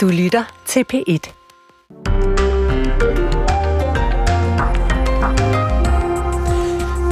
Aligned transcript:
Du 0.00 0.08
lytter 0.08 0.44
til 0.66 0.84
P1. 0.92 1.32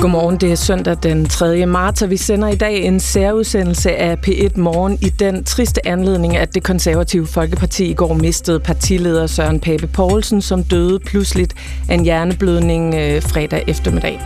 Godmorgen, 0.00 0.37
det 0.37 0.53
er 0.53 0.54
søndag 0.54 0.96
den 1.03 1.29
3. 1.29 1.66
marts, 1.66 2.03
og 2.03 2.11
vi 2.11 2.16
sender 2.16 2.48
i 2.48 2.56
dag 2.56 2.82
en 2.82 3.01
særudsendelse 3.01 3.96
af 3.96 4.16
P1 4.27 4.61
Morgen 4.61 4.98
i 5.03 5.09
den 5.09 5.45
triste 5.45 5.88
anledning, 5.88 6.37
at 6.37 6.54
det 6.54 6.62
konservative 6.62 7.26
Folkeparti 7.26 7.90
i 7.90 7.94
går 7.94 8.14
mistede 8.14 8.60
partileder 8.60 9.26
Søren 9.26 9.60
Pape 9.60 9.86
Poulsen, 9.86 10.42
som 10.42 10.64
døde 10.64 11.00
pludseligt 11.00 11.54
af 11.88 11.94
en 11.94 12.04
hjerneblødning 12.04 12.94
øh, 12.94 13.22
fredag 13.22 13.64
eftermiddag. 13.66 14.20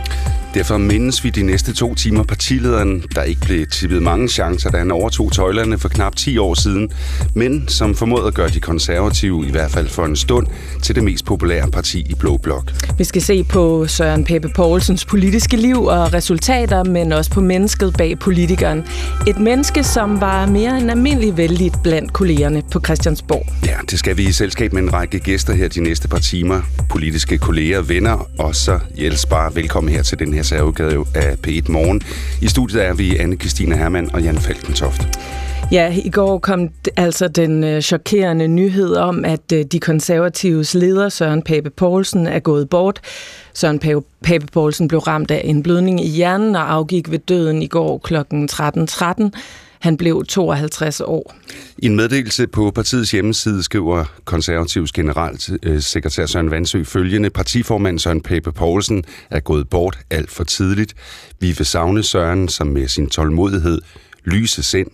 Derfor 0.53 0.77
mindes 0.77 1.23
vi 1.23 1.29
de 1.29 1.43
næste 1.43 1.73
to 1.73 1.95
timer 1.95 2.23
partilederen, 2.23 3.03
der 3.15 3.23
ikke 3.23 3.41
blev 3.41 3.67
tippet 3.67 4.01
mange 4.01 4.27
chancer, 4.27 4.69
da 4.69 4.77
han 4.77 4.91
overtog 4.91 5.31
tøjlerne 5.31 5.77
for 5.77 5.89
knap 5.89 6.15
10 6.15 6.37
år 6.37 6.53
siden, 6.53 6.91
men 7.35 7.67
som 7.67 7.95
formåede 7.95 8.27
at 8.27 8.33
gøre 8.33 8.49
de 8.49 8.59
konservative, 8.59 9.47
i 9.47 9.51
hvert 9.51 9.71
fald 9.71 9.87
for 9.87 10.05
en 10.05 10.15
stund, 10.15 10.47
til 10.81 10.95
det 10.95 11.03
mest 11.03 11.25
populære 11.25 11.71
parti 11.71 11.99
i 12.09 12.15
Blå 12.19 12.37
Blok. 12.37 12.71
Vi 12.97 13.03
skal 13.03 13.21
se 13.21 13.43
på 13.43 13.87
Søren 13.87 14.23
Pape 14.23 14.49
Poulsens 14.55 15.05
politiske 15.05 15.57
liv 15.57 15.83
og 15.83 16.13
resultater, 16.13 16.83
men 16.83 17.11
også 17.11 17.31
på 17.31 17.41
mennesket 17.41 17.95
bag 17.97 18.19
politikeren. 18.19 18.83
Et 19.27 19.39
menneske, 19.39 19.83
som 19.83 20.21
var 20.21 20.45
mere 20.45 20.77
end 20.81 20.91
almindelig 20.91 21.37
vældig 21.37 21.71
blandt 21.83 22.13
kollegerne 22.13 22.63
på 22.71 22.81
Christiansborg. 22.85 23.45
Ja, 23.65 23.77
det 23.91 23.99
skal 23.99 24.17
vi 24.17 24.27
i 24.27 24.31
selskab 24.31 24.73
med 24.73 24.81
en 24.81 24.93
række 24.93 25.19
gæster 25.19 25.53
her 25.53 25.67
de 25.67 25.81
næste 25.81 26.07
par 26.07 26.19
timer. 26.19 26.61
Politiske 26.89 27.37
kolleger, 27.37 27.81
venner, 27.81 28.29
og 28.39 28.55
så 28.55 28.79
Jels 29.01 29.25
bare 29.25 29.55
velkommen 29.55 29.93
her 29.93 30.03
til 30.03 30.19
den 30.19 30.33
her 30.33 30.42
her 30.43 30.57
særudgave 30.57 31.05
af 31.15 31.35
P1 31.47 31.71
Morgen. 31.71 32.01
I 32.41 32.47
studiet 32.47 32.85
er 32.85 32.93
vi 32.93 33.17
anne 33.17 33.35
Christina 33.35 33.75
Hermann 33.75 34.09
og 34.13 34.21
Jan 34.21 34.37
Falkentoft. 34.37 35.19
Ja, 35.71 35.93
i 36.05 36.09
går 36.09 36.37
kom 36.39 36.69
altså 36.97 37.27
den 37.27 37.63
øh, 37.63 37.81
chokerende 37.81 38.47
nyhed 38.47 38.95
om, 38.95 39.25
at 39.25 39.51
øh, 39.53 39.65
de 39.65 39.79
konservatives 39.79 40.73
leder, 40.73 41.09
Søren 41.09 41.41
Pape 41.41 41.69
Poulsen, 41.69 42.27
er 42.27 42.39
gået 42.39 42.69
bort. 42.69 42.99
Søren 43.53 43.79
Pape, 43.79 44.01
Pape 44.23 44.45
Poulsen 44.53 44.87
blev 44.87 44.99
ramt 44.99 45.31
af 45.31 45.41
en 45.43 45.63
blødning 45.63 46.05
i 46.05 46.07
hjernen 46.07 46.55
og 46.55 46.73
afgik 46.73 47.11
ved 47.11 47.19
døden 47.19 47.61
i 47.61 47.67
går 47.67 47.97
kl. 47.97 48.15
13.13. 48.15 49.29
Han 49.83 49.97
blev 49.97 50.25
52 50.25 51.01
år. 51.01 51.35
I 51.77 51.85
en 51.85 51.95
meddelelse 51.95 52.47
på 52.47 52.71
partiets 52.71 53.11
hjemmeside 53.11 53.63
skriver 53.63 54.05
konservativs 54.25 54.91
generalsekretær 54.91 56.23
øh, 56.23 56.29
Søren 56.29 56.51
Vandsø 56.51 56.83
følgende. 56.83 57.29
Partiformand 57.29 57.99
Søren 57.99 58.21
Pape 58.21 58.51
Poulsen 58.51 59.03
er 59.29 59.39
gået 59.39 59.69
bort 59.69 59.99
alt 60.09 60.31
for 60.31 60.43
tidligt. 60.43 60.93
Vi 61.39 61.47
vil 61.47 61.65
savne 61.65 62.03
Søren, 62.03 62.47
som 62.47 62.67
med 62.67 62.87
sin 62.87 63.09
tålmodighed, 63.09 63.81
lyse 64.25 64.63
sind, 64.63 64.91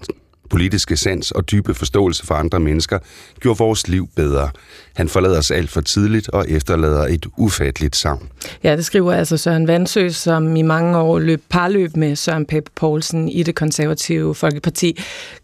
politiske 0.49 0.97
sans 0.97 1.31
og 1.31 1.51
dybe 1.51 1.73
forståelse 1.73 2.25
for 2.25 2.35
andre 2.35 2.59
mennesker 2.59 2.99
gjorde 3.39 3.57
vores 3.57 3.87
liv 3.87 4.09
bedre. 4.15 4.49
Han 4.95 5.09
forlader 5.09 5.37
os 5.37 5.51
alt 5.51 5.69
for 5.69 5.81
tidligt 5.81 6.29
og 6.29 6.45
efterlader 6.49 7.07
et 7.07 7.25
ufatteligt 7.37 7.95
savn. 7.95 8.29
Ja, 8.63 8.75
det 8.75 8.85
skriver 8.85 9.13
altså 9.13 9.37
Søren 9.37 9.67
Vandsø, 9.67 10.09
som 10.09 10.55
i 10.55 10.61
mange 10.61 10.97
år 10.97 11.19
løb 11.19 11.43
parløb 11.49 11.95
med 11.95 12.15
Søren 12.15 12.45
Pape 12.45 12.71
Poulsen 12.75 13.29
i 13.29 13.43
det 13.43 13.55
konservative 13.55 14.35
Folkeparti. 14.35 14.99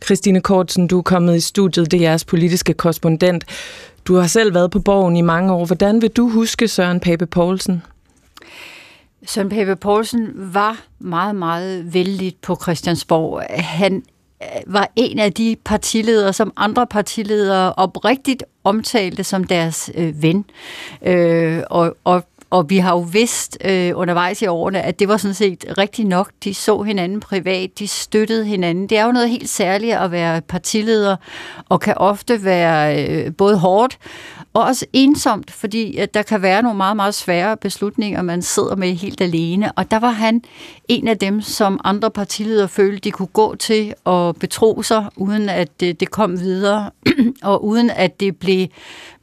Christine 0.06 0.42
Kortsen, 0.42 0.88
du 0.88 0.98
er 0.98 1.02
kommet 1.02 1.36
i 1.36 1.40
studiet, 1.40 1.92
det 1.92 1.98
er 1.98 2.02
jeres 2.02 2.26
politiske 2.26 2.74
korrespondent. 2.74 3.46
Du 4.06 4.16
har 4.16 4.28
selv 4.28 4.54
været 4.54 4.72
på 4.72 4.80
borgen 4.80 5.16
i 5.16 5.22
mange 5.22 5.54
år. 5.54 5.66
Hvordan 5.66 6.02
vil 6.02 6.10
du 6.10 6.30
huske 6.30 6.68
Søren 6.68 7.00
Pape 7.00 7.26
Poulsen? 7.26 7.82
Søren 9.26 9.50
Pape 9.50 9.76
Poulsen 9.76 10.30
var 10.36 10.82
meget, 11.00 11.36
meget 11.36 11.94
vældig 11.94 12.36
på 12.42 12.60
Christiansborg. 12.62 13.44
Han 13.50 14.04
var 14.68 14.92
en 14.96 15.20
af 15.20 15.34
de 15.34 15.56
partiledere, 15.66 16.34
som 16.34 16.54
andre 16.58 16.88
partiledere 16.88 17.74
oprigtigt 17.74 18.44
omtalte 18.64 19.24
som 19.24 19.44
deres 19.44 19.92
øh, 19.96 20.22
ven. 20.22 20.46
Øh, 21.02 21.64
og, 21.70 21.96
og 22.04 22.24
og 22.50 22.70
vi 22.70 22.78
har 22.78 22.92
jo 22.92 23.00
vidst 23.00 23.58
øh, 23.66 23.92
undervejs 23.96 24.42
i 24.42 24.46
årene, 24.46 24.82
at 24.82 25.00
det 25.00 25.08
var 25.08 25.18
sådan 25.18 25.34
set 25.34 25.66
rigtigt 25.78 26.08
nok. 26.08 26.32
De 26.44 26.54
så 26.54 26.82
hinanden 26.82 27.20
privat, 27.20 27.80
de 27.80 27.88
støttede 27.88 28.46
hinanden. 28.46 28.90
Det 28.90 28.98
er 28.98 29.06
jo 29.06 29.12
noget 29.12 29.30
helt 29.30 29.50
særligt 29.50 29.96
at 29.96 30.12
være 30.12 30.42
partileder, 30.42 31.16
og 31.70 31.80
kan 31.80 31.94
ofte 31.98 32.44
være 32.44 33.06
øh, 33.08 33.36
både 33.36 33.58
hårdt 33.58 33.98
og 34.56 34.64
også 34.64 34.86
ensomt, 34.94 35.52
fordi 35.52 35.98
at 35.98 36.14
der 36.14 36.22
kan 36.22 36.42
være 36.42 36.62
nogle 36.62 36.78
meget, 36.78 36.96
meget 36.96 37.14
svære 37.14 37.58
beslutninger, 37.58 38.22
man 38.22 38.42
sidder 38.42 38.76
med 38.76 38.94
helt 38.94 39.22
alene. 39.22 39.72
Og 39.72 39.92
der 39.92 40.00
var 40.00 40.12
han 40.12 40.42
en 40.88 41.08
af 41.08 41.18
dem, 41.18 41.42
som 41.42 41.80
andre 41.84 42.12
partiledere 42.12 42.68
følte, 42.68 43.00
de 43.00 43.12
kunne 43.12 43.28
gå 43.28 43.56
til 43.56 43.94
og 44.04 44.36
betro 44.36 44.82
sig, 44.82 45.06
uden 45.16 45.50
at 45.50 45.80
det, 45.80 46.00
det 46.00 46.12
kom 46.12 46.40
videre, 46.40 46.92
og 47.44 47.66
uden 47.66 47.90
at 47.90 48.20
det 48.20 48.38
blev 48.38 48.68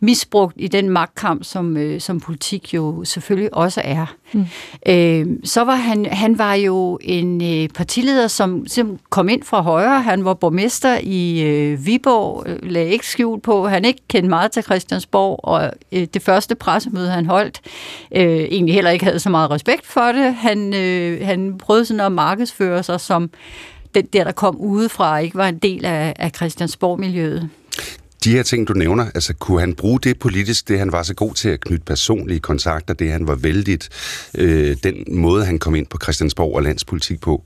misbrugt 0.00 0.54
i 0.56 0.68
den 0.68 0.90
magtkamp, 0.90 1.44
som, 1.44 1.76
øh, 1.76 2.00
som 2.00 2.20
politik 2.20 2.74
jo 2.74 3.04
selvfølgelig 3.04 3.54
også 3.54 3.80
er. 3.84 4.14
Mm. 4.32 4.46
Øh, 4.86 5.26
så 5.44 5.64
var 5.64 5.74
han, 5.74 6.06
han 6.06 6.38
var 6.38 6.54
jo 6.54 6.98
en 7.02 7.42
øh, 7.42 7.68
partileder, 7.68 8.26
som, 8.26 8.66
som 8.66 8.98
kom 9.10 9.28
ind 9.28 9.42
fra 9.42 9.60
højre. 9.60 10.02
Han 10.02 10.24
var 10.24 10.34
borgmester 10.34 10.98
i 11.02 11.42
øh, 11.42 11.86
Viborg, 11.86 12.44
øh, 12.46 12.58
lagde 12.62 12.90
ikke 12.90 13.06
skjul 13.06 13.40
på. 13.40 13.66
Han 13.66 13.84
ikke 13.84 14.00
kendte 14.08 14.28
meget 14.28 14.52
til 14.52 14.62
Christiansborg, 14.62 15.21
og 15.22 15.70
øh, 15.92 16.06
det 16.14 16.22
første 16.22 16.54
pressemøde, 16.54 17.10
han 17.10 17.26
holdt, 17.26 17.60
øh, 18.16 18.22
egentlig 18.22 18.74
heller 18.74 18.90
ikke 18.90 19.04
havde 19.04 19.18
så 19.18 19.30
meget 19.30 19.50
respekt 19.50 19.86
for 19.86 20.12
det. 20.12 20.34
Han, 20.34 20.74
øh, 20.74 21.26
han 21.26 21.58
prøvede 21.58 21.84
sådan 21.84 22.00
at 22.00 22.12
markedsføre 22.12 22.82
sig 22.82 23.00
som 23.00 23.30
den 23.94 24.06
der, 24.06 24.24
der 24.24 24.32
kom 24.32 24.56
udefra, 24.56 25.18
ikke 25.18 25.36
var 25.36 25.48
en 25.48 25.58
del 25.58 25.84
af, 25.84 26.14
af 26.18 26.30
Christiansborg-miljøet. 26.36 27.50
De 28.24 28.32
her 28.32 28.42
ting, 28.42 28.68
du 28.68 28.72
nævner, 28.72 29.06
altså 29.14 29.34
kunne 29.34 29.60
han 29.60 29.74
bruge 29.74 30.00
det 30.00 30.18
politisk, 30.18 30.68
det 30.68 30.78
han 30.78 30.92
var 30.92 31.02
så 31.02 31.14
god 31.14 31.34
til 31.34 31.48
at 31.48 31.60
knytte 31.60 31.84
personlige 31.84 32.40
kontakter, 32.40 32.94
det 32.94 33.10
han 33.10 33.26
var 33.26 33.34
vældigt, 33.34 33.88
øh, 34.38 34.76
den 34.82 35.04
måde 35.08 35.44
han 35.44 35.58
kom 35.58 35.74
ind 35.74 35.86
på 35.86 35.98
Christiansborg 36.02 36.54
og 36.54 36.62
landspolitik 36.62 37.20
på? 37.20 37.42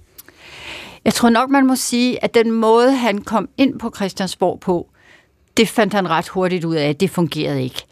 Jeg 1.05 1.15
tror 1.15 1.31
nok, 1.31 1.51
man 1.51 1.67
må 1.67 1.77
sige, 1.77 2.25
at 2.25 2.35
den 2.35 2.51
måde, 2.51 2.93
han 2.93 3.19
kom 3.19 3.49
ind 3.57 3.79
på 3.79 3.93
Christiansborg 3.97 4.61
på, 4.61 4.89
det 5.57 5.69
fandt 5.69 5.95
han 5.95 6.11
ret 6.11 6.29
hurtigt 6.29 6.65
ud 6.65 6.75
af, 6.75 6.89
at 6.89 7.01
det 7.01 7.11
fungerede 7.11 7.63
ikke. 7.63 7.83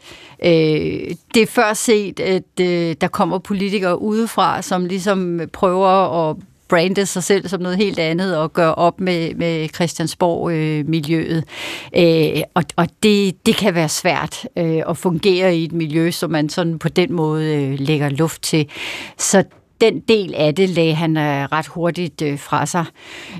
Øh, 0.45 1.15
det 1.33 1.41
er 1.41 1.47
før 1.47 1.73
set, 1.73 2.19
at 2.19 2.59
øh, 2.61 2.95
der 3.01 3.07
kommer 3.07 3.39
politikere 3.39 4.01
udefra, 4.01 4.61
som 4.61 4.85
ligesom 4.85 5.41
prøver 5.53 6.29
at 6.29 6.37
brande 6.67 7.05
sig 7.05 7.23
selv 7.23 7.47
som 7.47 7.61
noget 7.61 7.77
helt 7.77 7.99
andet 7.99 8.37
og 8.37 8.53
gøre 8.53 8.75
op 8.75 8.99
med, 8.99 9.35
med 9.35 9.69
Christiansborg-miljøet. 9.69 11.43
Øh, 11.97 12.41
og 12.53 12.63
og 12.75 12.87
det, 13.03 13.45
det 13.45 13.55
kan 13.55 13.75
være 13.75 13.89
svært 13.89 14.47
øh, 14.57 14.81
at 14.89 14.97
fungere 14.97 15.57
i 15.57 15.63
et 15.63 15.71
miljø, 15.71 16.11
som 16.11 16.31
man 16.31 16.49
sådan 16.49 16.79
på 16.79 16.89
den 16.89 17.13
måde 17.13 17.55
øh, 17.55 17.79
lægger 17.79 18.09
luft 18.09 18.41
til. 18.41 18.69
Så 19.17 19.43
den 19.81 19.99
del 19.99 20.33
af 20.35 20.55
det 20.55 20.69
lagde 20.69 20.93
han 20.93 21.17
øh, 21.17 21.43
ret 21.43 21.67
hurtigt 21.67 22.21
øh, 22.21 22.39
fra 22.39 22.65
sig. 22.65 22.85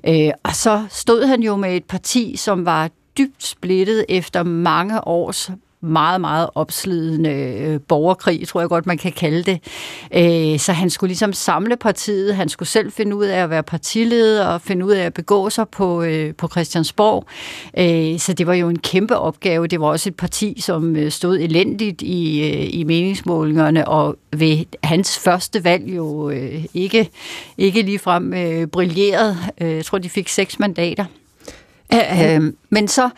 Øh, 0.07 0.31
og 0.43 0.55
så 0.55 0.85
stod 0.89 1.25
han 1.25 1.43
jo 1.43 1.55
med 1.55 1.75
et 1.75 1.85
parti, 1.85 2.35
som 2.37 2.65
var 2.65 2.89
dybt 3.17 3.43
splittet 3.43 4.05
efter 4.09 4.43
mange 4.43 5.07
års 5.07 5.51
meget, 5.85 6.21
meget 6.21 6.49
opslidende 6.55 7.29
øh, 7.29 7.79
borgerkrig, 7.87 8.47
tror 8.47 8.59
jeg 8.59 8.69
godt, 8.69 8.85
man 8.85 8.97
kan 8.97 9.11
kalde 9.11 9.43
det. 9.43 9.59
Øh, 10.13 10.59
så 10.59 10.73
han 10.73 10.89
skulle 10.89 11.09
ligesom 11.09 11.33
samle 11.33 11.77
partiet, 11.77 12.35
han 12.35 12.49
skulle 12.49 12.69
selv 12.69 12.91
finde 12.91 13.15
ud 13.15 13.25
af 13.25 13.43
at 13.43 13.49
være 13.49 13.63
partileder 13.63 14.45
og 14.45 14.61
finde 14.61 14.85
ud 14.85 14.91
af 14.91 15.05
at 15.05 15.13
begå 15.13 15.49
sig 15.49 15.69
på, 15.69 16.03
øh, 16.03 16.35
på 16.35 16.47
Christiansborg. 16.47 17.25
Øh, 17.77 18.19
så 18.19 18.33
det 18.33 18.47
var 18.47 18.53
jo 18.53 18.69
en 18.69 18.79
kæmpe 18.79 19.17
opgave. 19.17 19.67
Det 19.67 19.79
var 19.79 19.87
også 19.87 20.09
et 20.09 20.15
parti, 20.15 20.61
som 20.61 20.95
øh, 20.95 21.11
stod 21.11 21.37
elendigt 21.37 22.01
i, 22.01 22.51
øh, 22.51 22.79
i 22.79 22.83
meningsmålingerne, 22.83 23.87
og 23.87 24.17
ved 24.33 24.65
hans 24.83 25.19
første 25.19 25.63
valg 25.63 25.95
jo 25.95 26.29
øh, 26.29 26.65
ikke, 26.73 27.09
ikke 27.57 27.81
ligefrem 27.81 28.33
øh, 28.33 28.67
brilleret. 28.67 29.37
Øh, 29.61 29.71
jeg 29.71 29.85
tror, 29.85 29.97
de 29.97 30.09
fik 30.09 30.27
seks 30.29 30.59
mandater. 30.59 31.05
Øh, 31.93 32.53
men 32.69 32.87
så 32.87 33.09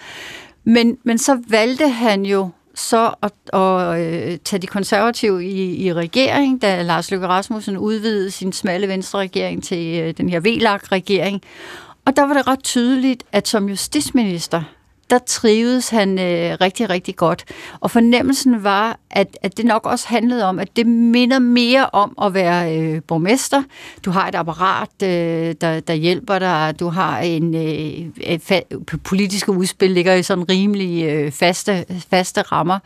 men, 0.63 0.97
men 1.03 1.17
så 1.17 1.39
valgte 1.49 1.89
han 1.89 2.25
jo 2.25 2.49
så 2.75 3.13
at, 3.21 3.31
at 3.53 3.99
øh, 3.99 4.37
tage 4.37 4.61
de 4.61 4.67
konservative 4.67 5.45
i, 5.45 5.85
i 5.85 5.93
regering, 5.93 6.61
da 6.61 6.81
Lars 6.81 7.11
Løkke 7.11 7.27
Rasmussen 7.27 7.77
udvidede 7.77 8.31
sin 8.31 8.53
smalle 8.53 8.87
venstre 8.87 9.19
regering 9.19 9.63
til 9.63 9.99
øh, 9.99 10.13
den 10.17 10.29
her 10.29 10.39
VLAG-regering. 10.39 11.41
Og 12.05 12.15
der 12.15 12.23
var 12.23 12.33
det 12.33 12.47
ret 12.47 12.63
tydeligt, 12.63 13.23
at 13.31 13.47
som 13.47 13.69
justitsminister, 13.69 14.63
der 15.09 15.17
trivedes 15.17 15.89
han 15.89 16.19
øh, 16.19 16.57
rigtig, 16.61 16.89
rigtig 16.89 17.15
godt. 17.15 17.45
Og 17.79 17.91
fornemmelsen 17.91 18.63
var, 18.63 18.99
at, 19.09 19.37
at 19.41 19.57
det 19.57 19.65
nok 19.65 19.85
også 19.85 20.07
handlede 20.07 20.45
om, 20.45 20.59
at 20.59 20.75
det 20.75 20.87
minder 20.87 21.39
mere 21.39 21.89
om 21.93 22.17
at 22.21 22.33
være 22.33 22.77
øh, 22.77 23.01
borgmester. 23.07 23.63
Du 24.05 24.11
har 24.11 24.27
et 24.27 24.35
apparat, 24.35 24.89
øh, 25.03 25.55
der, 25.61 25.79
der 25.79 25.93
hjælper 25.93 26.39
dig. 26.39 26.75
Du 26.79 26.89
har 26.89 27.19
en 27.19 27.55
øh, 27.55 28.07
fa- 28.51 28.97
politiske 29.03 29.51
udspil, 29.51 29.91
ligger 29.91 30.13
i 30.13 30.23
sådan 30.23 30.49
rimelig 30.49 31.03
øh, 31.05 31.31
faste, 31.31 31.85
faste 32.09 32.41
rammer. 32.41 32.79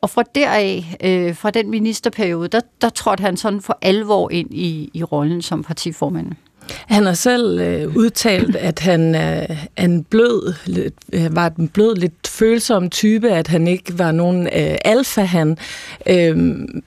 Og 0.00 0.10
fra 0.10 0.22
deraf, 0.34 0.96
øh, 1.04 1.36
fra 1.36 1.50
den 1.50 1.70
ministerperiode, 1.70 2.48
der, 2.48 2.60
der 2.80 2.88
trådte 2.88 3.20
han 3.20 3.36
sådan 3.36 3.60
for 3.60 3.78
alvor 3.82 4.30
ind 4.30 4.54
i, 4.54 4.90
i 4.94 5.02
rollen 5.02 5.42
som 5.42 5.62
partiformand. 5.62 6.32
Han 6.68 7.06
har 7.06 7.14
selv 7.14 7.60
øh, 7.60 7.96
udtalt, 7.96 8.56
at 8.56 8.78
han 8.78 9.14
øh, 9.14 9.56
en 9.78 10.04
blød, 10.04 10.54
lidt, 10.66 10.94
øh, 11.12 11.36
var 11.36 11.52
en 11.58 11.68
blød, 11.68 11.96
lidt 11.96 12.28
følsom 12.28 12.90
type, 12.90 13.30
at 13.30 13.48
han 13.48 13.68
ikke 13.68 13.98
var 13.98 14.12
nogen 14.12 14.46
øh, 14.46 14.76
alfa-han. 14.84 15.58
Øh, 16.06 16.36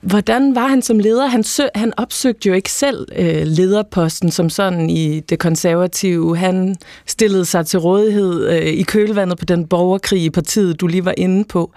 hvordan 0.00 0.54
var 0.54 0.66
han 0.66 0.82
som 0.82 0.98
leder? 0.98 1.26
Han, 1.26 1.44
sø, 1.44 1.62
han 1.74 1.92
opsøgte 1.96 2.48
jo 2.48 2.54
ikke 2.54 2.70
selv 2.70 3.06
øh, 3.16 3.42
lederposten 3.46 4.30
som 4.30 4.50
sådan 4.50 4.90
i 4.90 5.20
det 5.20 5.38
konservative. 5.38 6.36
Han 6.36 6.76
stillede 7.06 7.44
sig 7.44 7.66
til 7.66 7.78
rådighed 7.78 8.48
øh, 8.48 8.66
i 8.66 8.82
kølvandet 8.82 9.38
på 9.38 9.44
den 9.44 9.66
borgerkrig 9.66 10.22
i 10.22 10.30
partiet, 10.30 10.80
du 10.80 10.86
lige 10.86 11.04
var 11.04 11.14
inde 11.16 11.44
på. 11.44 11.72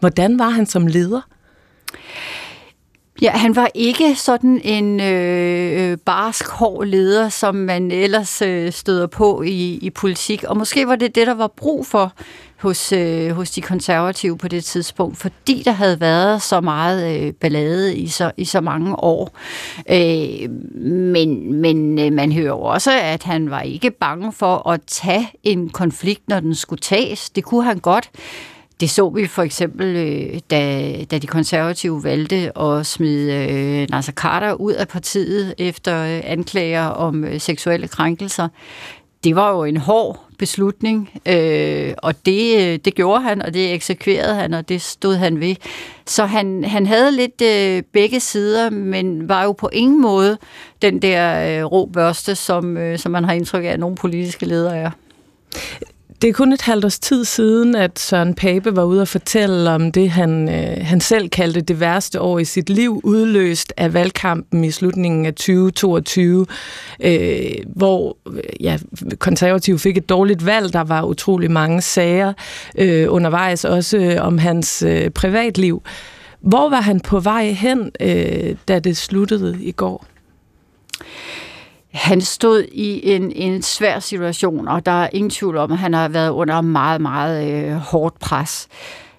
Hvordan 0.00 0.38
var 0.38 0.48
han 0.48 0.66
som 0.66 0.86
leder? 0.86 1.20
Ja, 3.20 3.30
han 3.30 3.56
var 3.56 3.70
ikke 3.74 4.14
sådan 4.16 4.60
en 4.64 5.00
øh, 5.00 5.90
øh, 5.90 5.98
barsk, 5.98 6.48
hård 6.48 6.86
leder, 6.86 7.28
som 7.28 7.54
man 7.54 7.90
ellers 7.90 8.42
øh, 8.42 8.72
støder 8.72 9.06
på 9.06 9.42
i, 9.42 9.78
i 9.82 9.90
politik. 9.90 10.44
Og 10.44 10.56
måske 10.56 10.86
var 10.86 10.96
det 10.96 11.14
det, 11.14 11.26
der 11.26 11.34
var 11.34 11.46
brug 11.46 11.86
for 11.86 12.12
hos, 12.58 12.92
øh, 12.92 13.30
hos 13.30 13.50
de 13.50 13.60
konservative 13.62 14.38
på 14.38 14.48
det 14.48 14.64
tidspunkt, 14.64 15.18
fordi 15.18 15.62
der 15.64 15.70
havde 15.70 16.00
været 16.00 16.42
så 16.42 16.60
meget 16.60 17.20
øh, 17.20 17.32
ballade 17.32 17.96
i 17.96 18.06
så, 18.08 18.30
i 18.36 18.44
så 18.44 18.60
mange 18.60 18.96
år. 18.96 19.38
Øh, 19.90 20.50
men 20.84 21.54
men 21.54 21.98
øh, 21.98 22.12
man 22.12 22.32
hører 22.32 22.52
også, 22.52 22.90
at 23.00 23.22
han 23.22 23.50
var 23.50 23.60
ikke 23.60 23.90
bange 23.90 24.32
for 24.32 24.68
at 24.68 24.80
tage 24.86 25.30
en 25.42 25.68
konflikt, 25.68 26.28
når 26.28 26.40
den 26.40 26.54
skulle 26.54 26.80
tages. 26.80 27.30
Det 27.30 27.44
kunne 27.44 27.64
han 27.64 27.78
godt. 27.78 28.10
Det 28.80 28.90
så 28.90 29.10
vi 29.10 29.26
for 29.26 29.42
eksempel, 29.42 29.96
øh, 29.96 30.40
da, 30.50 31.04
da 31.10 31.18
de 31.18 31.26
konservative 31.26 32.04
valgte 32.04 32.58
at 32.58 32.86
smide 32.86 33.32
øh, 33.34 33.90
Nasser 33.90 34.12
Carter 34.12 34.52
ud 34.52 34.72
af 34.72 34.88
partiet 34.88 35.54
efter 35.58 35.98
øh, 36.02 36.20
anklager 36.24 36.86
om 36.86 37.24
øh, 37.24 37.40
seksuelle 37.40 37.88
krænkelser. 37.88 38.48
Det 39.24 39.36
var 39.36 39.50
jo 39.50 39.64
en 39.64 39.76
hård 39.76 40.24
beslutning, 40.38 41.10
øh, 41.28 41.94
og 41.98 42.26
det, 42.26 42.56
øh, 42.56 42.78
det 42.84 42.94
gjorde 42.94 43.22
han, 43.22 43.42
og 43.42 43.54
det 43.54 43.74
eksekverede 43.74 44.34
han, 44.34 44.54
og 44.54 44.68
det 44.68 44.82
stod 44.82 45.16
han 45.16 45.40
ved. 45.40 45.54
Så 46.06 46.24
han, 46.24 46.64
han 46.64 46.86
havde 46.86 47.12
lidt 47.12 47.42
øh, 47.42 47.82
begge 47.92 48.20
sider, 48.20 48.70
men 48.70 49.28
var 49.28 49.44
jo 49.44 49.52
på 49.52 49.68
ingen 49.72 50.02
måde 50.02 50.38
den 50.82 51.02
der 51.02 51.58
øh, 51.58 51.64
rå 51.64 51.86
børste, 51.86 52.34
som, 52.34 52.76
øh, 52.76 52.98
som 52.98 53.12
man 53.12 53.24
har 53.24 53.32
indtryk 53.32 53.64
af, 53.64 53.68
at 53.68 53.80
nogle 53.80 53.96
politiske 53.96 54.46
ledere 54.46 54.76
er. 54.76 54.90
Det 56.22 56.28
er 56.28 56.32
kun 56.32 56.52
et 56.52 56.62
halvt 56.62 56.84
års 56.84 56.98
tid 56.98 57.24
siden, 57.24 57.74
at 57.74 57.98
Søren 57.98 58.34
Pape 58.34 58.76
var 58.76 58.84
ude 58.84 59.02
og 59.02 59.08
fortælle 59.08 59.70
om 59.70 59.92
det, 59.92 60.10
han, 60.10 60.48
øh, 60.48 60.86
han 60.86 61.00
selv 61.00 61.28
kaldte 61.28 61.60
det 61.60 61.80
værste 61.80 62.20
år 62.20 62.38
i 62.38 62.44
sit 62.44 62.70
liv, 62.70 63.00
udløst 63.04 63.72
af 63.76 63.94
valgkampen 63.94 64.64
i 64.64 64.70
slutningen 64.70 65.26
af 65.26 65.34
2022, 65.34 66.46
øh, 67.00 67.50
hvor 67.66 68.16
øh, 68.26 68.42
ja, 68.60 68.78
konservative 69.18 69.78
fik 69.78 69.96
et 69.96 70.08
dårligt 70.08 70.46
valg. 70.46 70.72
Der 70.72 70.84
var 70.84 71.02
utrolig 71.02 71.50
mange 71.50 71.82
sager 71.82 72.32
øh, 72.78 73.06
undervejs, 73.08 73.64
også 73.64 73.98
øh, 73.98 74.26
om 74.26 74.38
hans 74.38 74.82
øh, 74.82 75.10
privatliv. 75.10 75.82
Hvor 76.40 76.70
var 76.70 76.80
han 76.80 77.00
på 77.00 77.20
vej 77.20 77.50
hen, 77.50 77.90
øh, 78.00 78.56
da 78.68 78.78
det 78.78 78.96
sluttede 78.96 79.58
i 79.60 79.72
går? 79.72 80.06
Han 81.92 82.20
stod 82.20 82.64
i 82.72 83.10
en, 83.10 83.32
en 83.32 83.62
svær 83.62 83.98
situation, 83.98 84.68
og 84.68 84.86
der 84.86 85.02
er 85.02 85.08
ingen 85.12 85.30
tvivl 85.30 85.56
om, 85.56 85.72
at 85.72 85.78
han 85.78 85.94
har 85.94 86.08
været 86.08 86.30
under 86.30 86.60
meget, 86.60 87.00
meget 87.00 87.64
øh, 87.64 87.72
hårdt 87.72 88.18
pres. 88.18 88.68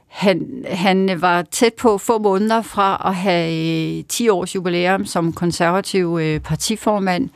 Han, 0.08 0.66
han 0.70 1.22
var 1.22 1.42
tæt 1.42 1.74
på 1.74 1.98
få 1.98 2.18
måneder 2.18 2.62
fra 2.62 3.02
at 3.06 3.16
have 3.16 3.98
øh, 3.98 4.04
10 4.10 4.30
års 4.30 4.56
jubilæum 4.56 5.06
som 5.06 5.34
konservativ 5.34 6.20
øh, 6.22 6.40
partiformand, 6.40 7.30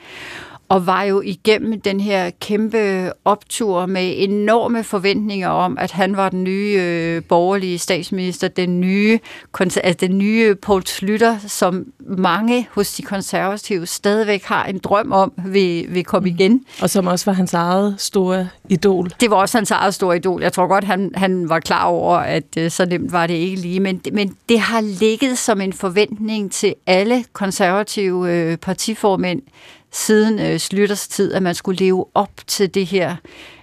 og 0.70 0.88
var 0.88 1.04
jo 1.04 1.22
igennem 1.22 1.82
den 1.82 2.00
her 2.00 2.30
kæmpe 2.30 3.12
optur 3.26 3.86
med 3.86 4.14
enorme 4.18 4.84
forventninger 4.84 5.50
om, 5.50 5.78
at 5.78 5.92
han 5.92 6.18
var 6.18 6.30
den 6.30 6.44
nye 6.44 6.80
øh, 6.82 7.24
borgerlige 7.24 7.78
statsminister, 7.78 8.48
den 8.48 8.82
nye, 8.82 9.20
altså 9.60 9.98
den 10.00 10.18
nye 10.18 10.56
Poul 10.56 10.86
Slytter, 10.86 11.38
som 11.48 11.86
mange 12.00 12.68
hos 12.72 12.94
de 12.94 13.02
konservative 13.02 13.86
stadigvæk 13.86 14.44
har 14.44 14.66
en 14.66 14.78
drøm 14.78 15.12
om 15.12 15.34
vil, 15.46 15.86
vil 15.90 16.04
komme 16.04 16.30
mm. 16.30 16.36
igen. 16.36 16.66
Og 16.82 16.90
som 16.90 17.08
også 17.08 17.26
var 17.26 17.34
hans 17.34 17.54
eget 17.54 17.96
store 17.98 18.50
idol. 18.70 19.10
Det 19.20 19.30
var 19.30 19.36
også 19.36 19.58
hans 19.58 19.72
eget 19.72 19.94
store 19.94 20.16
idol. 20.16 20.42
Jeg 20.42 20.54
tror 20.54 20.68
godt, 20.68 20.84
han, 20.84 21.12
han 21.16 21.50
var 21.50 21.60
klar 21.60 21.86
over, 21.86 22.18
at 22.18 22.58
øh, 22.58 22.72
så 22.72 22.86
nemt 22.86 23.12
var 23.12 23.28
det 23.28 23.34
ikke 23.34 23.62
lige. 23.62 23.80
Men, 23.80 24.02
men 24.14 24.36
det 24.50 24.60
har 24.60 24.82
ligget 24.82 25.38
som 25.38 25.62
en 25.62 25.74
forventning 25.74 26.52
til 26.52 26.74
alle 26.88 27.24
konservative 27.34 28.32
øh, 28.34 28.58
partiformænd, 28.58 29.42
siden 29.92 30.40
øh, 30.40 30.60
Slytters 30.60 31.08
tid, 31.08 31.34
at 31.34 31.44
man 31.44 31.56
skulle 31.56 31.80
leve 31.80 32.06
op 32.14 32.32
til 32.48 32.74
det 32.74 32.86
her, 32.86 33.16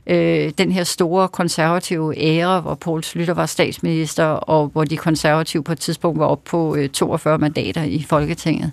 øh, 0.07 0.53
den 0.59 0.73
her 0.73 0.85
store 0.85 1.29
konservative 1.29 2.19
ære, 2.19 2.61
hvor 2.61 2.75
Poul 2.75 3.05
Slytter 3.05 3.35
var 3.35 3.47
statsminister, 3.47 4.25
og 4.25 4.69
hvor 4.69 4.85
de 4.85 4.97
konservative 4.97 5.65
på 5.65 5.73
et 5.73 5.79
tidspunkt 5.79 6.19
var 6.19 6.27
op 6.27 6.45
på 6.45 6.77
øh, 6.77 6.89
42 6.89 7.39
mandater 7.39 7.83
i 7.83 8.03
Folketinget. 8.09 8.73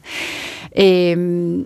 Øh, 0.80 1.66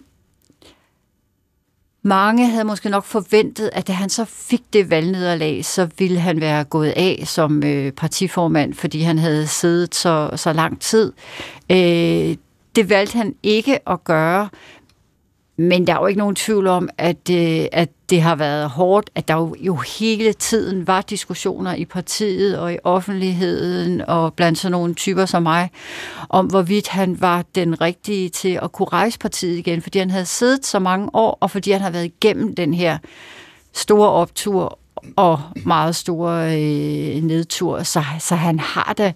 mange 2.08 2.48
havde 2.48 2.64
måske 2.64 2.90
nok 2.90 3.04
forventet, 3.04 3.70
at 3.74 3.88
da 3.88 3.94
han 3.94 4.10
så 4.10 4.26
fik 4.26 4.62
det 4.74 4.90
valgnederlag, 4.90 5.66
så 5.66 5.88
ville 5.98 6.20
han 6.20 6.42
være 6.42 6.64
gået 6.64 6.94
af 6.96 7.24
som 7.26 7.64
øh, 7.64 7.92
partiformand, 7.92 8.74
fordi 8.74 9.02
han 9.02 9.20
havde 9.20 9.48
siddet 9.48 9.96
så, 9.96 10.30
så 10.36 10.54
lang 10.54 10.82
tid. 10.82 11.14
Øh, 11.72 12.36
det 12.76 12.90
valgte 12.90 13.18
han 13.18 13.36
ikke 13.44 13.90
at 13.90 14.04
gøre, 14.04 14.50
men 15.58 15.88
der 15.88 15.94
er 15.94 16.00
jo 16.00 16.06
ikke 16.06 16.20
nogen 16.20 16.36
tvivl 16.36 16.68
om, 16.68 16.90
at, 16.98 17.30
øh, 17.32 17.66
at 17.72 17.90
det 18.10 18.22
har 18.22 18.36
været 18.36 18.70
hårdt, 18.70 19.10
at 19.16 19.28
der 19.28 19.34
jo, 19.34 19.56
jo 19.60 19.76
hele 19.76 20.34
tiden 20.34 20.88
var 20.88 21.02
diskussioner 21.02 21.74
i 21.74 21.86
partiet 21.86 22.60
og 22.60 22.74
i 22.74 22.78
offentligheden 22.84 24.02
og 24.02 24.34
blandt 24.34 24.60
sådan 24.60 24.72
nogle 24.72 24.94
typer 24.94 25.26
som 25.26 25.44
mig, 25.44 25.70
om 26.30 26.46
hvorvidt 26.46 26.88
han 26.88 27.22
var 27.22 27.44
den 27.56 27.82
rigtige 27.82 28.30
til 28.30 28.60
at 28.64 28.72
kunne 28.72 28.88
rejse 28.88 29.20
partiet 29.20 29.58
igen, 29.58 29.82
fordi 29.82 30.00
han 30.00 30.10
havde 30.10 30.26
siddet 30.26 30.66
så 30.66 30.80
mange 30.80 31.10
år, 31.14 31.38
og 31.42 31.52
fordi 31.52 31.72
han 31.72 31.82
har 31.82 31.90
været 31.90 32.06
igennem 32.06 32.56
den 32.56 32.74
her 32.74 32.98
store 33.74 34.10
optur 34.10 34.80
og 35.16 35.42
meget 35.66 35.96
store 35.96 36.46
øh, 36.46 37.24
nedtur, 37.24 37.84
så, 37.84 38.04
så 38.20 38.36
han 38.36 38.60
har 38.60 38.94
da 38.98 39.14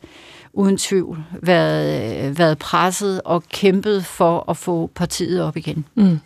uden 0.54 0.78
tvivl 0.78 1.24
været, 1.42 2.26
øh, 2.26 2.38
været 2.38 2.58
presset 2.58 3.22
og 3.26 3.44
kæmpet 3.44 4.06
for 4.06 4.50
at 4.50 4.58
få 4.58 4.90
partiet 4.96 5.44
op 5.44 5.58
igen. 5.58 5.86
Mm. 5.96 6.20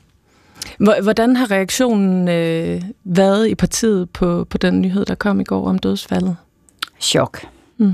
Hvordan 0.77 1.35
har 1.35 1.51
reaktionen 1.51 2.27
øh, 2.27 2.81
været 3.03 3.47
i 3.47 3.55
partiet 3.55 4.09
på, 4.09 4.47
på 4.49 4.57
den 4.57 4.81
nyhed, 4.81 5.05
der 5.05 5.15
kom 5.15 5.39
i 5.39 5.43
går 5.43 5.67
om 5.67 5.77
dødsfaldet? 5.79 6.35
Chok. 6.99 7.45
Mm. 7.77 7.93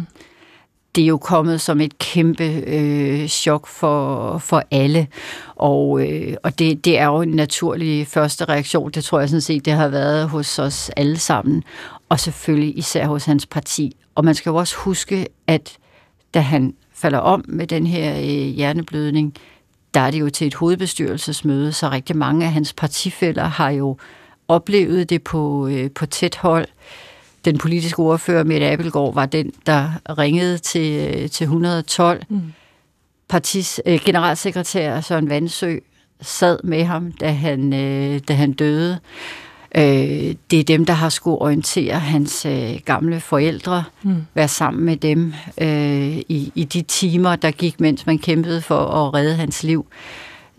Det 0.95 1.03
er 1.03 1.07
jo 1.07 1.17
kommet 1.17 1.61
som 1.61 1.81
et 1.81 1.97
kæmpe 1.97 2.43
øh, 2.43 3.27
chok 3.27 3.67
for, 3.67 4.37
for 4.37 4.63
alle, 4.71 5.07
og, 5.55 6.07
øh, 6.07 6.33
og 6.43 6.59
det, 6.59 6.85
det 6.85 6.99
er 6.99 7.05
jo 7.05 7.21
en 7.21 7.29
naturlig 7.29 8.07
første 8.07 8.45
reaktion. 8.45 8.91
Det 8.91 9.03
tror 9.03 9.19
jeg 9.19 9.29
sådan 9.29 9.41
set, 9.41 9.65
det 9.65 9.73
har 9.73 9.87
været 9.87 10.29
hos 10.29 10.59
os 10.59 10.91
alle 10.97 11.17
sammen, 11.17 11.63
og 12.09 12.19
selvfølgelig 12.19 12.77
især 12.77 13.07
hos 13.07 13.25
hans 13.25 13.45
parti. 13.45 13.95
Og 14.15 14.25
man 14.25 14.35
skal 14.35 14.49
jo 14.49 14.55
også 14.55 14.75
huske, 14.75 15.27
at 15.47 15.77
da 16.33 16.39
han 16.39 16.73
falder 16.93 17.19
om 17.19 17.45
med 17.47 17.67
den 17.67 17.87
her 17.87 18.17
øh, 18.17 18.55
hjerneblødning, 18.55 19.33
der 19.93 19.99
er 19.99 20.11
det 20.11 20.19
jo 20.19 20.29
til 20.29 20.47
et 20.47 20.53
hovedbestyrelsesmøde, 20.53 21.71
så 21.71 21.89
rigtig 21.89 22.17
mange 22.17 22.45
af 22.45 22.51
hans 22.51 22.73
partifælder 22.73 23.45
har 23.45 23.69
jo 23.69 23.97
oplevet 24.47 25.09
det 25.09 25.23
på, 25.23 25.67
øh, 25.67 25.91
på 25.91 26.05
tæt 26.05 26.35
hold. 26.35 26.67
Den 27.45 27.57
politiske 27.57 27.99
ordfører, 27.99 28.43
Mette 28.43 28.71
Abelgaard, 28.71 29.13
var 29.13 29.25
den, 29.25 29.51
der 29.65 29.91
ringede 30.17 30.57
til, 30.57 31.15
øh, 31.15 31.29
til 31.29 31.43
112. 31.43 32.23
Mm. 32.29 32.53
Partis 33.29 33.81
øh, 33.85 33.99
generalsekretær 34.05 35.01
Søren 35.01 35.29
Vandsø 35.29 35.77
sad 36.21 36.59
med 36.63 36.83
ham, 36.83 37.11
da 37.11 37.31
han, 37.31 37.73
øh, 37.73 38.19
da 38.27 38.33
han 38.33 38.53
døde. 38.53 38.99
Øh, 39.75 40.35
det 40.51 40.59
er 40.59 40.63
dem, 40.63 40.85
der 40.85 40.93
har 40.93 41.09
skulle 41.09 41.37
orientere 41.37 41.99
hans 41.99 42.45
øh, 42.45 42.79
gamle 42.85 43.19
forældre, 43.19 43.83
mm. 44.03 44.25
være 44.33 44.47
sammen 44.47 44.85
med 44.85 44.97
dem 44.97 45.33
øh, 45.61 46.17
i, 46.17 46.51
i 46.55 46.63
de 46.63 46.81
timer, 46.81 47.35
der 47.35 47.51
gik, 47.51 47.79
mens 47.79 48.05
man 48.05 48.17
kæmpede 48.17 48.61
for 48.61 48.79
at 48.79 49.13
redde 49.13 49.35
hans 49.35 49.63
liv. 49.63 49.85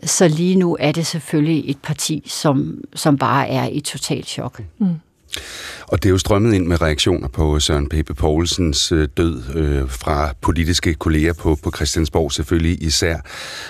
Så 0.04 0.28
lige 0.28 0.56
nu 0.56 0.76
er 0.80 0.92
det 0.92 1.06
selvfølgelig 1.06 1.70
et 1.70 1.78
parti, 1.78 2.22
som, 2.26 2.84
som 2.94 3.18
bare 3.18 3.48
er 3.48 3.68
i 3.68 3.80
totalt 3.80 4.28
chok. 4.28 4.62
Mm. 4.78 4.86
Og 5.86 6.02
det 6.02 6.08
er 6.08 6.10
jo 6.10 6.18
strømmet 6.18 6.54
ind 6.54 6.66
med 6.66 6.82
reaktioner 6.82 7.28
på 7.28 7.60
Søren 7.60 7.88
Pape 7.88 8.14
Poulsens 8.14 8.92
øh, 8.92 9.08
død 9.16 9.42
øh, 9.54 9.90
fra 9.90 10.34
politiske 10.40 10.94
kolleger 10.94 11.32
på, 11.32 11.58
på 11.62 11.70
Christiansborg 11.76 12.32
selvfølgelig 12.32 12.82
især. 12.82 13.16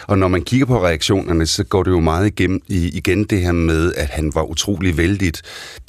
Og 0.06 0.18
når 0.18 0.28
man 0.28 0.42
kigger 0.42 0.66
på 0.66 0.84
reaktionerne, 0.84 1.46
så 1.46 1.64
går 1.64 1.82
det 1.82 1.90
jo 1.90 2.00
meget 2.00 2.26
igennem, 2.26 2.60
igen 2.68 3.24
det 3.24 3.40
her 3.40 3.52
med, 3.52 3.94
at 3.94 4.06
han 4.06 4.32
var 4.34 4.42
utrolig 4.42 4.96
vældig. 4.96 5.32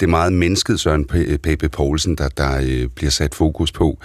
Det 0.00 0.06
er 0.06 0.10
meget 0.10 0.32
mennesket 0.32 0.80
Søren 0.80 1.04
Pape 1.42 1.68
Poulsen, 1.68 2.16
der, 2.16 2.28
der 2.28 2.60
øh, 2.62 2.88
bliver 2.88 3.10
sat 3.10 3.34
fokus 3.34 3.72
på. 3.72 3.98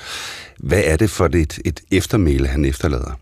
Hvad 0.60 0.82
er 0.86 0.96
det 0.96 1.10
for 1.10 1.26
et, 1.26 1.60
et 1.66 1.82
eftermæle, 1.92 2.48
han 2.48 2.66
efterlader? 2.66 3.20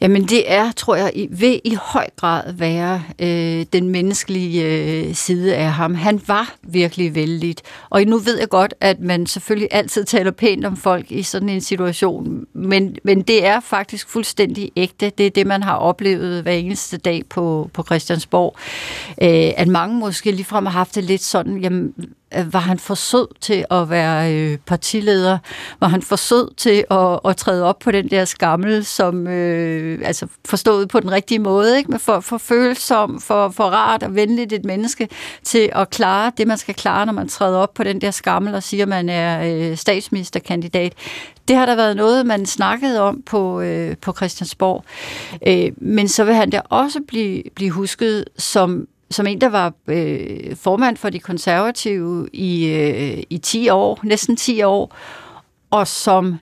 Jamen 0.00 0.24
det 0.24 0.52
er, 0.52 0.72
tror 0.72 0.96
jeg, 0.96 1.12
vil 1.30 1.60
i 1.64 1.74
høj 1.74 2.06
grad 2.16 2.52
være 2.52 3.02
øh, 3.18 3.66
den 3.72 3.88
menneskelige 3.88 4.64
øh, 4.64 5.14
side 5.14 5.56
af 5.56 5.72
ham. 5.72 5.94
Han 5.94 6.20
var 6.26 6.54
virkelig 6.62 7.14
vældig. 7.14 7.56
Og 7.90 8.04
nu 8.04 8.18
ved 8.18 8.38
jeg 8.38 8.48
godt, 8.48 8.74
at 8.80 9.00
man 9.00 9.26
selvfølgelig 9.26 9.68
altid 9.70 10.04
taler 10.04 10.30
pænt 10.30 10.64
om 10.64 10.76
folk 10.76 11.12
i 11.12 11.22
sådan 11.22 11.48
en 11.48 11.60
situation, 11.60 12.46
men, 12.52 12.96
men 13.04 13.22
det 13.22 13.46
er 13.46 13.60
faktisk 13.60 14.08
fuldstændig 14.08 14.72
ægte. 14.76 15.10
Det 15.18 15.26
er 15.26 15.30
det, 15.30 15.46
man 15.46 15.62
har 15.62 15.76
oplevet 15.76 16.42
hver 16.42 16.52
eneste 16.52 16.96
dag 16.96 17.22
på, 17.30 17.70
på 17.72 17.82
Christiansborg. 17.82 18.56
Øh, 19.22 19.52
at 19.56 19.68
mange 19.68 19.98
måske 19.98 20.32
ligefrem 20.32 20.66
har 20.66 20.72
haft 20.72 20.94
det 20.94 21.04
lidt 21.04 21.22
sådan, 21.22 21.58
jamen, 21.58 21.94
Øh, 22.36 22.52
var 22.52 22.60
han 22.60 22.78
for 22.78 22.94
sød 22.94 23.26
til 23.40 23.64
at 23.70 23.90
være 23.90 24.34
øh, 24.34 24.58
partileder? 24.58 25.38
Var 25.80 25.88
han 25.88 26.02
for 26.02 26.16
sød 26.16 26.54
til 26.56 26.84
at, 26.90 27.20
at 27.24 27.36
træde 27.36 27.64
op 27.64 27.78
på 27.78 27.90
den 27.90 28.10
der 28.10 28.24
skammel, 28.24 28.84
som 28.84 29.26
øh, 29.26 30.00
altså 30.04 30.26
forstået 30.44 30.88
på 30.88 31.00
den 31.00 31.12
rigtige 31.12 31.38
måde, 31.38 31.78
ikke? 31.78 31.90
Men 31.90 32.00
for, 32.00 32.20
for 32.20 32.38
følsom, 32.38 33.20
for, 33.20 33.48
for 33.48 33.64
rart 33.64 34.02
og 34.02 34.14
venligt 34.14 34.52
et 34.52 34.64
menneske 34.64 35.08
til 35.44 35.70
at 35.72 35.90
klare 35.90 36.32
det, 36.38 36.46
man 36.46 36.58
skal 36.58 36.74
klare, 36.74 37.06
når 37.06 37.12
man 37.12 37.28
træder 37.28 37.58
op 37.58 37.74
på 37.74 37.84
den 37.84 38.00
der 38.00 38.10
skammel 38.10 38.54
og 38.54 38.62
siger, 38.62 38.84
at 38.84 38.88
man 38.88 39.08
er 39.08 39.70
øh, 39.70 39.76
statsministerkandidat. 39.76 40.92
Det 41.48 41.56
har 41.56 41.66
der 41.66 41.76
været 41.76 41.96
noget, 41.96 42.26
man 42.26 42.46
snakkede 42.46 43.00
om 43.00 43.22
på, 43.26 43.60
øh, 43.60 43.96
på 43.96 44.12
Christiansborg. 44.12 44.84
Øh, 45.46 45.72
men 45.76 46.08
så 46.08 46.24
vil 46.24 46.34
han 46.34 46.50
da 46.50 46.60
også 46.68 47.00
blive, 47.08 47.42
blive 47.54 47.70
husket 47.70 48.24
som 48.36 48.86
som 49.10 49.26
en, 49.26 49.40
der 49.40 49.48
var 49.48 49.72
øh, 49.88 50.56
formand 50.56 50.96
for 50.96 51.10
de 51.10 51.18
konservative 51.18 52.28
i, 52.32 52.66
øh, 52.66 53.22
i 53.30 53.38
10 53.38 53.68
år, 53.68 54.00
næsten 54.02 54.36
10 54.36 54.62
år, 54.62 54.96
og 55.70 55.88
som, 55.88 56.38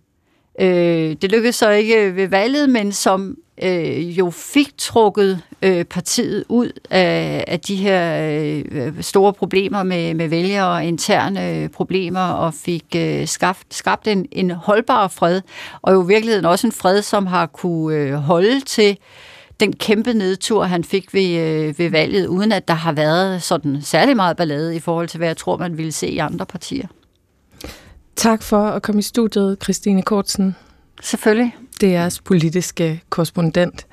øh, 0.61 1.17
det 1.23 1.33
lykkedes 1.33 1.57
så 1.57 1.71
ikke 1.71 2.17
ved 2.17 2.29
valget, 2.29 2.71
men 2.71 2.93
som 2.93 3.37
øh, 3.63 4.19
jo 4.19 4.31
fik 4.31 4.69
trukket 4.79 5.43
øh, 5.63 5.85
partiet 5.85 6.45
ud 6.49 6.73
af, 6.91 7.45
af 7.47 7.61
de 7.61 7.77
her 7.77 8.31
øh, 8.73 8.93
store 9.01 9.33
problemer 9.33 9.83
med, 9.83 10.15
med 10.15 10.29
vælgere 10.29 10.69
og 10.69 10.85
interne 10.85 11.55
øh, 11.55 11.69
problemer, 11.69 12.29
og 12.29 12.55
fik 12.55 12.85
øh, 12.97 13.27
skabt, 13.27 13.75
skabt 13.75 14.09
en, 14.09 14.27
en 14.33 14.51
holdbar 14.51 15.09
fred, 15.09 15.41
og 15.83 15.93
jo 15.93 16.05
i 16.05 16.07
virkeligheden 16.07 16.45
også 16.45 16.67
en 16.67 16.73
fred, 16.73 17.03
som 17.03 17.27
har 17.27 17.47
kunne 17.47 17.97
øh, 17.97 18.15
holde 18.15 18.61
til 18.61 18.99
den 19.61 19.73
kæmpe 19.73 20.13
nedtur, 20.13 20.65
han 20.65 20.85
fik 20.85 21.15
ved, 21.15 21.39
øh, 21.39 21.79
ved 21.79 21.91
valget, 21.91 22.27
uden 22.27 22.53
at 22.53 22.69
der 22.69 22.75
har 22.75 22.93
været 22.93 23.43
sådan 23.43 23.83
særlig 23.83 24.17
meget 24.17 24.37
ballade 24.37 24.77
i 24.77 24.79
forhold 24.79 25.09
til, 25.09 25.19
hvad 25.19 25.29
jeg 25.29 25.37
tror, 25.37 25.57
man 25.57 25.77
ville 25.77 25.93
se 25.93 26.09
i 26.09 26.19
andre 26.19 26.47
partier. 26.47 26.87
Tak 28.17 28.43
for 28.43 28.67
at 28.67 28.83
komme 28.83 28.99
i 28.99 29.03
studiet, 29.03 29.59
Christine 29.63 30.03
Kortsen. 30.03 30.57
Selvfølgelig. 31.03 31.57
Det 31.81 31.89
er 31.89 31.93
jeres 31.93 32.21
politiske 32.21 33.03
korrespondent. 33.11 33.87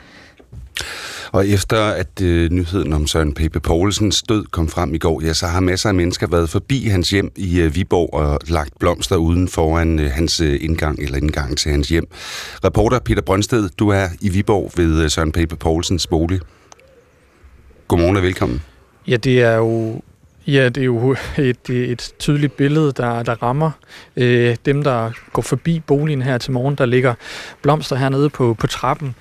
Og 1.31 1.47
efter 1.47 1.83
at 1.83 2.21
øh, 2.21 2.51
nyheden 2.51 2.93
om 2.93 3.07
Søren 3.07 3.33
Pepe 3.33 3.59
Poulsens 3.59 4.21
død 4.21 4.45
kom 4.51 4.67
frem 4.67 4.93
i 4.93 4.97
går, 4.97 5.21
ja, 5.21 5.33
så 5.33 5.47
har 5.47 5.59
masser 5.59 5.89
af 5.89 5.95
mennesker 5.95 6.27
været 6.27 6.49
forbi 6.49 6.87
hans 6.87 7.09
hjem 7.09 7.31
i 7.35 7.59
øh, 7.61 7.75
Viborg 7.75 8.13
og 8.13 8.39
lagt 8.47 8.79
blomster 8.79 9.15
uden 9.15 9.47
foran 9.47 9.99
øh, 9.99 10.11
hans 10.11 10.41
øh, 10.41 10.57
indgang 10.61 10.99
eller 10.99 11.17
indgang 11.17 11.57
til 11.57 11.71
hans 11.71 11.89
hjem. 11.89 12.07
Reporter 12.63 12.99
Peter 12.99 13.21
Brønsted, 13.21 13.69
du 13.69 13.89
er 13.89 14.07
i 14.21 14.29
Viborg 14.29 14.71
ved 14.75 15.03
øh, 15.03 15.09
Søren 15.09 15.31
Pepe 15.31 15.55
Poulsens 15.55 16.07
bolig. 16.07 16.39
Godmorgen 17.87 18.17
og 18.17 18.23
velkommen. 18.23 18.61
Ja, 19.07 19.17
det 19.17 19.41
er 19.41 19.55
jo 19.55 20.01
Ja, 20.47 20.69
det 20.69 20.77
er 20.77 20.85
jo 20.85 21.15
et, 21.37 21.69
et 21.69 22.13
tydeligt 22.19 22.57
billede, 22.57 22.91
der, 22.97 23.23
der 23.23 23.43
rammer 23.43 23.71
øh, 24.15 24.55
dem, 24.65 24.83
der 24.83 25.11
går 25.33 25.41
forbi 25.41 25.79
boligen 25.87 26.21
her 26.21 26.37
til 26.37 26.51
morgen. 26.51 26.75
Der 26.75 26.85
ligger 26.85 27.13
blomster 27.61 27.95
hernede 27.95 28.29
på, 28.29 28.53
på 28.53 28.67
trappen 28.67 29.15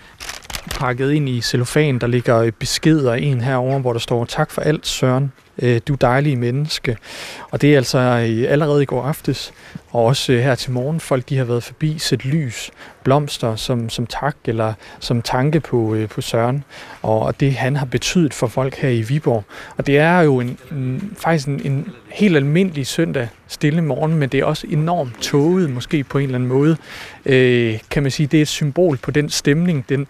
pakket 0.70 1.12
ind 1.12 1.28
i 1.28 1.40
cellofan. 1.40 1.98
Der 1.98 2.06
ligger 2.06 2.50
beskeder 2.50 3.14
en 3.14 3.40
herover, 3.40 3.78
hvor 3.78 3.92
der 3.92 4.00
står, 4.00 4.24
tak 4.24 4.50
for 4.50 4.62
alt, 4.62 4.86
Søren. 4.86 5.32
Øh, 5.62 5.80
du 5.88 5.94
dejlige 5.94 6.36
menneske. 6.36 6.96
Og 7.50 7.60
det 7.60 7.72
er 7.72 7.76
altså 7.76 7.98
øh, 7.98 8.52
allerede 8.52 8.82
i 8.82 8.86
går 8.86 9.02
aftes, 9.02 9.52
og 9.90 10.04
også 10.04 10.32
øh, 10.32 10.38
her 10.38 10.54
til 10.54 10.72
morgen, 10.72 11.00
folk 11.00 11.28
de 11.28 11.36
har 11.36 11.44
været 11.44 11.62
forbi, 11.62 11.98
set 11.98 12.24
lys, 12.24 12.70
blomster 13.04 13.56
som, 13.56 13.88
som 13.88 14.06
tak 14.06 14.36
eller 14.44 14.72
som 15.00 15.22
tanke 15.22 15.60
på, 15.60 15.96
på 16.10 16.20
Søren, 16.20 16.64
og 17.02 17.40
det 17.40 17.54
han 17.54 17.76
har 17.76 17.86
betydet 17.86 18.34
for 18.34 18.46
folk 18.46 18.74
her 18.74 18.88
i 18.88 19.02
Viborg. 19.02 19.44
Og 19.76 19.86
det 19.86 19.98
er 19.98 20.20
jo 20.20 20.40
en, 20.40 20.58
en, 20.70 21.16
faktisk 21.18 21.48
en, 21.48 21.60
en 21.64 21.92
helt 22.08 22.36
almindelig 22.36 22.86
søndag 22.86 23.28
stille 23.48 23.82
morgen, 23.82 24.14
men 24.16 24.28
det 24.28 24.40
er 24.40 24.44
også 24.44 24.66
enormt 24.70 25.22
tåget 25.22 25.70
måske 25.70 26.04
på 26.04 26.18
en 26.18 26.24
eller 26.24 26.34
anden 26.34 26.48
måde. 26.48 26.76
Øh, 27.26 27.78
kan 27.90 28.02
man 28.02 28.12
sige, 28.12 28.26
det 28.26 28.38
er 28.38 28.42
et 28.42 28.48
symbol 28.48 28.96
på 28.96 29.10
den 29.10 29.30
stemning, 29.30 29.84
den 29.88 30.06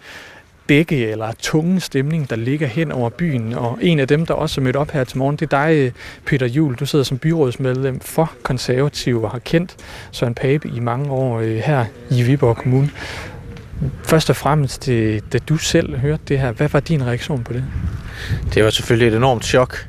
dække 0.69 1.07
eller 1.07 1.31
tunge 1.39 1.79
stemning, 1.79 2.29
der 2.29 2.35
ligger 2.35 2.67
hen 2.67 2.91
over 2.91 3.09
byen. 3.09 3.53
Og 3.53 3.77
en 3.81 3.99
af 3.99 4.07
dem, 4.07 4.25
der 4.25 4.33
også 4.33 4.61
er 4.61 4.63
mødt 4.63 4.75
op 4.75 4.91
her 4.91 5.03
til 5.03 5.17
morgen, 5.17 5.35
det 5.35 5.53
er 5.53 5.65
dig, 5.67 5.93
Peter 6.25 6.47
Jul. 6.47 6.75
Du 6.75 6.85
sidder 6.85 7.05
som 7.05 7.17
byrådsmedlem 7.17 7.99
for 7.99 8.31
konservative 8.43 9.25
og 9.25 9.31
har 9.31 9.39
kendt 9.39 9.75
Søren 10.11 10.33
Pape 10.33 10.67
i 10.67 10.79
mange 10.79 11.11
år 11.11 11.39
øh, 11.39 11.55
her 11.55 11.85
i 12.09 12.23
Viborg 12.23 12.57
Kommune. 12.57 12.89
Først 14.03 14.29
og 14.29 14.35
fremmest, 14.35 14.87
da 15.33 15.37
du 15.49 15.57
selv 15.57 15.97
hørte 15.97 16.23
det 16.27 16.39
her, 16.39 16.51
hvad 16.51 16.69
var 16.69 16.79
din 16.79 17.05
reaktion 17.05 17.43
på 17.43 17.53
det? 17.53 17.63
Det 18.53 18.63
var 18.63 18.69
selvfølgelig 18.69 19.07
et 19.07 19.17
enormt 19.17 19.45
chok. 19.45 19.87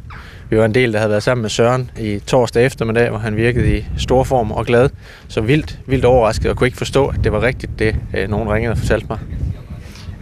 Vi 0.50 0.58
var 0.58 0.64
en 0.64 0.74
del, 0.74 0.92
der 0.92 0.98
havde 0.98 1.10
været 1.10 1.22
sammen 1.22 1.42
med 1.42 1.50
Søren 1.50 1.90
i 1.98 2.18
torsdag 2.26 2.66
eftermiddag, 2.66 3.10
hvor 3.10 3.18
han 3.18 3.36
virkede 3.36 3.78
i 3.78 3.84
stor 3.98 4.24
form 4.24 4.52
og 4.52 4.66
glad. 4.66 4.90
Så 5.28 5.40
vildt, 5.40 5.78
vildt 5.86 6.04
overrasket 6.04 6.50
og 6.50 6.56
kunne 6.56 6.66
ikke 6.66 6.78
forstå, 6.78 7.06
at 7.06 7.24
det 7.24 7.32
var 7.32 7.42
rigtigt, 7.42 7.78
det 7.78 7.96
øh, 8.16 8.28
nogen 8.28 8.48
ringede 8.48 8.72
og 8.72 8.78
fortalte 8.78 9.06
mig. 9.10 9.18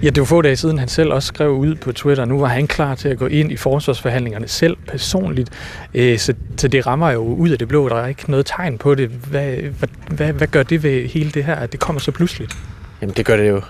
Ja, 0.04 0.11
det 0.11 0.20
var 0.20 0.25
få 0.25 0.42
dage 0.42 0.56
siden, 0.56 0.78
han 0.78 0.88
selv 0.88 1.12
også 1.12 1.26
skrev 1.26 1.50
ud 1.50 1.75
på 1.75 1.92
Twitter, 1.92 2.25
nu 2.25 2.40
var 2.40 2.46
han 2.46 2.66
klar 2.66 2.94
til 2.94 3.08
at 3.08 3.18
gå 3.18 3.26
ind 3.26 3.52
i 3.52 3.56
forsvarsforhandlingerne 3.56 4.49
selv 4.49 4.76
personligt. 4.88 5.50
Øh, 5.94 6.18
så, 6.18 6.34
så 6.56 6.68
det 6.68 6.87
rammer 6.87 7.11
jo 7.11 7.20
ud 7.20 7.50
af 7.50 7.58
det 7.58 7.68
blå, 7.68 7.88
der 7.88 7.96
er 7.96 8.06
ikke 8.06 8.30
noget 8.30 8.46
tegn 8.46 8.78
på 8.78 8.94
det. 8.94 9.08
Hvad, 9.08 9.56
hvad, 9.56 9.88
hvad, 10.08 10.32
hvad 10.32 10.46
gør 10.46 10.62
det 10.62 10.82
ved 10.82 11.08
hele 11.08 11.30
det 11.30 11.44
her, 11.44 11.54
at 11.54 11.73
det 11.73 11.80
kommer 11.80 12.00
så 12.00 12.12
pludseligt? 12.12 12.56
Jamen 13.00 13.14
det 13.16 13.26
gør 13.26 13.37
det 13.37 13.49
jo 13.49 13.62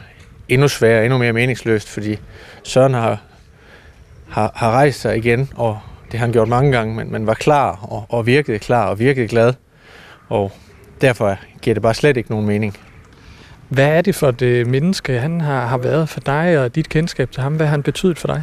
endnu 0.48 0.68
sværere, 0.68 1.04
endnu 1.04 1.18
mere 1.18 1.32
meningsløst, 1.32 1.88
fordi 1.88 2.18
Søren 2.62 2.94
har, 2.94 3.18
har, 4.28 4.52
har 4.54 4.70
rejst 4.70 5.00
sig 5.00 5.16
igen, 5.16 5.50
og 5.54 5.78
det 6.12 6.18
har 6.18 6.26
han 6.26 6.32
gjort 6.32 6.48
mange 6.48 6.72
gange, 6.72 6.94
men 6.94 7.12
man 7.12 7.26
var 7.26 7.34
klar 7.34 7.78
og, 7.82 8.04
og 8.08 8.26
virkede 8.26 8.58
klar 8.58 8.88
og 8.88 8.98
virkede 8.98 9.28
glad. 9.28 9.52
Og 10.28 10.52
derfor 11.00 11.36
giver 11.62 11.74
det 11.74 11.82
bare 11.82 11.94
slet 11.94 12.16
ikke 12.16 12.30
nogen 12.30 12.46
mening. 12.46 12.76
Hvad 13.74 13.88
er 13.88 14.02
det 14.02 14.14
for 14.14 14.28
et 14.28 14.42
øh, 14.42 14.66
menneske, 14.66 15.18
han 15.18 15.40
har, 15.40 15.66
har 15.66 15.78
været 15.78 16.08
for 16.08 16.20
dig, 16.20 16.58
og 16.58 16.74
dit 16.74 16.88
kendskab 16.88 17.30
til 17.30 17.42
ham? 17.42 17.54
Hvad 17.54 17.66
har 17.66 17.70
han 17.70 17.82
betydet 17.82 18.18
for 18.18 18.26
dig? 18.26 18.42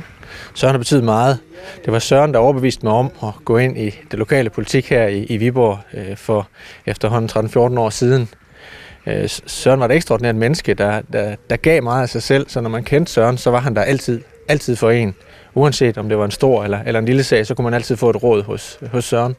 Søren 0.53 0.73
har 0.73 0.77
betydet 0.77 1.03
meget. 1.03 1.39
Det 1.85 1.93
var 1.93 1.99
Søren, 1.99 2.33
der 2.33 2.39
overbeviste 2.39 2.85
mig 2.85 2.93
om 2.93 3.11
at 3.23 3.29
gå 3.45 3.57
ind 3.57 3.77
i 3.77 3.89
det 4.11 4.19
lokale 4.19 4.49
politik 4.49 4.89
her 4.89 5.07
i, 5.07 5.23
i 5.23 5.37
Viborg 5.37 5.79
øh, 5.93 6.17
for 6.17 6.47
efterhånden 6.85 7.49
13-14 7.75 7.79
år 7.79 7.89
siden. 7.89 8.29
Øh, 9.07 9.29
Søren 9.45 9.79
var 9.79 9.85
et 9.85 9.91
ekstraordinært 9.91 10.35
menneske, 10.35 10.73
der, 10.73 11.01
der, 11.13 11.35
der 11.49 11.55
gav 11.55 11.83
meget 11.83 12.01
af 12.01 12.09
sig 12.09 12.23
selv, 12.23 12.49
så 12.49 12.61
når 12.61 12.69
man 12.69 12.83
kendte 12.83 13.11
Søren, 13.11 13.37
så 13.37 13.51
var 13.51 13.59
han 13.59 13.75
der 13.75 13.81
altid, 13.81 14.21
altid 14.47 14.75
for 14.75 14.89
en. 14.89 15.15
Uanset 15.53 15.97
om 15.97 16.09
det 16.09 16.17
var 16.17 16.25
en 16.25 16.31
stor 16.31 16.63
eller, 16.63 16.79
eller 16.85 16.99
en 16.99 17.05
lille 17.05 17.23
sag, 17.23 17.45
så 17.45 17.55
kunne 17.55 17.63
man 17.63 17.73
altid 17.73 17.97
få 17.97 18.09
et 18.09 18.23
råd 18.23 18.43
hos, 18.43 18.79
hos 18.91 19.05
Søren. 19.05 19.35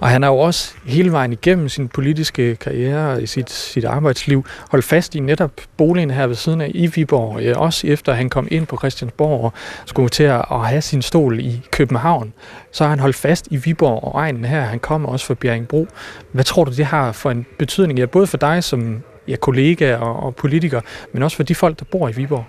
Og 0.00 0.08
han 0.08 0.22
har 0.22 0.30
jo 0.30 0.38
også 0.38 0.74
hele 0.84 1.12
vejen 1.12 1.32
igennem 1.32 1.68
sin 1.68 1.88
politiske 1.88 2.56
karriere 2.56 3.22
i 3.22 3.26
sit, 3.26 3.50
sit 3.50 3.84
arbejdsliv 3.84 4.44
holdt 4.70 4.84
fast 4.84 5.14
i 5.14 5.20
netop 5.20 5.50
boligen 5.76 6.10
her 6.10 6.26
ved 6.26 6.34
siden 6.34 6.60
af 6.60 6.70
i 6.74 6.86
Viborg. 6.86 7.40
ja, 7.40 7.58
også 7.58 7.86
efter 7.86 8.12
han 8.12 8.30
kom 8.30 8.48
ind 8.50 8.66
på 8.66 8.76
Christiansborg 8.76 9.44
og 9.44 9.52
skulle 9.86 10.08
til 10.08 10.24
at 10.24 10.44
have 10.50 10.82
sin 10.82 11.02
stol 11.02 11.40
i 11.40 11.62
København. 11.70 12.32
Så 12.72 12.84
har 12.84 12.90
han 12.90 12.98
holdt 12.98 13.16
fast 13.16 13.48
i 13.50 13.56
Viborg 13.56 14.04
og 14.04 14.20
egnen 14.20 14.44
her. 14.44 14.60
Han 14.60 14.78
kommer 14.78 15.08
også 15.08 15.26
fra 15.26 15.34
Bjerringbro. 15.34 15.86
Hvad 16.32 16.44
tror 16.44 16.64
du, 16.64 16.70
det 16.70 16.84
har 16.84 17.12
for 17.12 17.30
en 17.30 17.46
betydning, 17.58 17.98
ja, 17.98 18.06
både 18.06 18.26
for 18.26 18.36
dig 18.36 18.64
som 18.64 19.02
ja, 19.28 19.36
kollega 19.36 19.96
og, 19.96 20.22
og 20.22 20.36
politiker, 20.36 20.80
men 21.12 21.22
også 21.22 21.36
for 21.36 21.42
de 21.42 21.54
folk, 21.54 21.78
der 21.78 21.84
bor 21.84 22.08
i 22.08 22.12
Viborg? 22.12 22.44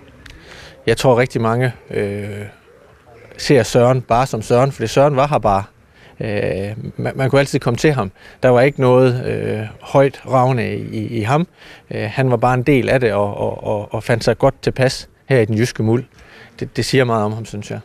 Jeg 0.86 0.96
tror 0.96 1.18
rigtig 1.18 1.40
mange 1.40 1.72
øh, 1.90 2.28
ser 3.36 3.62
Søren 3.62 4.02
bare 4.02 4.26
som 4.26 4.42
Søren, 4.42 4.72
for 4.72 4.86
Søren 4.86 5.16
var 5.16 5.26
her 5.26 5.38
bare 5.38 5.62
Øh, 6.20 6.76
man, 6.96 7.12
man 7.16 7.30
kunne 7.30 7.38
altid 7.38 7.58
komme 7.58 7.76
til 7.76 7.92
ham. 7.92 8.10
Der 8.42 8.48
var 8.48 8.60
ikke 8.60 8.80
noget 8.80 9.26
øh, 9.26 9.66
højt 9.80 10.22
ravne 10.26 10.76
i, 10.76 11.06
i 11.06 11.20
ham. 11.20 11.46
Øh, 11.90 12.08
han 12.12 12.30
var 12.30 12.36
bare 12.36 12.54
en 12.54 12.62
del 12.62 12.88
af 12.88 13.00
det 13.00 13.12
og, 13.12 13.36
og, 13.36 13.64
og, 13.64 13.94
og 13.94 14.04
fandt 14.04 14.24
sig 14.24 14.38
godt 14.38 14.62
tilpas 14.62 15.08
her 15.26 15.40
i 15.40 15.44
den 15.44 15.58
jyske 15.58 15.82
muld. 15.82 16.04
Det, 16.60 16.76
det 16.76 16.84
siger 16.84 17.04
meget 17.04 17.24
om 17.24 17.32
ham, 17.32 17.44
synes 17.44 17.70
jeg. 17.70 17.80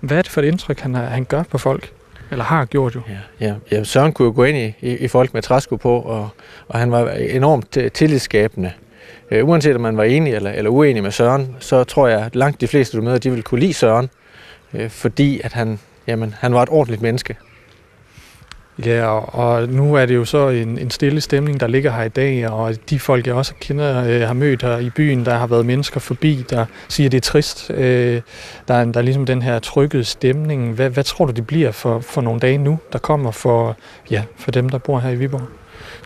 Hvad 0.00 0.18
er 0.18 0.22
det 0.22 0.30
for 0.30 0.40
et 0.40 0.46
indtryk, 0.46 0.80
han, 0.80 0.94
han 0.94 1.24
gør 1.24 1.42
på 1.42 1.58
folk? 1.58 1.92
Eller 2.30 2.44
har 2.44 2.64
gjort 2.64 2.94
jo? 2.94 3.00
Ja, 3.08 3.46
ja. 3.46 3.54
ja 3.70 3.84
Søren 3.84 4.12
kunne 4.12 4.26
jo 4.26 4.32
gå 4.36 4.44
ind 4.44 4.58
i, 4.58 4.74
i, 4.80 4.96
i 4.96 5.08
folk 5.08 5.34
med 5.34 5.42
træsko 5.42 5.76
på, 5.76 6.00
og, 6.00 6.28
og 6.68 6.78
han 6.78 6.90
var 6.90 7.10
enormt 7.10 7.78
tillidsskabende. 7.94 8.72
Uh, 9.30 9.48
uanset 9.48 9.74
om 9.74 9.80
man 9.80 9.96
var 9.96 10.04
enig 10.04 10.34
eller, 10.34 10.50
eller 10.50 10.70
uenig 10.70 11.02
med 11.02 11.10
Søren, 11.10 11.56
så 11.60 11.84
tror 11.84 12.08
jeg, 12.08 12.20
at 12.20 12.36
langt 12.36 12.60
de 12.60 12.68
fleste, 12.68 12.96
du 12.96 13.02
møder, 13.02 13.18
de 13.18 13.30
vil 13.30 13.42
kunne 13.42 13.60
lide 13.60 13.74
Søren, 13.74 14.10
uh, 14.72 14.88
fordi 14.88 15.40
at 15.44 15.52
han, 15.52 15.78
jamen, 16.06 16.34
han 16.38 16.54
var 16.54 16.62
et 16.62 16.68
ordentligt 16.68 17.02
menneske. 17.02 17.36
Ja, 18.78 19.06
og, 19.08 19.68
nu 19.68 19.94
er 19.94 20.06
det 20.06 20.14
jo 20.14 20.24
så 20.24 20.48
en, 20.48 20.78
en 20.78 20.90
stille 20.90 21.20
stemning, 21.20 21.60
der 21.60 21.66
ligger 21.66 21.92
her 21.92 22.02
i 22.02 22.08
dag, 22.08 22.50
og 22.50 22.74
de 22.90 22.98
folk, 22.98 23.26
jeg 23.26 23.34
også 23.34 23.54
kender, 23.60 24.04
øh, 24.04 24.20
har 24.20 24.32
mødt 24.32 24.62
her 24.62 24.78
i 24.78 24.90
byen, 24.90 25.24
der 25.24 25.34
har 25.34 25.46
været 25.46 25.66
mennesker 25.66 26.00
forbi, 26.00 26.44
der 26.50 26.66
siger, 26.88 27.08
at 27.08 27.12
det 27.12 27.18
er 27.18 27.20
trist. 27.20 27.70
Øh, 27.70 28.20
der, 28.68 28.74
er, 28.74 28.84
der 28.84 29.00
er 29.00 29.02
ligesom 29.02 29.26
den 29.26 29.42
her 29.42 29.58
trykkede 29.58 30.04
stemning. 30.04 30.74
Hvad, 30.74 30.90
hvad 30.90 31.04
tror 31.04 31.24
du, 31.24 31.32
det 31.32 31.46
bliver 31.46 31.70
for, 31.70 32.00
for 32.00 32.20
nogle 32.20 32.40
dage 32.40 32.58
nu, 32.58 32.78
der 32.92 32.98
kommer 32.98 33.30
for, 33.30 33.76
ja, 34.10 34.22
for 34.36 34.50
dem, 34.50 34.68
der 34.68 34.78
bor 34.78 34.98
her 34.98 35.10
i 35.10 35.16
Viborg? 35.16 35.48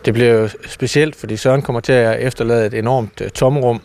Det 0.05 0.13
bliver 0.13 0.33
jo 0.33 0.49
specielt, 0.67 1.15
fordi 1.15 1.37
Søren 1.37 1.61
kommer 1.61 1.79
til 1.79 1.93
at 1.93 2.19
efterlade 2.19 2.65
et 2.65 2.73
enormt 2.73 3.21
øh, 3.21 3.29
tomrum. 3.29 3.81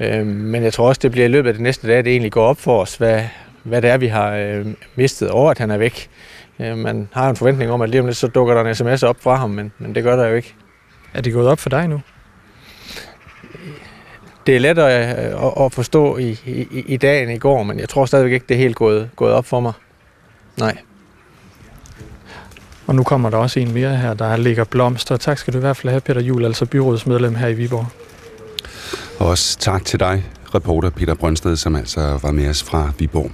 Øh, 0.00 0.26
men 0.26 0.62
jeg 0.62 0.72
tror 0.72 0.88
også, 0.88 0.98
det 1.02 1.10
bliver 1.10 1.24
i 1.24 1.30
løbet 1.30 1.48
af 1.48 1.54
det 1.54 1.62
næste 1.62 1.86
dag, 1.86 1.96
det 1.96 2.06
egentlig 2.06 2.32
går 2.32 2.46
op 2.46 2.58
for 2.60 2.82
os, 2.82 2.94
hvad, 2.94 3.22
hvad 3.62 3.82
det 3.82 3.90
er, 3.90 3.96
vi 3.96 4.06
har 4.06 4.36
øh, 4.36 4.66
mistet 4.94 5.30
over, 5.30 5.50
at 5.50 5.58
han 5.58 5.70
er 5.70 5.76
væk. 5.76 6.08
Øh, 6.60 6.78
man 6.78 7.08
har 7.12 7.30
en 7.30 7.36
forventning 7.36 7.70
om, 7.70 7.82
at 7.82 7.88
lige 7.88 8.00
om 8.00 8.06
lidt, 8.06 8.16
så 8.16 8.26
dukker 8.26 8.54
der 8.54 8.64
en 8.64 8.74
sms 8.74 9.02
op 9.02 9.16
fra 9.20 9.36
ham, 9.36 9.50
men, 9.50 9.72
men 9.78 9.94
det 9.94 10.02
gør 10.02 10.16
der 10.16 10.26
jo 10.26 10.34
ikke. 10.34 10.54
Er 11.14 11.20
det 11.20 11.32
gået 11.32 11.48
op 11.48 11.58
for 11.58 11.70
dig 11.70 11.88
nu? 11.88 12.00
Det 14.46 14.56
er 14.56 14.60
lettere 14.60 14.90
at, 14.92 15.64
at 15.64 15.72
forstå 15.72 16.16
i, 16.16 16.30
i, 16.46 16.84
i 16.86 16.96
dag 16.96 17.22
end 17.22 17.32
i 17.32 17.38
går, 17.38 17.62
men 17.62 17.80
jeg 17.80 17.88
tror 17.88 18.04
stadigvæk 18.06 18.32
ikke, 18.32 18.46
det 18.48 18.54
er 18.54 18.58
helt 18.58 18.76
gået, 18.76 19.10
gået 19.16 19.32
op 19.32 19.46
for 19.46 19.60
mig. 19.60 19.72
Nej. 20.58 20.78
Og 22.86 22.94
nu 22.94 23.02
kommer 23.02 23.30
der 23.30 23.36
også 23.36 23.60
en 23.60 23.74
mere 23.74 23.96
her, 23.96 24.14
der 24.14 24.36
ligger 24.36 24.64
blomster. 24.64 25.16
Tak 25.16 25.38
skal 25.38 25.52
du 25.52 25.58
i 25.58 25.60
hvert 25.60 25.76
fald 25.76 25.90
have, 25.90 26.00
Peter 26.00 26.20
Jul, 26.20 26.44
altså 26.44 26.66
byrådsmedlem 26.66 27.34
her 27.34 27.48
i 27.48 27.54
Viborg. 27.54 27.86
Og 29.18 29.28
også 29.28 29.58
tak 29.58 29.84
til 29.84 30.00
dig, 30.00 30.24
reporter 30.54 30.90
Peter 30.90 31.14
Brøndsted, 31.14 31.56
som 31.56 31.76
altså 31.76 32.18
var 32.22 32.30
med 32.30 32.48
os 32.48 32.62
fra 32.62 32.92
Viborg. 32.98 33.30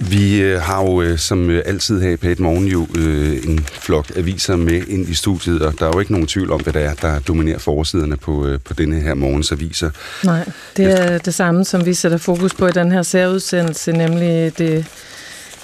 Vi 0.00 0.40
øh, 0.40 0.60
har 0.60 0.82
jo 0.82 1.02
øh, 1.02 1.18
som 1.18 1.50
øh, 1.50 1.62
altid 1.66 2.00
her 2.00 2.10
i 2.10 2.16
Pæt 2.16 2.40
Morgen 2.40 2.66
jo 2.66 2.86
øh, 2.98 3.48
en 3.48 3.58
flok 3.58 4.06
aviser 4.16 4.56
med 4.56 4.82
ind 4.88 5.08
i 5.08 5.14
studiet, 5.14 5.62
og 5.62 5.74
der 5.78 5.86
er 5.86 5.90
jo 5.94 6.00
ikke 6.00 6.12
nogen 6.12 6.26
tvivl 6.26 6.52
om, 6.52 6.60
hvad 6.60 6.72
der 6.72 6.80
er, 6.80 6.94
der 6.94 7.18
dominerer 7.18 7.58
forsiderne 7.58 8.16
på, 8.16 8.46
øh, 8.46 8.60
på 8.60 8.74
denne 8.74 9.00
her 9.00 9.14
morgens 9.14 9.52
aviser. 9.52 9.90
Nej, 10.24 10.48
det 10.76 11.00
er 11.00 11.18
det 11.18 11.34
samme, 11.34 11.64
som 11.64 11.86
vi 11.86 11.94
sætter 11.94 12.18
fokus 12.18 12.54
på 12.54 12.66
i 12.66 12.72
den 12.72 12.92
her 12.92 13.02
særudsendelse, 13.02 13.92
nemlig 13.92 14.58
det, 14.58 14.86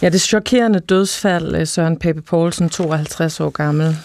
ja, 0.03 0.09
det 0.09 0.21
chokerende 0.21 0.81
dødsfald 0.81 1.55
øh, 1.55 1.67
Søren 1.67 1.99
Pape 1.99 2.23
Poulsen, 2.23 2.71
52 2.71 3.41
år 3.41 3.51
gammel. 3.51 3.97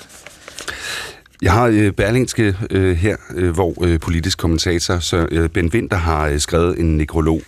Jeg 1.41 1.51
har 1.51 1.67
øh, 1.67 1.91
Berlingske 1.91 2.56
øh, 2.70 2.98
her, 2.98 3.17
øh, 3.36 3.53
hvor 3.53 3.86
øh, 3.86 4.00
politisk 4.00 4.38
kommentator 4.38 5.00
så, 5.00 5.27
øh, 5.32 5.50
Ben 5.50 5.72
Winter 5.74 5.98
har 5.98 6.27
øh, 6.27 6.39
skrevet 6.39 6.79
en 6.79 6.98
nekrolog. 6.98 7.41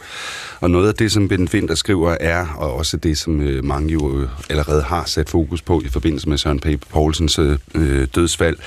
Og 0.59 0.71
noget 0.71 0.87
af 0.87 0.93
det, 0.93 1.11
som 1.11 1.27
Ben 1.27 1.49
Winter 1.53 1.75
skriver, 1.75 2.17
er, 2.19 2.47
og 2.57 2.73
også 2.73 2.97
det, 2.97 3.17
som 3.17 3.41
øh, 3.41 3.63
mange 3.63 3.93
jo 3.93 4.21
øh, 4.21 4.29
allerede 4.49 4.81
har 4.81 5.05
sat 5.05 5.29
fokus 5.29 5.61
på 5.61 5.81
i 5.85 5.87
forbindelse 5.87 6.29
med 6.29 6.37
Søren 6.37 6.59
Pape 6.59 6.85
Poulsens 6.89 7.39
øh, 7.39 7.57
øh 7.75 8.07
dødsfald, 8.15 8.57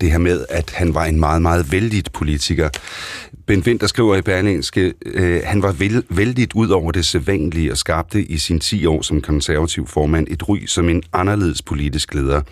det 0.00 0.10
her 0.10 0.18
med, 0.18 0.44
at 0.48 0.70
han 0.70 0.94
var 0.94 1.04
en 1.04 1.20
meget, 1.20 1.42
meget 1.42 1.72
vældig 1.72 2.04
politiker. 2.12 2.68
Ben 3.48 3.62
der 3.78 3.86
skriver 3.86 4.16
i 4.16 4.22
Berlingske, 4.22 4.94
øh, 5.06 5.40
han 5.44 5.62
var 5.62 5.72
vel, 5.72 6.02
vældigt 6.08 6.52
ud 6.54 6.68
over 6.68 6.92
det 6.92 7.04
sædvanlige 7.04 7.72
og 7.72 7.78
skabte 7.78 8.22
i 8.22 8.38
sin 8.38 8.60
10 8.60 8.86
år 8.86 9.02
som 9.02 9.20
konservativ 9.20 9.86
formand 9.86 10.26
et 10.30 10.48
ry 10.48 10.66
som 10.66 10.88
en 10.88 11.02
anderledes 11.12 11.62
politisk 11.62 12.14
leder. 12.14 12.42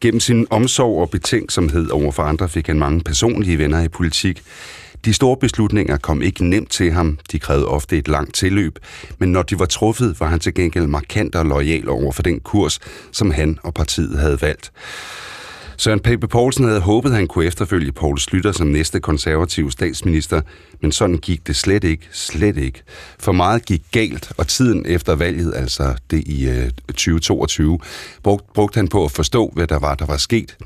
Gennem 0.00 0.20
sin 0.20 0.46
omsorg 0.50 1.00
og 1.00 1.10
betænksomhed 1.10 1.90
over 1.90 2.12
for 2.12 2.22
andre 2.22 2.48
fik 2.48 2.66
han 2.66 2.78
mange 2.78 3.00
personlige 3.00 3.58
venner 3.58 3.82
i 3.82 3.88
politik. 3.88 4.42
De 5.04 5.14
store 5.14 5.36
beslutninger 5.36 5.96
kom 5.96 6.22
ikke 6.22 6.44
nemt 6.44 6.70
til 6.70 6.92
ham. 6.92 7.18
De 7.32 7.38
krævede 7.38 7.68
ofte 7.68 7.98
et 7.98 8.08
langt 8.08 8.34
tilløb, 8.34 8.78
men 9.18 9.32
når 9.32 9.42
de 9.42 9.58
var 9.58 9.66
truffet, 9.66 10.20
var 10.20 10.26
han 10.26 10.40
til 10.40 10.54
gengæld 10.54 10.86
markant 10.86 11.34
og 11.34 11.46
lojal 11.46 11.88
over 11.88 12.12
for 12.12 12.22
den 12.22 12.40
kurs, 12.40 12.78
som 13.12 13.30
han 13.30 13.58
og 13.62 13.74
partiet 13.74 14.18
havde 14.18 14.42
valgt. 14.42 14.72
Søren 15.80 16.00
Pape 16.00 16.28
Poulsen 16.28 16.64
havde 16.64 16.80
håbet, 16.80 17.10
at 17.10 17.16
han 17.16 17.26
kunne 17.26 17.44
efterfølge 17.44 17.92
Poul 17.92 18.18
Slytter 18.18 18.52
som 18.52 18.66
næste 18.66 19.00
konservative 19.00 19.72
statsminister, 19.72 20.40
men 20.80 20.92
sådan 20.92 21.16
gik 21.16 21.46
det 21.46 21.56
slet 21.56 21.84
ikke, 21.84 22.08
slet 22.12 22.56
ikke. 22.56 22.82
For 23.18 23.32
meget 23.32 23.64
gik 23.64 23.82
galt, 23.92 24.32
og 24.36 24.48
tiden 24.48 24.86
efter 24.86 25.14
valget, 25.14 25.54
altså 25.54 25.94
det 26.10 26.28
i 26.28 26.48
øh, 26.48 26.70
2022, 26.88 27.78
brugt, 28.22 28.52
brugte 28.52 28.76
han 28.76 28.88
på 28.88 29.04
at 29.04 29.10
forstå, 29.10 29.50
hvad 29.54 29.66
der 29.66 29.78
var, 29.78 29.94
der 29.94 30.06
var 30.06 30.16
sket. 30.16 30.56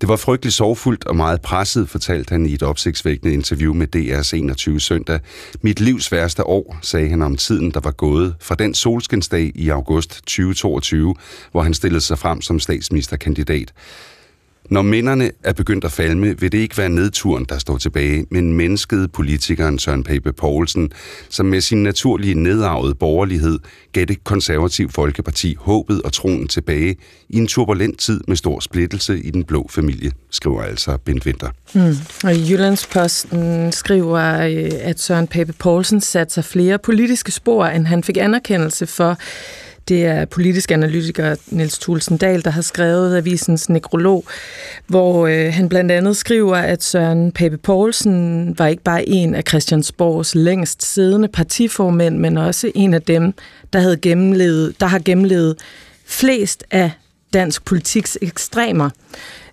Det 0.00 0.08
var 0.08 0.16
frygteligt 0.16 0.54
sorgfuldt 0.54 1.06
og 1.06 1.16
meget 1.16 1.40
presset, 1.40 1.88
fortalte 1.88 2.32
han 2.32 2.46
i 2.46 2.52
et 2.54 2.62
opsigtsvækkende 2.62 3.34
interview 3.34 3.74
med 3.74 3.96
DR's 3.96 4.36
21 4.36 4.80
søndag. 4.80 5.20
Mit 5.62 5.80
livs 5.80 6.12
værste 6.12 6.46
år, 6.46 6.78
sagde 6.82 7.08
han 7.08 7.22
om 7.22 7.36
tiden, 7.36 7.70
der 7.70 7.80
var 7.80 7.90
gået 7.90 8.34
fra 8.40 8.54
den 8.54 8.74
solskinsdag 8.74 9.52
i 9.54 9.68
august 9.68 10.14
2022, 10.14 11.14
hvor 11.52 11.62
han 11.62 11.74
stillede 11.74 12.00
sig 12.00 12.18
frem 12.18 12.42
som 12.42 12.60
statsministerkandidat. 12.60 13.72
Når 14.70 14.82
minderne 14.82 15.30
er 15.44 15.52
begyndt 15.52 15.84
at 15.84 15.92
falme, 15.92 16.40
vil 16.40 16.52
det 16.52 16.58
ikke 16.58 16.78
være 16.78 16.88
nedturen, 16.88 17.46
der 17.48 17.58
står 17.58 17.78
tilbage, 17.78 18.26
men 18.30 18.52
mennesket 18.52 19.12
politikeren 19.12 19.78
Søren 19.78 20.04
Pape 20.04 20.32
Poulsen, 20.32 20.92
som 21.28 21.46
med 21.46 21.60
sin 21.60 21.82
naturlige 21.82 22.34
nedarvede 22.34 22.94
borgerlighed 22.94 23.58
gav 23.92 24.04
det 24.04 24.24
konservative 24.24 24.88
Folkeparti 24.88 25.56
håbet 25.58 26.02
og 26.02 26.12
troen 26.12 26.48
tilbage 26.48 26.96
i 27.28 27.36
en 27.36 27.46
turbulent 27.46 27.98
tid 27.98 28.20
med 28.28 28.36
stor 28.36 28.60
splittelse 28.60 29.20
i 29.22 29.30
den 29.30 29.44
blå 29.44 29.66
familie, 29.70 30.12
skriver 30.30 30.62
altså 30.62 30.98
Bent 31.04 31.26
Winter. 31.26 31.50
Mm. 31.74 31.94
Og 32.24 32.50
Jyllandsposten 32.50 33.72
skriver, 33.72 34.40
øh, 34.40 34.70
at 34.80 35.00
Søren 35.00 35.26
Pape 35.26 35.52
Poulsen 35.52 36.00
satte 36.00 36.34
sig 36.34 36.44
flere 36.44 36.78
politiske 36.78 37.32
spor, 37.32 37.66
end 37.66 37.86
han 37.86 38.04
fik 38.04 38.16
anerkendelse 38.16 38.86
for 38.86 39.16
det 39.88 40.04
er 40.04 40.24
politisk 40.24 40.70
analytiker 40.70 41.36
Niels 41.46 41.78
Thulsen 41.78 42.16
Dahl, 42.16 42.44
der 42.44 42.50
har 42.50 42.62
skrevet 42.62 43.16
avisens 43.16 43.68
nekrolog, 43.68 44.24
hvor 44.86 45.26
øh, 45.26 45.52
han 45.52 45.68
blandt 45.68 45.92
andet 45.92 46.16
skriver, 46.16 46.56
at 46.56 46.82
Søren 46.82 47.32
Pape 47.32 47.56
Poulsen 47.56 48.54
var 48.58 48.66
ikke 48.66 48.82
bare 48.82 49.08
en 49.08 49.34
af 49.34 49.42
Christiansborgs 49.48 50.34
længst 50.34 50.92
siddende 50.92 51.28
partiformænd, 51.28 52.18
men 52.18 52.36
også 52.36 52.72
en 52.74 52.94
af 52.94 53.02
dem, 53.02 53.32
der, 53.72 53.80
havde 53.80 53.96
gennemlevet, 53.96 54.80
der 54.80 54.86
har 54.86 54.98
gennemlevet 55.04 55.56
flest 56.06 56.64
af 56.70 56.90
dansk 57.32 57.64
politiks 57.64 58.18
ekstremer. 58.22 58.90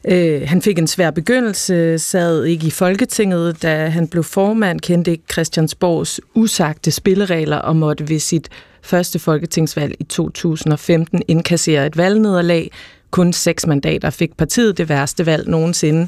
Øh, 0.07 0.41
han 0.45 0.61
fik 0.61 0.79
en 0.79 0.87
svær 0.87 1.11
begyndelse, 1.11 1.99
sad 1.99 2.43
ikke 2.43 2.67
i 2.67 2.71
Folketinget, 2.71 3.61
da 3.61 3.89
han 3.89 4.07
blev 4.07 4.23
formand, 4.23 4.79
kendte 4.79 5.11
ikke 5.11 5.23
Christiansborgs 5.31 6.21
usagte 6.35 6.91
spilleregler 6.91 7.57
og 7.57 7.75
måtte 7.75 8.09
ved 8.09 8.19
sit 8.19 8.49
første 8.87 9.19
folketingsvalg 9.19 9.95
i 9.99 10.03
2015 10.03 11.21
indkasserer 11.27 11.85
et 11.85 11.97
valgnederlag. 11.97 12.71
Kun 13.11 13.33
seks 13.33 13.67
mandater 13.67 14.09
fik 14.09 14.37
partiet 14.37 14.77
det 14.77 14.89
værste 14.89 15.25
valg 15.25 15.47
nogensinde. 15.47 16.07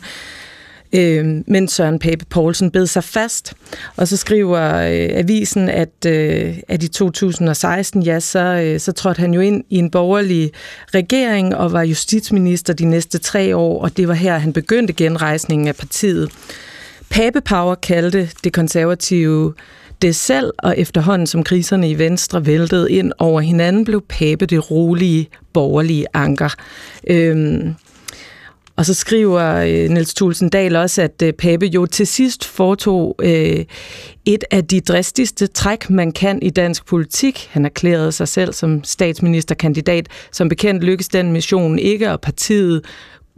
Øh, 0.93 1.25
men 1.47 1.67
Søren 1.67 1.99
Pape 1.99 2.25
Poulsen 2.29 2.71
bed 2.71 2.87
sig 2.87 3.03
fast, 3.03 3.53
og 3.95 4.07
så 4.07 4.17
skriver 4.17 4.75
øh, 4.75 5.09
avisen, 5.11 5.69
at, 5.69 6.05
øh, 6.07 6.57
at 6.67 6.83
i 6.83 6.87
2016, 6.87 8.03
ja, 8.03 8.19
så, 8.19 8.39
øh, 8.39 8.79
så 8.79 8.91
trådte 8.91 9.19
han 9.19 9.33
jo 9.33 9.41
ind 9.41 9.63
i 9.69 9.77
en 9.77 9.91
borgerlig 9.91 10.51
regering 10.93 11.55
og 11.55 11.71
var 11.73 11.83
justitsminister 11.83 12.73
de 12.73 12.85
næste 12.85 13.17
tre 13.17 13.55
år, 13.55 13.81
og 13.81 13.97
det 13.97 14.07
var 14.07 14.13
her, 14.13 14.37
han 14.37 14.53
begyndte 14.53 14.93
genrejsningen 14.93 15.67
af 15.67 15.75
partiet. 15.75 16.31
Pape 17.09 17.41
Power 17.41 17.75
kaldte 17.75 18.29
det 18.43 18.53
konservative 18.53 19.53
det 20.01 20.15
selv, 20.15 20.51
og 20.57 20.77
efterhånden 20.77 21.27
som 21.27 21.43
kriserne 21.43 21.89
i 21.89 21.97
Venstre 21.97 22.45
væltede 22.45 22.91
ind 22.91 23.11
over 23.17 23.41
hinanden, 23.41 23.85
blev 23.85 24.01
Pape 24.09 24.45
det 24.45 24.71
rolige, 24.71 25.27
borgerlige 25.53 26.05
anker. 26.13 26.55
Øhm, 27.07 27.75
og 28.79 28.85
så 28.85 28.93
skriver 28.93 29.55
øh, 29.55 29.89
Niels 29.89 30.13
Thulsen 30.13 30.49
Dahl 30.49 30.75
også, 30.75 31.01
at 31.01 31.21
øh, 31.23 31.33
Pape 31.33 31.65
jo 31.65 31.85
til 31.85 32.07
sidst 32.07 32.45
foretog 32.45 33.15
øh, 33.21 33.65
et 34.25 34.43
af 34.51 34.67
de 34.67 34.81
dristigste 34.81 35.47
træk, 35.47 35.89
man 35.89 36.11
kan 36.11 36.39
i 36.41 36.49
dansk 36.49 36.85
politik. 36.85 37.49
Han 37.51 37.65
erklærede 37.65 38.11
sig 38.11 38.27
selv 38.27 38.53
som 38.53 38.83
statsministerkandidat. 38.83 40.07
Som 40.31 40.49
bekendt 40.49 40.83
lykkedes 40.83 41.07
den 41.07 41.31
mission 41.31 41.79
ikke, 41.79 42.11
og 42.11 42.21
partiet 42.21 42.85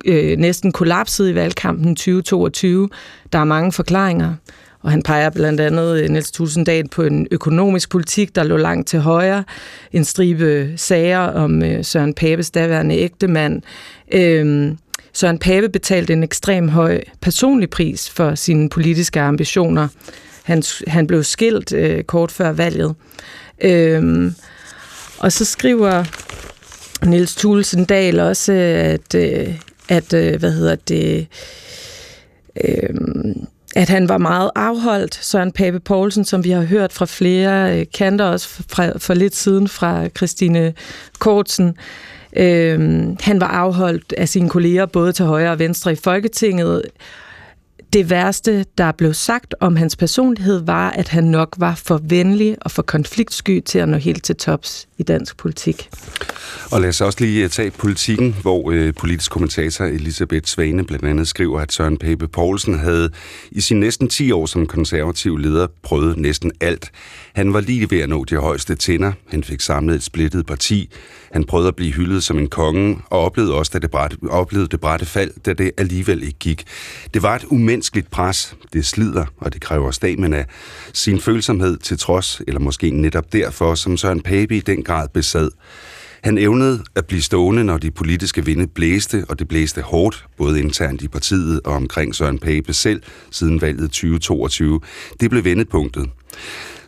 øh, 0.05 0.37
næsten 0.37 0.71
kollapsede 0.71 1.31
i 1.31 1.35
valgkampen 1.35 1.95
2022. 1.95 2.89
Der 3.33 3.39
er 3.39 3.43
mange 3.43 3.71
forklaringer. 3.71 4.33
Og 4.81 4.91
han 4.91 5.01
peger 5.01 5.29
blandt 5.29 5.59
andet 5.59 6.03
øh, 6.03 6.09
Niels 6.09 6.31
Tulsendal 6.31 6.87
på 6.87 7.03
en 7.03 7.27
økonomisk 7.31 7.89
politik, 7.89 8.35
der 8.35 8.43
lå 8.43 8.57
langt 8.57 8.87
til 8.87 8.99
højre. 8.99 9.43
En 9.91 10.05
stribe 10.05 10.73
sager 10.75 11.19
om 11.19 11.63
øh, 11.63 11.85
Søren 11.85 12.13
Papes 12.13 12.51
daværende 12.51 12.97
ægtemand. 12.97 13.61
Øhm, 14.11 14.77
Søren 15.13 15.39
Pape 15.39 15.69
betalte 15.69 16.13
en 16.13 16.23
ekstrem 16.23 16.69
høj 16.69 17.01
personlig 17.21 17.69
pris 17.69 18.09
for 18.09 18.35
sine 18.35 18.69
politiske 18.69 19.21
ambitioner. 19.21 19.87
Han, 20.43 20.63
han 20.87 21.07
blev 21.07 21.23
skilt 21.23 21.73
øh, 21.73 22.03
kort 22.03 22.31
før 22.31 22.51
valget. 22.51 22.95
Øhm, 23.61 24.35
og 25.19 25.31
så 25.31 25.45
skriver 25.45 26.03
Niels 27.05 27.35
Tulsendal 27.35 27.87
Dahl 27.89 28.19
også, 28.19 28.53
at, 28.53 29.15
øh, 29.15 29.55
at 29.89 30.13
øh, 30.13 30.39
hvad 30.39 30.51
hedder 30.51 30.75
det, 30.75 31.27
øh, 32.63 32.89
at 33.75 33.89
han 33.89 34.09
var 34.09 34.17
meget 34.17 34.51
afholdt, 34.55 35.15
Søren 35.15 35.51
Pape 35.51 35.79
Poulsen, 35.79 36.25
som 36.25 36.43
vi 36.43 36.49
har 36.49 36.61
hørt 36.61 36.93
fra 36.93 37.05
flere 37.05 37.79
øh, 37.79 37.85
kanter, 37.97 38.25
også 38.25 38.63
fra, 38.69 38.97
for 38.97 39.13
lidt 39.13 39.35
siden 39.35 39.67
fra 39.67 40.07
Christine 40.07 40.73
Kortsen. 41.19 41.77
Øh, 42.35 42.79
han 43.21 43.41
var 43.41 43.47
afholdt 43.47 44.13
af 44.17 44.29
sine 44.29 44.49
kolleger 44.49 44.85
både 44.85 45.13
til 45.13 45.25
højre 45.25 45.51
og 45.51 45.59
venstre 45.59 45.91
i 45.91 45.95
Folketinget, 45.95 46.83
det 47.93 48.09
værste, 48.09 48.65
der 48.77 48.91
blev 48.91 49.13
sagt 49.13 49.55
om 49.59 49.75
hans 49.75 49.95
personlighed, 49.95 50.65
var, 50.65 50.89
at 50.89 51.07
han 51.07 51.23
nok 51.23 51.55
var 51.57 51.75
for 51.75 52.01
venlig 52.03 52.57
og 52.61 52.71
for 52.71 52.81
konfliktsky 52.81 53.61
til 53.65 53.79
at 53.79 53.89
nå 53.89 53.97
helt 53.97 54.23
til 54.23 54.35
tops 54.35 54.87
i 54.97 55.03
dansk 55.03 55.37
politik. 55.37 55.89
Og 56.71 56.81
lad 56.81 56.89
os 56.89 57.01
også 57.01 57.19
lige 57.21 57.43
eh, 57.43 57.49
tage 57.49 57.71
politikken, 57.71 58.35
hvor 58.41 58.71
øh, 58.71 58.93
politisk 58.93 59.31
kommentator 59.31 59.85
Elisabeth 59.85 60.45
Svane 60.45 60.83
blandt 60.83 61.05
andet 61.05 61.27
skriver, 61.27 61.59
at 61.59 61.73
Søren 61.73 61.97
Pape 61.97 62.27
Poulsen 62.27 62.79
havde 62.79 63.09
i 63.51 63.61
sin 63.61 63.79
næsten 63.79 64.09
10 64.09 64.31
år 64.31 64.45
som 64.45 64.67
konservativ 64.67 65.37
leder 65.37 65.67
prøvet 65.83 66.17
næsten 66.17 66.51
alt. 66.61 66.91
Han 67.33 67.53
var 67.53 67.61
lige 67.61 67.91
ved 67.91 67.99
at 67.99 68.09
nå 68.09 68.23
de 68.23 68.35
højeste 68.35 68.75
tænder. 68.75 69.11
Han 69.27 69.43
fik 69.43 69.61
samlet 69.61 69.95
et 69.95 70.03
splittet 70.03 70.45
parti. 70.45 70.89
Han 71.31 71.43
prøvede 71.43 71.67
at 71.67 71.75
blive 71.75 71.93
hyldet 71.93 72.23
som 72.23 72.37
en 72.37 72.47
konge, 72.47 72.99
og 73.09 73.19
oplevede 73.19 73.53
også 73.53 73.71
da 73.73 73.79
det 73.79 73.91
brætte, 73.91 74.17
oplevede 74.29 74.67
det 74.69 74.79
brætte 74.79 75.05
fald, 75.05 75.31
da 75.45 75.53
det 75.53 75.71
alligevel 75.77 76.23
ikke 76.23 76.39
gik. 76.39 76.63
Det 77.13 77.23
var 77.23 77.35
et 77.35 77.43
umenneskeligt 77.43 78.11
pres. 78.11 78.55
Det 78.73 78.85
slider, 78.85 79.25
og 79.37 79.53
det 79.53 79.61
kræver 79.61 79.91
stamina. 79.91 80.45
Sin 80.93 81.19
følsomhed 81.19 81.77
til 81.77 81.97
trods, 81.97 82.41
eller 82.47 82.59
måske 82.59 82.89
netop 82.89 83.33
derfor, 83.33 83.75
som 83.75 83.97
Søren 83.97 84.21
Pape 84.21 84.57
i 84.57 84.59
den 84.59 84.83
grad 84.83 85.07
besad. 85.13 85.49
Han 86.23 86.37
evnede 86.37 86.83
at 86.95 87.05
blive 87.05 87.21
stående, 87.21 87.63
når 87.63 87.77
de 87.77 87.91
politiske 87.91 88.45
vinde 88.45 88.67
blæste, 88.67 89.25
og 89.29 89.39
det 89.39 89.47
blæste 89.47 89.81
hårdt, 89.81 90.25
både 90.37 90.59
internt 90.59 91.01
i 91.01 91.07
partiet 91.07 91.61
og 91.65 91.73
omkring 91.73 92.15
Søren 92.15 92.39
Pape 92.39 92.73
selv, 92.73 93.01
siden 93.31 93.61
valget 93.61 93.89
2022. 93.89 94.79
Det 95.19 95.29
blev 95.29 95.43
vendepunktet. 95.43 96.09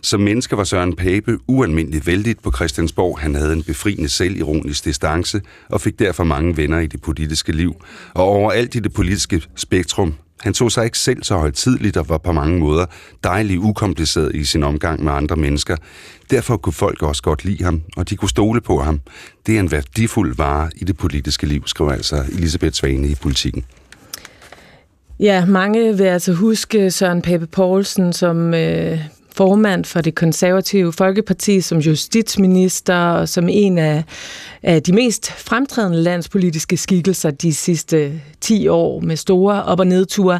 Som 0.04 0.22
menneske 0.22 0.58
var 0.58 0.64
Søren 0.64 0.96
Pape 0.96 1.38
ualmindeligt 1.48 2.08
vældigt 2.08 2.44
på 2.44 2.52
Christiansborg. 2.52 3.20
Han 3.20 3.36
havde 3.36 3.54
en 3.54 3.64
befriende 3.64 4.10
selvironisk 4.10 4.86
distance 4.86 5.42
og 5.70 5.82
fik 5.82 6.00
derfor 6.00 6.24
mange 6.24 6.58
venner 6.58 6.80
i 6.80 6.88
det 6.88 7.02
politiske 7.02 7.52
liv. 7.52 7.76
Og 8.14 8.24
overalt 8.24 8.76
i 8.76 8.80
det 8.80 8.94
politiske 8.94 9.42
spektrum 9.56 10.14
han 10.44 10.54
tog 10.54 10.72
sig 10.72 10.86
ikke 10.86 11.00
selv 11.00 11.24
så 11.24 11.38
højtidligt 11.38 11.98
og 11.98 12.10
var 12.10 12.18
på 12.18 12.32
mange 12.32 12.60
måder 12.60 12.86
dejligt 13.24 13.60
ukompliceret 13.60 14.36
i 14.36 14.44
sin 14.44 14.64
omgang 14.64 15.04
med 15.04 15.14
andre 15.14 15.36
mennesker. 15.36 15.78
Derfor 16.32 16.58
kunne 16.58 16.74
folk 16.74 17.04
også 17.04 17.24
godt 17.24 17.46
lide 17.46 17.64
ham, 17.64 17.82
og 17.98 18.10
de 18.10 18.16
kunne 18.16 18.30
stole 18.30 18.62
på 18.62 18.80
ham. 18.80 19.00
Det 19.46 19.56
er 19.56 19.60
en 19.60 19.72
værdifuld 19.72 20.36
vare 20.36 20.70
i 20.76 20.84
det 20.84 20.98
politiske 20.98 21.48
liv, 21.48 21.64
skriver 21.66 21.92
altså 21.92 22.16
Elisabeth 22.16 22.74
Svane 22.74 23.08
i 23.08 23.16
Politiken. 23.16 23.66
Ja, 25.20 25.46
mange 25.46 25.98
vil 25.98 26.04
altså 26.04 26.34
huske 26.34 26.92
Søren 26.92 27.22
Pape 27.22 27.48
Poulsen 27.48 28.14
som 28.14 28.54
øh, 28.54 29.00
formand 29.36 29.86
for 29.86 30.02
det 30.02 30.16
konservative 30.16 30.94
Folkeparti, 30.94 31.62
som 31.62 31.78
justitsminister 31.78 32.96
og 32.96 33.30
som 33.30 33.50
en 33.50 33.78
af, 33.78 34.04
af 34.64 34.84
de 34.84 34.94
mest 34.94 35.32
fremtrædende 35.32 35.98
landspolitiske 35.98 36.78
skikkelser 36.78 37.32
de 37.32 37.54
sidste 37.54 38.22
10 38.42 38.68
år 38.68 39.00
med 39.00 39.16
store 39.16 39.64
op- 39.64 39.80
og 39.80 39.88
nedture. 39.88 40.40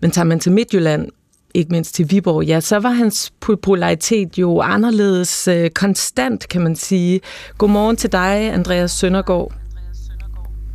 Men 0.00 0.10
tager 0.10 0.24
man 0.24 0.40
til 0.40 0.52
Midtjylland, 0.52 1.08
ikke 1.54 1.70
mindst 1.70 1.94
til 1.94 2.10
Viborg, 2.10 2.44
ja, 2.44 2.60
så 2.60 2.78
var 2.78 2.90
hans 2.90 3.32
popularitet 3.40 4.38
jo 4.38 4.60
anderledes 4.60 5.48
øh, 5.48 5.70
konstant, 5.70 6.48
kan 6.48 6.60
man 6.62 6.76
sige. 6.76 7.20
Godmorgen 7.58 7.96
til 7.96 8.12
dig, 8.12 8.52
Andreas 8.52 8.90
Søndergaard. 8.90 9.52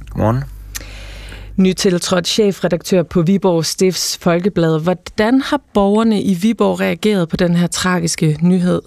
Godmorgen 0.09 0.56
nytiltrådt 1.57 2.27
chefredaktør 2.27 3.03
på 3.03 3.21
Viborg 3.21 3.65
Stifts 3.65 4.17
Folkeblad. 4.17 4.79
Hvordan 4.83 5.41
har 5.41 5.61
borgerne 5.73 6.21
i 6.21 6.33
Viborg 6.33 6.79
reageret 6.79 7.29
på 7.29 7.37
den 7.37 7.55
her 7.55 7.67
tragiske 7.67 8.37
nyhed? 8.41 8.81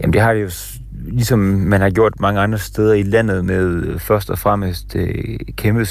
Jamen 0.00 0.12
det 0.12 0.20
har 0.20 0.34
det 0.34 0.42
jo 0.42 0.50
ligesom 0.92 1.38
man 1.38 1.80
har 1.80 1.90
gjort 1.90 2.20
mange 2.20 2.40
andre 2.40 2.58
steder 2.58 2.94
i 2.94 3.02
landet 3.02 3.44
med 3.44 3.84
øh, 3.84 4.00
først 4.00 4.30
og 4.30 4.38
fremmest 4.38 4.96
øh, 4.96 5.08
et 5.08 5.56
kæmpe, 5.56 5.86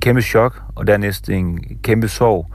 kæmpe 0.00 0.22
chok, 0.22 0.62
og 0.74 0.86
dernæst 0.86 1.30
en 1.30 1.64
kæmpe 1.82 2.08
sorg. 2.08 2.50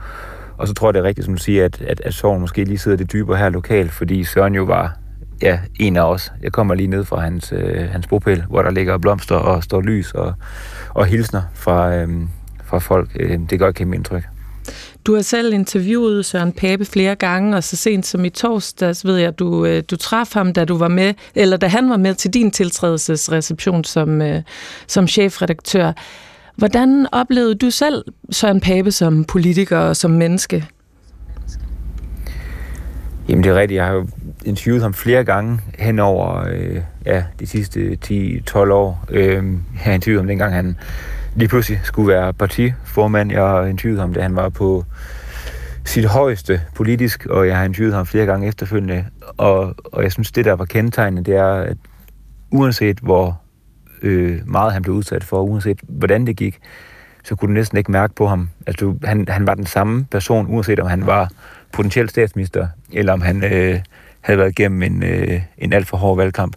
Og 0.56 0.68
så 0.68 0.74
tror 0.74 0.88
jeg, 0.88 0.94
det 0.94 1.00
er 1.00 1.04
rigtigt, 1.04 1.24
som 1.24 1.34
du 1.34 1.42
siger, 1.42 1.64
at, 1.64 1.82
at, 1.82 2.00
at 2.00 2.14
sorgen 2.14 2.40
måske 2.40 2.64
lige 2.64 2.78
sidder 2.78 2.96
det 2.96 3.12
dybere 3.12 3.36
her 3.36 3.48
lokalt, 3.48 3.92
fordi 3.92 4.24
Søren 4.24 4.54
jo 4.54 4.64
var 4.64 4.99
ja, 5.42 5.58
en 5.80 5.96
af 5.96 6.02
os. 6.02 6.32
Jeg 6.42 6.52
kommer 6.52 6.74
lige 6.74 6.86
ned 6.86 7.04
fra 7.04 7.20
hans, 7.20 7.52
øh, 7.52 7.90
hans 7.90 8.06
bopæl, 8.06 8.44
hvor 8.48 8.62
der 8.62 8.70
ligger 8.70 8.98
blomster 8.98 9.36
og 9.36 9.62
står 9.64 9.80
lys 9.80 10.12
og, 10.12 10.34
og 10.88 11.06
hilsner 11.06 11.42
fra, 11.54 11.94
øh, 11.94 12.08
fra 12.64 12.78
folk. 12.78 13.10
Øh, 13.20 13.38
det 13.50 13.58
gør 13.58 13.68
et 13.68 13.74
kæmpe 13.74 13.96
indtryk. 13.96 14.22
Du 15.06 15.14
har 15.14 15.22
selv 15.22 15.52
interviewet 15.52 16.24
Søren 16.24 16.52
Pape 16.52 16.84
flere 16.84 17.14
gange, 17.14 17.56
og 17.56 17.64
så 17.64 17.76
sent 17.76 18.06
som 18.06 18.24
i 18.24 18.30
torsdags 18.30 19.04
ved 19.04 19.16
jeg, 19.16 19.28
at 19.28 19.38
du, 19.38 19.64
øh, 19.64 19.82
du 19.90 19.96
traf 19.96 20.28
ham, 20.32 20.52
da 20.52 20.64
du 20.64 20.76
var 20.76 20.88
med, 20.88 21.14
eller 21.34 21.56
da 21.56 21.66
han 21.66 21.90
var 21.90 21.96
med 21.96 22.14
til 22.14 22.34
din 22.34 22.50
tiltrædelsesreception 22.50 23.84
som, 23.84 24.22
øh, 24.22 24.42
som 24.86 25.08
chefredaktør. 25.08 25.92
Hvordan 26.56 27.06
oplevede 27.12 27.54
du 27.54 27.70
selv 27.70 28.04
Søren 28.30 28.60
Pape 28.60 28.92
som 28.92 29.24
politiker 29.24 29.78
og 29.78 29.96
som 29.96 30.10
menneske? 30.10 30.66
Jamen 33.30 33.44
det 33.44 33.50
er 33.50 33.54
rigtigt. 33.54 33.76
Jeg 33.76 33.86
har 33.86 33.92
jo 33.92 34.06
interviewet 34.44 34.82
ham 34.82 34.94
flere 34.94 35.24
gange 35.24 35.60
hen 35.78 35.98
over 35.98 36.44
øh, 36.52 36.80
ja, 37.06 37.24
de 37.40 37.46
sidste 37.46 37.98
10-12 38.04 38.56
år. 38.56 39.04
Øh, 39.10 39.34
jeg 39.34 39.42
har 39.76 39.92
interviewet 39.92 40.20
ham 40.20 40.28
dengang, 40.28 40.54
han 40.54 40.76
lige 41.34 41.48
pludselig 41.48 41.80
skulle 41.82 42.08
være 42.08 42.32
partiformand. 42.32 43.32
Jeg 43.32 43.40
har 43.42 43.64
interviewet 43.64 44.00
ham, 44.00 44.14
da 44.14 44.22
han 44.22 44.36
var 44.36 44.48
på 44.48 44.84
sit 45.84 46.04
højeste 46.04 46.60
politisk, 46.74 47.26
og 47.26 47.46
jeg 47.46 47.56
har 47.56 47.64
interviewet 47.64 47.94
ham 47.94 48.06
flere 48.06 48.26
gange 48.26 48.48
efterfølgende. 48.48 49.04
Og, 49.36 49.74
og 49.84 50.02
jeg 50.02 50.12
synes, 50.12 50.32
det 50.32 50.44
der 50.44 50.52
var 50.52 50.64
kendetegnende, 50.64 51.30
det 51.30 51.34
er, 51.36 51.52
at 51.52 51.76
uanset 52.50 52.98
hvor 52.98 53.40
øh, 54.02 54.40
meget 54.46 54.72
han 54.72 54.82
blev 54.82 54.94
udsat 54.94 55.24
for, 55.24 55.42
uanset 55.42 55.80
hvordan 55.88 56.26
det 56.26 56.36
gik, 56.36 56.58
så 57.24 57.36
kunne 57.36 57.48
du 57.48 57.52
næsten 57.54 57.78
ikke 57.78 57.92
mærke 57.92 58.14
på 58.14 58.26
ham. 58.26 58.48
Altså, 58.66 58.94
han, 59.04 59.24
han 59.28 59.46
var 59.46 59.54
den 59.54 59.66
samme 59.66 60.06
person, 60.10 60.46
uanset 60.48 60.80
om 60.80 60.86
han 60.86 61.06
var 61.06 61.30
potentiel 61.72 62.08
statsminister, 62.08 62.68
eller 62.92 63.12
om 63.12 63.20
han 63.20 63.44
øh, 63.44 63.80
havde 64.20 64.38
været 64.38 64.50
igennem 64.50 64.82
en, 64.82 65.02
øh, 65.02 65.40
en 65.58 65.72
alt 65.72 65.86
for 65.86 65.96
hård 65.96 66.16
valgkamp. 66.16 66.56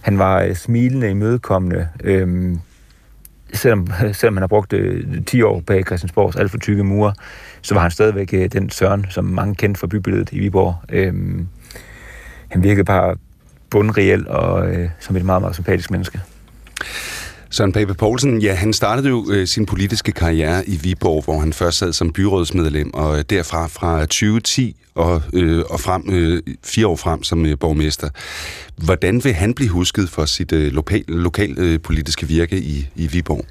Han 0.00 0.18
var 0.18 0.42
øh, 0.42 0.54
smilende, 0.54 1.10
imødekommende, 1.10 1.88
øh, 2.04 2.56
selvom, 3.52 3.88
selvom 4.12 4.36
han 4.36 4.42
har 4.42 4.46
brugt 4.46 4.72
øh, 4.72 5.24
10 5.24 5.42
år 5.42 5.60
bag 5.60 5.86
Christiansborgs 5.86 6.36
alt 6.36 6.50
for 6.50 6.58
tykke 6.58 6.84
mure, 6.84 7.14
så 7.62 7.74
var 7.74 7.82
han 7.82 7.90
stadigvæk 7.90 8.34
øh, 8.34 8.52
den 8.52 8.70
Søren, 8.70 9.06
som 9.10 9.24
mange 9.24 9.54
kendte 9.54 9.80
fra 9.80 9.86
bybilledet 9.86 10.32
i 10.32 10.38
Viborg. 10.38 10.76
Øh, 10.88 11.14
han 12.48 12.62
virkede 12.62 12.84
bare 12.84 13.16
bundreel 13.70 14.28
og 14.28 14.70
øh, 14.70 14.90
som 15.00 15.16
et 15.16 15.24
meget, 15.24 15.42
meget 15.42 15.54
sympatisk 15.54 15.90
menneske. 15.90 16.20
Søren 17.50 17.72
Pape 17.72 17.94
Poulsen, 17.94 18.42
ja, 18.42 18.54
han 18.54 18.72
startede 18.72 19.08
jo 19.08 19.26
øh, 19.30 19.46
sin 19.46 19.66
politiske 19.66 20.12
karriere 20.12 20.68
i 20.68 20.76
Viborg, 20.76 21.24
hvor 21.24 21.40
han 21.40 21.52
først 21.52 21.78
sad 21.78 21.92
som 21.92 22.12
byrådsmedlem, 22.12 22.94
og 22.94 23.18
øh, 23.18 23.24
derfra 23.30 23.66
fra 23.66 24.00
2010 24.00 24.76
og, 24.94 25.22
øh, 25.32 25.64
og 25.70 25.80
frem, 25.80 26.02
øh, 26.10 26.42
fire 26.64 26.86
år 26.86 26.96
frem 26.96 27.22
som 27.22 27.46
øh, 27.46 27.58
borgmester. 27.58 28.08
Hvordan 28.84 29.24
vil 29.24 29.32
han 29.32 29.54
blive 29.54 29.70
husket 29.70 30.08
for 30.08 30.24
sit 30.24 30.52
øh, 30.52 30.72
lokal, 30.72 31.04
lokal 31.08 31.54
øh, 31.58 31.80
politiske 31.80 32.26
virke 32.26 32.58
i, 32.58 32.88
i 32.96 33.06
Viborg? 33.06 33.44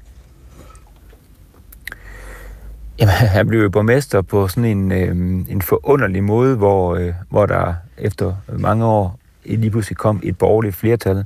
Jamen, 2.98 3.14
han 3.36 3.48
blev 3.48 3.62
jo 3.62 3.70
borgmester 3.70 4.22
på 4.22 4.48
sådan 4.48 4.64
en, 4.64 4.92
øh, 4.92 5.10
en 5.48 5.62
forunderlig 5.62 6.24
måde, 6.24 6.56
hvor, 6.56 6.96
øh, 6.96 7.12
hvor 7.30 7.46
der 7.46 7.74
efter 7.98 8.34
mange 8.58 8.84
år 8.84 9.18
lige 9.44 9.70
pludselig 9.70 9.96
kom 9.96 10.20
et 10.22 10.38
borgerligt 10.38 10.76
flertal, 10.76 11.24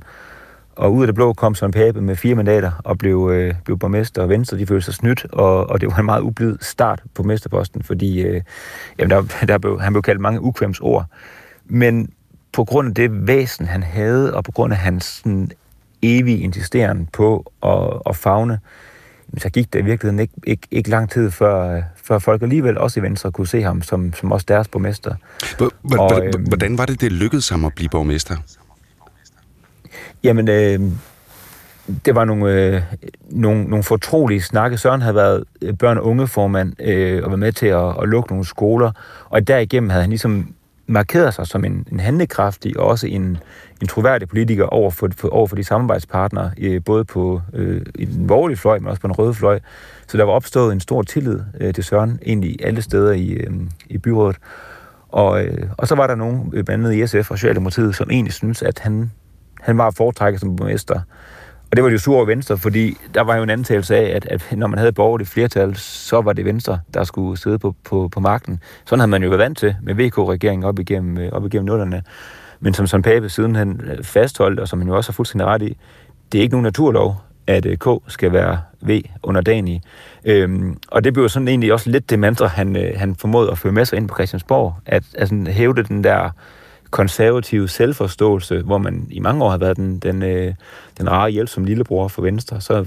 og 0.75 0.93
ud 0.93 1.03
af 1.03 1.07
det 1.07 1.15
blå 1.15 1.33
kom 1.33 1.55
Søren 1.55 1.71
Pape 1.71 2.01
med 2.01 2.15
fire 2.15 2.35
mandater 2.35 2.71
og 2.83 2.97
blev, 2.97 3.29
øh, 3.33 3.53
blev 3.65 3.77
borgmester, 3.77 4.21
og 4.21 4.29
Venstre 4.29 4.57
de 4.57 4.65
følte 4.65 4.85
sig 4.85 4.93
snydt, 4.93 5.25
og, 5.31 5.69
og 5.69 5.81
det 5.81 5.91
var 5.91 5.99
en 5.99 6.05
meget 6.05 6.21
ublid 6.21 6.57
start 6.61 7.03
på 7.13 7.23
mesterposten, 7.23 7.83
fordi 7.83 8.21
øh, 8.21 8.41
jamen 8.99 9.09
der, 9.09 9.45
der 9.47 9.57
blev, 9.57 9.81
han 9.81 9.93
blev 9.93 10.01
kaldt 10.01 10.21
mange 10.21 10.41
ukvemsord. 10.41 11.05
Men 11.65 12.09
på 12.53 12.63
grund 12.63 12.87
af 12.87 12.95
det 12.95 13.27
væsen, 13.27 13.65
han 13.65 13.83
havde, 13.83 14.33
og 14.33 14.43
på 14.43 14.51
grund 14.51 14.73
af 14.73 14.79
hans 14.79 15.03
sådan, 15.05 15.51
evige 16.01 16.37
insisteren 16.37 17.09
på 17.13 17.51
at, 17.63 18.01
at 18.09 18.15
fagne, 18.15 18.59
så 19.37 19.49
gik 19.49 19.73
det 19.73 19.79
i 19.79 19.83
virkeligheden 19.83 20.19
ikke, 20.19 20.33
ikke, 20.47 20.67
ikke 20.71 20.89
lang 20.89 21.09
tid, 21.09 21.31
før, 21.31 21.81
før 21.95 22.19
folk 22.19 22.41
alligevel 22.41 22.77
også 22.77 22.99
i 22.99 23.03
Venstre 23.03 23.31
kunne 23.31 23.47
se 23.47 23.61
ham 23.61 23.81
som, 23.81 24.13
som 24.13 24.31
også 24.31 24.45
deres 24.47 24.67
borgmester. 24.67 25.15
Øhm, 26.33 26.43
hvordan 26.47 26.77
var 26.77 26.85
det, 26.85 27.01
det 27.01 27.11
lykkedes 27.11 27.49
ham 27.49 27.65
at 27.65 27.73
blive 27.73 27.89
borgmester? 27.89 28.35
Jamen, 30.23 30.49
øh, 30.49 30.79
det 32.05 32.15
var 32.15 32.25
nogle, 32.25 32.53
øh, 32.53 32.81
nogle, 33.29 33.63
nogle 33.63 33.83
fortrolige 33.83 34.41
snakke. 34.41 34.77
Søren 34.77 35.01
havde 35.01 35.15
været 35.15 35.43
øh, 35.61 35.73
børn- 35.77 35.97
og 35.97 36.05
ungeformand 36.05 36.81
øh, 36.81 37.23
og 37.23 37.29
været 37.29 37.39
med 37.39 37.51
til 37.51 37.67
at, 37.67 38.01
at 38.01 38.09
lukke 38.09 38.29
nogle 38.29 38.45
skoler, 38.45 38.91
og 39.29 39.47
derigennem 39.47 39.89
havde 39.89 40.03
han 40.03 40.09
ligesom 40.09 40.53
markeret 40.87 41.33
sig 41.33 41.47
som 41.47 41.65
en, 41.65 41.87
en 41.91 41.99
handlekraftig 41.99 42.79
og 42.79 42.87
også 42.87 43.07
en, 43.07 43.37
en 43.81 43.87
troværdig 43.87 44.27
politiker 44.27 44.65
over 44.65 44.91
for, 44.91 45.09
for, 45.17 45.29
over 45.29 45.47
for 45.47 45.55
de 45.55 45.63
samarbejdspartnere, 45.63 46.51
øh, 46.57 46.81
både 46.85 47.05
på 47.05 47.41
øh, 47.53 47.81
i 47.95 48.05
den 48.05 48.27
borgerlige 48.27 48.57
fløj, 48.57 48.79
men 48.79 48.87
også 48.87 49.01
på 49.01 49.07
den 49.07 49.15
røde 49.15 49.33
fløj. 49.33 49.59
Så 50.07 50.17
der 50.17 50.23
var 50.23 50.31
opstået 50.31 50.73
en 50.73 50.79
stor 50.79 51.01
tillid 51.01 51.39
øh, 51.59 51.73
til 51.73 51.83
Søren, 51.83 52.19
egentlig 52.25 52.65
alle 52.65 52.81
steder 52.81 53.11
i, 53.11 53.29
øh, 53.29 53.53
i 53.89 53.97
byrådet. 53.97 54.37
Og, 55.09 55.43
øh, 55.43 55.69
og 55.77 55.87
så 55.87 55.95
var 55.95 56.07
der 56.07 56.15
nogen, 56.15 56.51
øh, 56.53 56.63
blandt 56.63 56.85
andet 56.85 56.95
i 56.95 57.07
SF 57.07 57.31
og 57.31 57.37
Socialdemokratiet, 57.37 57.95
som 57.95 58.09
egentlig 58.11 58.33
synes, 58.33 58.61
at 58.61 58.79
han 58.79 59.11
han 59.63 59.77
var 59.77 59.91
foretrækket 59.91 60.41
som 60.41 60.55
borgmester. 60.55 61.01
Og 61.71 61.75
det 61.75 61.83
var 61.83 61.89
jo 61.89 61.97
sur 61.97 62.15
over 62.15 62.25
Venstre, 62.25 62.57
fordi 62.57 62.97
der 63.13 63.21
var 63.21 63.35
jo 63.35 63.43
en 63.43 63.49
antagelse 63.49 63.95
af, 63.95 64.15
at, 64.15 64.25
at 64.25 64.57
når 64.57 64.67
man 64.67 64.79
havde 64.79 64.91
borgerligt 64.91 65.29
flertal, 65.29 65.75
så 65.75 66.21
var 66.21 66.33
det 66.33 66.45
Venstre, 66.45 66.79
der 66.93 67.03
skulle 67.03 67.39
sidde 67.39 67.59
på, 67.59 67.75
på, 67.83 68.09
på 68.11 68.19
magten. 68.19 68.59
Sådan 68.85 68.99
havde 68.99 69.09
man 69.09 69.23
jo 69.23 69.29
været 69.29 69.39
vant 69.39 69.57
til 69.57 69.75
med 69.81 69.95
VK-regeringen 69.95 70.63
op 70.63 70.79
igennem, 70.79 71.17
øh, 71.17 71.31
op 71.31 71.45
igennem 71.45 71.65
nullerne. 71.65 72.03
Men 72.59 72.73
som 72.73 72.87
Søren 72.87 73.01
Pape 73.01 73.29
siden 73.29 73.55
han 73.55 73.81
øh, 73.83 74.03
fastholdt, 74.03 74.59
og 74.59 74.67
som 74.67 74.79
han 74.79 74.87
jo 74.87 74.95
også 74.95 75.11
har 75.11 75.13
fuldstændig 75.13 75.47
ret 75.47 75.61
i, 75.61 75.77
det 76.31 76.37
er 76.37 76.41
ikke 76.41 76.53
nogen 76.53 76.63
naturlov, 76.63 77.15
at 77.47 77.65
øh, 77.65 77.77
K 77.77 77.87
skal 78.07 78.33
være 78.33 78.59
V 78.81 79.01
under 79.23 79.41
dagen. 79.41 79.81
Øhm, 80.25 80.77
og 80.87 81.03
det 81.03 81.13
blev 81.13 81.29
sådan 81.29 81.47
egentlig 81.47 81.73
også 81.73 81.89
lidt 81.89 82.09
det 82.09 82.19
mantra, 82.19 82.47
han, 82.47 82.93
han 82.95 83.15
formåede 83.15 83.51
at 83.51 83.57
føre 83.57 83.73
med 83.73 83.85
sig 83.85 83.97
ind 83.97 84.07
på 84.07 84.15
Christiansborg, 84.15 84.75
at 84.85 85.03
altså, 85.15 85.45
hævde 85.47 85.83
den 85.83 86.03
der 86.03 86.29
konservative 86.93 87.67
selvforståelse, 87.67 88.61
hvor 88.61 88.77
man 88.77 89.07
i 89.09 89.19
mange 89.19 89.43
år 89.43 89.49
har 89.49 89.57
været 89.57 89.77
den, 89.77 89.99
den, 89.99 90.23
øh, 90.23 90.53
den 90.97 91.11
rare 91.11 91.29
hjælp 91.29 91.49
som 91.49 91.65
lillebror 91.65 92.07
for 92.07 92.21
Venstre, 92.21 92.61
så, 92.61 92.85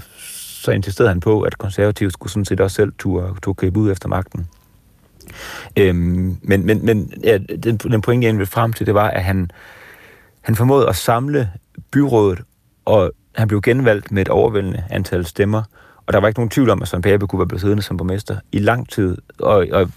så 0.63 0.71
insisterede 0.71 1.09
han 1.09 1.19
på, 1.19 1.41
at 1.41 1.57
konservative 1.57 2.11
skulle 2.11 2.31
sådan 2.31 2.45
set 2.45 2.61
også 2.61 2.75
selv 2.75 2.93
turde, 2.99 3.35
turde 3.43 3.55
købe 3.55 3.79
ud 3.79 3.91
efter 3.91 4.09
magten. 4.09 4.47
Øhm, 5.77 6.37
men 6.41 6.65
men, 6.65 6.85
men 6.85 7.13
ja, 7.23 7.37
den, 7.37 7.77
den 7.77 8.01
pointe, 8.01 8.27
jeg 8.27 8.33
ville 8.33 8.45
frem 8.45 8.73
til, 8.73 8.85
det 8.85 8.93
var, 8.93 9.09
at 9.09 9.23
han, 9.23 9.51
han 10.41 10.55
formåede 10.55 10.89
at 10.89 10.95
samle 10.95 11.51
byrådet, 11.91 12.41
og 12.85 13.11
han 13.35 13.47
blev 13.47 13.61
genvalgt 13.61 14.11
med 14.11 14.21
et 14.21 14.29
overvældende 14.29 14.83
antal 14.89 15.25
stemmer, 15.25 15.63
og 16.05 16.13
der 16.13 16.19
var 16.19 16.27
ikke 16.27 16.39
nogen 16.39 16.49
tvivl 16.49 16.69
om, 16.69 16.81
at 16.81 16.87
Søren 16.87 17.01
Pape 17.01 17.27
kunne 17.27 17.39
være 17.39 17.47
blevet 17.47 17.61
siddende 17.61 17.83
som 17.83 17.97
borgmester 17.97 18.37
i 18.51 18.59
lang 18.59 18.89
tid, 18.89 19.17
og, 19.39 19.67
og 19.71 19.91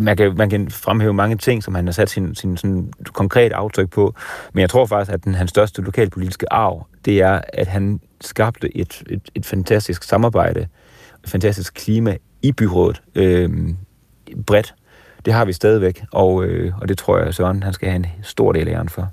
man 0.00 0.16
kan, 0.16 0.36
man 0.36 0.50
kan 0.50 0.70
fremhæve 0.70 1.14
mange 1.14 1.36
ting, 1.36 1.62
som 1.62 1.74
han 1.74 1.86
har 1.86 1.92
sat 1.92 2.10
sin, 2.10 2.34
sin 2.34 2.56
sådan 2.56 2.92
konkret 3.12 3.52
aftryk 3.52 3.90
på, 3.90 4.14
men 4.52 4.60
jeg 4.60 4.70
tror 4.70 4.86
faktisk, 4.86 5.14
at 5.14 5.24
den, 5.24 5.34
hans 5.34 5.50
største 5.50 5.82
lokalpolitiske 5.82 6.52
arv, 6.52 6.86
det 7.04 7.20
er, 7.20 7.40
at 7.52 7.66
han 7.66 8.00
skabte 8.20 8.76
et, 8.76 9.02
et, 9.10 9.30
et 9.34 9.46
fantastisk 9.46 10.02
samarbejde, 10.02 10.60
et 11.24 11.30
fantastisk 11.30 11.74
klima 11.74 12.16
i 12.42 12.52
byrådet, 12.52 13.02
øh, 13.14 13.50
bredt. 14.46 14.74
Det 15.24 15.32
har 15.32 15.44
vi 15.44 15.52
stadigvæk, 15.52 16.04
og, 16.12 16.44
øh, 16.44 16.80
og 16.80 16.88
det 16.88 16.98
tror 16.98 17.18
jeg, 17.18 17.34
Søren 17.34 17.62
han 17.62 17.72
skal 17.72 17.88
have 17.88 17.96
en 17.96 18.06
stor 18.22 18.52
del 18.52 18.68
af 18.68 18.72
æren 18.72 18.88
for. 18.88 19.12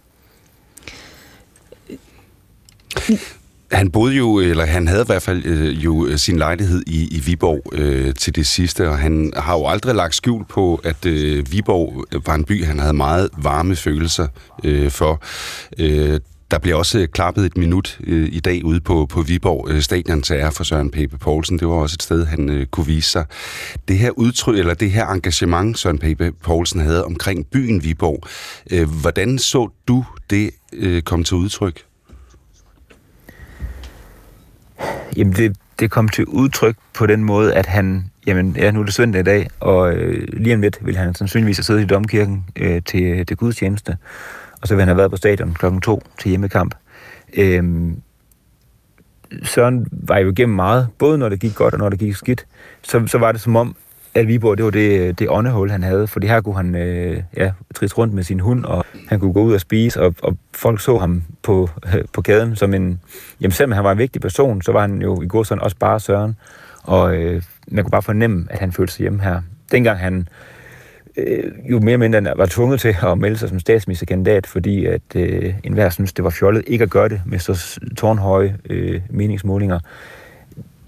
Han 3.72 3.92
boede 3.92 4.16
jo, 4.16 4.40
eller 4.40 4.66
han 4.66 4.88
havde 4.88 5.02
i 5.02 5.06
hvert 5.06 5.22
fald 5.22 5.46
øh, 5.46 5.84
jo 5.84 6.06
øh, 6.06 6.18
sin 6.18 6.38
lejlighed 6.38 6.84
i, 6.88 7.18
i 7.18 7.20
Viborg 7.20 7.62
øh, 7.74 8.14
til 8.14 8.36
det 8.36 8.48
sidste, 8.48 8.90
og 8.90 8.98
han 8.98 9.34
har 9.36 9.58
jo 9.58 9.68
aldrig 9.68 9.96
lagt 9.96 10.16
skjul 10.16 10.46
på, 10.46 10.82
at 10.84 11.06
øh, 11.06 11.52
Viborg 11.52 12.06
var 12.26 12.36
en 12.36 12.44
by, 12.44 12.66
han 12.66 12.80
havde 12.80 12.94
meget 12.94 13.30
varme 13.38 13.76
følelser 13.76 14.28
øh, 14.64 14.92
for. 14.92 15.22
Øh, 15.80 16.20
der 16.52 16.60
bliver 16.60 16.78
også 16.78 17.00
øh, 17.00 17.08
klappet 17.08 17.46
et 17.46 17.58
minut 17.58 18.00
øh, 18.04 18.30
i 18.32 18.40
dag 18.40 18.66
ude 18.66 18.80
på, 18.82 19.06
på 19.06 19.22
Viborg 19.22 19.70
øh, 19.70 19.82
stadion 19.82 20.22
til 20.22 20.34
ære 20.34 20.52
for 20.52 20.64
Søren 20.64 20.92
Pape 20.92 21.18
Poulsen. 21.18 21.60
Det 21.60 21.68
var 21.68 21.74
også 21.74 21.96
et 21.96 22.04
sted, 22.04 22.26
han 22.26 22.50
øh, 22.50 22.66
kunne 22.66 22.86
vise 22.86 23.10
sig. 23.10 23.26
Det 23.88 23.98
her 23.98 24.12
udtryk, 24.12 24.60
eller 24.60 24.74
det 24.74 24.92
her 24.92 25.08
engagement, 25.08 25.80
Søren 25.80 25.98
Pape 25.98 26.32
Poulsen 26.32 26.80
havde 26.80 27.06
omkring 27.06 27.48
byen 27.48 27.84
Viborg, 27.84 28.24
øh, 28.72 28.90
hvordan 29.02 29.40
så 29.40 29.70
du 29.88 30.06
det 30.30 30.52
øh, 30.74 31.02
komme 31.02 31.26
til 31.26 31.38
udtryk? 31.38 31.89
Jamen, 35.18 35.34
det, 35.34 35.58
det 35.80 35.92
kom 35.92 36.10
til 36.10 36.26
udtryk 36.26 36.76
på 36.94 37.06
den 37.06 37.24
måde, 37.24 37.54
at 37.54 37.66
han, 37.66 38.06
jamen, 38.28 38.56
ja, 38.56 38.72
nu 38.72 38.80
er 38.80 38.84
det 38.84 38.94
søndag 38.94 39.22
i 39.22 39.24
dag, 39.24 39.48
og 39.60 39.94
øh, 39.94 40.28
lige 40.34 40.56
om 40.56 40.62
lidt 40.62 40.78
vil 40.82 40.98
han 40.98 41.14
sandsynligvis 41.14 41.58
have 41.58 41.64
siddet 41.64 41.82
i 41.82 41.86
domkirken 41.86 42.46
øh, 42.56 42.82
til, 42.86 43.26
til 43.26 43.38
gudstjeneste, 43.38 43.98
og 44.62 44.68
så 44.68 44.76
vil 44.76 44.82
han 44.82 44.88
have 44.88 44.98
været 44.98 45.12
på 45.12 45.18
stadion 45.18 45.54
klokken 45.54 45.82
to 45.82 46.04
til 46.20 46.30
hjemmekamp. 46.30 46.76
Øh, 47.34 47.64
Søren 49.44 49.88
var 49.92 50.18
jo 50.18 50.32
igennem 50.32 50.56
meget, 50.56 50.88
både 50.98 51.18
når 51.18 51.30
det 51.30 51.40
gik 51.40 51.56
godt 51.56 51.74
og 51.74 51.80
når 51.80 51.90
det 51.90 52.00
gik 52.00 52.16
skidt, 52.16 52.46
så, 52.82 53.08
så 53.08 53.18
var 53.18 53.32
det 53.32 53.42
som 53.42 53.56
om, 53.56 53.76
at 54.20 54.28
Viborg, 54.28 54.58
det 54.58 54.66
var 54.66 54.72
det, 54.72 55.20
det 55.20 55.30
åndehul, 55.30 55.70
han 55.70 55.84
havde, 55.84 56.08
fordi 56.08 56.28
her 56.28 56.42
kunne 56.42 56.56
han 56.56 56.76
øh, 56.76 57.24
ja, 57.38 57.52
triste 57.76 57.98
rundt 57.98 58.14
med 58.14 58.24
sin 58.24 58.40
hund, 58.40 58.66
og 58.66 58.86
han 59.08 59.20
kunne 59.20 59.34
gå 59.34 59.42
ud 59.42 59.54
og 59.54 59.62
spise, 59.62 60.02
og, 60.02 60.16
og 60.24 60.38
folk 60.54 60.82
så 60.82 60.98
ham 60.98 61.24
på, 61.44 61.70
øh, 61.86 62.04
på 62.14 62.22
gaden 62.22 62.56
som 62.56 62.74
en... 62.74 63.02
Jamen 63.42 63.52
selvom 63.52 63.72
han 63.72 63.84
var 63.84 63.92
en 63.92 63.98
vigtig 63.98 64.22
person, 64.22 64.62
så 64.62 64.72
var 64.72 64.82
han 64.82 65.02
jo 65.02 65.22
i 65.22 65.28
går 65.28 65.44
sådan 65.44 65.62
også 65.62 65.78
bare 65.78 66.00
Søren, 66.00 66.36
og 66.84 67.16
øh, 67.16 67.42
man 67.68 67.84
kunne 67.84 67.92
bare 67.92 68.02
fornemme, 68.02 68.48
at 68.50 68.60
han 68.60 68.72
følte 68.72 68.94
sig 68.94 69.04
hjemme 69.04 69.22
her. 69.22 69.42
Dengang 69.72 70.00
han 70.00 70.28
øh, 71.18 71.52
jo 71.72 71.80
mere 71.80 71.94
eller 71.94 72.10
mindre 72.20 72.34
var 72.38 72.46
tvunget 72.46 72.80
til 72.80 72.96
at 73.04 73.18
melde 73.18 73.38
sig 73.38 73.50
som 73.50 73.60
statsministerkandidat, 73.60 74.48
fordi 74.48 74.86
at 74.86 75.02
øh, 75.16 75.54
enhver 75.64 75.90
synes, 75.90 76.14
det 76.14 76.24
var 76.24 76.30
fjollet 76.30 76.64
ikke 76.68 76.84
at 76.84 76.90
gøre 76.90 77.10
det 77.10 77.22
med 77.26 77.40
så 77.40 77.80
tårnhøje 77.98 78.58
øh, 78.70 79.02
meningsmålinger, 79.10 79.80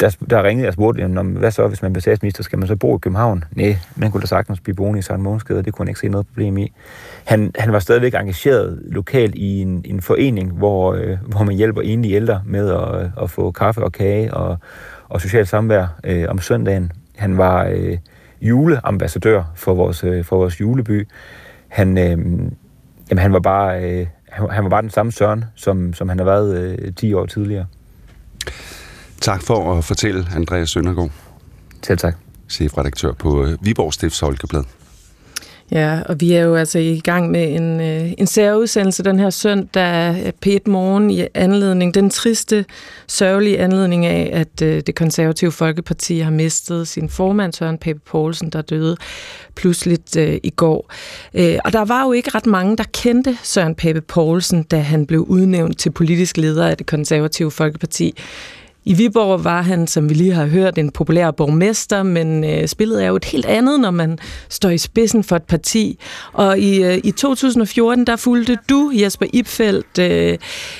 der, 0.01 0.17
der 0.29 0.43
ringede 0.43 0.63
jeg 0.63 0.67
og 0.67 0.73
spurgte, 0.73 1.01
jamen, 1.01 1.35
hvad 1.35 1.51
så, 1.51 1.67
hvis 1.67 1.81
man 1.81 1.93
bliver 1.93 2.01
statsminister, 2.01 2.43
skal 2.43 2.59
man 2.59 2.67
så 2.67 2.75
bo 2.75 2.97
i 2.97 2.99
København? 2.99 3.43
Nej, 3.55 3.77
man 3.95 4.11
kunne 4.11 4.21
da 4.21 4.27
sagtens 4.27 4.59
blive 4.59 4.75
boende 4.75 4.99
i 4.99 5.01
Søren 5.01 5.21
Månskede, 5.21 5.59
og 5.59 5.65
det 5.65 5.73
kunne 5.73 5.83
han 5.83 5.87
ikke 5.87 5.99
se 5.99 6.07
noget 6.07 6.27
problem 6.27 6.57
i. 6.57 6.71
Han, 7.23 7.51
han 7.55 7.73
var 7.73 7.79
stadigvæk 7.79 8.13
engageret 8.13 8.79
lokalt 8.85 9.35
i 9.35 9.61
en, 9.61 9.81
en 9.85 10.01
forening, 10.01 10.51
hvor, 10.51 10.93
øh, 10.93 11.17
hvor 11.27 11.43
man 11.43 11.55
hjælper 11.55 11.81
enlige 11.81 12.15
ældre 12.15 12.41
med 12.45 12.69
at, 12.69 13.23
at 13.23 13.29
få 13.29 13.51
kaffe 13.51 13.83
og 13.83 13.91
kage 13.91 14.33
og, 14.33 14.57
og 15.09 15.21
socialt 15.21 15.47
samvær 15.47 15.99
øh, 16.03 16.25
om 16.29 16.39
søndagen. 16.39 16.91
Han 17.17 17.37
var 17.37 17.65
øh, 17.65 17.97
juleambassadør 18.41 19.43
for 19.55 19.73
vores, 19.73 20.03
øh, 20.03 20.23
for 20.23 20.37
vores 20.37 20.61
juleby. 20.61 21.07
Han, 21.67 21.97
øh, 21.97 22.09
jamen, 23.09 23.17
han 23.17 23.33
var 23.33 23.39
bare... 23.39 23.83
Øh, 23.83 24.07
han, 24.29 24.49
han 24.49 24.63
var 24.63 24.69
bare 24.69 24.81
den 24.81 24.89
samme 24.89 25.11
Søren, 25.11 25.45
som, 25.55 25.93
som 25.93 26.09
han 26.09 26.17
har 26.17 26.25
været 26.25 26.77
øh, 26.79 26.93
10 26.93 27.13
år 27.13 27.25
tidligere. 27.25 27.65
Tak 29.21 29.41
for 29.43 29.77
at 29.77 29.83
fortælle, 29.83 30.27
Andreas 30.35 30.69
Søndergaard. 30.69 31.11
Selv 31.83 31.97
tak. 31.97 32.15
Chefredaktør 32.49 33.11
på 33.13 33.45
øh, 33.45 33.57
Viborg 33.61 33.93
Stifts 33.93 34.19
Folkeblad. 34.19 34.63
Ja, 35.71 36.01
og 36.05 36.21
vi 36.21 36.33
er 36.33 36.41
jo 36.41 36.55
altså 36.55 36.79
i 36.79 36.99
gang 36.99 37.31
med 37.31 37.55
en, 37.55 37.81
øh, 37.81 38.13
en 38.17 38.27
særudsendelse 38.27 39.03
den 39.03 39.19
her 39.19 39.29
søndag 39.29 40.33
p 40.41 40.47
Morgen 40.67 41.11
i 41.11 41.27
anledning, 41.33 41.93
den 41.93 42.09
triste, 42.09 42.65
sørgelige 43.07 43.59
anledning 43.59 44.05
af, 44.05 44.29
at 44.33 44.61
øh, 44.61 44.81
det 44.87 44.95
konservative 44.95 45.51
Folkeparti 45.51 46.19
har 46.19 46.31
mistet 46.31 46.87
sin 46.87 47.09
formand, 47.09 47.53
Søren 47.53 47.77
Pape 47.77 47.99
Poulsen, 47.99 48.49
der 48.49 48.61
døde 48.61 48.97
pludseligt 49.55 50.17
øh, 50.17 50.39
i 50.43 50.49
går. 50.49 50.93
Øh, 51.33 51.57
og 51.65 51.73
der 51.73 51.85
var 51.85 52.05
jo 52.05 52.11
ikke 52.11 52.29
ret 52.35 52.45
mange, 52.45 52.77
der 52.77 52.83
kendte 52.93 53.37
Søren 53.43 53.75
Pape 53.75 54.01
Poulsen, 54.01 54.63
da 54.63 54.79
han 54.79 55.05
blev 55.05 55.21
udnævnt 55.21 55.79
til 55.79 55.89
politisk 55.89 56.37
leder 56.37 56.67
af 56.67 56.77
det 56.77 56.85
konservative 56.85 57.51
Folkeparti. 57.51 58.15
I 58.85 58.93
Viborg 58.93 59.43
var 59.43 59.61
han, 59.61 59.87
som 59.87 60.09
vi 60.09 60.13
lige 60.13 60.33
har 60.33 60.45
hørt, 60.45 60.77
en 60.77 60.91
populær 60.91 61.31
borgmester, 61.31 62.03
men 62.03 62.43
øh, 62.43 62.67
spillet 62.67 63.03
er 63.03 63.07
jo 63.07 63.15
et 63.15 63.25
helt 63.25 63.45
andet, 63.45 63.79
når 63.79 63.91
man 63.91 64.17
står 64.49 64.69
i 64.69 64.77
spidsen 64.77 65.23
for 65.23 65.35
et 65.35 65.43
parti. 65.43 65.99
Og 66.33 66.59
i, 66.59 66.83
øh, 66.83 66.99
i 67.03 67.11
2014, 67.11 68.07
der 68.07 68.15
fulgte 68.15 68.57
du, 68.69 68.91
Jesper 68.93 69.25
Ipfeldt, 69.33 69.99
øh, 69.99 70.37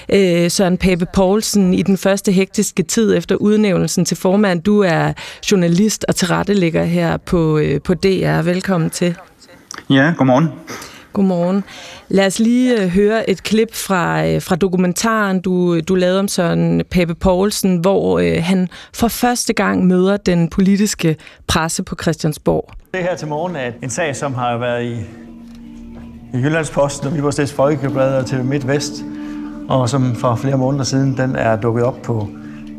øh, 0.10 0.52
Søren 0.52 0.78
Pape 0.78 1.06
Poulsen 1.14 1.74
i 1.74 1.82
den 1.82 1.98
første 1.98 2.32
hektiske 2.32 2.84
tid 2.84 3.18
efter 3.18 3.36
udnævnelsen 3.36 4.06
til 4.06 4.18
formand. 4.18 4.62
Du 4.62 4.80
er 4.80 5.14
journalist 5.52 6.06
og 6.08 6.16
tilrettelægger 6.16 6.84
her 6.84 7.18
på, 7.18 7.58
øh, 7.58 7.82
på 7.82 7.94
DR. 7.94 8.42
Velkommen 8.42 8.90
til. 8.90 9.16
Ja, 9.90 10.14
godmorgen. 10.18 10.48
Godmorgen. 11.14 11.64
Lad 12.10 12.26
os 12.26 12.40
lige 12.40 12.82
øh, 12.82 12.88
høre 12.88 13.30
et 13.30 13.44
klip 13.44 13.76
fra, 13.76 14.28
øh, 14.28 14.42
fra 14.42 14.56
dokumentaren, 14.56 15.42
du, 15.42 15.80
du 15.80 15.96
lavede 15.96 16.20
om 16.20 16.28
Søren 16.28 16.82
Pape 16.92 17.16
Poulsen, 17.16 17.78
hvor 17.78 18.20
øh, 18.20 18.38
han 18.44 18.68
for 18.94 19.08
første 19.08 19.54
gang 19.54 19.88
møder 19.88 20.18
den 20.18 20.50
politiske 20.50 21.16
presse 21.48 21.84
på 21.84 21.96
Christiansborg. 22.02 22.70
Det 22.94 23.04
her 23.04 23.16
til 23.16 23.28
morgen 23.28 23.56
er 23.56 23.72
en 23.84 23.90
sag, 23.90 24.16
som 24.16 24.34
har 24.34 24.58
været 24.58 24.84
i, 24.84 24.94
i 26.34 26.38
Jyllandsposten 26.38 27.08
og 27.08 27.16
Viborgsdags 27.16 27.54
Folkeblad 27.54 28.18
og 28.18 28.26
til 28.26 28.44
MidtVest, 28.44 28.94
og 29.70 29.90
som 29.90 30.16
for 30.16 30.36
flere 30.36 30.58
måneder 30.58 30.84
siden, 30.84 31.18
den 31.18 31.36
er 31.36 31.56
dukket 31.56 31.84
op 31.84 32.02
på, 32.04 32.28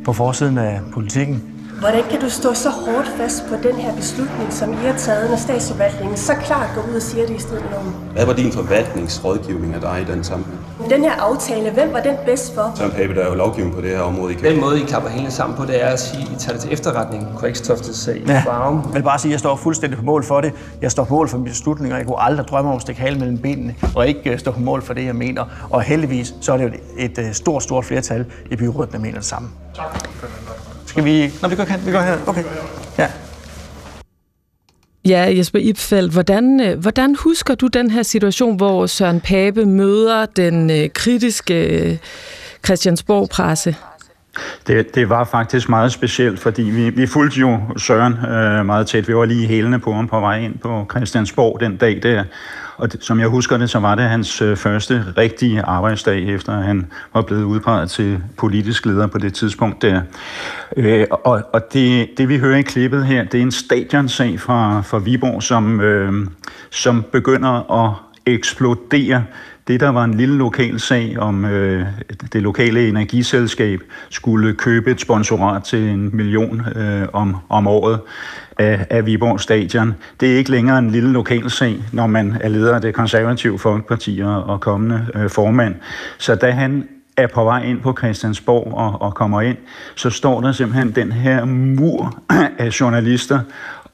på 0.05 0.12
forsiden 0.12 0.59
af 0.59 0.81
politikken. 0.92 1.52
Hvordan 1.83 2.05
kan 2.11 2.21
du 2.21 2.31
stå 2.31 2.55
så 2.55 2.71
hårdt 2.71 3.09
fast 3.16 3.45
på 3.49 3.55
den 3.62 3.75
her 3.75 3.97
beslutning, 3.97 4.53
som 4.53 4.73
I 4.73 4.77
har 4.77 4.99
taget, 4.99 5.31
når 5.31 5.37
statsforvaltningen 5.37 6.16
så 6.16 6.35
klart 6.35 6.68
går 6.75 6.83
ud 6.90 6.95
og 6.95 7.03
siger 7.03 7.27
det 7.27 7.37
i 7.37 7.38
strid 7.38 7.61
med 7.61 7.71
loven? 7.71 7.95
Hvad 8.12 8.27
var 8.27 8.33
din 8.33 8.53
forvaltningsrådgivning 8.53 9.75
af 9.75 9.81
dig 9.81 10.05
i 10.09 10.12
den 10.12 10.25
sammenhæng? 10.25 10.61
Den 10.90 11.05
her 11.05 11.12
aftale, 11.12 11.71
hvem 11.71 11.92
var 11.92 12.01
den 12.01 12.16
bedst 12.27 12.55
for? 12.55 12.73
Søren 12.77 12.90
Pape, 12.90 13.14
der 13.14 13.21
er 13.21 13.29
jo 13.29 13.35
lovgivning 13.35 13.75
på 13.75 13.81
det 13.81 13.90
her 13.90 14.01
område. 14.01 14.33
I 14.33 14.37
den 14.37 14.61
måde, 14.61 14.81
I 14.83 14.85
klapper 14.85 15.11
hele 15.11 15.31
sammen 15.31 15.57
på, 15.57 15.64
det 15.64 15.83
er 15.83 15.87
at 15.87 16.01
sige, 16.01 16.23
at 16.23 16.29
I 16.33 16.37
tager 16.38 16.53
det 16.53 16.61
til 16.61 16.73
efterretning. 16.73 17.29
Korrekstoftet 17.37 17.97
sig 17.97 18.16
i 18.16 18.25
ja. 18.27 18.42
farven. 18.47 18.81
Jeg 18.85 18.95
vil 18.95 19.03
bare 19.03 19.18
sige, 19.18 19.31
at 19.31 19.33
jeg 19.33 19.40
står 19.40 19.57
fuldstændig 19.57 19.99
på 19.99 20.05
mål 20.05 20.25
for 20.25 20.40
det. 20.40 20.53
Jeg 20.83 20.90
står 20.90 21.05
på 21.05 21.14
mål 21.14 21.29
for 21.29 21.38
mine 21.38 21.51
beslutninger. 21.51 21.97
Jeg 21.97 22.07
kunne 22.07 22.23
aldrig 22.23 22.49
drømme 22.49 22.71
om 22.71 22.77
at 22.77 22.83
stikke 22.83 23.01
halen 23.01 23.18
mellem 23.18 23.38
benene, 23.38 23.75
og 23.95 24.09
ikke 24.09 24.31
øh, 24.31 24.38
stå 24.38 24.51
på 24.51 24.61
mål 24.61 24.83
for 24.83 24.95
det, 24.95 25.05
jeg 25.05 25.16
mener. 25.16 25.45
Og 25.71 25.83
heldigvis, 25.83 26.35
så 26.40 26.53
er 26.53 26.57
det 26.57 26.64
jo 26.64 26.71
et, 26.99 27.18
et 27.18 27.37
stort, 27.37 27.62
stort 27.62 27.85
flertal 27.85 28.27
i 28.51 28.57
byrådet, 28.57 28.92
der 28.92 28.99
mener 28.99 29.16
det 29.18 29.27
samme. 29.27 29.49
Tak. 29.75 30.09
Skal 30.92 31.05
vi... 31.05 31.33
Nå, 31.42 31.48
vi 31.48 31.57
går, 31.57 31.64
kan. 31.64 31.81
Vi 31.87 31.92
går 31.92 32.00
her. 32.00 32.16
Okay. 32.26 32.44
Ja. 32.98 33.09
Ja, 35.05 35.35
Jesper 35.37 35.59
Ipfeldt, 35.59 36.12
hvordan, 36.12 36.61
øh, 36.61 36.78
hvordan 36.78 37.16
husker 37.18 37.55
du 37.55 37.66
den 37.66 37.90
her 37.90 38.02
situation, 38.02 38.57
hvor 38.57 38.87
Søren 38.87 39.20
Pape 39.20 39.66
møder 39.66 40.26
den 40.26 40.70
øh, 40.70 40.88
kritiske 40.94 41.90
øh, 41.90 41.98
Christiansborg-presse? 42.64 43.76
Det, 44.66 44.94
det 44.94 45.09
var 45.09 45.24
faktisk 45.24 45.68
meget 45.68 45.92
specielt, 45.92 46.40
fordi 46.40 46.62
vi, 46.62 46.90
vi 46.90 47.07
fulgte 47.07 47.40
jo 47.40 47.61
Søren 47.76 48.12
øh, 48.12 48.66
meget 48.66 48.87
tæt. 48.87 49.09
Vi 49.09 49.16
var 49.16 49.24
lige 49.24 49.46
hælende 49.46 49.78
på 49.78 49.92
ham 49.92 50.09
på 50.09 50.20
vej 50.20 50.38
ind 50.38 50.59
på 50.59 50.87
Christiansborg 50.90 51.61
den 51.61 51.76
dag 51.76 52.00
der. 52.02 52.24
Og 52.83 52.92
det, 52.92 53.05
som 53.05 53.21
jeg 53.21 53.29
husker 53.29 53.57
det, 53.57 53.71
så 53.71 53.79
var 53.79 53.95
det 53.95 54.05
hans 54.05 54.42
øh, 54.42 54.57
første 54.57 55.05
rigtige 55.16 55.62
arbejdsdag, 55.62 56.29
efter 56.29 56.61
han 56.61 56.87
var 57.14 57.23
blevet 57.23 57.45
udpeget 57.45 57.90
til 57.90 58.23
politisk 58.37 58.87
leder 58.87 59.07
på 59.07 59.18
det 59.18 59.35
tidspunkt 59.35 59.83
der. 59.83 60.03
Øh, 60.77 61.07
og 61.11 61.42
og 61.53 61.73
det, 61.73 62.09
det 62.18 62.29
vi 62.29 62.38
hører 62.38 62.59
i 62.59 62.62
klippet 62.62 63.07
her, 63.07 63.25
det 63.25 63.38
er 63.38 63.42
en 63.42 63.53
stadionsag 63.53 64.40
fra, 64.40 64.81
fra 64.81 64.99
Viborg, 64.99 65.42
som, 65.42 65.81
øh, 65.81 66.27
som 66.71 67.05
begynder 67.12 67.85
at 67.85 67.95
eksplodere 68.27 69.25
det, 69.68 69.81
der 69.81 69.88
var 69.88 70.05
en 70.05 70.14
lille 70.14 70.37
lokal 70.37 70.81
sag 70.81 71.18
om 71.18 71.45
øh, 71.45 71.87
det 72.33 72.42
lokale 72.42 72.88
energiselskab 72.88 73.81
skulle 74.11 74.55
købe 74.55 74.90
et 74.90 75.01
sponsorat 75.01 75.64
til 75.64 75.88
en 75.88 76.16
million 76.16 76.62
øh, 76.77 77.09
om, 77.12 77.37
om 77.49 77.66
året 77.66 78.01
af, 78.62 78.87
af 78.90 79.07
Viborg 79.07 79.40
Stadion. 79.40 79.94
Det 80.20 80.33
er 80.33 80.37
ikke 80.37 80.51
længere 80.51 80.79
en 80.79 80.90
lille 80.90 81.12
lokal 81.12 81.51
scene, 81.51 81.83
når 81.92 82.07
man 82.07 82.37
er 82.40 82.48
leder 82.48 82.75
af 82.75 82.81
det 82.81 82.94
konservative 82.94 83.59
folkeparti 83.59 84.20
og 84.25 84.61
kommende 84.61 85.07
øh, 85.14 85.31
formand. 85.31 85.75
Så 86.18 86.35
da 86.35 86.51
han 86.51 86.88
er 87.16 87.27
på 87.27 87.44
vej 87.44 87.62
ind 87.62 87.81
på 87.81 87.94
Christiansborg 87.98 88.75
og, 88.75 89.03
og 89.03 89.14
kommer 89.14 89.40
ind, 89.40 89.57
så 89.94 90.11
står 90.11 90.40
der 90.40 90.53
simpelthen 90.53 90.90
den 90.90 91.12
her 91.12 91.44
mur 91.44 92.22
af 92.59 92.81
journalister, 92.81 93.40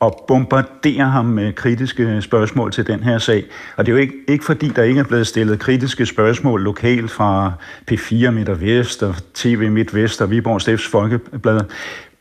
og 0.00 0.24
bombarderer 0.28 1.06
ham 1.06 1.24
med 1.24 1.52
kritiske 1.52 2.22
spørgsmål 2.22 2.72
til 2.72 2.86
den 2.86 3.02
her 3.02 3.18
sag. 3.18 3.44
Og 3.76 3.86
det 3.86 3.92
er 3.92 3.96
jo 3.96 4.00
ikke, 4.00 4.14
ikke 4.28 4.44
fordi, 4.44 4.68
der 4.68 4.82
ikke 4.82 5.00
er 5.00 5.04
blevet 5.04 5.26
stillet 5.26 5.58
kritiske 5.58 6.06
spørgsmål 6.06 6.62
lokalt 6.62 7.10
fra 7.10 7.52
P4 7.90 8.30
Midt 8.30 8.48
og 8.48 8.60
Vest 8.60 9.02
og 9.02 9.14
TV 9.34 9.70
Midt 9.70 9.94
Vest 9.94 10.22
og 10.22 10.30
Viborg 10.30 10.60
Stifts 10.60 10.86
Folkeblad, 10.86 11.60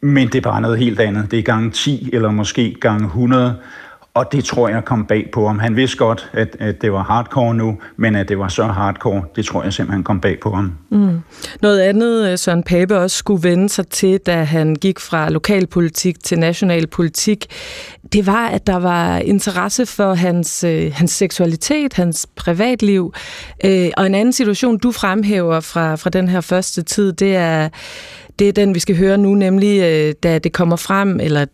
men 0.01 0.27
det 0.27 0.35
er 0.35 0.41
bare 0.41 0.61
noget 0.61 0.79
helt 0.79 0.99
andet. 0.99 1.31
Det 1.31 1.39
er 1.39 1.43
gang 1.43 1.73
10 1.73 2.09
eller 2.13 2.31
måske 2.31 2.75
gang 2.81 3.03
100, 3.03 3.55
og 4.17 4.31
det 4.31 4.43
tror 4.43 4.69
jeg 4.69 4.85
kom 4.85 5.05
bag 5.05 5.29
på 5.33 5.47
ham. 5.47 5.59
Han 5.59 5.75
vidste 5.75 5.97
godt, 5.97 6.29
at, 6.33 6.57
at 6.59 6.81
det 6.81 6.91
var 6.91 7.03
hardcore 7.03 7.55
nu, 7.55 7.77
men 7.97 8.15
at 8.15 8.29
det 8.29 8.39
var 8.39 8.47
så 8.47 8.63
hardcore, 8.63 9.23
det 9.35 9.45
tror 9.45 9.63
jeg 9.63 9.73
simpelthen 9.73 10.03
kom 10.03 10.21
bag 10.21 10.39
på 10.39 10.51
ham. 10.51 10.73
Mm. 10.89 11.19
Noget 11.61 11.79
andet, 11.79 12.31
øh, 12.31 12.37
Søren 12.37 12.63
Pape 12.63 12.97
også 12.97 13.17
skulle 13.17 13.43
vende 13.43 13.69
sig 13.69 13.87
til, 13.87 14.17
da 14.17 14.43
han 14.43 14.75
gik 14.75 14.99
fra 14.99 15.29
lokalpolitik 15.29 16.23
til 16.23 16.39
nationalpolitik, 16.39 17.45
det 18.13 18.27
var, 18.27 18.47
at 18.47 18.67
der 18.67 18.75
var 18.75 19.17
interesse 19.17 19.85
for 19.85 20.13
hans, 20.13 20.63
øh, 20.63 20.91
hans 20.93 21.11
seksualitet, 21.11 21.93
hans 21.93 22.27
privatliv. 22.35 23.13
Øh, 23.65 23.89
og 23.97 24.05
en 24.05 24.15
anden 24.15 24.33
situation, 24.33 24.77
du 24.77 24.91
fremhæver 24.91 25.59
fra, 25.59 25.95
fra 25.95 26.09
den 26.09 26.27
her 26.27 26.41
første 26.41 26.81
tid, 26.81 27.13
det 27.13 27.35
er 27.35 27.69
det 28.39 28.47
er 28.47 28.51
den, 28.51 28.75
vi 28.75 28.79
skal 28.79 28.97
høre 28.97 29.17
nu, 29.17 29.35
nemlig 29.35 29.81
øh, 29.81 30.13
da 30.23 30.39
det 30.39 30.53
kommer 30.53 30.75
frem, 30.75 31.19
eller 31.19 31.45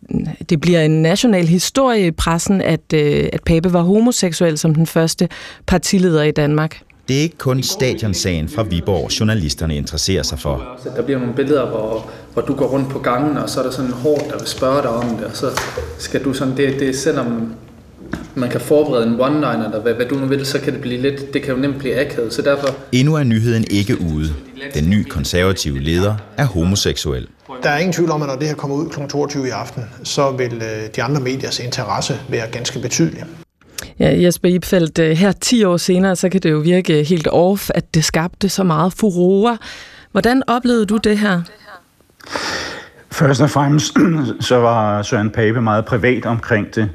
det 0.50 0.62
bliver 0.62 0.82
en 0.82 1.02
national 1.02 1.48
historie 1.48 2.08
i 2.08 2.12
pressen, 2.12 2.62
at, 2.62 2.93
øh, 2.93 3.30
at 3.34 3.43
Pape 3.43 3.74
var 3.74 3.82
homoseksuel 3.82 4.58
som 4.58 4.76
den 4.76 4.88
første 4.88 5.30
partileder 5.67 6.24
i 6.24 6.32
Danmark. 6.32 6.82
Det 7.08 7.17
er 7.17 7.22
ikke 7.22 7.38
kun 7.38 7.63
stadionsagen 7.63 8.50
fra 8.50 8.63
Viborg, 8.63 9.19
journalisterne 9.19 9.76
interesserer 9.76 10.24
sig 10.24 10.39
for. 10.39 10.80
Der 10.96 11.02
bliver 11.02 11.19
nogle 11.19 11.36
billeder, 11.36 11.69
hvor, 11.69 12.10
hvor 12.34 12.41
du 12.41 12.54
går 12.56 12.65
rundt 12.65 12.89
på 12.89 13.00
gangen, 13.00 13.38
og 13.38 13.50
så 13.50 13.60
er 13.60 13.63
der 13.63 13.72
sådan 13.72 13.89
en 13.89 13.93
hård, 13.93 14.26
der 14.30 14.38
vil 14.38 14.48
spørge 14.48 14.82
dig 14.82 14.89
om 14.89 15.17
det, 15.17 15.26
og 15.26 15.36
så 15.36 15.62
skal 15.98 16.24
du 16.24 16.34
sådan, 16.34 16.58
det, 16.58 16.80
det 16.80 16.96
selvom 16.96 17.54
man 18.36 18.50
kan 18.50 18.62
forberede 18.62 19.08
en 19.08 19.13
one-liner, 19.13 19.65
eller 19.65 19.82
hvad, 19.82 19.93
hvad 19.93 20.06
du 20.06 20.15
nu 20.15 20.26
vil, 20.26 20.46
så 20.46 20.60
kan 20.60 20.74
det 20.74 20.82
blive 20.82 21.02
lidt, 21.02 21.34
det 21.34 21.41
kan 21.41 21.56
jo 21.56 21.62
nemt 21.62 21.78
blive 21.78 22.00
akavet, 22.00 22.34
så 22.34 22.41
derfor... 22.41 22.76
Endnu 22.91 23.15
er 23.15 23.24
nyheden 23.24 23.65
ikke 23.72 24.02
ude. 24.02 24.30
Den 24.73 24.89
nye 24.89 25.04
konservative 25.04 25.80
leder 25.80 26.15
er 26.38 26.45
homoseksuel. 26.45 27.28
Der 27.63 27.69
er 27.69 27.78
ingen 27.78 27.93
tvivl 27.93 28.12
om, 28.12 28.21
at 28.21 28.28
når 28.28 28.36
det 28.36 28.47
her 28.47 28.56
kommer 28.56 28.76
ud 28.76 28.89
kl. 28.89 28.99
22 29.10 29.47
i 29.47 29.49
aften, 29.49 29.84
så 30.04 30.32
vil 30.32 30.54
øh, 30.54 30.89
de 30.95 31.04
andre 31.04 31.21
mediers 31.21 31.60
interesse 31.60 32.19
være 32.30 32.47
ganske 32.52 32.80
betydelig. 32.80 33.23
Ja, 33.99 34.23
Jesper 34.23 34.49
Ipfeldt, 34.49 34.99
øh, 34.99 35.12
her 35.17 35.32
10 35.32 35.63
år 35.63 35.78
senere, 35.78 36.15
så 36.15 36.30
kan 36.30 36.41
det 36.41 36.52
jo 36.52 36.58
virke 36.58 37.04
helt 37.04 37.28
off, 37.28 37.69
at 37.76 37.93
det 37.93 38.06
skabte 38.06 38.49
så 38.49 38.63
meget 38.63 38.93
furore. 38.93 39.58
Hvordan 40.12 40.43
oplevede 40.47 40.86
du 40.86 40.97
det 40.97 41.17
her? 41.17 41.41
Først 43.12 43.41
og 43.41 43.49
fremmest 43.49 43.93
så 44.47 44.56
var 44.56 45.02
Søren 45.02 45.30
Pape 45.30 45.62
meget 45.62 45.86
privat 45.86 46.26
omkring 46.26 46.76
det. 46.76 46.89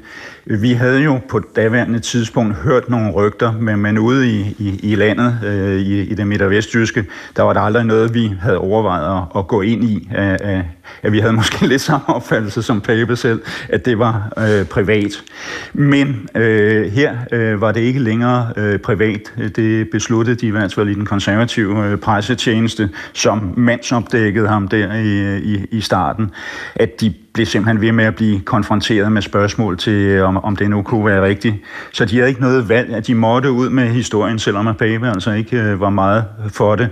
Vi 0.45 0.73
havde 0.73 1.01
jo 1.01 1.19
på 1.29 1.39
daværende 1.39 1.99
tidspunkt 1.99 2.55
hørt 2.55 2.89
nogle 2.89 3.11
rygter, 3.11 3.51
men, 3.51 3.79
men 3.79 3.97
ude 3.97 4.29
i, 4.29 4.55
i, 4.59 4.79
i 4.91 4.95
landet, 4.95 5.39
øh, 5.45 5.79
i, 5.79 6.01
i 6.01 6.13
det 6.13 6.27
midt- 6.27 6.41
og 6.41 6.49
vestjyske, 6.49 7.05
der 7.35 7.43
var 7.43 7.53
der 7.53 7.61
aldrig 7.61 7.85
noget, 7.85 8.13
vi 8.13 8.33
havde 8.41 8.57
overvejet 8.57 9.17
at, 9.17 9.39
at 9.39 9.47
gå 9.47 9.61
ind 9.61 9.83
i. 9.83 10.09
At, 10.11 10.65
at 11.03 11.11
vi 11.11 11.19
havde 11.19 11.33
måske 11.33 11.67
lidt 11.67 11.81
samme 11.81 12.09
opfattelse 12.09 12.61
som 12.63 12.81
Pape 12.81 13.15
selv, 13.15 13.41
at 13.69 13.85
det 13.85 13.99
var 13.99 14.33
øh, 14.37 14.65
privat. 14.65 15.23
Men 15.73 16.29
øh, 16.35 16.91
her 16.91 17.17
øh, 17.31 17.61
var 17.61 17.71
det 17.71 17.81
ikke 17.81 17.99
længere 17.99 18.53
øh, 18.57 18.79
privat. 18.79 19.33
Det 19.55 19.89
besluttede 19.89 20.35
de 20.35 20.47
i 20.47 20.49
hvert 20.49 20.73
fald 20.73 20.89
i 20.89 20.93
den 20.93 21.05
konservative 21.05 21.85
øh, 21.85 21.97
pressetjeneste, 21.97 22.89
som 23.13 23.53
mandsopdækkede 23.57 24.47
ham 24.47 24.67
der 24.67 24.93
i, 24.95 25.37
i, 25.37 25.65
i 25.71 25.81
starten, 25.81 26.31
at 26.75 27.01
de 27.01 27.13
blev 27.39 27.45
simpelthen 27.45 27.81
ved 27.81 27.91
med 27.91 28.05
at 28.05 28.15
blive 28.15 28.39
konfronteret 28.39 29.11
med 29.11 29.21
spørgsmål 29.21 29.77
til, 29.77 29.93
øh, 29.93 30.27
om, 30.27 30.37
om 30.37 30.55
det 30.55 30.69
nu 30.69 30.81
kunne 30.81 31.05
være 31.05 31.23
rigtigt. 31.23 31.55
Så 31.91 32.05
de 32.05 32.15
havde 32.15 32.29
ikke 32.29 32.41
noget 32.41 32.69
valg, 32.69 32.93
at 32.93 33.07
de 33.07 33.15
måtte 33.15 33.51
ud 33.51 33.69
med 33.69 33.87
historien, 33.87 34.39
selvom 34.39 34.67
at 34.67 34.77
Pape 34.77 35.07
altså 35.07 35.31
ikke 35.31 35.57
øh, 35.57 35.81
var 35.81 35.89
meget 35.89 36.25
for 36.53 36.75
det. 36.75 36.89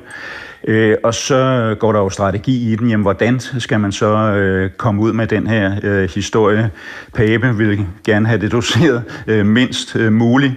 Øh, 0.67 0.95
og 1.03 1.13
så 1.13 1.75
går 1.79 1.91
der 1.91 1.99
jo 1.99 2.09
strategi 2.09 2.71
i 2.71 2.75
den, 2.75 2.89
jamen 2.89 3.01
hvordan 3.01 3.39
skal 3.39 3.79
man 3.79 3.91
så 3.91 4.15
øh, 4.15 4.69
komme 4.77 5.01
ud 5.01 5.13
med 5.13 5.27
den 5.27 5.47
her 5.47 5.75
øh, 5.83 6.09
historie? 6.09 6.69
Pape 7.13 7.55
vil 7.55 7.85
gerne 8.05 8.27
have 8.27 8.41
det 8.41 8.51
doseret 8.51 9.03
øh, 9.27 9.45
mindst 9.45 9.95
øh, 9.95 10.13
muligt. 10.13 10.53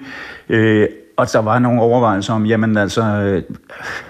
Øh, 0.48 0.87
og 1.20 1.33
der 1.33 1.38
var 1.38 1.59
nogle 1.59 1.80
overvejelser 1.80 2.35
om, 2.35 2.46
jamen 2.46 2.76
altså, 2.76 3.02
øh, 3.02 3.42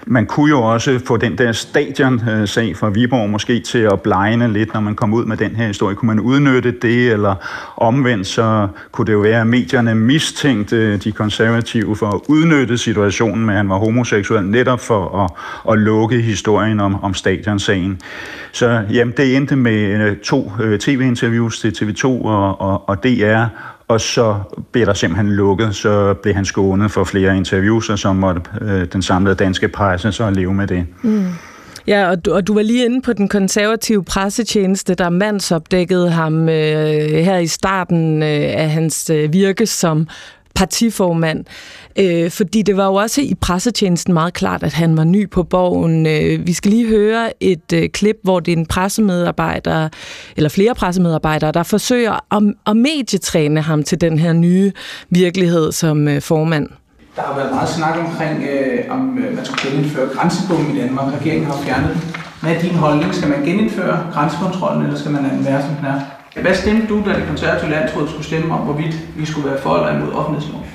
man 0.07 0.27
kunne 0.27 0.49
jo 0.51 0.63
også 0.63 1.01
få 1.07 1.17
den 1.17 1.39
der 1.39 1.53
stadion-sag 1.53 2.71
øh, 2.71 2.77
fra 2.77 2.89
Viborg 2.89 3.31
måske 3.31 3.61
til 3.61 3.79
at 3.79 4.01
blegne 4.01 4.53
lidt, 4.53 4.75
når 4.75 4.81
man 4.81 4.95
kom 4.95 5.15
ud 5.15 5.25
med 5.25 5.37
den 5.37 5.57
her 5.57 5.67
historie. 5.67 5.97
Kunne 5.97 6.07
man 6.07 6.21
udnytte 6.21 6.71
det, 6.71 7.13
eller 7.13 7.35
omvendt, 7.77 8.27
så 8.27 8.69
kunne 8.93 9.07
det 9.07 9.13
jo 9.13 9.19
være, 9.19 9.41
at 9.41 9.47
medierne 9.47 9.95
mistænkte 9.95 10.77
øh, 10.77 11.05
de 11.05 11.13
konservative 11.13 11.97
for 11.97 12.07
at 12.07 12.21
udnytte 12.29 12.79
situationen 12.79 13.47
med, 13.47 13.55
at 13.55 13.59
han 13.59 13.69
var 13.69 13.79
homoseksuel, 13.79 14.45
netop 14.45 14.81
for 14.81 15.25
at, 15.25 15.31
at 15.73 15.79
lukke 15.79 16.21
historien 16.21 16.81
om, 16.81 17.05
om 17.05 17.15
stadion-sagen. 17.15 18.01
Så 18.53 18.83
jamen, 18.93 19.15
det 19.17 19.37
endte 19.37 19.57
med 19.57 20.17
to 20.23 20.53
tv-interviews 20.81 21.61
til 21.61 21.71
TV2 21.71 22.05
og, 22.07 22.61
og, 22.61 22.89
og 22.89 23.05
DR, 23.05 23.45
og 23.91 24.01
så 24.01 24.37
blev 24.73 24.87
der 24.87 24.95
simpelthen 24.95 25.33
lukket, 25.33 25.77
så 25.77 26.15
blev 26.15 26.35
han 26.35 26.45
skånet 26.45 26.91
for 26.91 27.05
flere 27.05 27.37
interviews, 27.37 27.91
og 27.91 27.99
så 27.99 28.13
måtte 28.13 28.43
øh, 28.61 28.87
den 28.93 29.03
samlede 29.03 29.35
danske 29.35 29.69
presse 29.69 30.13
så 30.13 30.31
leve 30.31 30.55
med 30.55 30.67
det. 30.67 30.87
Mm. 31.03 31.27
Ja, 31.87 32.11
og 32.11 32.25
du, 32.25 32.33
og 32.33 32.47
du 32.47 32.55
var 32.55 32.63
lige 32.63 32.85
inde 32.85 33.03
på 33.03 33.13
den 33.13 33.29
konservative 33.29 34.05
pressetjeneste, 34.05 34.95
der 34.95 35.09
mandsopdækkede 35.09 36.11
ham 36.11 36.49
øh, 36.49 37.25
her 37.25 37.39
i 37.39 37.47
starten 37.47 38.23
øh, 38.23 38.53
af 38.57 38.71
hans 38.71 39.11
øh, 39.11 39.33
virke 39.33 39.67
som 39.67 40.09
partiformand. 40.61 41.45
Øh, 41.99 42.31
fordi 42.31 42.63
det 42.63 42.77
var 42.77 42.87
jo 42.87 42.95
også 42.95 43.21
i 43.21 43.35
pressetjenesten 43.41 44.15
meget 44.15 44.35
klart, 44.35 44.63
at 44.63 44.73
han 44.73 44.97
var 44.97 45.05
ny 45.05 45.31
på 45.31 45.43
borgen. 45.43 46.07
Øh, 46.07 46.47
vi 46.47 46.53
skal 46.53 46.71
lige 46.71 46.89
høre 46.89 47.43
et 47.43 47.73
øh, 47.75 47.89
klip, 47.89 48.17
hvor 48.23 48.41
det 48.41 48.53
er 48.53 48.57
en 48.57 48.67
pressemedarbejder, 48.67 49.89
eller 50.37 50.49
flere 50.49 50.75
pressemedarbejdere, 50.75 51.53
der 51.53 51.63
forsøger 51.63 52.35
at, 52.37 52.43
at 52.67 52.77
medietræne 52.77 53.61
ham 53.61 53.83
til 53.83 54.01
den 54.01 54.19
her 54.19 54.33
nye 54.33 54.73
virkelighed 55.11 55.73
som 55.73 56.09
øh, 56.09 56.23
formand. 56.23 56.69
Der 57.17 57.23
har 57.23 57.37
været 57.37 57.51
meget 57.55 57.69
snak 57.69 57.99
omkring, 57.99 58.45
øh, 58.53 58.85
om 58.91 59.19
øh, 59.19 59.37
man 59.37 59.45
skulle 59.45 59.71
genindføre 59.71 60.09
grænsebommen 60.09 60.77
i 60.77 60.81
Danmark. 60.81 61.15
Regeringen 61.21 61.47
har 61.47 61.59
fjernet 61.65 61.91
den. 61.95 62.03
Hvad 62.43 62.55
er 62.55 62.61
din 62.61 62.75
holdning? 62.75 63.15
Skal 63.15 63.29
man 63.29 63.43
genindføre 63.45 64.07
grænsekontrollen, 64.13 64.83
eller 64.85 64.99
skal 64.99 65.11
man 65.11 65.23
lade 65.23 65.35
den 65.35 65.45
være, 65.45 65.63
som 65.63 65.75
den 65.77 65.87
er? 65.87 66.20
Hvad 66.41 66.55
stemte 66.55 66.87
du, 66.89 67.03
da 67.07 67.15
det 67.15 67.25
konservative 67.29 67.71
landsråd 67.71 68.09
skulle 68.09 68.25
stemme 68.25 68.55
om, 68.55 68.61
hvorvidt 68.61 68.97
vi 69.17 69.27
skulle 69.27 69.51
være 69.51 69.61
for 69.61 69.77
eller 69.77 69.99
imod 69.99 70.13
offentlighedsloven? 70.13 70.67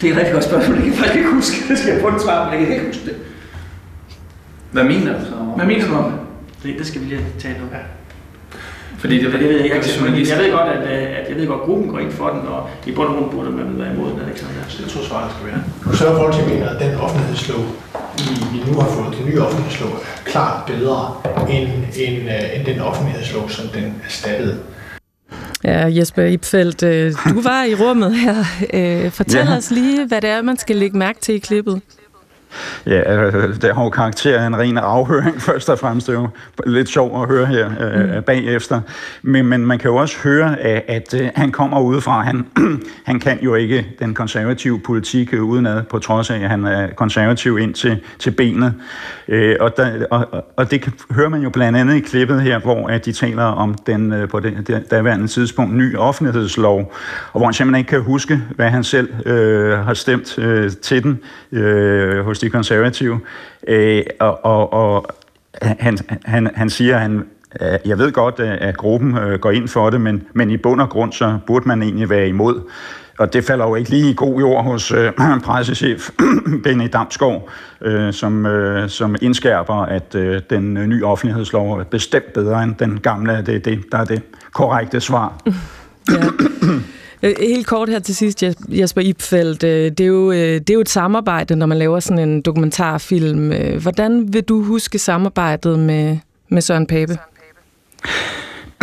Det 0.00 0.08
er 0.08 0.12
et 0.12 0.18
rigtig 0.18 0.34
godt 0.34 0.44
spørgsmål. 0.44 0.76
Jeg 0.76 0.84
kan 0.84 0.94
faktisk 0.94 1.16
ikke 1.16 1.30
huske 1.30 1.68
det. 1.68 1.78
skal 1.78 1.92
jeg 1.92 2.00
få 2.00 2.08
et 2.08 2.22
svar, 2.22 2.50
men 2.50 2.58
jeg 2.58 2.66
kan 2.66 2.76
ikke 2.76 2.86
huske 2.86 3.04
det. 3.04 3.16
Hvad 4.72 4.84
mener 4.84 5.18
du 5.18 5.24
så? 5.24 5.34
Hvad 5.56 5.66
mener 5.66 5.88
du 5.88 5.94
om 5.94 6.12
det? 6.62 6.78
Det, 6.78 6.86
skal 6.86 7.00
vi 7.00 7.06
lige 7.06 7.26
tale 7.38 7.56
om. 7.62 7.68
Ja. 7.72 7.78
Fordi 9.04 9.16
det, 9.24 9.32
det 9.32 9.48
ved 9.48 9.56
jeg 9.56 9.64
ikke. 9.64 9.76
Men 10.04 10.12
jeg 10.28 10.38
ved 10.38 10.50
godt, 10.58 10.68
at, 10.76 10.82
øh, 10.92 11.18
at 11.18 11.24
jeg 11.28 11.36
ved 11.36 11.46
godt, 11.46 11.60
at 11.60 11.66
gruppen 11.66 11.88
går 11.88 11.98
ind 11.98 12.12
for 12.12 12.28
den, 12.34 12.40
og 12.54 12.60
i 12.86 12.92
bund 12.92 13.08
og 13.08 13.14
grund 13.14 13.30
burde 13.30 13.50
man 13.50 13.78
være 13.78 13.94
imod 13.94 14.10
den, 14.10 14.20
Alexander. 14.26 14.62
Så 14.68 14.82
jeg 14.82 14.90
tror, 14.92 15.02
svaret 15.02 15.30
skal 15.34 15.46
være. 15.50 15.62
Og 15.86 15.94
så 15.96 16.06
er 16.08 16.14
folk, 16.16 16.34
til 16.34 16.44
mener, 16.52 16.68
at 16.68 16.80
den 16.84 16.94
offentlighedslov, 17.04 17.64
vi, 18.18 18.28
vi 18.52 18.58
nu 18.70 18.72
har 18.80 18.88
fået, 18.88 19.18
den 19.18 19.26
nye 19.28 19.40
offentlighedslov, 19.42 19.90
er 19.90 20.00
klart 20.24 20.56
bedre 20.66 21.00
end, 21.50 21.68
end, 22.04 22.16
uh, 22.34 22.56
end 22.56 22.66
den 22.66 22.80
offentlighedslov, 22.80 23.50
som 23.50 23.68
den 23.68 24.02
erstattede. 24.04 24.56
Ja, 25.64 25.86
Jesper 25.96 26.22
Ipfeldt, 26.22 26.82
øh, 26.82 27.12
du 27.28 27.40
var 27.42 27.64
i 27.64 27.74
rummet 27.74 28.14
her. 28.14 28.36
Fortæl 29.10 29.46
ja. 29.46 29.56
os 29.56 29.70
lige, 29.70 30.06
hvad 30.06 30.20
det 30.20 30.30
er, 30.30 30.42
man 30.42 30.56
skal 30.56 30.76
lægge 30.76 30.98
mærke 30.98 31.20
til 31.20 31.34
i 31.34 31.38
klippet. 31.38 31.80
Ja, 32.86 33.16
øh, 33.16 33.54
det 33.62 33.74
har 33.74 33.84
jo 33.84 33.90
karakter 33.90 34.40
af 34.40 34.46
en 34.46 34.58
ren 34.58 34.78
afhøring, 34.78 35.42
først 35.48 35.68
og 35.68 35.78
fremmest. 35.78 36.06
Det 36.06 36.14
er 36.14 36.20
jo 36.20 36.28
lidt 36.66 36.88
sjovt 36.88 37.22
at 37.22 37.28
høre 37.28 37.46
her 37.46 37.70
øh, 37.80 38.16
mm. 38.16 38.22
bagefter. 38.22 38.80
Men, 39.22 39.46
men 39.46 39.66
man 39.66 39.78
kan 39.78 39.90
jo 39.90 39.96
også 39.96 40.16
høre, 40.24 40.60
at, 40.60 40.82
at 40.88 41.20
øh, 41.20 41.28
han 41.34 41.52
kommer 41.52 41.80
udefra. 41.80 42.22
Han, 42.22 42.46
han 43.10 43.20
kan 43.20 43.38
jo 43.42 43.54
ikke 43.54 43.86
den 43.98 44.14
konservative 44.14 44.80
politik 44.80 45.32
udenad, 45.32 45.82
på 45.82 45.98
trods 45.98 46.30
af, 46.30 46.36
at 46.36 46.50
han 46.50 46.64
er 46.64 46.88
konservativ 46.96 47.58
ind 47.58 47.74
til, 47.74 48.00
til 48.18 48.30
benet. 48.30 48.74
Øh, 49.28 49.56
og, 49.60 49.76
der, 49.76 50.06
og, 50.10 50.44
og 50.56 50.70
det 50.70 50.80
kan, 50.80 50.92
hører 51.10 51.28
man 51.28 51.42
jo 51.42 51.50
blandt 51.50 51.78
andet 51.78 51.94
i 51.94 52.00
klippet 52.00 52.42
her, 52.42 52.58
hvor 52.58 52.88
at 52.88 53.04
de 53.04 53.12
taler 53.12 53.44
om 53.44 53.74
den 53.74 54.12
øh, 54.12 54.28
på 54.28 54.40
det 54.40 54.84
daværende 54.90 55.26
tidspunkt 55.26 55.74
ny 55.74 55.96
offentlighedslov, 55.96 56.92
og 57.32 57.40
hvor 57.40 57.44
han 57.44 57.54
simpelthen 57.54 57.78
ikke 57.78 57.88
kan 57.88 58.00
huske, 58.00 58.42
hvad 58.56 58.70
han 58.70 58.84
selv 58.84 59.26
øh, 59.26 59.78
har 59.78 59.94
stemt 59.94 60.38
øh, 60.38 60.70
til 60.82 61.02
den 61.02 61.20
øh, 61.52 62.24
hos 62.24 62.38
de 62.44 62.50
konservative. 62.50 63.20
Øh, 63.68 64.02
og, 64.20 64.44
og, 64.44 64.72
og 64.72 65.06
han, 65.62 65.98
han, 66.24 66.50
han 66.54 66.70
siger, 66.70 66.94
at 66.94 67.00
han, 67.00 67.24
øh, 67.60 67.78
jeg 67.84 67.98
ved 67.98 68.12
godt, 68.12 68.40
øh, 68.40 68.56
at 68.60 68.76
gruppen 68.76 69.18
øh, 69.18 69.38
går 69.38 69.50
ind 69.50 69.68
for 69.68 69.90
det, 69.90 70.00
men, 70.00 70.22
men 70.32 70.50
i 70.50 70.56
bund 70.56 70.80
og 70.80 70.88
grund, 70.88 71.12
så 71.12 71.38
burde 71.46 71.68
man 71.68 71.82
egentlig 71.82 72.10
være 72.10 72.28
imod. 72.28 72.60
Og 73.18 73.32
det 73.32 73.44
falder 73.44 73.64
jo 73.64 73.74
ikke 73.74 73.90
lige 73.90 74.10
i 74.10 74.14
god 74.16 74.38
jord 74.38 74.64
hos 74.64 74.92
øh, 74.92 75.12
pressechef 75.44 76.10
Benny 76.64 76.88
Damsgaard, 76.92 77.48
øh, 77.80 78.12
som, 78.12 78.46
øh, 78.46 78.88
som 78.88 79.16
indskærper, 79.22 79.74
at 79.74 80.14
øh, 80.14 80.40
den 80.50 80.76
øh, 80.76 80.86
nye 80.86 81.06
offentlighedslov 81.06 81.78
er 81.78 81.84
bestemt 81.84 82.32
bedre 82.32 82.62
end 82.62 82.74
den 82.74 83.00
gamle. 83.00 83.42
Det 83.46 83.54
er 83.54 83.58
det, 83.58 83.84
der 83.92 83.98
er 83.98 84.04
det 84.04 84.22
korrekte 84.52 85.00
svar. 85.00 85.42
ja. 86.10 86.16
Øh, 87.24 87.34
helt 87.40 87.66
kort 87.66 87.88
her 87.88 87.98
til 87.98 88.16
sidst, 88.16 88.42
Jesper 88.68 89.00
Ipfeldt. 89.00 89.64
Øh, 89.64 89.90
det 89.90 90.00
er, 90.00 90.06
jo, 90.06 90.32
øh, 90.32 90.38
det 90.38 90.70
er 90.70 90.74
jo 90.74 90.80
et 90.80 90.88
samarbejde, 90.88 91.56
når 91.56 91.66
man 91.66 91.78
laver 91.78 92.00
sådan 92.00 92.28
en 92.28 92.42
dokumentarfilm. 92.42 93.52
Hvordan 93.82 94.32
vil 94.32 94.42
du 94.42 94.62
huske 94.62 94.98
samarbejdet 94.98 95.78
med, 95.78 96.18
med 96.48 96.62
Søren 96.62 96.86
Pape? 96.86 97.18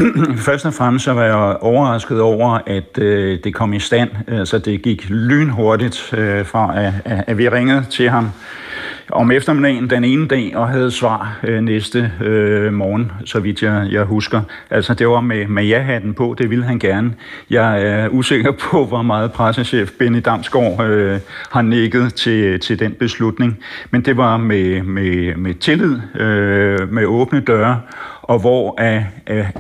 Først 0.48 0.66
og 0.66 0.74
fremmest 0.74 1.06
så 1.06 1.14
var 1.14 1.24
jeg 1.24 1.58
overrasket 1.62 2.22
over, 2.22 2.60
at 2.68 2.98
øh, 2.98 3.40
det 3.44 3.54
kom 3.54 3.74
i 3.74 3.80
stand. 3.80 4.10
Altså 4.28 4.60
det 4.60 4.82
gik 4.82 5.10
lynhurtigt 5.10 6.14
øh, 6.18 6.46
fra, 6.46 6.80
at, 6.80 6.94
at 7.06 7.38
vi 7.38 7.50
ringede 7.50 7.86
til 7.90 8.10
ham 8.10 8.32
om 9.12 9.32
eftermiddagen 9.32 9.90
den 9.90 10.04
ene 10.04 10.28
dag 10.28 10.52
og 10.56 10.70
havde 10.70 10.92
svar 10.92 11.40
øh, 11.44 11.62
næste 11.62 12.12
øh, 12.22 12.74
morgen, 12.74 13.12
så 13.26 13.40
vidt 13.40 13.64
jeg, 13.64 13.88
jeg 13.92 14.04
husker. 14.04 14.42
Altså 14.70 14.94
det 14.94 15.08
var 15.08 15.22
med, 15.22 15.48
med 15.48 15.64
ja-hatten 15.64 16.14
på, 16.14 16.36
det 16.38 16.50
ville 16.50 16.66
han 16.66 16.80
gerne. 16.80 17.14
Jeg 17.50 17.84
er 17.84 18.08
usikker 18.10 18.52
på, 18.52 18.86
hvor 18.86 19.02
meget 19.02 19.32
pressechef 19.32 19.92
Benny 20.00 20.22
Damsgaard 20.26 20.86
øh, 20.86 21.20
har 21.50 21.62
nikket 21.62 22.14
til, 22.14 22.60
til 22.60 22.80
den 22.80 22.94
beslutning, 22.94 23.60
men 23.92 24.06
det 24.06 24.18
var 24.18 24.38
med, 24.38 24.84
med, 24.84 25.36
med 25.36 25.54
tillid, 25.54 26.00
øh, 26.16 26.94
med 26.94 27.06
åbne 27.06 27.40
døre, 27.40 27.82
og 28.32 28.40
hvor 28.40 28.76
er, 28.78 29.04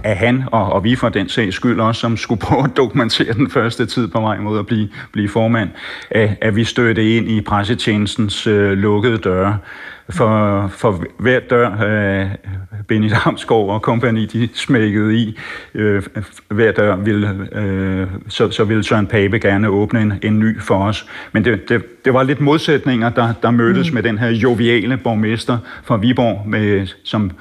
er, 0.04 0.14
han, 0.14 0.44
og, 0.52 0.66
og 0.66 0.84
vi 0.84 0.96
for 0.96 1.10
den 1.10 1.30
sags 1.30 1.56
skyld 1.56 1.80
også, 1.80 2.02
som 2.02 2.18
skulle 2.18 2.42
prøve 2.48 2.64
at 2.64 2.78
dokumentere 2.78 3.34
den 3.34 3.50
første 3.50 3.86
tid 3.86 4.08
på 4.08 4.22
vej 4.22 4.38
mod 4.38 4.60
at 4.60 4.66
blive, 4.66 4.90
blive 5.12 5.30
formand, 5.30 5.70
at, 6.12 6.38
at 6.42 6.56
vi 6.56 6.64
stødte 6.64 7.18
ind 7.18 7.30
i 7.30 7.42
pressetjenestens 7.42 8.48
øh, 8.48 8.72
lukkede 8.72 9.18
døre. 9.18 9.58
For, 10.10 10.68
for 10.68 11.04
hver 11.20 11.40
dør, 11.40 11.72
øh, 11.84 12.30
Benny 12.88 13.10
Damsgaard 13.10 13.70
og 13.70 13.82
kompagni, 13.82 14.26
de 14.26 14.50
smækkede 14.54 15.16
i, 15.16 15.38
øh, 15.74 16.04
hver 16.48 16.72
dør 16.72 16.96
ville, 16.96 17.48
øh, 17.52 18.08
så, 18.28 18.52
så 18.52 18.64
ville 18.64 18.84
Søren 18.84 19.08
Pape 19.08 19.40
gerne 19.40 19.70
åbne 19.70 20.02
en, 20.02 20.14
en 20.24 20.40
ny 20.40 20.62
for 20.62 20.84
os. 20.84 21.06
Men 21.32 21.46
det, 21.46 21.70
det, 21.70 22.06
det 22.06 22.14
var 22.14 22.24
lidt 22.24 22.42
modsætninger, 22.42 23.10
der, 23.10 23.34
der 23.42 23.52
mødtes 23.52 23.92
mm. 23.92 23.96
med 23.96 24.04
den 24.04 24.18
her 24.18 24.30
joviale 24.30 24.98
borgmester 24.98 25.58
fra 25.84 25.98
Viborg, 25.98 26.48
med, 26.48 26.88
som 27.04 27.32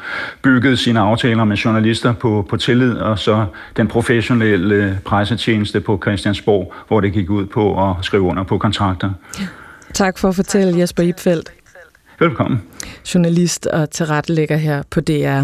byggede 0.43 0.77
sine 0.77 1.01
aftaler 1.01 1.45
med 1.45 1.57
journalister 1.57 2.13
på, 2.13 2.47
på 2.51 2.57
tillid, 2.57 2.95
og 2.95 3.19
så 3.19 3.47
den 3.77 3.89
professionelle 3.89 5.01
pressetjeneste 5.05 5.81
på 5.81 5.99
Christiansborg, 6.03 6.75
hvor 6.89 7.01
det 7.01 7.13
gik 7.13 7.31
ud 7.31 7.47
på 7.47 7.91
at 7.91 7.97
skrive 8.03 8.23
under 8.23 8.43
på 8.43 8.59
kontrakter. 8.59 9.11
Tak 9.95 10.19
for 10.19 10.29
at 10.29 10.35
fortælle, 10.35 10.79
Jesper 10.79 11.03
Ipfeldt. 11.03 11.53
Velkommen. 12.21 12.63
Journalist 13.15 13.67
og 13.67 13.91
tilrettelægger 13.91 14.57
her 14.57 14.83
på 14.91 15.01
DR. 15.01 15.43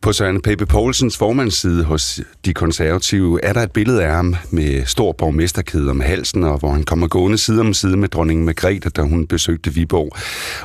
På 0.00 0.12
Søren 0.12 0.42
Pape 0.42 0.66
Poulsens 0.66 1.18
formandsside 1.18 1.84
hos 1.84 2.20
de 2.44 2.54
konservative 2.54 3.44
er 3.44 3.52
der 3.52 3.60
et 3.60 3.72
billede 3.72 4.04
af 4.04 4.12
ham 4.12 4.36
med 4.50 4.84
stor 4.86 5.12
borgmesterkæde 5.12 5.90
om 5.90 6.00
halsen, 6.00 6.44
og 6.44 6.58
hvor 6.58 6.70
han 6.70 6.82
kommer 6.82 7.08
gående 7.08 7.38
side 7.38 7.60
om 7.60 7.74
side 7.74 7.96
med 7.96 8.08
dronningen 8.08 8.46
Margrethe, 8.46 8.90
da 8.90 9.02
hun 9.02 9.26
besøgte 9.26 9.74
Viborg. 9.74 10.16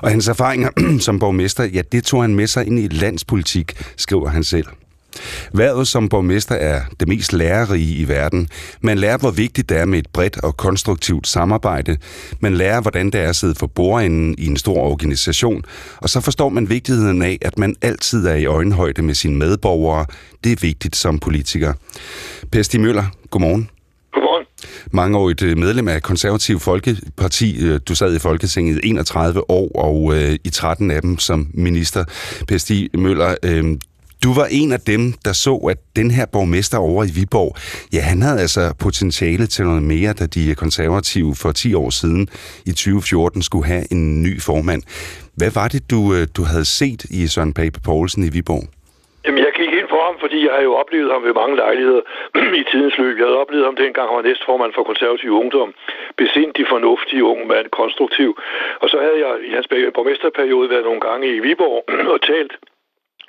Og 0.03 0.11
hans 0.11 0.27
erfaringer 0.27 0.69
som 1.05 1.19
borgmester, 1.19 1.63
ja, 1.63 1.81
det 1.91 2.03
tog 2.03 2.21
han 2.21 2.35
med 2.35 2.47
sig 2.47 2.67
ind 2.67 2.79
i 2.79 2.87
landspolitik, 2.87 3.73
skriver 3.97 4.29
han 4.29 4.43
selv. 4.43 4.65
Været 5.53 5.87
som 5.87 6.09
borgmester 6.09 6.55
er 6.55 6.81
det 6.99 7.07
mest 7.07 7.33
lærerige 7.33 7.95
i 7.95 8.07
verden. 8.07 8.47
Man 8.81 8.97
lærer, 8.97 9.17
hvor 9.17 9.31
vigtigt 9.31 9.69
det 9.69 9.77
er 9.77 9.85
med 9.85 9.99
et 9.99 10.07
bredt 10.13 10.43
og 10.43 10.57
konstruktivt 10.57 11.27
samarbejde. 11.27 11.97
Man 12.39 12.53
lærer, 12.53 12.81
hvordan 12.81 13.05
det 13.05 13.21
er 13.21 13.29
at 13.29 13.35
sidde 13.35 13.55
for 13.55 13.67
bordenden 13.67 14.35
i 14.37 14.45
en 14.45 14.57
stor 14.57 14.77
organisation. 14.77 15.63
Og 15.97 16.09
så 16.09 16.21
forstår 16.21 16.49
man 16.49 16.69
vigtigheden 16.69 17.21
af, 17.21 17.37
at 17.41 17.57
man 17.57 17.75
altid 17.81 18.27
er 18.27 18.35
i 18.35 18.45
øjenhøjde 18.45 19.01
med 19.01 19.13
sine 19.13 19.35
medborgere. 19.35 20.05
Det 20.43 20.51
er 20.51 20.55
vigtigt 20.61 20.95
som 20.95 21.19
politiker. 21.19 21.73
Per 22.51 22.61
Stig 22.61 22.81
Møller, 22.81 23.03
godmorgen. 23.29 23.69
Godmorgen. 24.13 24.45
Mangeårigt 24.91 25.41
øh, 25.41 25.57
medlem 25.57 25.87
af 25.87 26.01
Konservativ 26.01 26.59
Folkeparti. 26.59 27.65
Øh, 27.65 27.79
du 27.87 27.95
sad 27.95 28.15
i 28.15 28.19
Folketinget 28.19 28.79
31 28.83 29.49
år, 29.51 29.71
og 29.75 30.15
øh, 30.15 30.35
i 30.43 30.49
13 30.49 30.91
af 30.91 31.01
dem 31.01 31.19
som 31.19 31.47
minister. 31.53 32.03
Per 32.47 32.57
Stig 32.57 32.89
Møller, 32.93 33.35
øh, 33.43 33.77
du 34.23 34.29
var 34.39 34.47
en 34.61 34.71
af 34.77 34.81
dem, 34.91 35.03
der 35.25 35.33
så, 35.45 35.53
at 35.71 35.79
den 35.99 36.11
her 36.11 36.25
borgmester 36.33 36.77
over 36.77 37.03
i 37.09 37.11
Viborg, 37.17 37.51
ja, 37.95 38.01
han 38.11 38.21
havde 38.21 38.39
altså 38.45 38.63
potentiale 38.85 39.45
til 39.47 39.63
noget 39.65 39.83
mere, 39.93 40.11
da 40.19 40.25
de 40.35 40.55
konservative 40.63 41.31
for 41.41 41.51
10 41.51 41.73
år 41.83 41.89
siden 42.01 42.23
i 42.69 42.71
2014 42.71 43.41
skulle 43.41 43.67
have 43.73 43.83
en 43.95 44.23
ny 44.23 44.33
formand. 44.47 44.81
Hvad 45.39 45.51
var 45.59 45.67
det, 45.73 45.81
du, 45.93 45.99
øh, 46.15 46.23
du 46.37 46.41
havde 46.51 46.67
set 46.79 47.01
i 47.19 47.21
Søren 47.33 47.53
Pape 47.59 47.79
Poulsen 47.85 48.23
i 48.27 48.31
Viborg? 48.35 48.65
Jamen, 49.25 49.41
jeg 49.47 49.53
gik 49.61 49.71
ind 49.79 49.89
for 49.93 50.01
ham, 50.07 50.15
fordi 50.23 50.39
jeg 50.47 50.53
har 50.57 50.63
jo 50.69 50.73
oplevet 50.81 51.09
ham 51.13 51.23
ved 51.27 51.33
mange 51.41 51.55
lejligheder 51.63 52.03
i 52.61 52.63
tidens 52.71 52.97
løb. 53.01 53.15
Jeg 53.17 53.27
havde 53.27 53.43
oplevet 53.43 53.65
ham 53.69 53.77
dengang, 53.83 54.05
han 54.09 54.19
var 54.19 54.27
næstformand 54.29 54.71
for 54.75 54.83
konservativ 54.91 55.31
ungdom. 55.41 55.69
Besindig, 56.21 56.63
fornuftig, 56.75 57.19
ung 57.31 57.41
mand, 57.51 57.67
konstruktiv. 57.81 58.29
Og 58.81 58.87
så 58.91 58.97
havde 59.05 59.19
jeg 59.25 59.33
i 59.47 59.49
hans 59.57 59.67
borgmesterperiode 59.95 60.69
været 60.73 60.87
nogle 60.89 61.01
gange 61.07 61.25
i 61.35 61.39
Viborg 61.45 61.79
og 62.13 62.19
talt 62.31 62.53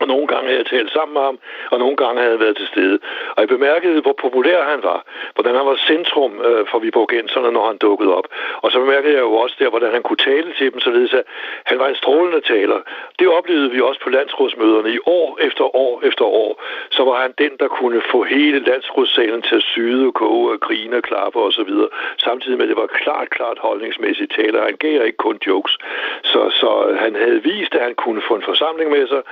og 0.01 0.07
nogle 0.07 0.27
gange 0.27 0.47
havde 0.47 0.59
jeg 0.59 0.67
talt 0.67 0.93
sammen 0.93 1.15
med 1.15 1.23
ham, 1.23 1.39
og 1.71 1.79
nogle 1.79 1.97
gange 1.97 2.21
havde 2.21 2.33
jeg 2.33 2.41
været 2.41 2.57
til 2.57 2.67
stede. 2.67 2.99
Og 3.35 3.41
jeg 3.43 3.49
bemærkede, 3.49 4.01
hvor 4.01 4.17
populær 4.25 4.63
han 4.73 4.81
var. 4.83 5.01
Hvordan 5.35 5.55
han 5.55 5.67
var 5.67 5.77
centrum 5.77 6.33
øh, 6.49 6.67
for 6.71 6.79
Viborgenserne, 6.79 7.51
når 7.53 7.67
han 7.67 7.77
dukkede 7.77 8.15
op. 8.19 8.27
Og 8.63 8.73
så 8.73 8.81
bemærkede 8.81 9.13
jeg 9.13 9.21
jo 9.21 9.33
også 9.33 9.57
der, 9.59 9.71
hvordan 9.71 9.93
han 9.93 10.03
kunne 10.03 10.23
tale 10.31 10.53
til 10.59 10.73
dem, 10.73 10.81
således 10.81 11.13
at 11.15 11.25
han 11.65 11.79
var 11.79 11.89
en 11.89 11.95
strålende 11.95 12.41
taler. 12.41 12.79
Det 13.19 13.29
oplevede 13.29 13.71
vi 13.71 13.81
også 13.81 14.01
på 14.01 14.11
landsrådsmøderne 14.11 14.91
i 14.95 14.99
år 15.07 15.39
efter 15.41 15.77
år 15.77 16.03
efter 16.09 16.25
år. 16.25 16.63
Så 16.91 17.05
var 17.05 17.17
han 17.23 17.33
den, 17.39 17.53
der 17.61 17.69
kunne 17.69 18.03
få 18.11 18.23
hele 18.23 18.59
landsrådssalen 18.59 19.43
til 19.43 19.57
at 19.57 19.63
syde, 19.63 20.13
koge 20.13 20.53
og 20.53 20.61
grine 20.61 20.97
og 20.97 21.03
klappe 21.03 21.39
osv. 21.39 21.73
Samtidig 22.19 22.57
med, 22.59 22.65
at 22.65 22.69
det 22.69 22.77
var 22.77 22.87
klart, 22.87 23.31
klart 23.31 23.59
holdningsmæssigt 23.59 24.33
taler. 24.35 24.65
Han 24.65 24.77
gav 24.77 25.07
ikke 25.07 25.17
kun 25.17 25.39
jokes. 25.47 25.79
Så, 26.25 26.51
så 26.61 26.97
han 26.99 27.15
havde 27.15 27.43
vist, 27.43 27.75
at 27.75 27.83
han 27.83 27.95
kunne 27.95 28.23
få 28.29 28.35
en 28.35 28.43
forsamling 28.43 28.91
med 28.91 29.09
sig, 29.09 29.23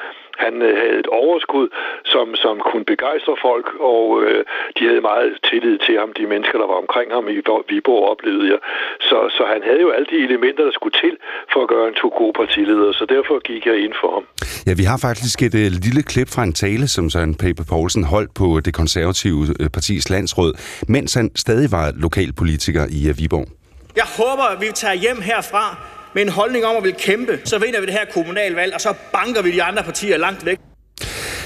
han 0.44 0.54
øh, 0.68 0.74
havde 0.82 0.98
et 1.04 1.10
overskud, 1.22 1.66
som, 2.12 2.26
som 2.44 2.54
kunne 2.68 2.86
begejstre 2.94 3.34
folk, 3.46 3.66
og 3.92 4.04
øh, 4.24 4.40
de 4.76 4.82
havde 4.88 5.02
meget 5.12 5.30
tillid 5.50 5.76
til 5.86 5.94
ham, 6.00 6.10
de 6.18 6.24
mennesker, 6.32 6.56
der 6.62 6.68
var 6.72 6.78
omkring 6.84 7.08
ham 7.16 7.24
i 7.34 7.36
Viborg, 7.70 8.02
oplevede 8.12 8.46
jeg. 8.52 8.60
Så, 9.08 9.18
så 9.36 9.42
han 9.52 9.60
havde 9.68 9.80
jo 9.86 9.90
alle 9.96 10.08
de 10.12 10.18
elementer, 10.28 10.62
der 10.68 10.74
skulle 10.78 10.96
til 11.04 11.14
for 11.52 11.60
at 11.64 11.68
gøre 11.74 11.86
en 11.88 11.96
to 12.02 12.08
god 12.20 12.32
partileder, 12.40 12.92
så 12.92 13.04
derfor 13.14 13.36
gik 13.50 13.62
jeg 13.70 13.76
ind 13.84 13.94
for 14.00 14.10
ham. 14.16 14.24
Ja, 14.68 14.72
vi 14.80 14.84
har 14.90 14.98
faktisk 15.08 15.36
et 15.46 15.54
uh, 15.62 15.68
lille 15.86 16.02
klip 16.12 16.28
fra 16.34 16.42
en 16.48 16.54
tale, 16.64 16.86
som 16.88 17.04
Søren 17.10 17.34
Pape 17.42 17.62
Poulsen 17.70 18.04
holdt 18.14 18.32
på 18.40 18.46
det 18.66 18.72
konservative 18.74 19.40
uh, 19.60 19.66
partis 19.76 20.10
landsråd, 20.10 20.52
mens 20.88 21.14
han 21.14 21.26
stadig 21.36 21.68
var 21.78 21.86
lokalpolitiker 22.06 22.84
i 22.98 23.00
Viborg. 23.18 23.46
Jeg 23.96 24.08
håber, 24.18 24.46
at 24.54 24.60
vi 24.60 24.68
tager 24.74 24.94
hjem 24.94 25.20
herfra 25.30 25.64
med 26.18 26.26
en 26.26 26.32
holdning 26.32 26.64
om 26.64 26.76
at 26.76 26.84
vil 26.84 26.94
kæmpe, 26.94 27.40
så 27.44 27.58
vinder 27.58 27.80
vi 27.80 27.86
det 27.86 27.94
her 27.94 28.04
kommunalvalg, 28.14 28.74
og 28.74 28.80
så 28.80 28.94
banker 29.12 29.42
vi 29.42 29.50
de 29.50 29.62
andre 29.62 29.82
partier 29.82 30.16
langt 30.18 30.46
væk. 30.46 30.58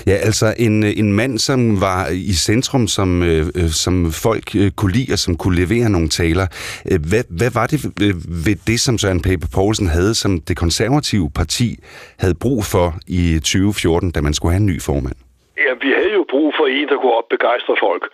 Ja, 0.06 0.12
altså 0.12 0.54
en, 0.58 0.82
en 0.82 1.12
mand, 1.12 1.38
som 1.38 1.80
var 1.80 2.08
i 2.08 2.32
centrum, 2.32 2.88
som, 2.88 3.22
øh, 3.22 3.44
som 3.84 4.12
folk 4.12 4.56
øh, 4.56 4.70
kunne 4.70 4.92
lide 4.92 5.12
og 5.12 5.18
som 5.18 5.36
kunne 5.36 5.56
levere 5.62 5.90
nogle 5.90 6.08
taler. 6.08 6.46
Øh, 6.90 7.00
hvad, 7.10 7.24
hvad 7.38 7.50
var 7.50 7.66
det 7.66 7.78
øh, 8.02 8.14
ved 8.46 8.56
det, 8.66 8.80
som 8.80 8.98
Søren 8.98 9.22
Pape 9.22 9.46
Poulsen 9.54 9.86
havde, 9.86 10.14
som 10.14 10.40
det 10.40 10.56
konservative 10.56 11.30
parti 11.34 11.78
havde 12.18 12.34
brug 12.34 12.64
for 12.64 12.94
i 13.06 13.34
2014, 13.34 14.10
da 14.10 14.20
man 14.20 14.34
skulle 14.34 14.52
have 14.52 14.60
en 14.60 14.66
ny 14.66 14.80
formand? 14.80 15.16
Ja, 15.64 15.72
vi 15.84 15.90
havde 15.98 16.12
jo 16.18 16.24
brug 16.30 16.48
for 16.58 16.61
en, 16.72 16.88
der 16.88 16.96
kunne 16.96 17.12
opbegejstre 17.20 17.76
folk. 17.76 18.04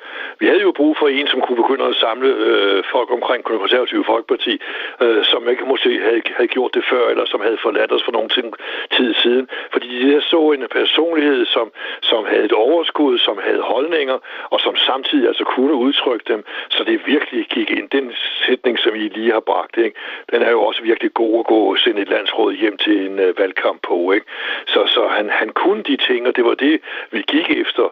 Vi 0.40 0.46
havde 0.46 0.62
jo 0.62 0.72
brug 0.72 0.96
for 0.96 1.08
en, 1.08 1.26
som 1.26 1.40
kunne 1.40 1.62
begynde 1.62 1.84
at 1.84 1.94
samle 1.94 2.28
øh, 2.28 2.84
folk 2.92 3.10
omkring 3.10 3.44
konservative 3.44 4.04
folkeparti, 4.04 4.54
øh, 5.02 5.24
som 5.24 5.48
ikke 5.48 5.64
måske 5.64 5.90
havde, 6.06 6.22
havde 6.36 6.48
gjort 6.56 6.74
det 6.74 6.84
før, 6.90 7.08
eller 7.08 7.24
som 7.26 7.40
havde 7.40 7.58
forladt 7.62 7.92
os 7.92 8.04
for 8.04 8.12
nogle 8.12 8.28
ting, 8.28 8.54
tid 8.96 9.14
siden. 9.14 9.48
Fordi 9.72 9.86
de 9.98 10.12
der 10.12 10.20
så 10.20 10.40
en 10.50 10.64
personlighed, 10.70 11.46
som, 11.46 11.66
som 12.02 12.24
havde 12.26 12.44
et 12.44 12.52
overskud, 12.52 13.18
som 13.18 13.38
havde 13.46 13.62
holdninger, 13.62 14.18
og 14.50 14.60
som 14.60 14.76
samtidig 14.76 15.28
altså 15.28 15.44
kunne 15.44 15.74
udtrykke 15.74 16.24
dem, 16.32 16.44
så 16.68 16.84
det 16.84 17.06
virkelig 17.06 17.46
gik 17.46 17.70
ind. 17.70 17.88
Den 17.90 18.12
sætning, 18.46 18.78
som 18.78 18.94
I 18.94 19.08
lige 19.08 19.32
har 19.32 19.40
bragt, 19.40 19.76
ikke? 19.76 19.96
den 20.32 20.42
er 20.42 20.50
jo 20.50 20.60
også 20.62 20.82
virkelig 20.82 21.14
god 21.14 21.38
at 21.38 21.46
gå 21.46 21.58
og 21.70 21.78
sende 21.78 22.02
et 22.02 22.08
landsråd 22.08 22.52
hjem 22.52 22.76
til 22.76 23.06
en 23.06 23.18
øh, 23.18 23.38
valgkamp 23.38 23.80
på. 23.82 24.12
Ikke? 24.12 24.26
Så, 24.66 24.80
så 24.86 25.02
han, 25.16 25.30
han 25.30 25.48
kunne 25.48 25.82
de 25.82 25.96
ting, 25.96 26.26
og 26.28 26.36
det 26.36 26.44
var 26.44 26.54
det, 26.54 26.80
vi 27.10 27.20
gik 27.34 27.50
efter. 27.50 27.86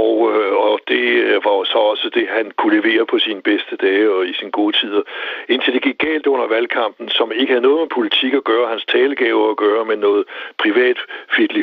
Og, 0.00 0.05
øh, 0.32 0.52
og 0.68 0.80
det 0.88 1.04
var 1.44 1.64
så 1.64 1.78
også 1.78 2.10
det, 2.14 2.26
han 2.38 2.46
kunne 2.58 2.76
levere 2.80 3.06
på 3.06 3.18
sine 3.18 3.42
bedste 3.42 3.76
dage 3.76 4.10
og 4.10 4.26
i 4.26 4.34
sine 4.34 4.50
gode 4.50 4.76
tider. 4.80 5.02
Indtil 5.48 5.74
det 5.74 5.82
gik 5.82 5.98
galt 5.98 6.26
under 6.26 6.46
valgkampen, 6.46 7.08
som 7.08 7.32
ikke 7.32 7.52
havde 7.52 7.66
noget 7.68 7.80
med 7.80 7.88
politik 7.98 8.32
at 8.34 8.44
gøre, 8.44 8.68
hans 8.68 8.84
talegaver 8.84 9.50
at 9.50 9.56
gøre, 9.56 9.84
men 9.84 9.98
noget 9.98 10.24
privat 10.62 10.98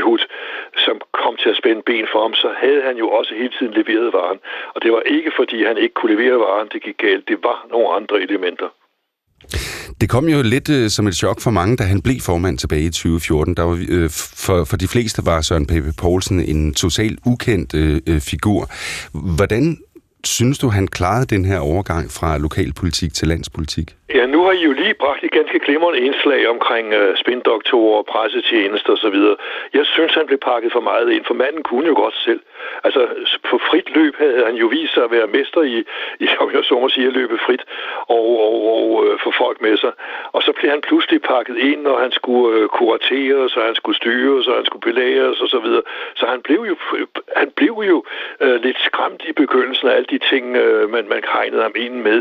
hud, 0.08 0.22
som 0.78 1.02
kom 1.12 1.36
til 1.36 1.50
at 1.50 1.58
spænde 1.58 1.82
ben 1.82 2.08
for 2.12 2.22
ham, 2.22 2.34
så 2.34 2.50
havde 2.58 2.82
han 2.82 2.98
jo 2.98 3.10
også 3.10 3.34
hele 3.36 3.54
tiden 3.60 3.74
leveret 3.74 4.14
varen. 4.14 4.40
Og 4.76 4.84
det 4.84 4.92
var 4.92 5.02
ikke, 5.02 5.32
fordi 5.36 5.64
han 5.64 5.78
ikke 5.78 5.94
kunne 5.94 6.16
levere 6.16 6.40
varen, 6.40 6.70
det 6.74 6.82
gik 6.82 6.98
galt. 6.98 7.28
Det 7.28 7.44
var 7.44 7.66
nogle 7.72 7.90
andre 7.98 8.22
elementer. 8.22 8.70
Det 10.04 10.10
kom 10.10 10.30
jo 10.30 10.42
lidt 10.42 10.70
øh, 10.70 10.90
som 10.90 11.08
et 11.08 11.16
chok 11.16 11.42
for 11.42 11.52
mange, 11.52 11.76
da 11.76 11.84
han 11.84 12.02
blev 12.02 12.20
formand 12.20 12.58
tilbage 12.58 12.84
i 12.84 12.90
2014. 12.90 13.56
Der 13.56 13.64
var, 13.64 13.86
øh, 13.90 14.10
for, 14.10 14.64
for 14.64 14.78
de 14.78 14.88
fleste 14.88 15.26
var 15.26 15.42
Søren 15.42 15.66
Pape 15.66 15.94
Poulsen 15.98 16.40
en 16.40 16.74
totalt 16.74 17.20
ukendt 17.26 17.74
øh, 17.74 18.02
øh 18.08 18.22
figur. 18.22 18.70
Hvordan 19.12 19.78
synes 20.26 20.58
du, 20.60 20.68
han 20.70 20.88
klarede 20.88 21.26
den 21.36 21.46
her 21.46 21.60
overgang 21.60 22.06
fra 22.12 22.38
lokalpolitik 22.38 23.14
til 23.14 23.28
landspolitik? 23.28 23.88
Ja, 24.16 24.26
nu 24.26 24.44
har 24.44 24.52
I 24.52 24.64
jo 24.64 24.72
lige 24.72 24.94
bragt 24.94 25.24
et 25.24 25.32
ganske 25.32 25.60
glimrende 25.60 26.00
indslag 26.00 26.50
omkring 26.50 26.88
uh, 27.00 27.16
spindoktorer, 27.16 28.04
pressetjenester 28.04 28.94
osv. 28.94 29.18
Jeg 29.74 29.86
synes, 29.86 30.14
han 30.14 30.26
blev 30.28 30.40
pakket 30.52 30.72
for 30.72 30.84
meget 30.92 31.12
ind, 31.12 31.26
for 31.26 31.34
manden 31.34 31.64
kunne 31.64 31.88
jo 31.88 31.96
godt 32.04 32.16
selv. 32.16 32.42
Altså, 32.84 33.02
på 33.50 33.60
frit 33.70 33.90
løb 33.96 34.16
havde 34.18 34.46
han 34.46 34.56
jo 34.56 34.68
vist 34.68 34.94
sig 34.94 35.04
at 35.04 35.12
være 35.12 35.28
mester 35.28 35.62
i, 35.62 35.78
i 36.20 36.28
som 36.36 36.52
jeg 36.54 36.64
så 36.64 36.80
må 36.82 36.90
sige, 36.90 37.08
at 37.08 37.14
løbe 37.14 37.38
frit 37.46 37.64
og, 38.18 38.28
og, 38.48 38.56
og 38.76 38.86
uh, 39.04 39.20
få 39.24 39.30
folk 39.44 39.62
med 39.62 39.78
sig. 39.78 39.92
Og 40.36 40.42
så 40.44 40.52
blev 40.58 40.72
han 40.72 40.82
pludselig 40.82 41.22
pakket 41.22 41.58
ind, 41.58 41.82
når 41.82 42.00
han 42.00 42.12
skulle 42.12 42.58
øh, 42.58 42.64
uh, 42.64 42.70
kuratere, 42.78 43.50
så 43.50 43.60
han 43.70 43.76
skulle 43.76 43.98
styre, 43.98 44.44
så 44.44 44.52
han 44.56 44.66
skulle 44.66 44.86
belæres 44.90 45.42
og 45.42 45.50
så 45.50 45.60
videre. 45.66 45.84
Så 46.16 46.26
han 46.26 46.42
blev 46.42 46.62
jo, 46.72 46.76
han 47.42 47.50
blev 47.56 47.76
jo 47.92 47.98
uh, 48.44 48.56
lidt 48.66 48.80
skræmt 48.88 49.24
i 49.30 49.32
begyndelsen 49.32 49.88
af 49.88 49.96
alt 49.96 50.12
de 50.14 50.20
ting, 50.32 50.46
øh, 50.64 50.84
man, 50.94 51.04
man 51.14 51.22
hegnede 51.34 51.64
ham 51.68 51.76
ind 51.86 51.96
med. 52.08 52.20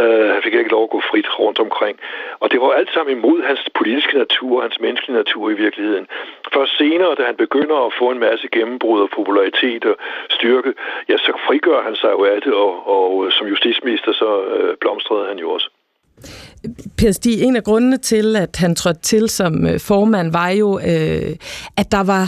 Uh, 0.00 0.26
han 0.34 0.40
fik 0.44 0.54
ikke 0.54 0.74
lov 0.76 0.82
at 0.84 0.94
gå 0.96 1.00
frit 1.10 1.28
rundt 1.40 1.58
omkring. 1.66 1.96
Og 2.42 2.46
det 2.50 2.58
var 2.60 2.70
alt 2.80 2.90
sammen 2.94 3.16
imod 3.18 3.38
hans 3.50 3.62
politiske 3.78 4.14
natur, 4.24 4.62
hans 4.66 4.78
menneskelige 4.84 5.20
natur 5.22 5.44
i 5.50 5.60
virkeligheden. 5.64 6.06
Først 6.54 6.72
senere, 6.82 7.14
da 7.18 7.22
han 7.30 7.36
begynder 7.44 7.78
at 7.86 7.92
få 8.00 8.06
en 8.10 8.20
masse 8.28 8.46
gennembrud 8.56 9.00
og 9.06 9.10
popularitet 9.18 9.84
og 9.84 9.96
styrke, 10.36 10.72
ja, 11.08 11.16
så 11.16 11.32
frigør 11.46 11.80
han 11.88 11.96
sig 12.02 12.10
jo 12.16 12.24
af 12.24 12.38
det, 12.44 12.52
og, 12.64 12.72
og 12.96 13.10
øh, 13.26 13.32
som 13.32 13.46
justitsminister, 13.46 14.12
så 14.12 14.30
øh, 14.54 14.76
blomstrede 14.80 15.28
han 15.28 15.38
jo 15.38 15.50
også. 15.50 15.68
Per 16.98 17.12
Stig, 17.12 17.42
en 17.42 17.56
af 17.56 17.64
grundene 17.64 17.96
til, 17.96 18.36
at 18.36 18.56
han 18.56 18.74
trådte 18.74 19.00
til 19.00 19.28
som 19.28 19.52
formand, 19.88 20.32
var 20.32 20.50
jo, 20.50 20.78
øh, 20.78 21.32
at 21.80 21.88
der 21.96 22.04
var 22.12 22.26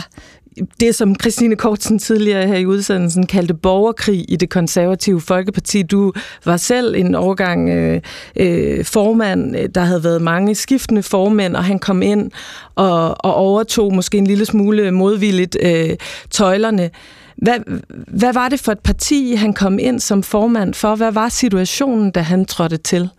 det, 0.79 0.95
som 0.95 1.15
Christine 1.21 1.55
Kortsen 1.55 1.99
tidligere 1.99 2.47
her 2.47 2.55
i 2.55 2.65
udsendelsen 2.65 3.27
kaldte 3.27 3.53
borgerkrig 3.53 4.25
i 4.29 4.35
det 4.35 4.49
konservative 4.49 5.21
Folkeparti. 5.21 5.83
Du 5.83 6.13
var 6.45 6.57
selv 6.57 6.95
en 6.95 7.15
overgang 7.15 7.69
øh, 7.69 8.01
øh, 8.35 8.85
formand. 8.85 9.69
Der 9.69 9.81
havde 9.81 10.03
været 10.03 10.21
mange 10.21 10.55
skiftende 10.55 11.03
formænd, 11.03 11.55
og 11.55 11.63
han 11.63 11.79
kom 11.79 12.01
ind 12.01 12.31
og, 12.75 13.25
og 13.25 13.33
overtog 13.35 13.93
måske 13.93 14.17
en 14.17 14.27
lille 14.27 14.45
smule 14.45 14.91
modvilligt 14.91 15.57
øh, 15.61 15.89
tøjlerne. 16.31 16.89
Hvad, 17.37 17.59
hvad 18.07 18.33
var 18.33 18.49
det 18.49 18.59
for 18.59 18.71
et 18.71 18.79
parti, 18.79 19.35
han 19.35 19.53
kom 19.53 19.79
ind 19.79 19.99
som 19.99 20.23
formand 20.23 20.73
for? 20.73 20.95
Hvad 20.95 21.11
var 21.11 21.29
situationen, 21.29 22.11
da 22.11 22.19
han 22.19 22.45
trådte 22.45 22.77
til? 22.77 23.09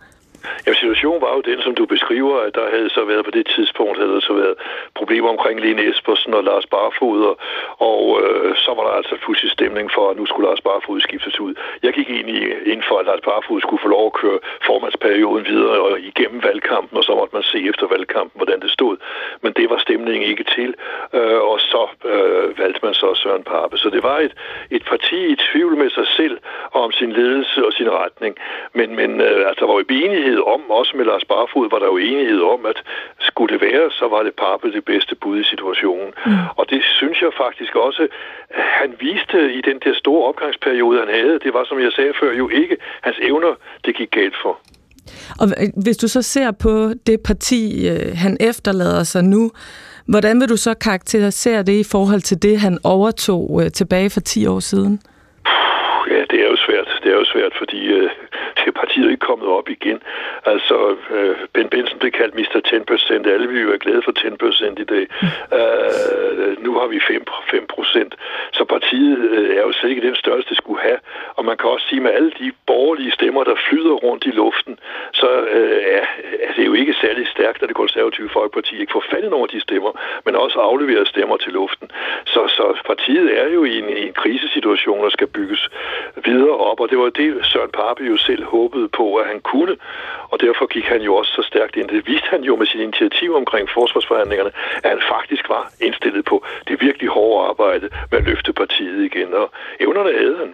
Jamen, 0.65 0.75
situationen 0.75 1.21
var 1.21 1.31
jo 1.35 1.41
den, 1.41 1.61
som 1.61 1.75
du 1.75 1.85
beskriver, 1.85 2.35
at 2.47 2.55
der 2.55 2.65
havde 2.75 2.89
så 2.89 3.05
været 3.05 3.25
på 3.25 3.31
det 3.31 3.45
tidspunkt, 3.55 3.97
havde 3.97 4.13
der 4.13 4.19
så 4.19 4.33
været 4.33 4.55
problemer 4.95 5.29
omkring 5.29 5.59
Lene 5.59 5.83
Espersen 5.89 6.33
og 6.33 6.43
Lars 6.43 6.65
Barfod, 6.65 7.19
og, 7.29 7.35
og 7.91 8.21
øh, 8.23 8.55
så 8.55 8.71
var 8.77 8.83
der 8.87 8.93
altså 8.99 9.15
pludselig 9.23 9.51
stemning 9.51 9.91
for, 9.95 10.09
at 10.09 10.17
nu 10.17 10.25
skulle 10.25 10.47
Lars 10.49 10.61
Barfod 10.61 10.99
skiftes 11.01 11.39
ud. 11.39 11.53
Jeg 11.83 11.93
gik 11.93 12.09
ind, 12.09 12.29
i, 12.29 12.39
ind 12.73 12.83
for, 12.87 12.95
at 12.99 13.05
Lars 13.05 13.23
Barfod 13.27 13.61
skulle 13.61 13.81
få 13.81 13.87
lov 13.87 14.05
at 14.05 14.13
køre 14.21 14.39
formandsperioden 14.67 15.45
videre 15.45 15.79
og 15.79 15.99
igennem 15.99 16.43
valgkampen, 16.43 16.97
og 16.97 17.03
så 17.03 17.15
måtte 17.15 17.35
man 17.35 17.43
se 17.43 17.59
efter 17.69 17.87
valgkampen, 17.87 18.39
hvordan 18.39 18.59
det 18.61 18.71
stod. 18.71 18.97
Men 19.41 19.53
det 19.53 19.69
var 19.69 19.77
stemningen 19.77 20.29
ikke 20.29 20.45
til, 20.55 20.73
øh, 21.13 21.41
og 21.51 21.59
så 21.59 21.83
øh, 22.05 22.59
valgte 22.59 22.79
man 22.83 22.93
så 22.93 23.15
Søren 23.15 23.43
Pape. 23.43 23.77
Så 23.77 23.89
det 23.89 24.03
var 24.03 24.19
et, 24.19 24.33
et 24.71 24.83
parti 24.85 25.19
i 25.33 25.35
tvivl 25.35 25.77
med 25.77 25.89
sig 25.89 26.07
selv 26.07 26.37
og 26.71 26.81
om 26.83 26.91
sin 26.91 27.11
ledelse 27.11 27.65
og 27.65 27.73
sin 27.73 27.89
retning. 27.91 28.35
Men, 28.73 28.95
men 28.95 29.21
øh, 29.21 29.47
altså, 29.47 29.59
der 29.59 29.67
var 29.71 29.73
jo 29.73 29.85
enighed 29.89 30.32
om, 30.41 30.61
også 30.71 30.93
med 30.97 31.05
Lars 31.05 31.25
Barfod, 31.25 31.69
var 31.73 31.79
der 31.79 31.85
jo 31.85 31.97
enighed 31.97 32.41
om, 32.41 32.65
at 32.65 32.77
skulle 33.19 33.53
det 33.53 33.61
være, 33.61 33.91
så 33.91 34.05
var 34.13 34.23
det 34.23 34.33
Pape 34.41 34.71
det 34.77 34.85
bedste 34.85 35.15
bud 35.15 35.39
i 35.39 35.43
situationen. 35.43 36.09
Mm. 36.25 36.31
Og 36.59 36.69
det 36.69 36.81
synes 36.83 37.21
jeg 37.21 37.31
faktisk 37.43 37.75
også, 37.75 38.07
at 38.49 38.65
han 38.81 38.89
viste 38.99 39.53
i 39.53 39.61
den 39.69 39.79
der 39.85 39.93
store 39.93 40.27
opgangsperiode, 40.29 40.99
han 40.99 41.11
havde. 41.19 41.39
Det 41.45 41.53
var, 41.53 41.63
som 41.63 41.79
jeg 41.79 41.91
sagde 41.91 42.13
før, 42.19 42.31
jo 42.33 42.49
ikke 42.49 42.77
hans 43.01 43.19
evner, 43.21 43.53
det 43.85 43.95
gik 43.95 44.11
galt 44.11 44.37
for. 44.43 44.53
Og 45.39 45.47
hvis 45.83 45.97
du 45.97 46.07
så 46.07 46.21
ser 46.21 46.51
på 46.51 46.73
det 47.07 47.19
parti, 47.25 47.89
øh, 47.89 48.11
han 48.15 48.37
efterlader 48.39 49.03
sig 49.03 49.23
nu, 49.23 49.51
hvordan 50.07 50.41
vil 50.41 50.49
du 50.49 50.57
så 50.57 50.73
karakterisere 50.73 51.63
det 51.63 51.79
i 51.79 51.83
forhold 51.91 52.21
til 52.21 52.41
det, 52.41 52.59
han 52.59 52.77
overtog 52.83 53.61
øh, 53.63 53.71
tilbage 53.71 54.09
for 54.09 54.19
10 54.19 54.47
år 54.47 54.59
siden? 54.59 54.99
Ja, 56.11 56.21
det 56.29 56.39
er 56.43 56.49
jo 56.53 56.55
svært. 56.55 56.72
Svært, 57.33 57.53
fordi 57.57 57.81
øh, 57.87 58.09
det 58.57 58.65
er 58.67 58.71
partiet 58.71 59.11
ikke 59.11 59.27
kommet 59.29 59.47
op 59.47 59.69
igen. 59.69 59.99
Altså, 60.45 60.95
øh, 61.15 61.35
Ben 61.53 61.69
Benson 61.69 61.99
blev 61.99 62.11
kaldt 62.11 62.35
Mr. 62.35 62.59
10%. 63.25 63.29
Alle 63.33 63.47
vi 63.47 63.59
jo 63.59 63.73
er 63.73 63.77
glade 63.77 64.01
for 64.05 64.13
10% 64.19 64.81
i 64.81 64.87
dag. 64.93 65.05
Øh, 65.59 66.63
nu 66.63 66.71
har 66.79 66.87
vi 66.87 66.99
5, 66.99 67.23
5%. 67.53 68.09
Så 68.53 68.65
partiet 68.65 69.17
øh, 69.17 69.57
er 69.57 69.61
jo 69.61 69.71
slet 69.71 69.89
ikke 69.89 70.07
den 70.07 70.15
størrelse, 70.15 70.49
det 70.49 70.57
skulle 70.57 70.81
have. 70.81 70.99
Og 71.35 71.45
man 71.45 71.57
kan 71.57 71.69
også 71.69 71.87
sige, 71.87 72.01
med 72.01 72.11
alle 72.11 72.31
de 72.39 72.51
borgerlige 72.67 73.11
stemmer, 73.11 73.43
der 73.43 73.55
flyder 73.69 73.95
rundt 74.05 74.25
i 74.25 74.29
luften, 74.29 74.79
så 75.13 75.29
øh, 75.55 75.81
er, 75.97 76.05
er 76.47 76.53
det 76.57 76.65
jo 76.65 76.73
ikke 76.73 76.93
særlig 76.93 77.27
stærkt, 77.27 77.63
at 77.63 77.69
det 77.69 77.75
konservative 77.75 78.29
folkeparti 78.29 78.73
ikke 78.81 78.91
får 78.91 79.03
nogle 79.33 79.43
af 79.43 79.49
de 79.49 79.61
stemmer, 79.67 79.91
men 80.25 80.35
også 80.35 80.57
afleverer 80.59 81.05
stemmer 81.05 81.37
til 81.37 81.53
luften. 81.53 81.87
Så, 82.25 82.41
så 82.47 82.65
partiet 82.85 83.27
er 83.41 83.47
jo 83.57 83.63
i 83.63 83.73
en, 83.81 83.89
i 83.89 84.03
en 84.07 84.13
krisesituation, 84.13 85.03
der 85.03 85.09
skal 85.09 85.27
bygges 85.27 85.69
videre 86.25 86.57
op, 86.69 86.79
og 86.79 86.89
det 86.89 86.97
var 86.97 87.09
det, 87.09 87.22
Søren 87.51 87.71
Pape 87.79 88.03
jo 88.11 88.17
selv 88.17 88.43
håbede 88.55 88.87
på, 88.99 89.05
at 89.15 89.25
han 89.31 89.39
kunne, 89.51 89.75
og 90.31 90.37
derfor 90.45 90.65
gik 90.75 90.85
han 90.93 91.01
jo 91.07 91.11
også 91.19 91.31
så 91.37 91.43
stærkt 91.51 91.75
ind. 91.75 91.87
Det 91.87 92.07
viste 92.11 92.29
han 92.35 92.41
jo 92.49 92.53
med 92.55 92.67
sit 92.67 92.81
initiativ 92.87 93.29
omkring 93.41 93.65
forsvarsforhandlingerne, 93.77 94.51
at 94.83 94.89
han 94.95 95.01
faktisk 95.15 95.43
var 95.49 95.63
indstillet 95.87 96.25
på 96.25 96.35
det 96.67 96.75
virkelig 96.85 97.09
hårde 97.09 97.49
arbejde 97.49 97.85
med 98.11 98.17
at 98.19 98.25
løfte 98.29 98.53
partiet 98.53 98.99
igen, 99.09 99.29
og 99.41 99.47
evnerne 99.79 100.11
havde 100.21 100.37
han. 100.43 100.51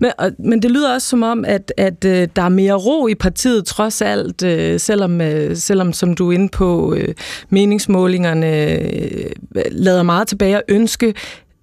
Men, 0.00 0.10
men 0.38 0.62
det 0.62 0.70
lyder 0.70 0.94
også 0.94 1.08
som 1.08 1.22
om, 1.22 1.44
at, 1.44 1.72
at 1.76 2.04
øh, 2.04 2.28
der 2.36 2.42
er 2.42 2.48
mere 2.48 2.74
ro 2.74 3.08
i 3.08 3.14
partiet 3.14 3.66
trods 3.66 4.02
alt, 4.02 4.42
øh, 4.44 4.80
selvom, 4.80 5.20
øh, 5.20 5.56
selvom 5.56 5.92
som 5.92 6.14
du 6.14 6.30
er 6.30 6.34
inde 6.34 6.48
på, 6.48 6.94
øh, 6.94 7.14
meningsmålingerne 7.48 8.72
øh, 8.72 9.30
lader 9.70 10.02
meget 10.02 10.28
tilbage 10.28 10.56
at 10.56 10.62
ønske. 10.68 11.14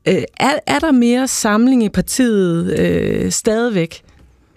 Øh, 0.07 0.23
er, 0.39 0.59
er 0.67 0.79
der 0.79 0.91
mere 0.91 1.27
samling 1.27 1.83
i 1.83 1.89
partiet 1.89 2.79
øh, 2.79 3.31
stadigvæk? 3.31 4.01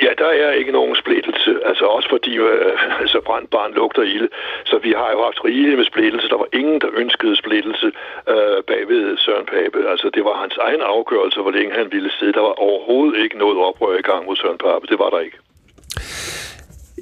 Ja, 0.03 0.11
der 0.19 0.31
er 0.45 0.53
ikke 0.53 0.73
nogen 0.73 0.97
splittelse. 0.97 1.51
Altså 1.65 1.85
også 1.85 2.09
fordi 2.09 2.33
øh, 2.37 3.01
altså 3.03 3.19
brændt 3.27 3.51
barn 3.51 3.73
lugter 3.75 4.03
ilde. 4.03 4.29
Så 4.65 4.79
vi 4.79 4.93
har 5.01 5.11
jo 5.15 5.21
haft 5.29 5.45
rigeligt 5.45 5.77
med 5.77 5.85
splittelse. 5.85 6.29
Der 6.29 6.39
var 6.45 6.49
ingen, 6.53 6.81
der 6.81 6.91
ønskede 7.03 7.37
splittelse 7.37 7.87
øh, 8.33 8.59
bagved 8.71 9.17
Søren 9.25 9.47
Pape. 9.47 9.79
Altså 9.93 10.11
det 10.15 10.23
var 10.25 10.35
hans 10.43 10.57
egen 10.67 10.83
afgørelse, 10.95 11.41
hvor 11.41 11.51
længe 11.51 11.73
han 11.81 11.89
ville 11.93 12.11
sidde. 12.19 12.33
Der 12.33 12.45
var 12.49 12.55
overhovedet 12.69 13.17
ikke 13.25 13.39
noget 13.39 13.57
oprør 13.69 13.99
i 13.99 14.07
gang 14.11 14.27
mod 14.27 14.37
Søren 14.37 14.59
Pape. 14.59 14.87
Det 14.93 14.99
var 14.99 15.11
der 15.11 15.21
ikke. 15.27 15.39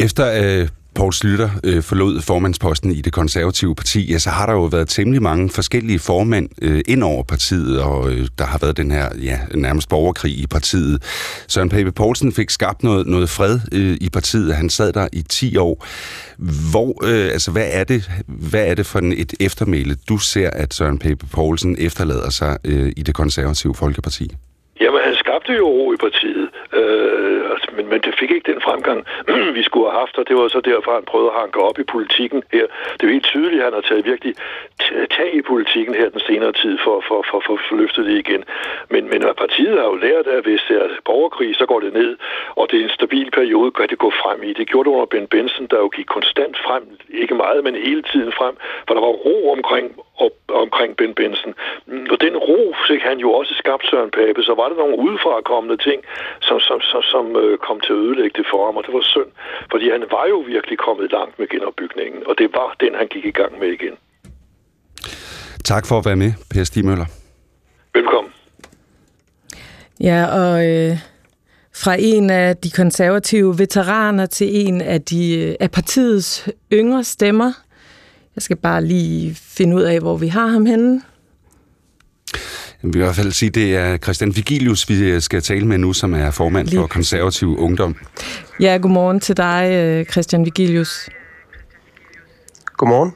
Efter 0.06 0.24
øh, 0.42 0.64
Poul 0.94 1.12
Slytter 1.12 1.50
øh, 1.64 1.82
forlod 1.82 2.20
formandsposten 2.20 2.90
i 2.92 3.00
det 3.00 3.12
konservative 3.12 3.74
parti, 3.74 4.12
ja, 4.12 4.18
så 4.18 4.30
har 4.30 4.46
der 4.46 4.52
jo 4.52 4.64
været 4.64 4.88
temmelig 4.88 5.22
mange 5.22 5.50
forskellige 5.50 5.98
formænd 5.98 6.48
øh, 6.62 6.80
ind 6.88 7.02
over 7.02 7.22
partiet, 7.22 7.82
og 7.82 8.10
øh, 8.10 8.26
der 8.38 8.44
har 8.44 8.58
været 8.58 8.76
den 8.76 8.90
her 8.90 9.08
ja, 9.22 9.38
nærmest 9.54 9.88
borgerkrig 9.88 10.32
i 10.32 10.46
partiet. 10.46 11.02
Søren 11.48 11.68
Pape 11.68 11.92
Poulsen 11.92 12.32
fik 12.32 12.50
skabt 12.50 12.82
noget, 12.82 13.06
noget 13.06 13.28
fred 13.28 13.58
øh, 13.72 13.96
i 14.00 14.08
partiet. 14.12 14.54
Han 14.54 14.70
sad 14.70 14.92
der 14.92 15.08
i 15.12 15.22
10 15.22 15.56
år. 15.56 15.86
Hvor, 16.72 16.90
øh, 17.08 17.32
altså, 17.32 17.50
hvad 17.50 17.68
er 17.72 17.84
det, 17.84 18.10
hvad 18.50 18.66
er 18.66 18.74
det 18.74 18.86
for 18.86 19.00
et 19.16 19.34
eftermæle, 19.40 19.96
du 20.08 20.18
ser, 20.18 20.50
at 20.50 20.74
Søren 20.74 20.98
Pape 20.98 21.26
Poulsen 21.34 21.76
efterlader 21.78 22.30
sig 22.30 22.58
øh, 22.64 22.92
i 22.96 23.02
det 23.02 23.14
konservative 23.14 23.74
Folkeparti? 23.74 24.30
Jamen, 24.80 25.00
han 25.04 25.14
skabte 25.14 25.52
jo 25.52 25.66
ro 25.68 25.92
i 25.92 25.96
partiet, 25.96 26.48
øh, 26.78 27.40
men, 27.76 27.86
men 27.92 28.00
det 28.00 28.14
fik 28.20 28.30
ikke 28.30 28.52
den 28.52 28.60
fremgang, 28.60 29.06
vi 29.58 29.62
skulle 29.62 29.90
have 29.90 30.00
haft, 30.00 30.18
og 30.18 30.28
det 30.28 30.36
var 30.36 30.48
så 30.48 30.60
derfor, 30.60 30.94
han 30.94 31.04
prøvede 31.12 31.30
at 31.32 31.40
hanke 31.40 31.58
op 31.68 31.78
i 31.78 31.82
politikken 31.94 32.42
her. 32.52 32.66
Det 32.96 33.06
er 33.06 33.12
helt 33.16 33.30
tydeligt, 33.34 33.60
at 33.60 33.64
han 33.64 33.74
har 33.74 33.80
taget 33.80 34.04
virkelig 34.04 34.34
tag 35.16 35.34
i 35.34 35.42
politikken 35.42 35.94
her 35.94 36.08
den 36.08 36.20
senere 36.20 36.52
tid 36.52 36.78
for 36.84 36.96
at 36.98 37.04
for, 37.08 37.24
for, 37.30 37.40
for, 37.46 37.56
for 37.68 37.76
løftet 37.76 38.06
det 38.06 38.16
igen. 38.24 38.44
Men, 38.92 39.02
men 39.12 39.20
partiet 39.36 39.78
har 39.80 39.86
jo 39.92 39.96
lært, 40.06 40.26
at 40.26 40.44
hvis 40.44 40.62
der 40.68 40.78
er 40.84 40.88
borgerkrig, 41.04 41.56
så 41.56 41.66
går 41.66 41.80
det 41.80 41.92
ned, 41.92 42.16
og 42.56 42.70
det 42.70 42.80
er 42.80 42.84
en 42.84 42.98
stabil 43.00 43.30
periode, 43.30 43.70
kan 43.70 43.88
det 43.88 43.98
gå 43.98 44.10
frem 44.22 44.42
i. 44.42 44.52
Det 44.52 44.68
gjorde 44.68 44.86
det 44.88 44.94
under 44.94 45.06
Ben 45.06 45.26
Benson, 45.26 45.66
der 45.66 45.78
jo 45.78 45.88
gik 45.96 46.06
konstant 46.06 46.56
frem, 46.66 46.84
ikke 47.08 47.34
meget, 47.34 47.64
men 47.64 47.74
hele 47.74 48.02
tiden 48.02 48.32
frem, 48.32 48.54
for 48.86 48.94
der 48.94 49.00
var 49.00 49.14
ro 49.26 49.36
omkring 49.56 49.86
op, 50.18 50.32
omkring 50.48 50.96
Ben 50.96 51.14
Benson. 51.14 51.54
Og 52.12 52.20
den 52.20 52.36
ro 52.36 52.74
fik 52.88 53.00
han 53.00 53.18
jo 53.18 53.32
også 53.32 53.54
skabt 53.54 53.86
Søren 53.90 54.10
Pape, 54.10 54.42
så 54.42 54.54
var 54.54 54.68
der 54.68 54.76
nogle 54.76 54.98
udefra 54.98 55.40
kommende 55.40 55.76
ting, 55.76 56.04
som, 56.40 56.60
som, 56.60 56.80
som, 56.80 57.02
som 57.02 57.36
øh, 57.36 57.58
kom 57.68 57.78
til 57.84 57.92
at 57.96 58.02
ødelægge 58.06 58.34
det 58.38 58.46
for 58.52 58.60
ham, 58.66 58.76
og 58.78 58.82
det 58.86 58.92
var 58.98 59.04
synd, 59.14 59.30
fordi 59.72 59.86
han 59.94 60.02
var 60.16 60.24
jo 60.32 60.38
virkelig 60.54 60.76
kommet 60.86 61.06
langt 61.16 61.34
med 61.38 61.46
genopbygningen, 61.52 62.20
og 62.28 62.34
det 62.40 62.48
var 62.56 62.68
den, 62.82 62.92
han 63.00 63.08
gik 63.14 63.24
i 63.32 63.34
gang 63.40 63.52
med 63.62 63.68
igen. 63.78 63.94
Tak 65.64 65.84
for 65.88 65.98
at 65.98 66.04
være 66.08 66.16
med, 66.24 66.32
Per 66.50 66.64
Stig 66.64 66.84
Møller. 66.84 67.06
Velkommen. 67.94 68.32
Ja, 70.00 70.20
og 70.40 70.52
øh, 70.68 70.96
fra 71.82 71.96
en 71.98 72.30
af 72.30 72.56
de 72.56 72.70
konservative 72.70 73.58
veteraner 73.58 74.26
til 74.26 74.66
en 74.66 74.80
af, 74.80 75.02
de, 75.02 75.38
øh, 75.38 75.54
af 75.60 75.70
partiets 75.70 76.48
yngre 76.72 77.04
stemmer. 77.04 77.52
Jeg 78.36 78.42
skal 78.42 78.56
bare 78.56 78.84
lige 78.84 79.34
finde 79.34 79.76
ud 79.76 79.82
af, 79.82 80.00
hvor 80.00 80.16
vi 80.16 80.28
har 80.28 80.46
ham 80.46 80.66
henne. 80.66 81.02
Jeg 82.84 82.92
vil 82.92 83.00
i 83.00 83.04
hvert 83.04 83.16
fald 83.16 83.32
sige, 83.32 83.48
at 83.48 83.54
det 83.54 83.76
er 83.76 83.96
Christian 83.96 84.36
Vigilius, 84.36 84.88
vi 84.88 85.20
skal 85.20 85.42
tale 85.42 85.66
med 85.66 85.78
nu, 85.78 85.92
som 85.92 86.14
er 86.14 86.30
formand 86.30 86.68
for 86.68 86.86
konservativ 86.86 87.58
ungdom. 87.58 87.96
Ja, 88.60 88.78
godmorgen 88.82 89.20
til 89.20 89.36
dig, 89.36 89.70
øh, 89.72 90.04
Christian 90.04 90.44
Vigilius. 90.44 91.08
Godmorgen. 92.76 93.12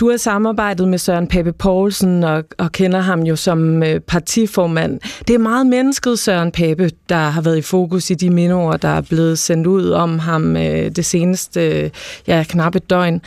Du 0.00 0.10
har 0.10 0.16
samarbejdet 0.16 0.88
med 0.88 0.98
Søren 0.98 1.26
Pape 1.28 1.52
Poulsen 1.52 2.24
og, 2.24 2.44
og 2.58 2.72
kender 2.72 3.00
ham 3.00 3.20
jo 3.20 3.36
som 3.36 3.82
øh, 3.82 4.00
partiformand. 4.00 5.00
Det 5.28 5.34
er 5.34 5.38
meget 5.38 5.66
mennesket 5.66 6.18
Søren 6.18 6.52
Pape, 6.52 6.90
der 7.08 7.16
har 7.16 7.40
været 7.40 7.58
i 7.58 7.62
fokus 7.62 8.10
i 8.10 8.14
de 8.14 8.30
mindeord, 8.30 8.80
der 8.80 8.88
er 8.88 9.00
blevet 9.00 9.38
sendt 9.38 9.66
ud 9.66 9.90
om 9.90 10.18
ham 10.18 10.56
øh, 10.56 10.90
det 10.90 11.04
seneste 11.04 11.90
ja, 12.26 12.44
knappe 12.48 12.78
døgn. 12.78 13.20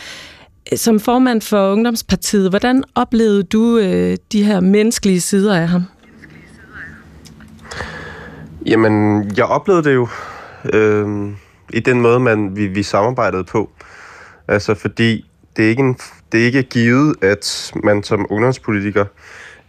Som 0.76 1.00
formand 1.00 1.42
for 1.42 1.72
Ungdomspartiet, 1.72 2.50
hvordan 2.50 2.84
oplevede 2.96 3.44
du 3.44 3.78
øh, 3.78 4.18
de 4.32 4.44
her 4.44 4.60
menneskelige 4.60 5.22
sider 5.22 5.56
af 5.56 5.68
ham? 5.68 5.84
Jamen, 8.66 9.24
jeg 9.38 9.46
oplevede 9.46 9.84
det 9.84 9.94
jo 9.94 10.08
øh, 10.74 11.30
i 11.74 11.80
den 11.80 12.02
måde, 12.02 12.20
man 12.20 12.56
vi, 12.56 12.68
vi 12.68 12.84
samarbejdede 12.84 13.44
på. 13.44 13.70
Altså, 14.48 14.74
fordi 14.74 15.26
det 15.58 15.66
er 15.66 15.70
ikke, 15.70 15.84
en, 15.84 15.98
det 16.32 16.42
er 16.42 16.46
ikke 16.46 16.64
givet, 16.64 17.16
at 17.22 17.72
man 17.84 18.04
som 18.04 18.26
ungdomspolitiker 18.30 19.06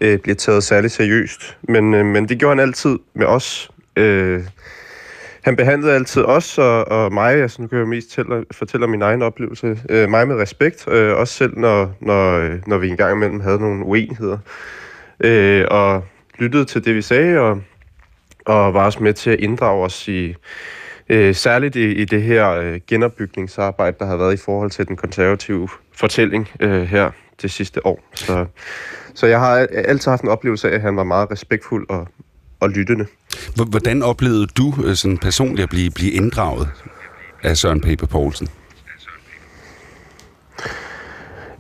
øh, 0.01 0.19
bliver 0.19 0.37
taget 0.37 0.65
særligt 0.65 0.93
seriøst. 0.93 1.57
Men, 1.63 1.95
øh, 1.95 2.07
men 2.07 2.29
det 2.29 2.39
gjorde 2.39 2.57
han 2.57 2.69
altid 2.69 2.99
med 3.15 3.27
os. 3.27 3.71
Øh, 3.97 4.43
han 5.45 5.57
behandlede 5.57 5.95
altid 5.95 6.23
os 6.23 6.59
og, 6.59 6.89
og 6.89 7.13
mig, 7.13 7.35
altså 7.35 7.63
nu 7.63 7.69
kan 7.69 7.79
jeg 7.79 7.89
mest 7.89 8.11
tælle, 8.11 8.45
fortælle 8.53 8.85
om 8.85 8.91
min 8.91 9.03
egen 9.03 9.23
oplevelse, 9.23 9.81
øh, 9.89 10.11
mig 10.11 10.29
med 10.29 10.37
respekt, 10.37 10.89
øh, 10.89 11.17
også 11.17 11.35
selv 11.35 11.59
når, 11.59 11.93
når, 12.01 12.39
øh, 12.39 12.61
når 12.67 12.79
vi 12.79 12.89
engang 12.89 13.17
imellem 13.17 13.41
havde 13.41 13.59
nogle 13.59 13.85
uenigheder. 13.85 14.39
Øh, 15.21 15.65
og 15.71 16.05
lyttede 16.39 16.65
til 16.65 16.85
det, 16.85 16.95
vi 16.95 17.03
sagde, 17.03 17.39
og, 17.39 17.61
og 18.47 18.75
var 18.75 18.85
også 18.85 19.03
med 19.03 19.13
til 19.13 19.31
at 19.31 19.41
inddrage 19.41 19.85
os 19.85 20.09
i, 20.09 20.35
øh, 21.09 21.35
særligt 21.35 21.77
i, 21.77 21.93
i 21.93 22.05
det 22.05 22.23
her 22.23 22.51
øh, 22.51 22.81
genopbygningsarbejde, 22.87 23.97
der 23.99 24.07
har 24.07 24.17
været 24.17 24.35
i 24.35 24.43
forhold 24.45 24.71
til 24.71 24.89
den 24.89 24.97
konservative 24.97 25.69
fortælling 25.93 26.49
øh, 26.61 26.83
her 26.83 27.11
det 27.43 27.51
sidste 27.51 27.87
år. 27.87 28.01
Så, 28.15 28.47
så 29.15 29.27
jeg 29.27 29.41
har 29.41 29.67
altid 29.73 30.11
haft 30.11 30.23
en 30.23 30.29
oplevelse 30.29 30.71
af, 30.71 30.75
at 30.75 30.81
han 30.81 30.97
var 30.97 31.05
meget 31.05 31.31
respektfuld 31.31 31.87
og, 31.89 32.09
og 32.61 32.71
lyttende. 32.71 33.07
Hvordan 33.71 34.03
oplevede 34.03 34.47
du 34.47 34.75
øh, 34.85 34.95
sådan 34.95 35.19
personligt 35.19 35.63
at 35.63 35.71
blive, 35.71 35.91
blive 35.91 36.13
inddraget 36.13 36.69
af 37.43 37.57
Søren 37.57 37.81
Pape 37.81 38.07
Poulsen? 38.07 38.49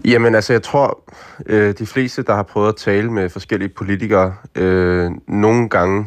Jamen 0.04 0.34
altså, 0.34 0.52
jeg 0.52 0.62
tror, 0.62 1.12
øh, 1.46 1.74
de 1.78 1.86
fleste, 1.86 2.22
der 2.22 2.34
har 2.34 2.42
prøvet 2.42 2.68
at 2.68 2.76
tale 2.76 3.12
med 3.12 3.28
forskellige 3.28 3.68
politikere, 3.68 4.34
øh, 4.54 5.10
nogle 5.28 5.68
gange 5.68 6.06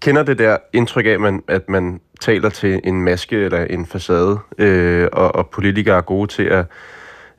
kender 0.00 0.22
det 0.22 0.38
der 0.38 0.56
indtryk 0.72 1.06
af, 1.06 1.10
at 1.10 1.20
man, 1.20 1.42
at 1.48 1.68
man 1.68 2.00
taler 2.20 2.48
til 2.48 2.80
en 2.84 3.02
maske 3.02 3.36
eller 3.36 3.64
en 3.64 3.86
facade, 3.86 4.38
øh, 4.58 5.08
og, 5.12 5.34
og 5.34 5.48
politikere 5.48 5.96
er 5.96 6.00
gode 6.00 6.26
til 6.26 6.42
at, 6.42 6.66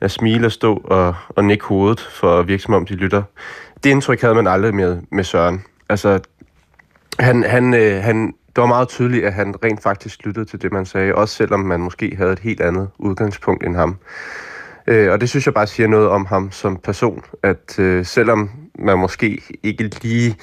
at 0.00 0.10
smile 0.10 0.46
og 0.46 0.52
stå 0.52 0.76
og, 0.84 1.14
og 1.28 1.44
nikke 1.44 1.64
hovedet 1.64 2.00
for 2.00 2.38
at 2.38 2.48
virke 2.48 2.62
som 2.62 2.74
om 2.74 2.86
de 2.86 2.94
lytter. 2.94 3.22
Det 3.84 3.90
indtryk 3.90 4.20
havde 4.20 4.34
man 4.34 4.46
aldrig 4.46 4.74
med, 4.74 4.98
med 5.12 5.24
Søren. 5.24 5.64
Altså, 5.88 6.20
han, 7.18 7.42
han, 7.42 7.74
øh, 7.74 8.02
han, 8.02 8.26
det 8.26 8.62
var 8.62 8.66
meget 8.66 8.88
tydeligt, 8.88 9.24
at 9.24 9.32
han 9.32 9.54
rent 9.64 9.82
faktisk 9.82 10.24
lyttede 10.24 10.44
til 10.44 10.62
det, 10.62 10.72
man 10.72 10.86
sagde, 10.86 11.14
også 11.14 11.34
selvom 11.34 11.60
man 11.60 11.80
måske 11.80 12.16
havde 12.16 12.32
et 12.32 12.38
helt 12.38 12.60
andet 12.60 12.88
udgangspunkt 12.98 13.66
end 13.66 13.76
ham. 13.76 13.96
Øh, 14.86 15.12
og 15.12 15.20
det 15.20 15.28
synes 15.28 15.46
jeg 15.46 15.54
bare 15.54 15.66
siger 15.66 15.86
noget 15.88 16.08
om 16.08 16.26
ham 16.26 16.52
som 16.52 16.76
person, 16.76 17.22
at 17.42 17.78
øh, 17.78 18.06
selvom 18.06 18.50
man 18.78 18.98
måske 18.98 19.42
ikke 19.62 19.90
lige 20.02 20.36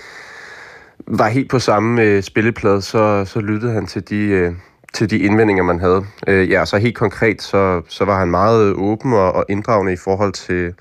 var 1.08 1.30
helt 1.30 1.50
på 1.50 1.60
samme 1.60 2.02
øh, 2.02 2.24
spilleplade, 2.24 2.82
så, 2.82 3.26
så 3.26 3.40
lyttede 3.40 3.74
han 3.74 3.86
til 3.86 4.10
de, 4.10 4.26
øh, 4.26 4.54
til 4.94 5.10
de 5.10 5.18
indvendinger, 5.18 5.64
man 5.64 5.80
havde. 5.80 6.06
Øh, 6.28 6.50
ja, 6.50 6.66
så 6.66 6.78
helt 6.78 6.96
konkret, 6.96 7.42
så, 7.42 7.82
så 7.88 8.06
var 8.06 8.20
han 8.20 8.32
meget 8.32 8.74
åben 8.74 9.14
og, 9.14 9.32
og 9.32 9.46
inddragende 9.50 9.94
i 9.94 9.98
forhold 10.04 10.34
til, 10.34 10.74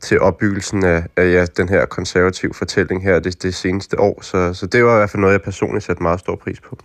til 0.00 0.20
opbyggelsen 0.20 0.84
af, 0.84 1.04
af 1.16 1.32
ja, 1.32 1.46
den 1.56 1.68
her 1.68 1.84
konservative 1.86 2.54
fortælling 2.54 3.02
her 3.02 3.18
det, 3.18 3.42
det 3.42 3.54
seneste 3.54 4.00
år. 4.00 4.22
Så, 4.22 4.54
så 4.54 4.66
det 4.66 4.84
var 4.84 4.94
i 4.94 4.98
hvert 4.98 5.10
fald 5.10 5.20
noget, 5.20 5.32
jeg 5.32 5.42
personligt 5.42 5.84
satte 5.84 6.02
meget 6.02 6.20
stor 6.20 6.36
pris 6.36 6.60
på. 6.60 6.78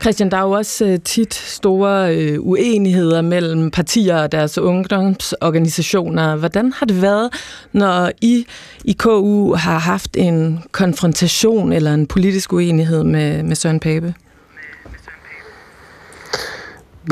Christian, 0.00 0.30
der 0.30 0.36
er 0.36 0.42
jo 0.42 0.50
også 0.50 0.86
øh, 0.86 0.98
tit 1.04 1.34
store 1.34 2.16
øh, 2.16 2.38
uenigheder 2.40 3.22
mellem 3.22 3.70
partier 3.70 4.22
og 4.22 4.32
deres 4.32 4.58
ungdomsorganisationer. 4.58 6.36
Hvordan 6.36 6.72
har 6.72 6.86
det 6.86 7.02
været, 7.02 7.30
når 7.72 8.10
I 8.20 8.46
i 8.84 8.92
KU 8.92 9.54
har 9.54 9.78
haft 9.78 10.16
en 10.16 10.62
konfrontation 10.72 11.72
eller 11.72 11.94
en 11.94 12.06
politisk 12.06 12.52
uenighed 12.52 13.04
med, 13.04 13.42
med 13.42 13.56
Søren 13.56 13.80
Pape? 13.80 14.14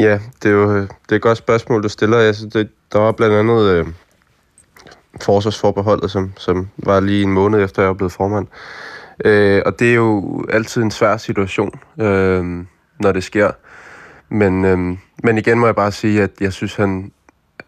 Ja, 0.00 0.18
det 0.42 0.48
er 0.48 0.54
jo 0.54 0.80
det 0.80 0.88
er 1.10 1.16
et 1.16 1.22
godt 1.22 1.38
spørgsmål, 1.38 1.82
du 1.82 1.88
stiller. 1.88 2.18
Altså, 2.18 2.46
det, 2.46 2.68
der 2.92 2.98
var 2.98 3.12
blandt 3.12 3.34
andet 3.36 3.62
øh, 3.64 3.86
forsvarsforbeholdet, 5.22 6.10
som, 6.10 6.32
som 6.36 6.68
var 6.76 7.00
lige 7.00 7.22
en 7.22 7.32
måned 7.32 7.64
efter, 7.64 7.82
jeg 7.82 7.88
var 7.88 7.94
blevet 7.94 8.12
formand. 8.12 8.46
Øh, 9.24 9.62
og 9.66 9.78
det 9.78 9.90
er 9.90 9.94
jo 9.94 10.44
altid 10.50 10.82
en 10.82 10.90
svær 10.90 11.16
situation, 11.16 11.80
øh, 12.00 12.64
når 13.00 13.12
det 13.12 13.24
sker. 13.24 13.50
Men, 14.28 14.64
øh, 14.64 14.96
men 15.24 15.38
igen 15.38 15.58
må 15.58 15.66
jeg 15.66 15.74
bare 15.74 15.92
sige, 15.92 16.22
at 16.22 16.30
jeg 16.40 16.52
synes, 16.52 16.74
han, 16.74 17.12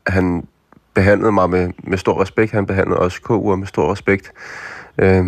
han 0.06 0.46
behandlede 0.94 1.32
mig 1.32 1.50
med, 1.50 1.70
med 1.84 1.98
stor 1.98 2.22
respekt. 2.22 2.52
Han 2.52 2.66
behandlede 2.66 2.98
også 2.98 3.20
KU'er 3.30 3.56
med 3.56 3.66
stor 3.66 3.92
respekt. 3.92 4.32
Øh, 4.98 5.24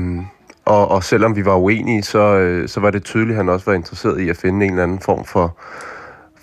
og, 0.64 0.88
og 0.88 1.04
selvom 1.04 1.36
vi 1.36 1.44
var 1.44 1.56
uenige, 1.56 2.02
så, 2.02 2.18
øh, 2.18 2.68
så 2.68 2.80
var 2.80 2.90
det 2.90 3.04
tydeligt, 3.04 3.30
at 3.30 3.36
han 3.36 3.48
også 3.48 3.66
var 3.66 3.74
interesseret 3.74 4.20
i 4.20 4.28
at 4.28 4.36
finde 4.36 4.66
en 4.66 4.72
eller 4.72 4.82
anden 4.82 5.00
form 5.00 5.24
for, 5.24 5.56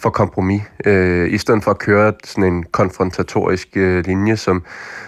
for 0.02 0.10
kompromis, 0.10 0.62
øh, 0.86 1.34
i 1.34 1.38
stedet 1.38 1.64
for 1.64 1.72
at 1.72 1.80
køre 1.80 2.14
sådan 2.24 2.54
en 2.54 2.64
konfrontatorisk 2.64 3.68
øh, 3.76 4.06
linje, 4.06 4.38
som, 4.38 4.64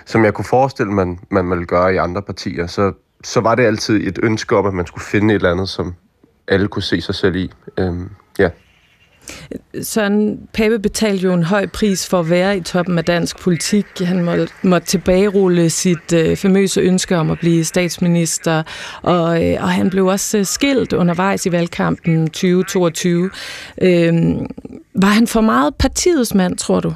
som 0.06 0.26
jeg 0.26 0.34
kunne 0.34 0.46
forestille, 0.46 0.94
man, 0.94 1.20
man 1.32 1.50
ville 1.50 1.66
gøre 1.66 1.94
i 1.94 1.98
andre 1.98 2.22
partier, 2.22 2.68
så, 2.68 2.92
så 3.24 3.40
var 3.40 3.56
det 3.56 3.64
altid 3.64 4.08
et 4.08 4.20
ønske 4.24 4.58
om, 4.58 4.66
at 4.66 4.74
man 4.74 4.86
skulle 4.86 5.04
finde 5.04 5.34
et 5.34 5.36
eller 5.36 5.52
andet, 5.52 5.70
som 5.70 5.96
alle 6.48 6.68
kunne 6.68 6.82
se 6.82 7.02
sig 7.02 7.16
selv 7.16 7.36
i. 7.36 7.52
Øh, 7.78 7.94
ja. 8.40 8.50
Søren 9.82 10.48
Pape 10.54 10.80
betalte 10.80 11.24
jo 11.24 11.34
en 11.34 11.44
høj 11.44 11.66
pris 11.66 12.10
for 12.10 12.20
at 12.20 12.30
være 12.30 12.58
i 12.58 12.62
toppen 12.62 12.98
af 12.98 13.06
dansk 13.06 13.40
politik. 13.40 13.86
Han 14.00 14.48
måtte 14.64 14.88
tilbagerulle 14.88 15.70
sit 15.70 16.14
øh, 16.14 16.38
famøse 16.38 16.82
ønske 16.82 17.18
om 17.18 17.32
at 17.32 17.40
blive 17.40 17.64
statsminister, 17.64 18.64
og, 19.02 19.46
øh, 19.46 19.64
og 19.64 19.70
han 19.70 19.90
blev 19.90 20.06
også 20.06 20.38
øh, 20.38 20.46
skilt 20.46 20.94
undervejs 20.94 21.46
i 21.46 21.52
valgkampen 21.52 22.28
2022. 22.28 23.30
Øh, 23.82 24.14
var 24.96 25.08
han 25.08 25.28
for 25.28 25.42
meget 25.42 25.76
partiets 25.76 26.34
mand, 26.34 26.58
tror 26.58 26.80
du? 26.80 26.94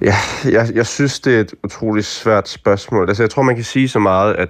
Ja, 0.00 0.14
jeg, 0.44 0.68
jeg 0.74 0.86
synes, 0.86 1.20
det 1.20 1.36
er 1.36 1.40
et 1.40 1.54
utroligt 1.64 2.06
svært 2.06 2.48
spørgsmål. 2.48 3.08
Altså, 3.08 3.22
jeg 3.22 3.30
tror, 3.30 3.42
man 3.42 3.54
kan 3.54 3.64
sige 3.64 3.88
så 3.88 3.98
meget, 3.98 4.34
at 4.34 4.48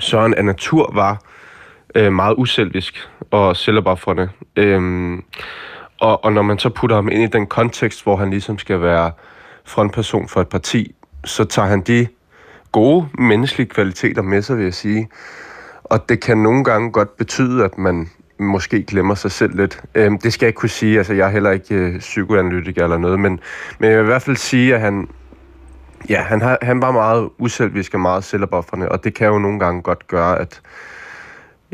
Søren 0.00 0.34
af 0.34 0.44
natur 0.44 0.90
var 0.94 1.22
øh, 1.96 2.12
meget 2.12 2.34
uselvisk 2.38 3.08
og 3.30 3.56
selvopoffrende. 3.56 4.28
Øhm, 4.56 5.22
og, 6.00 6.24
og 6.24 6.32
når 6.32 6.42
man 6.42 6.58
så 6.58 6.68
putter 6.68 6.96
ham 6.96 7.08
ind 7.08 7.22
i 7.22 7.26
den 7.26 7.46
kontekst, 7.46 8.02
hvor 8.02 8.16
han 8.16 8.30
ligesom 8.30 8.58
skal 8.58 8.80
være 8.80 9.10
frontperson 9.64 10.28
for 10.28 10.40
et 10.40 10.48
parti, 10.48 10.94
så 11.24 11.44
tager 11.44 11.68
han 11.68 11.80
de 11.80 12.06
gode 12.72 13.08
menneskelige 13.18 13.68
kvaliteter 13.68 14.22
med 14.22 14.42
sig, 14.42 14.56
vil 14.56 14.64
jeg 14.64 14.74
sige. 14.74 15.08
Og 15.84 16.08
det 16.08 16.20
kan 16.20 16.38
nogle 16.38 16.64
gange 16.64 16.92
godt 16.92 17.16
betyde, 17.16 17.64
at 17.64 17.78
man 17.78 18.10
måske 18.38 18.82
glemmer 18.82 19.14
sig 19.14 19.30
selv 19.30 19.56
lidt. 19.56 19.82
Øhm, 19.94 20.18
det 20.18 20.32
skal 20.32 20.46
jeg 20.46 20.48
ikke 20.48 20.58
kunne 20.58 20.68
sige, 20.68 20.98
altså 20.98 21.14
jeg 21.14 21.26
er 21.26 21.30
heller 21.30 21.50
ikke 21.50 21.74
øh, 21.74 21.98
psykoanalytiker 21.98 22.84
eller 22.84 22.98
noget, 22.98 23.20
men, 23.20 23.40
men 23.78 23.90
jeg 23.90 23.98
vil 23.98 24.04
i 24.04 24.06
hvert 24.06 24.22
fald 24.22 24.36
sige, 24.36 24.74
at 24.74 24.80
han, 24.80 25.08
ja, 26.08 26.22
han, 26.22 26.40
har, 26.40 26.58
han 26.62 26.82
var 26.82 26.92
meget 26.92 27.28
uselvisk 27.38 27.94
og 27.94 28.00
meget 28.00 28.24
selvopoffrende, 28.24 28.88
og 28.88 29.04
det 29.04 29.14
kan 29.14 29.26
jo 29.26 29.38
nogle 29.38 29.58
gange 29.58 29.82
godt 29.82 30.06
gøre, 30.06 30.38
at 30.38 30.60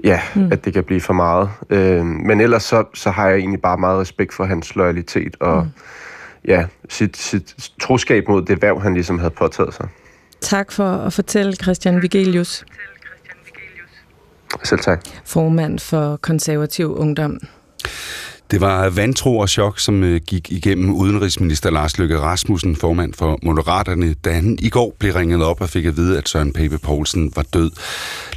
ja, 0.05 0.21
mm. 0.35 0.53
at 0.53 0.65
det 0.65 0.73
kan 0.73 0.85
blive 0.85 1.01
for 1.01 1.13
meget. 1.13 1.51
Øhm, 1.71 2.07
men 2.07 2.41
ellers 2.41 2.63
så, 2.63 2.85
så 2.95 3.11
har 3.11 3.29
jeg 3.29 3.39
egentlig 3.39 3.61
bare 3.61 3.79
meget 3.79 4.01
respekt 4.01 4.35
for 4.35 4.45
hans 4.45 4.77
loyalitet 4.77 5.37
og 5.41 5.63
mm. 5.63 5.71
ja, 6.45 6.67
sit, 6.89 7.17
sit 7.17 7.55
troskab 7.81 8.29
mod 8.29 8.43
det 8.43 8.63
værv, 8.63 8.81
han 8.81 8.95
ligesom 8.95 9.19
havde 9.19 9.35
påtaget 9.39 9.75
sig. 9.75 9.89
Tak 10.41 10.73
for 10.73 10.85
at 10.85 11.13
fortælle, 11.13 11.53
Christian 11.53 12.03
Vigelius. 12.03 12.65
Selv 14.63 14.81
tak. 14.81 15.01
Formand 15.25 15.79
for 15.79 16.17
konservativ 16.17 16.97
ungdom. 16.97 17.39
Det 18.53 18.61
var 18.61 18.91
vantro 18.91 19.39
og 19.39 19.49
chok, 19.49 19.81
som 19.81 20.05
øh, 20.05 20.21
gik 20.27 20.53
igennem 20.53 20.95
udenrigsminister 20.95 21.71
Lars 21.71 21.99
Løkke 21.99 22.19
Rasmussen, 22.19 22.77
formand 22.77 23.15
for 23.15 23.39
Moderaterne, 23.43 24.15
da 24.15 24.33
han 24.33 24.59
i 24.61 24.69
går 24.69 24.97
blev 24.99 25.15
ringet 25.15 25.45
op 25.45 25.61
og 25.61 25.69
fik 25.69 25.85
at 25.85 25.97
vide, 25.97 26.19
at 26.19 26.29
Søren 26.29 26.53
Pape 26.53 26.79
Poulsen 26.79 27.33
var 27.37 27.43
død. 27.43 27.71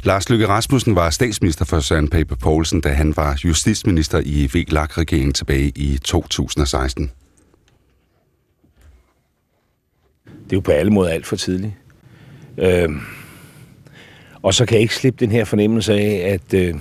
Lars 0.04 0.30
Løkke 0.30 0.48
Rasmussen 0.48 0.94
var 0.94 1.10
statsminister 1.10 1.64
for 1.64 1.80
Søren 1.80 2.08
Pape 2.08 2.36
Poulsen, 2.36 2.80
da 2.80 2.88
han 2.88 3.16
var 3.16 3.40
justitsminister 3.44 4.20
i 4.24 4.50
VLAG-regeringen 4.54 5.32
tilbage 5.32 5.72
i 5.74 5.98
2016. 6.04 7.10
Det 10.24 10.52
er 10.52 10.56
jo 10.56 10.60
på 10.60 10.70
alle 10.70 10.92
måder 10.92 11.10
alt 11.10 11.26
for 11.26 11.36
tidligt. 11.36 11.72
Øh, 12.58 12.88
og 14.42 14.54
så 14.54 14.66
kan 14.66 14.74
jeg 14.74 14.82
ikke 14.82 14.94
slippe 14.94 15.24
den 15.24 15.32
her 15.32 15.44
fornemmelse 15.44 15.94
af, 15.94 16.32
at, 16.32 16.54
øh, 16.54 16.74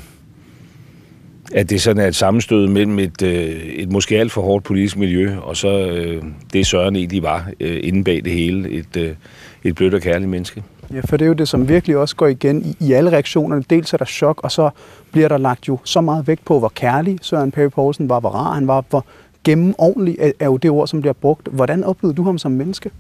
at 1.54 1.70
det 1.70 1.82
sådan 1.82 2.04
er 2.04 2.08
et 2.08 2.16
sammenstød 2.16 2.68
mellem 2.68 3.00
et, 3.00 3.22
øh, 3.22 3.32
et 3.56 3.92
måske 3.92 4.20
alt 4.20 4.32
for 4.32 4.42
hårdt 4.42 4.66
politisk 4.66 4.98
miljø, 4.98 5.38
og 5.38 5.58
så 5.58 5.88
øh, 5.88 6.24
det 6.54 6.68
Søren 6.68 6.96
egentlig 6.96 7.24
var 7.24 7.50
øh, 7.60 7.80
inde 7.84 8.04
bag 8.04 8.22
det 8.24 8.34
hele, 8.34 8.70
et, 8.70 8.98
øh, 8.98 9.16
et 9.64 9.76
blødt 9.76 9.94
og 9.94 10.02
kærligt 10.02 10.30
menneske. 10.30 10.64
Ja, 10.94 11.02
for 11.06 11.18
det 11.18 11.26
er 11.26 11.28
jo 11.28 11.34
det, 11.34 11.48
som 11.48 11.70
virkelig 11.70 11.98
også 11.98 12.16
går 12.16 12.28
igen 12.28 12.76
i, 12.80 12.86
i 12.86 12.94
alle 12.94 13.12
reaktionerne. 13.12 13.64
Dels 13.70 13.94
er 13.94 13.98
der 13.98 14.06
chok, 14.06 14.44
og 14.44 14.52
så 14.52 14.70
bliver 15.12 15.28
der 15.28 15.38
lagt 15.38 15.68
jo 15.68 15.80
så 15.84 16.02
meget 16.02 16.28
vægt 16.28 16.46
på, 16.46 16.60
hvor 16.60 16.72
kærlig 16.76 17.18
Søren 17.22 17.52
Pape 17.52 17.70
Poulsen 17.70 18.10
var, 18.10 18.20
hvor 18.20 18.30
rar 18.30 18.54
han 18.54 18.68
var, 18.68 18.84
hvor 18.90 19.06
gennemordentlig 19.44 20.18
er, 20.20 20.32
er 20.40 20.46
jo 20.46 20.58
det 20.58 20.72
ord, 20.72 20.88
som 20.88 21.02
bliver 21.02 21.14
brugt. 21.14 21.48
Hvordan 21.52 21.84
oplevede 21.84 22.18
du 22.18 22.24
ham 22.24 22.38
som 22.38 22.52
menneske? 22.52 22.92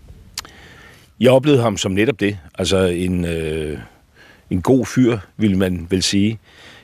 Jeg 1.19 1.31
oplevede 1.31 1.61
ham 1.61 1.77
som 1.77 1.91
netop 1.91 2.19
det. 2.19 2.37
Altså 2.59 2.77
en, 2.77 3.25
øh, 3.25 3.77
en 4.49 4.61
god 4.61 4.85
fyr, 4.85 5.17
vil 5.37 5.57
man 5.57 5.87
vel 5.89 6.03
sige. 6.03 6.39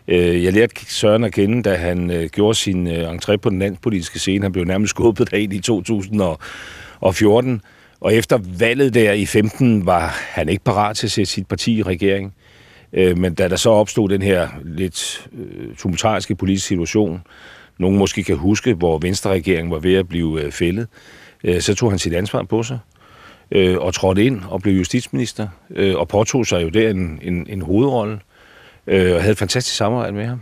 Øh, 0.07 0.43
jeg 0.43 0.53
lærte 0.53 0.75
Søren 0.87 1.23
at 1.23 1.33
kende, 1.33 1.63
da 1.63 1.75
han 1.75 2.11
øh, 2.11 2.29
gjorde 2.29 2.57
sin 2.57 2.87
øh, 2.87 3.11
entré 3.11 3.35
på 3.35 3.49
den 3.49 3.59
landspolitiske 3.59 4.19
scene. 4.19 4.43
Han 4.43 4.51
blev 4.51 4.65
nærmest 4.65 4.89
skubbet 4.89 5.31
derind 5.31 5.53
i 5.53 5.59
2014. 5.59 7.61
Og 7.99 8.13
efter 8.13 8.39
valget 8.59 8.93
der 8.93 9.11
i 9.11 9.25
15 9.25 9.85
var 9.85 10.15
han 10.29 10.49
ikke 10.49 10.63
parat 10.63 10.95
til 10.95 11.07
at 11.07 11.11
sætte 11.11 11.31
sit 11.31 11.47
parti 11.47 11.77
i 11.77 11.83
regering. 11.83 12.33
Øh, 12.93 13.17
men 13.17 13.33
da 13.33 13.47
der 13.47 13.55
så 13.55 13.69
opstod 13.69 14.09
den 14.09 14.21
her 14.21 14.47
lidt 14.63 15.29
tumultariske 15.77 16.35
politiske 16.35 16.67
situation, 16.67 17.21
nogen 17.77 17.97
måske 17.97 18.23
kan 18.23 18.35
huske, 18.35 18.73
hvor 18.73 18.97
Venstre-regeringen 18.97 19.71
var 19.71 19.79
ved 19.79 19.95
at 19.95 20.07
blive 20.07 20.51
fældet, 20.51 20.87
så 21.59 21.75
tog 21.75 21.89
han 21.89 21.99
sit 21.99 22.13
ansvar 22.13 22.43
på 22.43 22.63
sig 22.63 22.79
og 23.77 23.93
trådte 23.93 24.25
ind 24.25 24.41
og 24.49 24.61
blev 24.61 24.73
justitsminister, 24.73 25.47
og 25.95 26.07
påtog 26.07 26.45
sig 26.45 26.63
jo 26.63 26.69
der 26.69 26.89
en, 26.89 27.19
en, 27.23 27.47
en 27.49 27.61
hovedrolle, 27.61 28.19
øh, 28.91 29.15
og 29.15 29.21
havde 29.21 29.31
et 29.31 29.37
fantastisk 29.37 29.77
samarbejde 29.77 30.13
med 30.13 30.25
ham. 30.25 30.41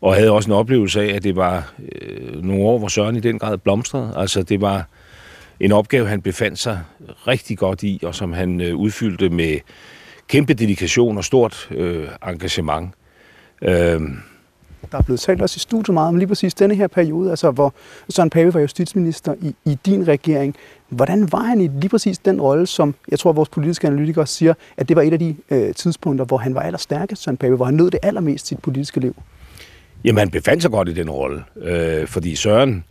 Og 0.00 0.14
havde 0.14 0.30
også 0.30 0.50
en 0.50 0.56
oplevelse 0.56 1.00
af, 1.00 1.14
at 1.14 1.22
det 1.24 1.36
var 1.36 1.72
øh, 1.92 2.44
nogle 2.44 2.64
år, 2.64 2.78
hvor 2.78 2.88
Søren 2.88 3.16
i 3.16 3.20
den 3.20 3.38
grad 3.38 3.58
blomstrede. 3.58 4.12
Altså 4.16 4.42
det 4.42 4.60
var 4.60 4.88
en 5.60 5.72
opgave, 5.72 6.08
han 6.08 6.22
befandt 6.22 6.58
sig 6.58 6.80
rigtig 7.26 7.58
godt 7.58 7.82
i, 7.82 8.00
og 8.02 8.14
som 8.14 8.32
han 8.32 8.60
øh, 8.60 8.76
udfyldte 8.76 9.28
med 9.28 9.58
kæmpe 10.28 10.54
dedikation 10.54 11.16
og 11.16 11.24
stort 11.24 11.68
øh, 11.70 12.08
engagement. 12.28 12.90
Øh, 13.62 14.00
der 14.92 14.98
er 14.98 15.02
blevet 15.02 15.20
talt 15.20 15.42
også 15.42 15.56
i 15.56 15.60
studiet 15.60 15.94
meget 15.94 16.08
om 16.08 16.16
lige 16.16 16.28
præcis 16.28 16.54
denne 16.54 16.74
her 16.74 16.86
periode, 16.86 17.30
altså 17.30 17.50
hvor 17.50 17.74
Søren 18.10 18.30
Pape 18.30 18.54
var 18.54 18.60
justitsminister 18.60 19.34
i, 19.42 19.54
i 19.64 19.78
din 19.86 20.08
regering. 20.08 20.56
Hvordan 20.88 21.32
var 21.32 21.42
han 21.42 21.60
i 21.60 21.68
lige 21.68 21.88
præcis 21.88 22.18
den 22.18 22.40
rolle, 22.40 22.66
som 22.66 22.94
jeg 23.10 23.18
tror, 23.18 23.32
vores 23.32 23.48
politiske 23.48 23.86
analytikere 23.86 24.26
siger, 24.26 24.54
at 24.76 24.88
det 24.88 24.96
var 24.96 25.02
et 25.02 25.12
af 25.12 25.18
de 25.18 25.36
øh, 25.50 25.74
tidspunkter, 25.74 26.24
hvor 26.24 26.36
han 26.36 26.54
var 26.54 26.60
allerstærkest, 26.60 27.22
Søren 27.22 27.36
Pape, 27.36 27.56
hvor 27.56 27.64
han 27.64 27.74
nød 27.74 27.90
det 27.90 28.00
allermest 28.02 28.46
sit 28.46 28.58
politiske 28.58 29.00
liv? 29.00 29.16
Jamen, 30.04 30.18
han 30.18 30.30
befandt 30.30 30.62
sig 30.62 30.70
godt 30.70 30.88
i 30.88 30.92
den 30.92 31.10
rolle, 31.10 31.42
øh, 31.62 32.06
fordi 32.06 32.36
Søren 32.36 32.84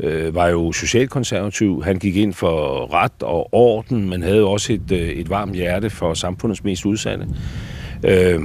øh, 0.00 0.34
var 0.34 0.48
jo 0.48 0.72
socialkonservativ. 0.72 1.82
Han 1.84 1.98
gik 1.98 2.16
ind 2.16 2.32
for 2.32 2.86
ret 2.94 3.22
og 3.22 3.48
orden, 3.54 4.08
men 4.08 4.22
havde 4.22 4.44
også 4.44 4.72
et, 4.72 4.92
øh, 4.92 4.98
et 4.98 5.30
varmt 5.30 5.54
hjerte 5.54 5.90
for 5.90 6.14
samfundets 6.14 6.64
mest 6.64 6.86
udsatte. 6.86 7.26
Øh, 8.04 8.40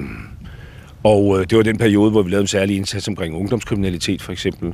og 1.04 1.40
øh, 1.40 1.46
det 1.50 1.58
var 1.58 1.64
den 1.64 1.78
periode, 1.78 2.12
hvor 2.12 2.22
vi 2.22 2.30
lavede 2.30 2.42
en 2.42 2.48
særlig 2.48 2.78
indsats 2.78 3.08
omkring 3.08 3.36
ungdomskriminalitet, 3.36 4.22
for 4.22 4.32
eksempel. 4.32 4.74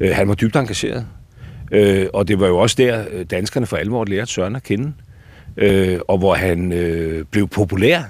Øh, 0.00 0.10
han 0.14 0.28
var 0.28 0.34
dybt 0.34 0.56
engageret. 0.56 1.06
Øh, 1.72 2.06
og 2.12 2.28
det 2.28 2.40
var 2.40 2.46
jo 2.46 2.58
også 2.58 2.76
der, 2.78 3.04
øh, 3.10 3.26
danskerne 3.30 3.66
for 3.66 3.76
alvor 3.76 4.04
lærte 4.04 4.32
Søren 4.32 4.56
at 4.56 4.62
kende. 4.62 4.92
Øh, 5.56 6.00
og 6.08 6.18
hvor 6.18 6.34
han 6.34 6.72
øh, 6.72 7.24
blev 7.24 7.48
populær. 7.48 8.02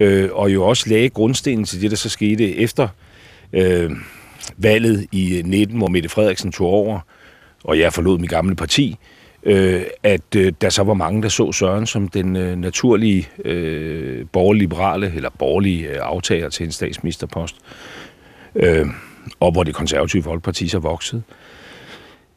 Øh, 0.00 0.28
og 0.32 0.54
jo 0.54 0.64
også 0.64 0.90
lagde 0.90 1.08
grundstenen 1.08 1.64
til 1.64 1.80
det, 1.80 1.90
der 1.90 1.96
så 1.96 2.08
skete 2.08 2.56
efter 2.56 2.88
øh, 3.52 3.90
valget 4.56 5.06
i 5.12 5.42
19, 5.44 5.78
hvor 5.78 5.88
Mette 5.88 6.08
Frederiksen 6.08 6.52
tog 6.52 6.66
over, 6.66 7.00
og 7.64 7.78
jeg 7.78 7.92
forlod 7.92 8.18
mit 8.18 8.30
gamle 8.30 8.56
parti 8.56 8.96
øh, 9.46 9.82
at 10.02 10.36
øh, 10.36 10.52
der 10.60 10.68
så 10.68 10.82
var 10.82 10.94
mange, 10.94 11.22
der 11.22 11.28
så 11.28 11.52
Søren 11.52 11.86
som 11.86 12.08
den 12.08 12.36
øh, 12.36 12.56
naturlige 12.56 13.28
øh, 13.44 14.26
borgerliberale 14.32 15.12
eller 15.16 15.30
borgerlige 15.38 15.88
øh, 15.88 15.96
aftager 16.00 16.48
til 16.48 16.66
en 16.66 16.72
statsministerpost, 16.72 17.56
øh, 18.56 18.86
og 19.40 19.52
hvor 19.52 19.62
det 19.62 19.74
konservative 19.74 20.22
folkeparti 20.22 20.68
så 20.68 20.78
voksede. 20.78 21.22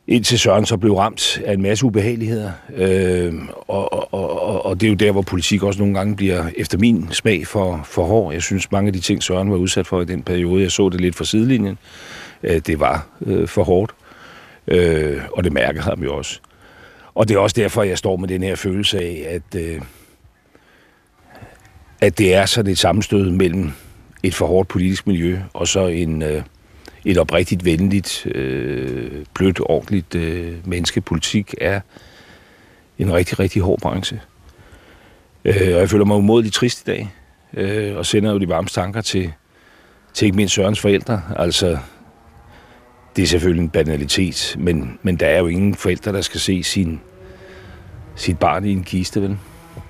Indtil 0.08 0.40
Søren 0.40 0.66
så 0.66 0.78
blev 0.78 0.94
ramt 0.94 1.42
af 1.46 1.54
en 1.54 1.62
masse 1.62 1.86
ubehageligheder. 1.86 2.52
Øh, 2.76 3.34
og, 3.68 4.14
og, 4.14 4.14
og, 4.44 4.66
og 4.66 4.82
det 4.82 4.88
er 4.88 4.92
jo 4.92 4.96
der, 4.96 5.12
hvor 5.12 5.22
politik 5.22 5.64
også 5.64 5.80
nogle 5.80 5.94
gange 5.94 6.16
bliver, 6.16 6.46
efter 6.58 6.78
min 6.78 7.08
smag, 7.12 7.48
for, 7.48 7.82
for 7.86 8.06
hård. 8.06 8.34
Jeg 8.34 8.42
synes, 8.42 8.72
mange 8.72 8.88
af 8.88 8.94
de 8.94 9.00
ting, 9.00 9.24
Søren 9.24 9.52
var 9.52 9.58
udsat 9.58 9.88
for 9.88 10.02
i 10.02 10.06
den 10.06 10.24
periode, 10.24 10.64
jeg 10.64 10.72
så 10.72 10.90
det 10.90 11.02
lidt 11.02 11.16
fra 11.16 11.26
sidelinjen, 11.26 11.78
øh, 12.44 12.62
det 12.68 12.80
var 12.80 13.08
øh, 13.22 13.48
for 13.48 13.64
hårdt. 13.64 13.92
Øh, 14.68 15.22
og 15.34 15.44
det 15.44 15.54
mærker 15.54 15.82
ham 15.82 16.04
jo 16.04 16.16
også. 16.16 16.40
Og 17.14 17.28
det 17.28 17.36
er 17.36 17.40
også 17.40 17.62
derfor, 17.62 17.84
jeg 17.84 17.98
står 17.98 18.18
med 18.18 18.28
den 18.28 18.44
her 18.44 18.56
følelse 18.56 19.00
af, 19.00 19.26
at, 19.30 19.62
øh, 19.62 19.82
at 22.02 22.18
det 22.18 22.34
er 22.34 22.46
sådan 22.46 22.72
et 22.72 22.78
sammenstød 22.78 23.32
mellem 23.32 23.72
et 24.24 24.36
for 24.36 24.46
hårdt 24.46 24.70
politisk 24.70 25.08
miljø 25.08 25.40
og 25.54 25.68
så 25.68 25.88
en, 25.88 26.22
øh, 26.22 26.42
et 27.06 27.18
oprigtigt 27.18 27.66
venligt, 27.66 28.26
øh, 28.26 29.26
blødt, 29.34 29.60
ordentligt 29.64 30.16
øh, 30.16 30.68
menneskepolitik 30.68 31.56
er 31.62 31.82
en 33.00 33.14
rigtig, 33.14 33.40
rigtig 33.40 33.62
hård 33.62 33.80
branche. 33.82 34.22
Øh, 35.46 35.74
og 35.74 35.80
jeg 35.80 35.90
føler 35.90 36.06
mig 36.06 36.18
umådeligt 36.18 36.56
trist 36.56 36.82
i 36.82 36.84
dag, 36.86 37.14
øh, 37.54 37.98
og 37.98 38.06
sender 38.06 38.32
jo 38.32 38.40
de 38.40 38.50
varme 38.50 38.68
tanker 38.68 39.02
til, 39.02 39.32
til 40.14 40.26
ikke 40.26 40.36
mindst 40.36 40.56
Sørens 40.56 40.80
forældre. 40.80 41.22
Altså, 41.36 41.78
det 43.20 43.26
er 43.26 43.28
selvfølgelig 43.28 43.64
en 43.64 43.70
banalitet, 43.70 44.56
men, 44.60 45.00
men 45.02 45.16
der 45.16 45.28
er 45.28 45.40
jo 45.40 45.48
ingen 45.48 45.76
forældre, 45.76 46.14
der 46.14 46.22
skal 46.22 46.40
se 46.40 46.64
sin, 46.64 47.02
sit 48.16 48.40
barn 48.40 48.66
i 48.66 48.72
en 48.72 48.84
kiste, 48.84 49.22
vel? 49.22 49.38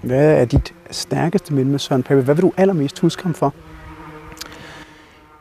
Hvad 0.01 0.41
er 0.41 0.45
dit 0.45 0.73
stærkeste 0.91 1.53
minde 1.53 1.71
med 1.71 1.79
Søren 1.79 2.03
Pape? 2.03 2.21
Hvad 2.21 2.35
vil 2.35 2.41
du 2.41 2.53
allermest 2.57 2.99
huske 2.99 3.23
ham 3.23 3.33
for? 3.33 3.53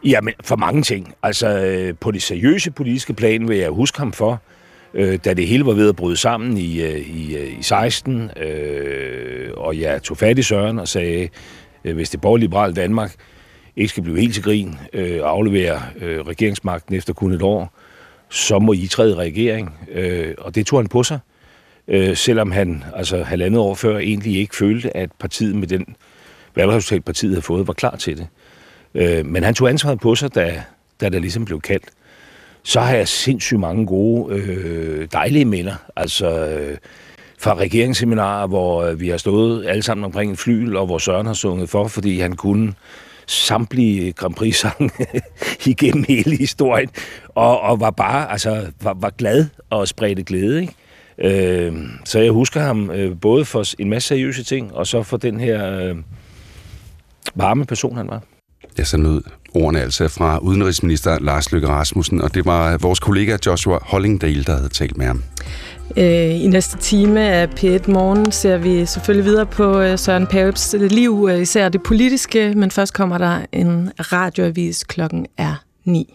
Jamen, 0.05 0.35
for 0.45 0.57
mange 0.57 0.83
ting. 0.83 1.15
Altså, 1.23 1.59
øh, 1.59 1.95
på 2.01 2.11
det 2.11 2.23
seriøse 2.23 2.71
politiske 2.71 3.15
plan 3.15 3.49
vil 3.49 3.57
jeg 3.57 3.71
huske 3.71 3.99
ham 3.99 4.13
for, 4.13 4.43
øh, 4.95 5.19
da 5.25 5.35
det 5.35 5.47
hele 5.47 5.67
var 5.67 5.73
ved 5.73 5.89
at 5.89 5.97
bryde 5.97 6.17
sammen 6.17 6.59
i, 6.59 6.83
øh, 6.83 6.99
i, 6.99 7.49
i 7.59 7.63
16, 7.63 8.31
øh, 8.37 9.51
og 9.57 9.81
jeg 9.81 10.03
tog 10.03 10.17
fat 10.17 10.39
i 10.39 10.43
Søren 10.43 10.79
og 10.79 10.89
sagde, 10.89 11.29
øh, 11.85 11.95
hvis 11.95 12.11
det 12.11 12.21
borgerliberale 12.21 12.75
Danmark 12.75 13.15
ikke 13.79 13.89
skal 13.89 14.03
blive 14.03 14.21
helt 14.21 14.35
til 14.35 14.43
grin 14.43 14.79
øh, 14.93 15.23
og 15.23 15.31
aflevere 15.31 15.83
øh, 16.01 16.21
regeringsmagten 16.21 16.95
efter 16.95 17.13
kun 17.13 17.33
et 17.33 17.43
år, 17.43 17.73
så 18.29 18.59
må 18.59 18.73
I 18.73 18.87
træde 18.87 19.15
regering. 19.15 19.79
Øh, 19.93 20.35
og 20.39 20.55
det 20.55 20.67
tog 20.67 20.79
han 20.79 20.89
på 20.89 21.03
sig. 21.03 21.19
øh, 21.89 22.17
selvom 22.17 22.51
han 22.51 22.85
altså 22.95 23.23
halvandet 23.23 23.61
år 23.61 23.75
før 23.75 23.99
egentlig 23.99 24.37
ikke 24.39 24.57
følte, 24.57 24.97
at 24.97 25.11
partiet 25.19 25.55
med 25.55 25.69
den 25.69 25.87
valgresultat, 26.55 27.05
partiet 27.05 27.33
havde 27.33 27.43
fået, 27.43 27.67
var 27.67 27.73
klar 27.73 27.97
til 27.97 28.17
det. 28.17 28.27
Øh, 28.95 29.27
men 29.27 29.43
han 29.43 29.55
tog 29.55 29.69
ansvaret 29.69 30.01
på 30.01 30.15
sig, 30.15 30.35
da, 30.35 30.63
da 31.01 31.09
der 31.09 31.19
ligesom 31.19 31.45
blev 31.45 31.61
kaldt. 31.61 31.87
Så 32.63 32.81
har 32.81 32.95
jeg 32.95 33.09
sindssygt 33.09 33.61
mange 33.61 33.87
gode, 33.87 34.35
øh, 34.35 35.09
dejlige 35.13 35.45
minder. 35.45 35.75
Altså 35.97 36.47
øh, 36.47 36.77
fra 37.39 37.55
regeringsseminarer, 37.55 38.47
hvor 38.47 38.83
øh, 38.83 39.01
vi 39.01 39.09
har 39.09 39.17
stået 39.17 39.67
alle 39.67 39.83
sammen 39.83 40.05
omkring 40.05 40.31
en 40.31 40.37
flyl, 40.37 40.77
og 40.77 40.87
hvor 40.87 40.99
Søren 40.99 41.27
har 41.27 41.35
sunget 41.35 41.69
for, 41.71 41.89
fordi 41.89 42.21
han 42.21 42.37
kunne 42.37 42.73
samtlige 43.29 44.13
Grand 44.13 44.35
Prix-sange 44.35 44.91
igennem 45.67 46.05
hele 46.09 46.37
historien, 46.37 46.91
og, 47.29 47.61
og 47.61 47.81
var 47.81 47.91
bare, 47.91 48.31
altså, 48.33 48.67
var, 48.83 48.95
var 49.01 49.11
glad 49.11 49.47
og 49.71 49.89
spredte 49.89 50.23
glæde, 50.23 50.61
ikke? 50.61 50.75
Øh, 51.19 51.73
så 52.05 52.19
jeg 52.19 52.33
husker 52.33 52.61
ham 52.61 52.91
øh, 52.91 53.21
både 53.21 53.45
for 53.45 53.65
en 53.79 53.91
masse 53.91 54.09
seriøse 54.09 54.45
ting, 54.45 54.75
og 54.75 54.87
så 54.87 55.03
for 55.03 55.17
den 55.17 55.41
her 55.41 55.81
øh, 55.81 55.97
varme 57.35 57.65
person, 57.65 57.97
han 57.97 58.09
var. 58.09 58.23
Ja, 58.79 58.85
sådan 58.85 59.05
nød 59.05 59.23
ordene 59.55 59.81
altså 59.81 60.09
fra 60.09 60.39
udenrigsminister 60.39 61.19
Lars 61.19 61.53
Løkke 61.53 61.69
Rasmussen, 61.69 62.21
og 62.21 62.35
det 62.35 62.47
var 62.47 62.79
vores 62.79 63.01
kollega 63.01 63.37
Joshua 63.47 63.79
Hollingdale, 63.83 64.45
der 64.45 64.57
havde 64.57 64.69
talt 64.69 64.97
med 64.97 65.07
ham. 65.07 65.23
Øh, 65.97 66.45
I 66.45 66.47
næste 66.47 66.79
time 66.79 67.21
af 67.21 67.49
P1 67.49 67.91
Morgen 67.91 68.33
ser 68.33 68.59
vi 68.59 68.87
selvfølgelig 68.87 69.25
videre 69.25 69.47
på 69.47 69.81
øh, 69.81 69.99
Søren 69.99 70.27
Papes 70.27 70.75
liv, 70.79 71.29
øh, 71.31 71.41
især 71.41 71.69
det 71.69 71.83
politiske, 71.83 72.53
men 72.57 72.71
først 72.71 72.95
kommer 72.95 73.19
der 73.19 73.41
en 73.53 73.91
radioavis 73.99 74.85
klokken 74.85 75.27
er 75.39 75.55
9. 75.85 76.15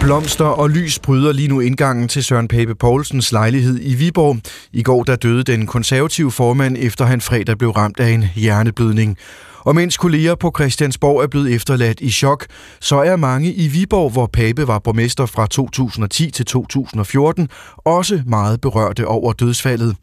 Blomster 0.00 0.44
og 0.44 0.70
lys 0.70 0.98
bryder 0.98 1.32
lige 1.32 1.48
nu 1.48 1.60
indgangen 1.60 2.08
til 2.08 2.24
Søren 2.24 2.48
Pape 2.48 2.74
Poulsens 2.74 3.32
lejlighed 3.32 3.78
i 3.82 3.94
Viborg. 3.94 4.36
I 4.72 4.82
går 4.82 5.02
der 5.02 5.16
døde 5.16 5.42
den 5.42 5.66
konservative 5.66 6.30
formand, 6.30 6.76
efter 6.80 7.04
han 7.04 7.20
fredag 7.20 7.58
blev 7.58 7.70
ramt 7.70 8.00
af 8.00 8.08
en 8.08 8.24
hjerneblødning. 8.34 9.18
Og 9.64 9.74
mens 9.74 9.96
kolleger 9.96 10.34
på 10.34 10.52
Christiansborg 10.56 11.22
er 11.22 11.26
blevet 11.26 11.54
efterladt 11.54 12.00
i 12.00 12.10
chok, 12.10 12.46
så 12.80 12.96
er 12.96 13.16
mange 13.16 13.52
i 13.52 13.68
Viborg, 13.68 14.10
hvor 14.10 14.26
Pape 14.26 14.68
var 14.68 14.78
borgmester 14.78 15.26
fra 15.26 15.46
2010 15.46 16.30
til 16.30 16.46
2014, 16.46 17.48
også 17.76 18.22
meget 18.26 18.60
berørte 18.60 19.06
over 19.06 19.32
dødsfaldet. 19.32 19.96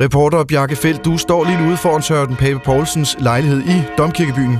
Reporter 0.00 0.44
Bjarke 0.44 0.76
Felt, 0.76 1.04
du 1.04 1.18
står 1.18 1.44
lige 1.44 1.68
ude 1.68 1.76
foran 1.76 2.02
Søren 2.02 2.36
Pape 2.36 2.60
Poulsens 2.64 3.16
lejlighed 3.20 3.60
i 3.60 3.82
Domkirkebyen. 3.98 4.56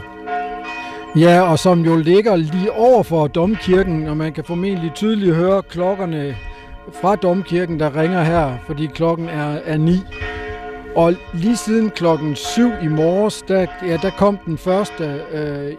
Ja, 1.17 1.41
og 1.41 1.59
som 1.59 1.81
jo 1.81 1.97
ligger 1.97 2.37
lige 2.37 2.73
over 2.73 3.03
for 3.03 3.27
Domkirken, 3.27 4.09
og 4.09 4.17
man 4.17 4.33
kan 4.33 4.45
formentlig 4.45 4.93
tydeligt 4.95 5.35
høre 5.35 5.63
klokkerne 5.63 6.37
fra 7.01 7.17
Domkirken, 7.17 7.81
der 7.81 7.97
ringer 7.97 8.23
her, 8.23 8.57
fordi 8.67 8.87
klokken 8.87 9.29
er, 9.29 9.59
er 9.65 9.77
9. 9.77 10.01
Og 10.97 11.15
lige 11.35 11.57
siden 11.57 11.91
klokken 11.91 12.37
7 12.37 12.71
i 12.83 12.89
morges, 12.89 13.43
der, 13.49 13.67
ja, 13.87 13.97
der 14.03 14.11
kom 14.11 14.39
den 14.47 14.59
første 14.59 15.21
øh, 15.33 15.73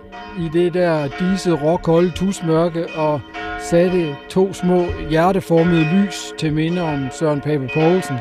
i 0.46 0.50
det 0.54 0.74
der 0.74 1.08
disse 1.20 1.52
råkolde 1.52 2.12
tusmørke 2.12 2.88
og 2.96 3.22
satte 3.60 4.16
to 4.30 4.54
små 4.54 4.86
hjerteformede 5.10 5.88
lys 5.94 6.34
til 6.38 6.54
minde 6.54 6.82
om 6.82 7.08
Søren 7.12 7.42
Pape 7.42 7.70
Poulsen. 7.74 8.16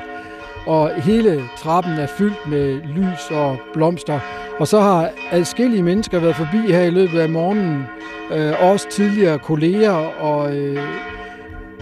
Og 0.67 1.03
hele 1.03 1.43
trappen 1.57 1.93
er 1.93 2.07
fyldt 2.07 2.49
med 2.49 2.81
lys 2.97 3.31
og 3.31 3.57
blomster. 3.73 4.21
Og 4.59 4.69
så 4.69 4.81
har 4.81 5.11
adskillige 5.31 5.83
mennesker 5.83 6.21
været 6.21 6.37
forbi 6.37 6.73
her 6.73 6.83
i 6.83 6.91
løbet 6.91 7.19
af 7.19 7.29
morgenen. 7.29 7.85
Øh, 8.33 8.53
også 8.61 8.89
tidligere 8.91 9.39
kolleger 9.39 9.93
og 10.21 10.57
øh, 10.57 10.83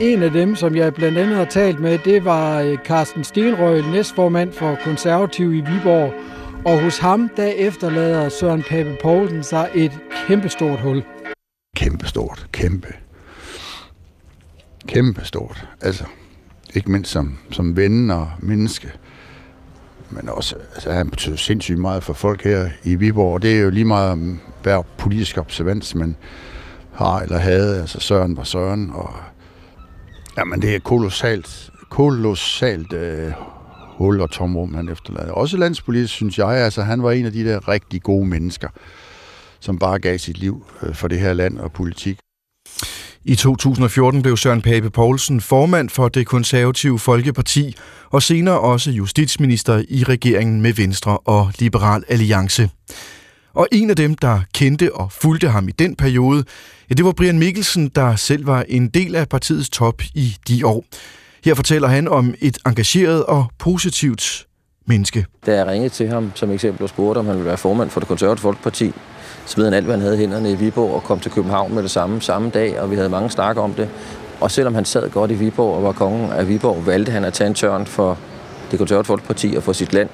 en 0.00 0.22
af 0.22 0.30
dem, 0.30 0.56
som 0.56 0.76
jeg 0.76 0.94
blandt 0.94 1.18
andet 1.18 1.36
har 1.36 1.44
talt 1.44 1.80
med, 1.80 1.98
det 1.98 2.24
var 2.24 2.60
øh, 2.60 2.78
Carsten 2.84 3.24
Stenrøg, 3.24 3.82
næstformand 3.90 4.52
for 4.52 4.78
Konservativ 4.84 5.54
i 5.54 5.60
Viborg. 5.60 6.14
Og 6.64 6.82
hos 6.82 6.98
ham, 6.98 7.30
der 7.36 7.46
efterlader 7.46 8.28
Søren 8.28 8.62
Pape 8.62 8.96
Poulsen 9.02 9.42
sig 9.42 9.70
et 9.74 9.92
kæmpestort 10.28 10.80
hul. 10.80 11.02
Kæmpestort. 11.76 12.46
Kæmpe. 12.52 12.88
Kæmpestort. 14.88 15.68
Altså, 15.80 16.04
ikke 16.74 16.90
mindst 16.90 17.10
som, 17.10 17.38
som 17.50 17.76
ven 17.76 18.10
og 18.10 18.30
menneske. 18.40 18.92
Men 20.10 20.28
også, 20.28 20.56
altså, 20.74 20.92
han 20.92 21.10
betyder 21.10 21.36
sindssygt 21.36 21.78
meget 21.78 22.02
for 22.02 22.12
folk 22.12 22.44
her 22.44 22.68
i 22.84 22.94
Viborg. 22.94 23.42
Det 23.42 23.56
er 23.56 23.60
jo 23.60 23.70
lige 23.70 23.84
meget, 23.84 24.38
hver 24.62 24.82
politisk 24.98 25.38
observans 25.38 25.94
man 25.94 26.16
har 26.92 27.20
eller 27.20 27.38
havde. 27.38 27.80
Altså, 27.80 28.00
Søren 28.00 28.36
var 28.36 28.44
Søren, 28.44 28.90
og 28.94 29.14
Jamen, 30.38 30.62
det 30.62 30.74
er 30.74 30.78
kolossalt, 30.78 31.70
kolossalt 31.88 32.92
øh, 32.92 33.32
hul 33.96 34.20
og 34.20 34.30
tomrum, 34.30 34.74
han 34.74 34.88
efterlader. 34.88 35.32
Også 35.32 35.56
landspolitisk, 35.56 36.14
synes 36.14 36.38
jeg. 36.38 36.48
Altså, 36.48 36.82
han 36.82 37.02
var 37.02 37.12
en 37.12 37.26
af 37.26 37.32
de 37.32 37.44
der 37.44 37.68
rigtig 37.68 38.02
gode 38.02 38.26
mennesker, 38.26 38.68
som 39.60 39.78
bare 39.78 39.98
gav 39.98 40.18
sit 40.18 40.38
liv 40.38 40.66
øh, 40.82 40.94
for 40.94 41.08
det 41.08 41.18
her 41.18 41.32
land 41.32 41.58
og 41.58 41.72
politik. 41.72 42.18
I 43.24 43.34
2014 43.34 44.22
blev 44.22 44.36
Søren 44.36 44.62
Pape 44.62 44.90
Poulsen 44.90 45.40
formand 45.40 45.90
for 45.90 46.08
det 46.08 46.26
konservative 46.26 46.98
Folkeparti, 46.98 47.76
og 48.10 48.22
senere 48.22 48.60
også 48.60 48.90
justitsminister 48.90 49.82
i 49.88 50.04
regeringen 50.04 50.62
med 50.62 50.72
Venstre 50.72 51.18
og 51.18 51.52
Liberal 51.58 52.04
Alliance. 52.08 52.70
Og 53.56 53.68
en 53.72 53.90
af 53.90 53.96
dem, 53.96 54.14
der 54.14 54.40
kendte 54.54 54.94
og 54.94 55.12
fulgte 55.12 55.48
ham 55.48 55.68
i 55.68 55.72
den 55.72 55.96
periode, 55.96 56.44
ja, 56.90 56.94
det 56.94 57.04
var 57.04 57.12
Brian 57.12 57.38
Mikkelsen, 57.38 57.88
der 57.88 58.16
selv 58.16 58.46
var 58.46 58.64
en 58.68 58.88
del 58.88 59.14
af 59.14 59.28
partiets 59.28 59.68
top 59.68 60.02
i 60.14 60.36
de 60.48 60.66
år. 60.66 60.84
Her 61.44 61.54
fortæller 61.54 61.88
han 61.88 62.08
om 62.08 62.34
et 62.40 62.58
engageret 62.66 63.24
og 63.24 63.46
positivt 63.58 64.46
menneske. 64.86 65.26
Da 65.46 65.54
jeg 65.54 65.66
ringede 65.66 65.88
til 65.88 66.08
ham 66.08 66.32
som 66.34 66.50
eksempel 66.50 66.82
og 66.82 66.88
spurgte, 66.88 67.18
om 67.18 67.26
han 67.26 67.34
ville 67.34 67.46
være 67.46 67.56
formand 67.56 67.90
for 67.90 68.00
det 68.00 68.08
konservative 68.08 68.42
Folkeparti, 68.42 68.92
smed 69.46 69.64
han 69.64 69.74
alt, 69.74 69.84
hvad 69.84 69.94
han 69.94 70.02
havde 70.02 70.14
i 70.14 70.18
hænderne 70.18 70.52
i 70.52 70.54
Viborg 70.54 70.94
og 70.94 71.02
kom 71.02 71.20
til 71.20 71.30
København 71.30 71.74
med 71.74 71.82
det 71.82 71.90
samme 71.90 72.22
samme 72.22 72.50
dag, 72.50 72.80
og 72.80 72.90
vi 72.90 72.96
havde 72.96 73.08
mange 73.08 73.30
snakker 73.30 73.62
om 73.62 73.74
det. 73.74 73.88
Og 74.40 74.50
selvom 74.50 74.74
han 74.74 74.84
sad 74.84 75.10
godt 75.10 75.30
i 75.30 75.34
Viborg 75.34 75.76
og 75.76 75.82
var 75.82 75.92
kongen 75.92 76.32
af 76.32 76.48
Viborg, 76.48 76.86
valgte 76.86 77.12
han 77.12 77.24
at 77.24 77.32
tage 77.32 77.48
en 77.48 77.54
tørn 77.54 77.86
for 77.86 78.18
det 78.70 78.78
konservative 78.78 79.06
Folkeparti 79.06 79.54
og 79.56 79.62
for 79.62 79.72
sit 79.72 79.92
land, 79.92 80.08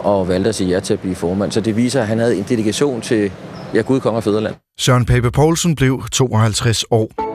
og 0.00 0.28
valgte 0.28 0.48
at 0.48 0.54
sige 0.54 0.70
ja 0.70 0.80
til 0.80 0.94
at 0.94 1.00
blive 1.00 1.14
formand. 1.14 1.52
Så 1.52 1.60
det 1.60 1.76
viser, 1.76 2.00
at 2.00 2.06
han 2.06 2.18
havde 2.18 2.36
en 2.36 2.44
dedikation 2.48 3.00
til, 3.00 3.32
ja, 3.74 3.80
Gud, 3.80 4.00
Kong 4.00 4.16
og 4.16 4.24
Fæderland. 4.24 4.54
Søren 4.78 5.04
Pape 5.04 5.30
Poulsen 5.30 5.74
blev 5.74 6.02
52 6.12 6.84
år. 6.90 7.26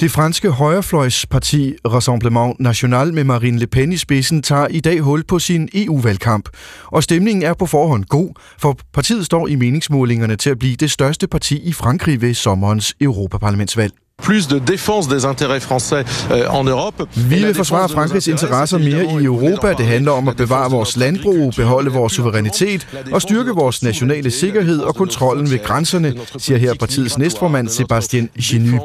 Det 0.00 0.10
franske 0.10 0.50
højrefløjsparti 0.50 1.74
Rassemblement 1.86 2.60
National 2.60 3.14
med 3.14 3.24
Marine 3.24 3.58
Le 3.58 3.66
Pen 3.66 3.92
i 3.92 3.96
spidsen 3.96 4.42
tager 4.42 4.66
i 4.66 4.80
dag 4.80 5.00
hul 5.00 5.24
på 5.24 5.38
sin 5.38 5.68
EU-valgkamp. 5.74 6.48
Og 6.84 7.02
stemningen 7.02 7.42
er 7.42 7.54
på 7.54 7.66
forhånd 7.66 8.04
god, 8.04 8.30
for 8.58 8.78
partiet 8.92 9.26
står 9.26 9.46
i 9.46 9.54
meningsmålingerne 9.54 10.36
til 10.36 10.50
at 10.50 10.58
blive 10.58 10.76
det 10.76 10.90
største 10.90 11.26
parti 11.26 11.68
i 11.68 11.72
Frankrig 11.72 12.20
ved 12.20 12.34
sommerens 12.34 12.94
Europaparlamentsvalg 13.00 13.92
plus 14.22 14.46
de 14.46 14.58
défense 14.58 15.08
des 15.08 15.24
intérêts 15.24 15.60
français 15.60 16.04
euh, 16.30 16.48
en 16.48 16.64
Europe. 16.64 17.02
Vi 17.16 17.34
vil 17.44 17.54
forsvare 17.54 17.88
Frankrigs 17.88 18.26
interesser 18.26 18.78
mere 18.78 19.22
i 19.22 19.24
Europa. 19.24 19.72
Det 19.72 19.86
handler 19.86 20.12
om 20.12 20.28
at 20.28 20.36
bevare 20.36 20.70
vores 20.70 20.96
landbrug, 20.96 21.52
beholde 21.56 21.90
vores 21.90 22.12
suverænitet 22.12 22.88
og 23.12 23.22
styrke 23.22 23.50
vores 23.50 23.82
nationale 23.82 24.30
sikkerhed 24.30 24.78
og 24.78 24.94
kontrollen 24.94 25.50
ved 25.50 25.58
grænserne, 25.64 26.14
siger 26.38 26.58
her 26.58 26.74
partiets 26.74 27.18
næstformand 27.18 27.68
Sebastien 27.68 28.30
Genu. 28.42 28.80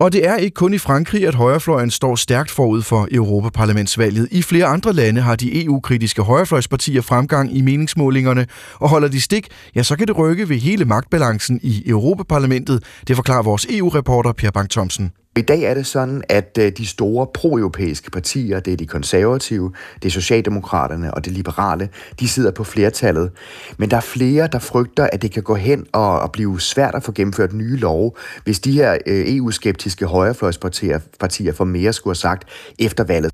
Og 0.00 0.12
det 0.12 0.28
er 0.28 0.36
ikke 0.36 0.54
kun 0.54 0.74
i 0.74 0.78
Frankrig, 0.78 1.26
at 1.26 1.34
højrefløjen 1.34 1.90
står 1.90 2.16
stærkt 2.16 2.50
forud 2.50 2.82
for 2.82 3.08
Europaparlamentsvalget. 3.12 4.28
I 4.30 4.42
flere 4.42 4.66
andre 4.66 4.92
lande 4.92 5.20
har 5.20 5.36
de 5.36 5.64
EU-kritiske 5.64 6.22
højrefløjspartier 6.22 7.02
fremgang 7.02 7.56
i 7.56 7.60
meningsmålingerne, 7.60 8.46
og 8.74 8.88
holder 8.88 9.08
de 9.08 9.20
stik, 9.20 9.46
ja, 9.74 9.82
så 9.82 9.96
kan 9.96 10.06
det 10.06 10.18
rykke 10.18 10.48
ved 10.48 10.56
hele 10.56 10.84
magtbalancen 10.84 11.60
i 11.62 11.82
Europaparlamentet. 11.86 12.82
Det 13.08 13.16
forklarer 13.16 13.42
vores 13.42 13.66
EU-reporter 13.70 14.09
reporter 14.10 14.32
Per 14.32 14.50
Bang 14.50 14.70
Thomsen. 14.70 15.12
I 15.36 15.42
dag 15.42 15.62
er 15.62 15.74
det 15.74 15.86
sådan, 15.86 16.22
at 16.28 16.58
øh, 16.60 16.72
de 16.76 16.86
store 16.86 17.26
pro-europæiske 17.34 18.10
partier, 18.10 18.60
det 18.60 18.72
er 18.72 18.76
de 18.76 18.86
konservative, 18.86 19.72
det 20.02 20.08
er 20.08 20.10
Socialdemokraterne 20.10 21.14
og 21.14 21.24
det 21.24 21.32
liberale, 21.32 21.88
de 22.20 22.28
sidder 22.28 22.50
på 22.50 22.64
flertallet. 22.64 23.30
Men 23.78 23.90
der 23.90 23.96
er 23.96 24.00
flere, 24.00 24.46
der 24.46 24.58
frygter, 24.58 25.08
at 25.12 25.22
det 25.22 25.32
kan 25.32 25.42
gå 25.42 25.54
hen 25.54 25.86
og, 25.92 26.20
og 26.20 26.32
blive 26.32 26.60
svært 26.60 26.94
at 26.94 27.02
få 27.02 27.12
gennemført 27.12 27.52
nye 27.52 27.76
love, 27.76 28.12
hvis 28.44 28.60
de 28.60 28.72
her 28.72 28.98
øh, 29.06 29.36
EU-skeptiske 29.36 30.06
højrefløjspartier 30.06 30.98
partier 31.20 31.52
får 31.52 31.64
mere 31.64 31.92
skulle 31.92 32.10
have 32.10 32.16
sagt 32.16 32.48
efter 32.78 33.04
valget. 33.04 33.32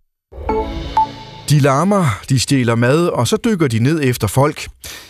De 1.51 1.59
larmer, 1.59 2.05
de 2.29 2.41
stjæler 2.41 2.75
mad, 2.75 3.07
og 3.07 3.29
så 3.29 3.37
dykker 3.45 3.69
de 3.69 3.79
ned 3.79 4.01
efter 4.03 4.27
folk. 4.27 4.69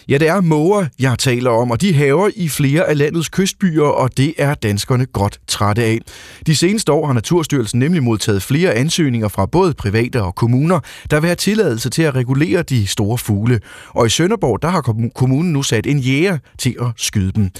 Ja, 0.09 0.19
det 0.19 0.29
er 0.29 0.41
måger, 0.41 0.87
jeg 0.99 1.19
taler 1.19 1.51
om, 1.51 1.71
og 1.71 1.81
de 1.81 1.95
haver 1.95 2.31
i 2.37 2.49
flere 2.49 2.89
af 2.89 2.99
landets 2.99 3.29
kystbyer, 3.29 3.85
og 3.85 4.17
det 4.17 4.35
er 4.39 4.55
danskerne 4.55 5.07
godt 5.07 5.41
trætte 5.47 5.83
af. 5.83 5.99
De 6.47 6.57
seneste 6.57 6.93
år 6.93 7.07
har 7.07 7.13
Naturstyrelsen 7.13 7.79
nemlig 7.79 8.03
modtaget 8.03 8.43
flere 8.43 8.75
ansøgninger 8.75 9.29
fra 9.29 9.47
både 9.47 9.75
private 9.75 10.23
og 10.23 10.35
kommuner, 10.35 10.81
der 11.11 11.21
vil 11.21 11.27
have 11.27 11.37
tilladelse 11.37 11.91
til 11.91 12.03
at 12.03 12.15
regulere 12.15 12.63
de 12.63 12.87
store 12.87 13.19
fugle. 13.19 13.61
Og 13.89 14.07
i 14.07 14.09
Sønderborg, 14.09 14.63
der 14.63 14.69
har 14.69 15.11
kommunen 15.15 15.53
nu 15.53 15.63
sat 15.63 15.87
en 15.87 15.99
jæger 15.99 16.39
til 16.59 16.77
at 16.81 16.89
skyde 16.97 17.33
dem. 17.33 17.51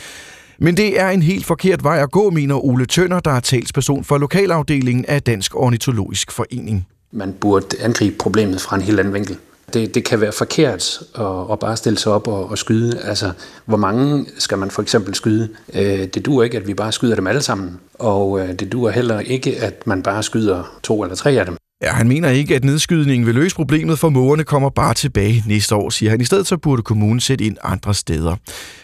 Men 0.59 0.77
det 0.77 1.01
er 1.01 1.09
en 1.09 1.23
helt 1.23 1.47
forkert 1.47 1.85
vej 1.85 2.03
at 2.03 2.11
gå, 2.11 2.31
mener 2.31 2.65
Ole 2.65 2.87
Tønder, 2.87 3.21
der 3.21 3.31
er 3.31 3.41
talsperson 3.41 4.05
for 4.05 4.19
lokalafdelingen 4.19 5.05
af 5.05 5.23
Dansk 5.23 5.57
Ornitologisk 5.57 6.33
Forening. 6.33 6.87
Man 7.13 7.33
burde 7.41 7.67
angribe 7.81 8.17
problemet 8.19 8.61
fra 8.61 8.77
en 8.77 8.83
helt 8.83 9.01
anden 9.01 9.15
vinkel. 9.15 9.37
Det, 9.75 9.95
det 9.95 10.05
kan 10.05 10.21
være 10.21 10.33
forkert 10.33 11.01
at, 11.15 11.53
at 11.53 11.59
bare 11.59 11.77
stille 11.77 11.99
sig 11.99 12.13
op 12.13 12.29
og, 12.29 12.51
og 12.51 12.59
skyde. 12.59 13.01
Altså, 13.01 13.33
hvor 13.65 13.77
mange 13.77 14.27
skal 14.39 14.59
man 14.59 14.71
for 14.71 14.83
eksempel 14.83 15.15
skyde? 15.15 15.49
Øh, 15.75 16.07
det 16.15 16.27
duer 16.27 16.45
ikke, 16.45 16.57
at 16.57 16.67
vi 16.67 16.75
bare 16.75 16.93
skyder 16.93 17.15
dem 17.15 17.27
alle 17.27 17.43
sammen. 17.43 17.81
Og 17.95 18.41
øh, 18.41 18.49
det 18.49 18.73
duer 18.73 18.91
heller 18.91 19.21
ikke, 19.21 19.63
at 19.63 19.87
man 19.87 20.03
bare 20.03 20.23
skyder 20.23 20.79
to 20.83 21.03
eller 21.03 21.17
tre 21.17 21.31
af 21.31 21.47
dem. 21.47 21.57
Ja, 21.83 21.93
han 21.93 22.09
mener 22.09 22.29
ikke, 22.29 22.55
at 22.55 22.65
nedskydningen 22.65 23.27
vil 23.27 23.35
løse 23.35 23.57
problemet, 23.57 23.99
for 23.99 24.09
mågerne 24.09 24.45
kommer 24.45 24.71
bare 24.71 24.95
tilbage 24.95 25.45
næste 25.47 25.75
år, 25.75 25.91
siger 25.91 26.11
han. 26.11 26.21
I 26.21 26.25
stedet 26.25 26.47
så 26.47 26.57
burde 26.57 26.83
kommunen 26.83 27.21
sætte 27.21 27.45
ind 27.45 27.57
andre 27.63 27.95
steder. 27.95 28.37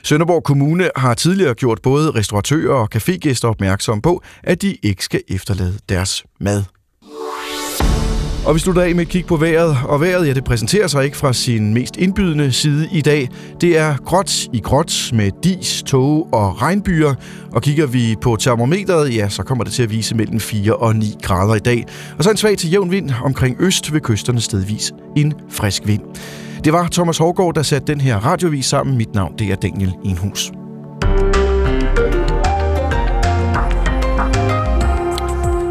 Sønderborg 0.02 0.44
Kommune 0.44 0.90
har 0.96 1.14
tidligere 1.14 1.54
gjort 1.54 1.82
både 1.82 2.10
restauratører 2.10 2.74
og 2.74 2.88
cafégæster 2.96 3.44
opmærksom 3.44 4.00
på, 4.00 4.22
at 4.42 4.62
de 4.62 4.76
ikke 4.82 5.04
skal 5.04 5.22
efterlade 5.28 5.78
deres 5.88 6.24
mad. 6.40 6.62
Og 8.46 8.54
vi 8.54 8.60
slutter 8.60 8.82
af 8.82 8.94
med 8.94 9.02
et 9.02 9.08
kig 9.08 9.26
på 9.26 9.36
vejret, 9.36 9.76
og 9.84 10.00
vejret 10.00 10.26
ja, 10.26 10.32
det 10.32 10.44
præsenterer 10.44 10.86
sig 10.86 11.04
ikke 11.04 11.16
fra 11.16 11.32
sin 11.32 11.74
mest 11.74 11.96
indbydende 11.96 12.52
side 12.52 12.88
i 12.92 13.00
dag. 13.00 13.28
Det 13.60 13.78
er 13.78 13.96
gråt 13.96 14.46
i 14.52 14.60
gråt 14.60 15.10
med 15.12 15.30
dis, 15.44 15.82
tåge 15.86 16.24
og 16.32 16.62
regnbyer, 16.62 17.14
og 17.52 17.62
kigger 17.62 17.86
vi 17.86 18.16
på 18.20 18.36
termometeret, 18.36 19.16
ja, 19.16 19.28
så 19.28 19.42
kommer 19.42 19.64
det 19.64 19.72
til 19.72 19.82
at 19.82 19.90
vise 19.90 20.14
mellem 20.14 20.40
4 20.40 20.76
og 20.76 20.96
9 20.96 21.16
grader 21.22 21.54
i 21.54 21.58
dag. 21.58 21.86
Og 22.18 22.24
så 22.24 22.30
en 22.30 22.36
svag 22.36 22.58
til 22.58 22.70
jævn 22.70 22.90
vind 22.90 23.10
omkring 23.24 23.56
øst 23.60 23.92
ved 23.92 24.00
kysterne 24.00 24.40
stedvis 24.40 24.92
en 25.16 25.34
frisk 25.50 25.82
vind. 25.86 26.02
Det 26.64 26.72
var 26.72 26.88
Thomas 26.92 27.18
Hårgaard, 27.18 27.54
der 27.54 27.62
satte 27.62 27.92
den 27.92 28.00
her 28.00 28.16
radiovis 28.16 28.66
sammen. 28.66 28.96
Mit 28.96 29.14
navn 29.14 29.34
det 29.38 29.52
er 29.52 29.56
Daniel 29.56 29.92
Enhus. 30.04 30.52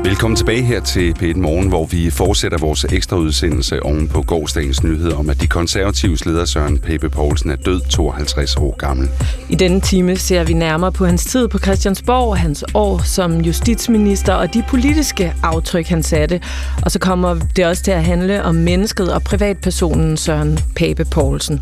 Velkommen 0.04 0.36
tilbage 0.36 0.62
her 0.62 0.80
til 0.80 1.16
P1 1.20 1.38
Morgen, 1.38 1.68
hvor 1.68 1.86
vi 1.86 2.10
fortsætter 2.10 2.58
vores 2.58 2.84
ekstra 2.84 3.18
udsendelse 3.18 3.84
oven 3.84 4.08
på 4.08 4.22
gårdsdagens 4.22 4.84
nyhed 4.84 5.12
om, 5.12 5.30
at 5.30 5.42
de 5.42 5.48
konservatives 5.48 6.26
leder 6.26 6.46
Søren 6.46 6.80
Pape 6.80 7.10
Poulsen 7.10 7.50
er 7.50 7.56
død 7.56 7.82
52 7.90 8.56
år 8.56 8.76
gammel. 8.78 9.10
I 9.50 9.56
denne 9.56 9.82
time 9.82 10.16
ser 10.16 10.44
vi 10.44 10.54
nærmere 10.54 10.92
på 10.92 11.06
hans 11.06 11.26
tid 11.26 11.48
på 11.48 11.60
Christiansborg, 11.60 12.38
hans 12.38 12.64
år 12.74 13.02
som 13.06 13.42
justitsminister 13.42 14.34
og 14.34 14.54
de 14.54 14.64
politiske 14.70 15.34
aftryk, 15.44 15.88
han 15.88 16.04
satte. 16.04 16.42
Og 16.84 16.92
så 16.92 17.00
kommer 17.00 17.40
det 17.56 17.66
også 17.66 17.84
til 17.84 17.92
at 17.92 18.04
handle 18.04 18.44
om 18.44 18.56
mennesket 18.56 19.14
og 19.14 19.24
privatpersonen 19.24 20.18
Søren 20.18 20.60
Pape 20.76 21.06
Poulsen. 21.06 21.62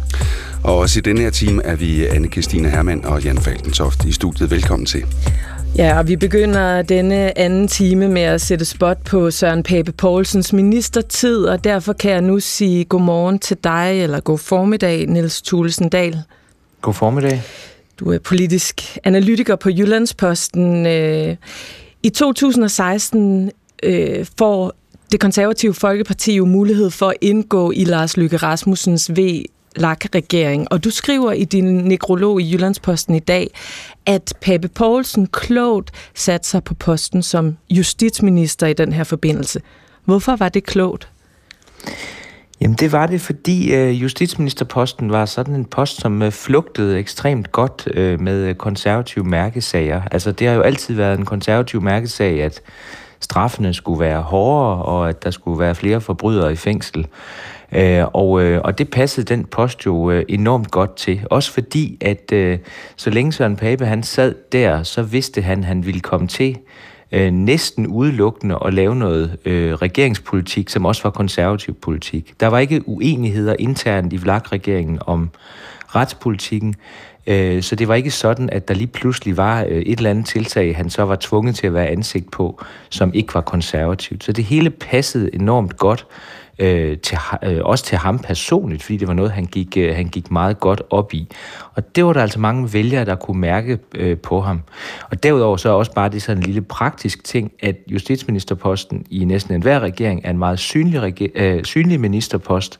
Og 0.63 0.77
også 0.77 0.99
i 0.99 1.01
denne 1.01 1.21
her 1.21 1.29
time 1.29 1.63
er 1.63 1.75
vi 1.75 2.05
anne 2.05 2.27
Christine 2.27 2.69
Hermann 2.69 3.05
og 3.05 3.23
Jan 3.23 3.37
Falkentoft 3.37 4.05
i 4.05 4.11
studiet. 4.11 4.51
Velkommen 4.51 4.85
til. 4.85 5.05
Ja, 5.77 5.99
og 5.99 6.07
vi 6.07 6.15
begynder 6.15 6.81
denne 6.81 7.37
anden 7.37 7.67
time 7.67 8.07
med 8.07 8.21
at 8.21 8.41
sætte 8.41 8.65
spot 8.65 9.03
på 9.03 9.31
Søren 9.31 9.63
Pape 9.63 9.91
Poulsens 9.91 10.53
ministertid, 10.53 11.45
og 11.45 11.63
derfor 11.63 11.93
kan 11.93 12.11
jeg 12.11 12.21
nu 12.21 12.39
sige 12.39 12.85
godmorgen 12.85 13.39
til 13.39 13.57
dig, 13.63 14.03
eller 14.03 14.19
god 14.19 14.37
formiddag, 14.37 15.07
Niels 15.07 15.41
Thulesen 15.41 15.89
Dahl. 15.89 16.17
God 16.81 16.93
formiddag. 16.93 17.41
Du 17.99 18.11
er 18.11 18.19
politisk 18.19 18.97
analytiker 19.03 19.55
på 19.55 19.69
Jyllandsposten. 19.69 20.85
Øh, 20.85 21.35
I 22.03 22.09
2016 22.09 23.51
øh, 23.83 24.25
får 24.37 24.73
det 25.11 25.19
konservative 25.19 25.73
Folkeparti 25.73 26.35
jo 26.35 26.45
mulighed 26.45 26.89
for 26.89 27.07
at 27.07 27.15
indgå 27.21 27.71
i 27.71 27.83
Lars 27.83 28.17
Lykke 28.17 28.37
Rasmussens 28.37 29.11
V 29.11 29.45
LAK-regering. 29.75 30.71
Og 30.71 30.83
du 30.83 30.89
skriver 30.89 31.31
i 31.31 31.43
din 31.43 31.65
nekrolog 31.65 32.41
i 32.41 32.53
Jyllandsposten 32.53 33.15
i 33.15 33.19
dag, 33.19 33.51
at 34.09 34.33
Pape 34.41 34.67
Poulsen 34.67 35.27
klogt 35.27 35.91
satte 36.15 36.47
sig 36.47 36.63
på 36.63 36.73
posten 36.73 37.23
som 37.23 37.57
justitsminister 37.69 38.67
i 38.67 38.73
den 38.73 38.93
her 38.93 39.03
forbindelse. 39.03 39.61
Hvorfor 40.05 40.35
var 40.35 40.49
det 40.49 40.63
klogt? 40.63 41.09
Jamen 42.61 42.77
det 42.77 42.91
var 42.91 43.07
det, 43.07 43.21
fordi 43.21 43.73
øh, 43.75 44.01
justitsministerposten 44.01 45.11
var 45.11 45.25
sådan 45.25 45.55
en 45.55 45.65
post, 45.65 46.01
som 46.01 46.21
øh, 46.21 46.31
flugtede 46.31 46.99
ekstremt 46.99 47.51
godt 47.51 47.87
øh, 47.93 48.21
med 48.21 48.47
øh, 48.47 48.55
konservative 48.55 49.25
mærkesager. 49.25 50.01
Altså 50.11 50.31
det 50.31 50.47
har 50.47 50.55
jo 50.55 50.61
altid 50.61 50.95
været 50.95 51.19
en 51.19 51.25
konservativ 51.25 51.81
mærkesag, 51.81 52.43
at 52.43 52.61
straffene 53.19 53.73
skulle 53.73 53.99
være 53.99 54.21
hårdere, 54.21 54.83
og 54.83 55.09
at 55.09 55.23
der 55.23 55.31
skulle 55.31 55.59
være 55.59 55.75
flere 55.75 56.01
forbrydere 56.01 56.51
i 56.51 56.55
fængsel. 56.55 57.07
Øh, 57.71 58.05
og, 58.13 58.41
øh, 58.43 58.61
og 58.63 58.77
det 58.77 58.89
passede 58.89 59.25
den 59.25 59.45
post 59.45 59.85
jo 59.85 60.11
øh, 60.11 60.25
enormt 60.29 60.71
godt 60.71 60.95
til. 60.95 61.21
Også 61.29 61.51
fordi, 61.51 61.97
at 62.01 62.31
øh, 62.31 62.59
så 62.95 63.09
længe 63.09 63.31
Søren 63.31 63.55
Pape 63.55 63.85
han 63.85 64.03
sad 64.03 64.35
der, 64.51 64.83
så 64.83 65.01
vidste 65.01 65.41
han, 65.41 65.59
at 65.59 65.65
han 65.65 65.85
ville 65.85 65.99
komme 65.99 66.27
til 66.27 66.57
øh, 67.11 67.31
næsten 67.31 67.87
udelukkende 67.87 68.57
at 68.65 68.73
lave 68.73 68.95
noget 68.95 69.37
øh, 69.45 69.73
regeringspolitik, 69.73 70.69
som 70.69 70.85
også 70.85 71.03
var 71.03 71.09
konservativ 71.09 71.75
politik. 71.75 72.33
Der 72.39 72.47
var 72.47 72.59
ikke 72.59 72.81
uenigheder 72.85 73.55
internt 73.59 74.13
i 74.13 74.17
VLAG-regeringen 74.17 74.99
om 75.05 75.29
retspolitikken, 75.95 76.75
øh, 77.27 77.63
så 77.63 77.75
det 77.75 77.87
var 77.87 77.95
ikke 77.95 78.11
sådan, 78.11 78.49
at 78.49 78.67
der 78.67 78.73
lige 78.73 78.87
pludselig 78.87 79.37
var 79.37 79.65
øh, 79.69 79.81
et 79.81 79.97
eller 79.97 80.09
andet 80.09 80.25
tiltag, 80.25 80.75
han 80.75 80.89
så 80.89 81.03
var 81.03 81.17
tvunget 81.21 81.55
til 81.55 81.67
at 81.67 81.73
være 81.73 81.87
ansigt 81.87 82.31
på, 82.31 82.63
som 82.89 83.13
ikke 83.13 83.33
var 83.33 83.41
konservativt. 83.41 84.23
Så 84.23 84.31
det 84.31 84.43
hele 84.43 84.69
passede 84.69 85.35
enormt 85.35 85.77
godt 85.77 86.05
øh, 86.59 86.97
til, 86.97 87.17
øh, 87.43 87.59
også 87.63 87.85
til 87.85 87.97
ham 87.97 88.19
personligt, 88.19 88.83
fordi 88.83 88.97
det 88.97 89.07
var 89.07 89.13
noget, 89.13 89.31
han 89.31 89.45
gik, 89.45 89.77
øh, 89.77 89.95
han 89.95 90.07
gik 90.07 90.31
meget 90.31 90.59
godt 90.59 90.81
op 90.89 91.13
i. 91.13 91.27
Og 91.75 91.95
det 91.95 92.05
var 92.05 92.13
der 92.13 92.21
altså 92.21 92.39
mange 92.39 92.73
vælgere, 92.73 93.05
der 93.05 93.15
kunne 93.15 93.41
mærke 93.41 93.79
øh, 93.95 94.17
på 94.17 94.41
ham. 94.41 94.61
Og 95.11 95.23
derudover 95.23 95.57
så 95.57 95.69
er 95.69 95.73
også 95.73 95.93
bare 95.93 96.09
det 96.09 96.21
sådan 96.21 96.37
en 96.37 96.43
lille 96.43 96.61
praktisk 96.61 97.23
ting, 97.23 97.51
at 97.59 97.75
justitsministerposten 97.87 99.05
i 99.09 99.25
næsten 99.25 99.55
enhver 99.55 99.79
regering 99.79 100.21
er 100.23 100.29
en 100.29 100.37
meget 100.37 100.59
synlig, 100.59 101.29
øh, 101.35 101.63
synlig 101.63 101.99
ministerpost, 101.99 102.79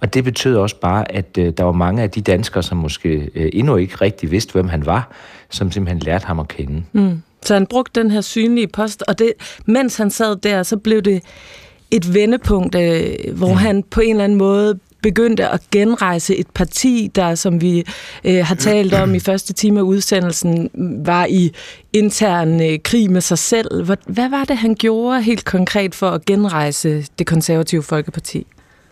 og 0.00 0.14
det 0.14 0.24
betød 0.24 0.56
også 0.56 0.76
bare, 0.80 1.12
at 1.12 1.38
øh, 1.38 1.52
der 1.56 1.64
var 1.64 1.72
mange 1.72 2.02
af 2.02 2.10
de 2.10 2.20
danskere, 2.20 2.62
som 2.62 2.78
måske 2.78 3.30
øh, 3.34 3.50
endnu 3.52 3.76
ikke 3.76 3.94
rigtig 3.94 4.30
vidste, 4.30 4.52
hvem 4.52 4.68
han 4.68 4.86
var, 4.86 5.12
som 5.50 5.72
simpelthen 5.72 5.98
lærte 5.98 6.26
ham 6.26 6.40
at 6.40 6.48
kende. 6.48 6.82
Mm. 6.92 7.22
Så 7.42 7.54
han 7.54 7.66
brugte 7.66 8.00
den 8.00 8.10
her 8.10 8.20
synlige 8.20 8.68
post, 8.68 9.04
og 9.08 9.18
det, 9.18 9.32
mens 9.66 9.96
han 9.96 10.10
sad 10.10 10.36
der, 10.36 10.62
så 10.62 10.76
blev 10.76 11.02
det 11.02 11.22
et 11.90 12.14
vendepunkt, 12.14 12.74
øh, 12.74 13.36
hvor 13.36 13.48
ja. 13.48 13.54
han 13.54 13.82
på 13.82 14.00
en 14.00 14.10
eller 14.10 14.24
anden 14.24 14.38
måde 14.38 14.78
begyndte 15.02 15.48
at 15.48 15.60
genrejse 15.70 16.36
et 16.36 16.46
parti, 16.54 17.10
der, 17.14 17.34
som 17.34 17.60
vi 17.60 17.84
øh, 18.24 18.46
har 18.46 18.54
talt 18.54 18.94
om 18.94 19.14
i 19.14 19.20
første 19.20 19.52
time 19.52 19.80
af 19.80 19.84
udsendelsen, 19.84 20.70
var 21.04 21.26
i 21.26 21.52
intern 21.92 22.62
øh, 22.62 22.78
krig 22.84 23.10
med 23.10 23.20
sig 23.20 23.38
selv. 23.38 23.84
Hvad, 23.84 23.96
hvad 24.06 24.28
var 24.28 24.44
det, 24.44 24.56
han 24.56 24.74
gjorde 24.74 25.22
helt 25.22 25.44
konkret 25.44 25.94
for 25.94 26.10
at 26.10 26.24
genrejse 26.24 27.06
det 27.18 27.26
konservative 27.26 27.82
Folkeparti? 27.82 28.46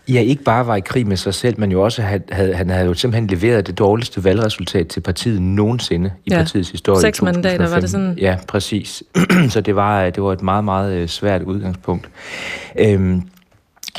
Ja, 0.09 0.21
ikke 0.21 0.43
bare 0.43 0.67
var 0.67 0.75
i 0.75 0.79
krig 0.79 1.07
med 1.07 1.17
sig 1.17 1.33
selv, 1.33 1.59
men 1.59 1.71
jo 1.71 1.81
også 1.81 2.01
havde, 2.01 2.23
havde, 2.31 2.53
han 2.53 2.69
havde 2.69 2.85
jo 2.85 2.93
simpelthen 2.93 3.27
leveret 3.27 3.67
det 3.67 3.77
dårligste 3.77 4.23
valgresultat 4.23 4.87
til 4.87 4.99
partiet 4.99 5.41
nogensinde 5.41 6.11
i 6.25 6.29
ja. 6.31 6.37
partiets 6.37 6.69
historie. 6.69 7.01
Seks 7.01 7.21
mandater, 7.21 7.69
var 7.69 7.79
det 7.79 7.89
sådan? 7.89 8.17
Ja, 8.21 8.37
præcis. 8.47 9.03
Så 9.49 9.61
det 9.61 9.75
var, 9.75 10.09
det 10.09 10.23
var 10.23 10.33
et 10.33 10.41
meget, 10.41 10.63
meget 10.63 10.93
øh, 10.93 11.07
svært 11.07 11.41
udgangspunkt. 11.41 12.09
Øhm, 12.79 13.21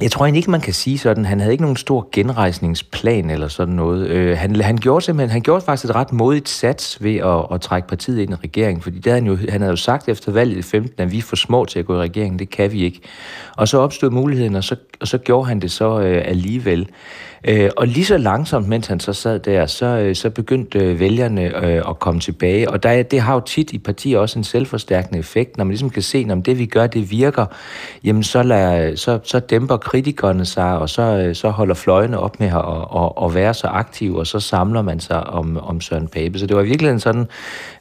jeg 0.03 0.11
tror 0.11 0.25
egentlig 0.25 0.39
ikke, 0.39 0.51
man 0.51 0.61
kan 0.61 0.75
sige 0.75 0.99
sådan. 0.99 1.25
Han 1.25 1.41
havde 1.41 1.53
ikke 1.53 1.63
nogen 1.63 1.77
stor 1.77 2.09
genrejsningsplan 2.13 3.31
eller 3.31 3.49
sådan 3.49 3.75
noget. 3.75 4.09
Øh, 4.09 4.39
han, 4.39 4.61
han, 4.61 4.77
gjorde 4.77 5.05
simpelthen, 5.05 5.31
han 5.31 5.43
gjorde 5.43 5.65
faktisk 5.65 5.91
et 5.91 5.95
ret 5.95 6.13
modigt 6.13 6.49
sats 6.49 7.03
ved 7.03 7.17
at, 7.17 7.55
at 7.55 7.61
trække 7.61 7.89
partiet 7.89 8.19
ind 8.19 8.31
i 8.31 8.35
regeringen, 8.35 8.83
fordi 8.83 8.97
det 8.97 9.07
havde 9.07 9.23
han, 9.23 9.27
jo, 9.27 9.37
han 9.49 9.61
havde 9.61 9.71
jo 9.71 9.77
sagt 9.77 10.09
efter 10.09 10.33
valget 10.33 10.57
i 10.57 10.63
15, 10.63 11.03
at 11.03 11.13
vi 11.13 11.19
er 11.19 11.23
for 11.23 11.37
små 11.37 11.65
til 11.65 11.79
at 11.79 11.87
gå 11.87 11.95
i 11.95 11.99
regeringen, 11.99 12.39
det 12.39 12.51
kan 12.51 12.73
vi 12.73 12.83
ikke. 12.83 13.01
Og 13.57 13.69
så 13.69 13.79
opstod 13.79 14.11
muligheden, 14.11 14.55
og 14.55 14.65
så, 14.65 14.77
og 15.01 15.09
så 15.09 15.19
gjorde 15.19 15.49
han 15.49 15.61
det 15.61 15.71
så 15.71 16.01
øh, 16.01 16.23
alligevel. 16.25 16.89
Øh, 17.45 17.71
og 17.77 17.87
lige 17.87 18.05
så 18.05 18.19
langsomt, 18.19 18.69
mens 18.69 18.87
han 18.87 19.01
så 19.01 19.13
sad 19.13 19.39
der, 19.39 19.67
så, 19.67 19.87
øh, 19.87 20.15
så 20.15 20.31
begyndte 20.31 20.79
øh, 20.79 21.01
vælgerne 21.01 21.67
øh, 21.67 21.83
at 21.89 21.99
komme 21.99 22.21
tilbage. 22.21 22.71
Og 22.71 22.83
der, 22.83 23.03
det 23.03 23.21
har 23.21 23.35
jo 23.35 23.41
tit 23.41 23.73
i 23.73 23.79
partier 23.79 24.19
også 24.19 24.39
en 24.39 24.45
selvforstærkende 24.45 25.19
effekt, 25.19 25.57
når 25.57 25.65
man 25.65 25.71
ligesom 25.71 25.91
kan 25.91 26.03
se, 26.03 26.27
om 26.31 26.43
det 26.43 26.59
vi 26.59 26.67
gør, 26.67 26.87
det 26.87 27.11
virker, 27.11 27.47
jamen 28.05 28.23
så, 28.23 28.43
lader, 28.43 28.97
så, 28.97 29.19
så 29.25 29.41
dæmper 29.41 29.77
kritikerne 29.77 30.45
sig, 30.45 30.79
og 30.79 30.89
så, 30.89 31.03
øh, 31.03 31.35
så 31.35 31.51
holder 31.51 31.75
fløjene 31.75 32.19
op 32.19 32.41
med 32.41 32.49
at, 32.49 33.03
at, 33.03 33.25
at 33.25 33.35
være 33.35 33.55
så 33.55 33.67
aktive, 33.67 34.19
og 34.19 34.27
så 34.27 34.41
samler 34.41 34.83
man 34.83 35.01
sig 35.01 35.27
om, 35.27 35.57
om 35.57 35.81
Søren 35.81 36.09
Pape. 36.09 36.39
Så 36.39 36.47
det 36.47 36.57
var 36.57 36.63
virkelig 36.63 37.01
sådan, 37.01 37.27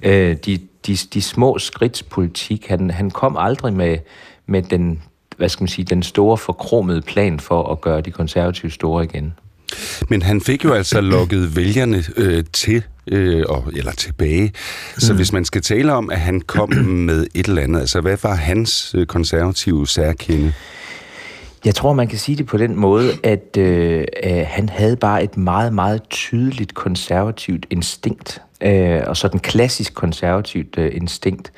øh, 0.04 0.36
de, 0.46 0.60
de, 0.88 0.98
de 1.14 1.22
små 1.22 1.60
skridts 1.60 2.04
politik. 2.04 2.68
Han, 2.68 2.90
han 2.90 3.12
kom 3.12 3.38
aldrig 3.40 3.74
med, 3.74 3.98
med 4.46 4.62
den, 4.62 5.02
hvad 5.38 5.50
skal 5.50 5.64
man 5.64 5.68
sige, 5.68 5.86
den 5.86 6.04
store 6.04 6.38
forkromede 6.38 7.02
plan 7.02 7.40
for 7.40 7.72
at 7.72 7.82
gøre 7.82 8.02
de 8.02 8.12
konservative 8.12 8.72
store 8.72 9.04
igen. 9.04 9.34
Men 10.10 10.22
han 10.22 10.42
fik 10.42 10.64
jo 10.66 10.74
altså 10.74 11.02
lukket 11.16 11.56
vælgerne 11.56 12.04
øh, 12.18 12.44
til, 12.54 12.84
øh, 13.08 13.44
og, 13.50 13.64
eller 13.76 13.92
tilbage. 13.92 14.54
Så 14.98 15.14
mm. 15.14 15.18
hvis 15.18 15.34
man 15.34 15.46
skal 15.46 15.62
tale 15.62 15.94
om, 15.94 16.10
at 16.10 16.20
han 16.20 16.42
kom 16.42 16.74
med 17.10 17.28
et 17.34 17.46
eller 17.48 17.62
andet, 17.62 17.80
altså 17.80 18.02
hvad 18.02 18.18
var 18.24 18.36
hans 18.36 18.96
øh, 18.98 19.06
konservative 19.06 19.88
særkende? 19.88 20.54
Jeg 21.66 21.76
tror, 21.76 21.94
man 21.94 22.08
kan 22.08 22.18
sige 22.18 22.36
det 22.36 22.46
på 22.46 22.58
den 22.58 22.76
måde, 22.76 23.14
at 23.24 23.58
øh, 23.58 24.06
han 24.46 24.70
havde 24.70 24.96
bare 24.96 25.24
et 25.24 25.38
meget, 25.38 25.74
meget 25.74 26.02
tydeligt 26.10 26.74
konservativt 26.74 27.66
instinkt. 27.70 28.42
øh, 28.62 29.02
og 29.08 29.18
sådan 29.18 29.40
klassisk 29.40 29.94
konservativt 29.94 30.78
øh, 30.78 30.92
instinkt. 30.94 31.52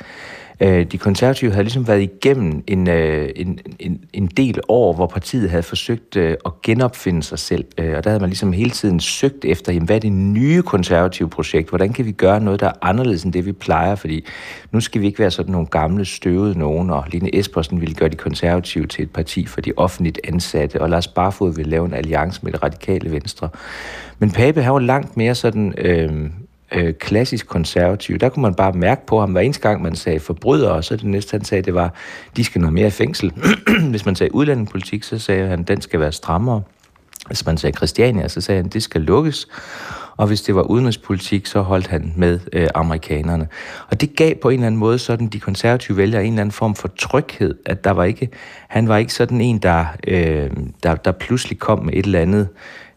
Øh, 0.61 0.85
de 0.85 0.97
konservative 0.97 1.51
havde 1.51 1.63
ligesom 1.63 1.87
været 1.87 2.01
igennem 2.01 2.63
en, 2.67 2.89
øh, 2.89 3.29
en, 3.35 3.59
en, 3.79 4.01
en 4.13 4.27
del 4.27 4.59
år, 4.67 4.93
hvor 4.93 5.07
partiet 5.07 5.49
havde 5.49 5.63
forsøgt 5.63 6.15
øh, 6.15 6.35
at 6.45 6.61
genopfinde 6.61 7.23
sig 7.23 7.39
selv. 7.39 7.65
Øh, 7.77 7.97
og 7.97 8.03
der 8.03 8.09
havde 8.09 8.19
man 8.19 8.29
ligesom 8.29 8.53
hele 8.53 8.69
tiden 8.69 8.99
søgt 8.99 9.45
efter, 9.45 9.73
jamen, 9.73 9.85
hvad 9.85 9.95
er 9.95 9.99
det 9.99 10.11
nye 10.11 10.61
konservative 10.61 11.29
projekt? 11.29 11.69
Hvordan 11.69 11.93
kan 11.93 12.05
vi 12.05 12.11
gøre 12.11 12.39
noget, 12.39 12.59
der 12.59 12.67
er 12.67 12.71
anderledes 12.81 13.23
end 13.23 13.33
det, 13.33 13.45
vi 13.45 13.51
plejer? 13.51 13.95
Fordi 13.95 14.25
nu 14.71 14.79
skal 14.79 15.01
vi 15.01 15.05
ikke 15.05 15.19
være 15.19 15.31
sådan 15.31 15.51
nogle 15.51 15.67
gamle, 15.67 16.05
støvede 16.05 16.59
nogen, 16.59 16.89
og 16.89 17.05
Line 17.07 17.35
Espersen 17.35 17.81
ville 17.81 17.95
gøre 17.95 18.09
de 18.09 18.15
konservative 18.15 18.87
til 18.87 19.03
et 19.03 19.11
parti 19.11 19.45
for 19.45 19.61
de 19.61 19.73
offentligt 19.77 20.19
ansatte, 20.23 20.81
og 20.81 20.89
Lars 20.89 21.07
Barfod 21.07 21.55
ville 21.55 21.71
lave 21.71 21.85
en 21.85 21.93
alliance 21.93 22.39
med 22.43 22.51
det 22.51 22.63
radikale 22.63 23.11
venstre. 23.11 23.49
Men 24.19 24.31
Pape, 24.31 24.61
han 24.61 24.73
var 24.73 24.79
langt 24.79 25.17
mere 25.17 25.35
sådan... 25.35 25.73
Øh, 25.77 26.29
øh, 26.71 26.93
klassisk 26.93 27.47
konservativ. 27.47 28.17
Der 28.17 28.29
kunne 28.29 28.41
man 28.41 28.53
bare 28.53 28.71
mærke 28.71 29.05
på 29.05 29.19
ham, 29.19 29.31
hver 29.31 29.41
eneste 29.41 29.61
gang 29.61 29.81
man 29.81 29.95
sagde 29.95 30.19
forbrydere, 30.19 30.71
og 30.71 30.83
så 30.83 30.95
det 30.95 31.05
næste, 31.05 31.31
han 31.31 31.43
sagde, 31.43 31.61
det 31.61 31.73
var, 31.73 31.93
de 32.37 32.43
skal 32.43 32.61
noget 32.61 32.73
mere 32.73 32.87
i 32.87 32.91
fængsel. 32.91 33.33
Hvis 33.91 34.05
man 34.05 34.15
sagde 34.15 34.35
udlændingepolitik, 34.35 35.03
så 35.03 35.19
sagde 35.19 35.47
han, 35.47 35.63
den 35.63 35.81
skal 35.81 35.99
være 35.99 36.11
strammere. 36.11 36.61
Hvis 37.27 37.45
man 37.45 37.57
sagde 37.57 37.77
Christiania, 37.77 38.27
så 38.27 38.41
sagde 38.41 38.61
han, 38.61 38.69
det 38.69 38.83
skal 38.83 39.01
lukkes. 39.01 39.47
Og 40.17 40.27
hvis 40.27 40.41
det 40.41 40.55
var 40.55 40.61
udenrigspolitik, 40.61 41.45
så 41.45 41.61
holdt 41.61 41.87
han 41.87 42.13
med 42.15 42.39
øh, 42.53 42.67
amerikanerne. 42.75 43.47
Og 43.87 44.01
det 44.01 44.15
gav 44.15 44.35
på 44.35 44.49
en 44.49 44.53
eller 44.53 44.67
anden 44.67 44.79
måde 44.79 44.99
sådan 44.99 45.27
de 45.27 45.39
konservative 45.39 45.97
vælgere 45.97 46.25
en 46.25 46.33
eller 46.33 46.41
anden 46.41 46.51
form 46.51 46.75
for 46.75 46.87
tryghed, 46.87 47.55
at 47.65 47.83
der 47.83 47.91
var 47.91 48.03
ikke, 48.03 48.29
han 48.67 48.87
var 48.87 48.97
ikke 48.97 49.13
sådan 49.13 49.41
en, 49.41 49.57
der, 49.57 49.85
øh, 50.07 50.49
der, 50.83 50.95
der 50.95 51.11
pludselig 51.11 51.59
kom 51.59 51.85
med 51.85 51.93
et 51.93 52.05
eller 52.05 52.19
andet 52.19 52.47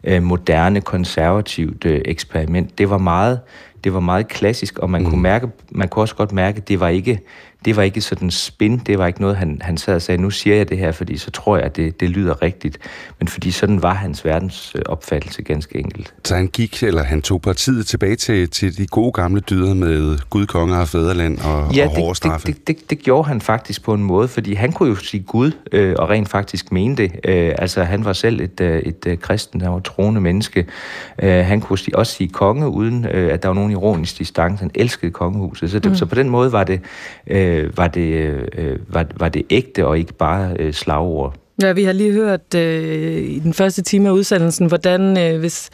øh, 0.03 0.23
moderne, 0.23 0.81
konservativt 0.81 1.85
øh, 1.85 2.01
eksperiment. 2.05 2.77
Det 2.77 2.89
var 2.89 2.97
meget 2.97 3.39
det 3.83 3.93
var 3.93 3.99
meget 3.99 4.27
klassisk, 4.27 4.79
og 4.79 4.89
man 4.89 5.03
mm. 5.03 5.09
kunne 5.09 5.21
mærke, 5.21 5.47
man 5.71 5.87
kunne 5.87 6.03
også 6.03 6.15
godt 6.15 6.31
mærke, 6.31 6.57
at 6.57 6.67
det 6.67 6.79
var 6.79 6.87
ikke, 6.87 7.19
det 7.65 7.75
var 7.75 7.83
ikke 7.83 8.01
sådan 8.01 8.31
spin, 8.31 8.77
det 8.77 8.97
var 8.97 9.07
ikke 9.07 9.21
noget, 9.21 9.35
han, 9.35 9.57
han 9.61 9.77
sad 9.77 9.95
og 9.95 10.01
sagde, 10.01 10.21
nu 10.21 10.29
siger 10.29 10.55
jeg 10.55 10.69
det 10.69 10.77
her, 10.77 10.91
fordi 10.91 11.17
så 11.17 11.31
tror 11.31 11.57
jeg, 11.57 11.65
at 11.65 11.75
det, 11.75 11.99
det 11.99 12.09
lyder 12.09 12.41
rigtigt. 12.41 12.77
Men 13.19 13.27
fordi 13.27 13.51
sådan 13.51 13.81
var 13.81 13.93
hans 13.93 14.25
verdens 14.25 14.75
opfattelse 14.85 15.41
ganske 15.41 15.79
enkelt. 15.79 16.13
Så 16.25 16.35
han 16.35 16.47
gik, 16.47 16.83
eller 16.83 17.03
han 17.03 17.21
tog 17.21 17.41
partiet 17.41 17.85
tilbage 17.85 18.15
til, 18.15 18.49
til 18.49 18.77
de 18.77 18.87
gode 18.87 19.11
gamle 19.11 19.41
dyder 19.41 19.73
med 19.73 20.17
Gud, 20.29 20.45
konger 20.45 20.77
og 20.77 20.87
fædreland 20.87 21.37
og, 21.37 21.75
ja, 21.75 21.85
og 21.85 21.95
hårde 21.95 22.15
straffe? 22.15 22.47
Det, 22.47 22.67
det, 22.67 22.67
det, 22.67 22.89
det 22.89 22.99
gjorde 22.99 23.27
han 23.27 23.41
faktisk 23.41 23.83
på 23.83 23.93
en 23.93 24.03
måde, 24.03 24.27
fordi 24.27 24.53
han 24.53 24.71
kunne 24.71 24.89
jo 24.89 24.95
sige 24.95 25.23
Gud, 25.23 25.51
øh, 25.71 25.95
og 25.99 26.09
rent 26.09 26.29
faktisk 26.29 26.71
mene 26.71 26.95
det. 26.95 27.11
Øh, 27.23 27.53
altså 27.57 27.83
han 27.83 28.05
var 28.05 28.13
selv 28.13 28.41
et, 28.41 28.61
øh, 28.61 28.79
et, 28.79 29.05
et 29.05 29.21
kristen, 29.21 29.61
han 29.61 29.71
var 29.71 29.79
troende 29.79 30.21
menneske. 30.21 30.65
Øh, 31.19 31.45
han 31.45 31.61
kunne 31.61 31.79
også 31.93 32.13
sige 32.13 32.29
konge, 32.29 32.67
uden 32.67 33.05
øh, 33.05 33.33
at 33.33 33.43
der 33.43 33.49
var 33.49 33.55
nogen 33.55 33.71
ironisk 33.71 34.19
distance. 34.19 34.61
Han 34.61 34.71
elskede 34.75 35.11
kongehuset. 35.11 35.71
Så, 35.71 35.79
det, 35.79 35.91
mm. 35.91 35.95
så 35.95 36.05
på 36.05 36.15
den 36.15 36.29
måde 36.29 36.51
var 36.51 36.63
det... 36.63 36.79
Øh, 37.27 37.52
øh, 37.53 37.77
var, 37.77 37.87
det, 37.87 38.09
øh, 38.57 38.79
var, 38.87 39.05
var 39.17 39.29
det 39.29 39.43
ægte 39.49 39.85
og 39.85 39.97
ikke 39.97 40.13
bare 40.13 40.55
øh, 40.59 40.73
slagord. 40.73 41.35
Ja, 41.61 41.71
vi 41.71 41.83
har 41.83 41.93
lige 41.93 42.11
hørt 42.11 42.55
øh, 42.55 43.23
i 43.23 43.39
den 43.39 43.53
første 43.53 43.81
time 43.81 44.09
af 44.09 44.13
udsendelsen, 44.13 44.67
hvordan 44.67 45.17
øh, 45.17 45.39
hvis, 45.39 45.69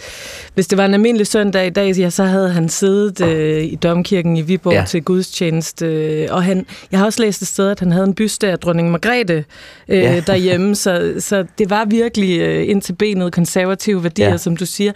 hvis 0.54 0.68
det 0.68 0.78
var 0.78 0.86
en 0.86 0.94
almindelig 0.94 1.28
søndag 1.28 1.68
i 1.68 1.70
dag, 1.70 1.98
ja, 1.98 2.10
så 2.10 2.24
havde 2.24 2.50
han 2.50 2.70
siddet 2.70 3.22
øh, 3.22 3.64
i 3.64 3.76
domkirken 3.76 4.38
i 4.38 4.42
Viborg 4.42 4.74
ja. 4.74 4.84
til 4.88 5.04
gudstjeneste. 5.04 5.86
Øh, 5.86 6.28
og 6.32 6.44
han, 6.44 6.66
jeg 6.92 7.00
har 7.00 7.06
også 7.06 7.22
læst 7.22 7.42
et 7.42 7.48
sted, 7.48 7.70
at 7.72 7.80
han 7.80 7.92
havde 7.92 8.06
en 8.06 8.14
byste 8.14 8.52
af 8.52 8.60
dronning 8.60 8.92
Margrethe 8.92 9.46
øh, 9.88 10.00
ja. 10.00 10.20
derhjemme, 10.28 10.76
så, 10.76 11.14
så 11.20 11.46
det 11.58 11.70
var 11.70 11.86
virkelig 11.86 12.40
øh, 12.40 12.70
ind 12.70 12.82
til 12.82 12.94
benet 12.94 13.34
konservative 13.34 14.04
værdier, 14.04 14.30
ja. 14.30 14.38
som 14.38 14.58
du 14.58 14.66
siger. 14.66 14.92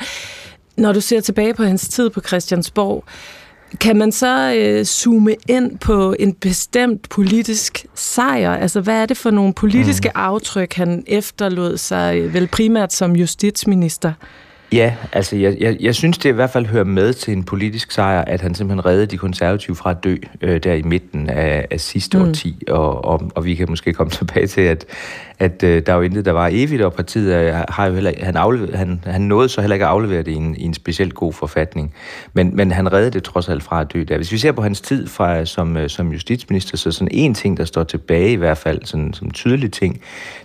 Når 0.77 0.91
du 0.91 1.01
ser 1.01 1.21
tilbage 1.21 1.53
på 1.53 1.63
hans 1.63 1.88
tid 1.88 2.09
på 2.09 2.21
Christiansborg, 2.21 3.03
kan 3.80 3.97
man 3.97 4.11
så 4.11 4.53
øh, 4.57 4.86
zoome 4.86 5.36
ind 5.47 5.80
på 5.80 6.15
en 6.19 6.34
bestemt 6.34 7.09
politisk 7.09 7.86
sejr? 7.95 8.51
Altså, 8.51 8.82
hvad 8.82 9.01
er 9.01 9.05
det 9.05 9.17
for 9.17 9.32
nogle 9.32 9.53
politiske 9.53 10.09
mm. 10.15 10.21
aftryk, 10.21 10.74
han 10.74 11.03
efterlod 11.07 11.78
sig, 11.78 12.17
øh, 12.17 12.34
vel 12.34 12.47
primært 12.47 12.93
som 12.93 13.15
justitsminister? 13.15 14.13
Ja, 14.74 14.95
altså 15.11 15.36
jeg, 15.36 15.57
jeg, 15.59 15.78
jeg 15.80 15.95
synes, 15.95 16.17
det 16.17 16.30
i 16.30 16.34
hvert 16.34 16.49
fald 16.49 16.65
hører 16.65 16.84
med 16.84 17.13
til 17.13 17.34
en 17.34 17.43
politisk 17.43 17.91
sejr, 17.91 18.21
at 18.21 18.41
han 18.41 18.55
simpelthen 18.55 18.86
reddede 18.86 19.05
de 19.05 19.17
konservative 19.17 19.76
fra 19.76 19.91
at 19.91 20.03
dø 20.03 20.15
øh, 20.41 20.63
der 20.63 20.74
i 20.74 20.82
midten 20.82 21.30
af, 21.30 21.67
af 21.71 21.80
sidste 21.80 22.17
mm. 22.17 22.24
årti, 22.24 22.63
og, 22.67 23.05
og, 23.05 23.32
og 23.36 23.45
vi 23.45 23.55
kan 23.55 23.65
måske 23.69 23.93
komme 23.93 24.11
tilbage 24.19 24.47
til, 24.47 24.61
at, 24.61 24.86
at 25.39 25.63
øh, 25.63 25.86
der 25.86 25.91
er 25.91 25.95
jo 25.95 26.01
intet, 26.01 26.26
der 26.26 26.32
var 26.32 26.49
evigt, 26.51 26.82
og 26.82 26.93
partiet 26.93 27.53
har 27.69 27.86
jo 27.86 27.93
heller, 27.93 28.11
han, 28.21 28.38
aflever, 28.38 28.78
han, 28.78 29.03
han 29.05 29.21
nåede 29.21 29.49
så 29.49 29.61
heller 29.61 29.76
ikke 29.76 29.86
at 29.86 29.91
aflevere 29.91 30.24
det 30.24 30.32
i 30.32 30.36
en, 30.36 30.55
i 30.55 30.63
en 30.63 30.74
specielt 30.74 31.13
god 31.13 31.34
forfatning. 31.34 31.93
Men, 32.34 32.55
men 32.55 32.71
han 32.71 32.93
reddede 32.93 33.11
det 33.11 33.24
trods 33.24 33.49
alt 33.49 33.63
fra 33.63 33.82
at 33.82 33.93
dø 33.93 34.03
der. 34.07 34.17
Hvis 34.17 34.32
vi 34.32 34.38
ser 34.38 34.51
på 34.51 34.61
hans 34.61 34.82
tid 34.82 35.07
fra, 35.07 35.45
som, 35.45 35.78
øh, 35.78 35.89
som 35.89 36.11
justitsminister, 36.11 36.78
så 36.78 36.91
sådan 36.91 37.07
en 37.11 37.34
ting, 37.34 37.57
der 37.57 37.65
står 37.65 37.84
tilbage 37.84 38.32
i 38.32 38.36
hvert 38.36 38.57
fald, 38.57 38.86
sådan, 38.86 39.13
som 39.13 39.32
tydelig 39.32 39.71
ting, 39.71 40.01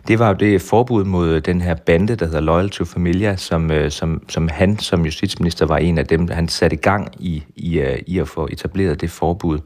det 0.08 0.18
var 0.18 0.28
jo 0.28 0.34
det 0.34 0.62
forbud 0.62 1.04
mod 1.04 1.40
den 1.40 1.60
her 1.60 1.74
bande, 1.74 2.16
der 2.16 2.26
hedder 2.26 2.40
Loyal 2.40 2.70
to 2.70 2.84
Familia, 2.84 3.36
som, 3.36 3.70
øh, 3.70 3.90
som, 4.18 4.28
som 4.28 4.48
han 4.48 4.78
som 4.78 5.04
justitsminister 5.04 5.66
var 5.66 5.76
en 5.76 5.98
af 5.98 6.06
dem, 6.06 6.28
han 6.28 6.48
satte 6.48 6.76
i 6.76 6.80
gang 6.80 7.08
i, 7.18 7.42
i, 7.56 7.78
øh, 7.78 7.98
i 8.06 8.18
at 8.18 8.28
få 8.28 8.48
etableret 8.52 9.00
det 9.00 9.10
forbud. 9.10 9.58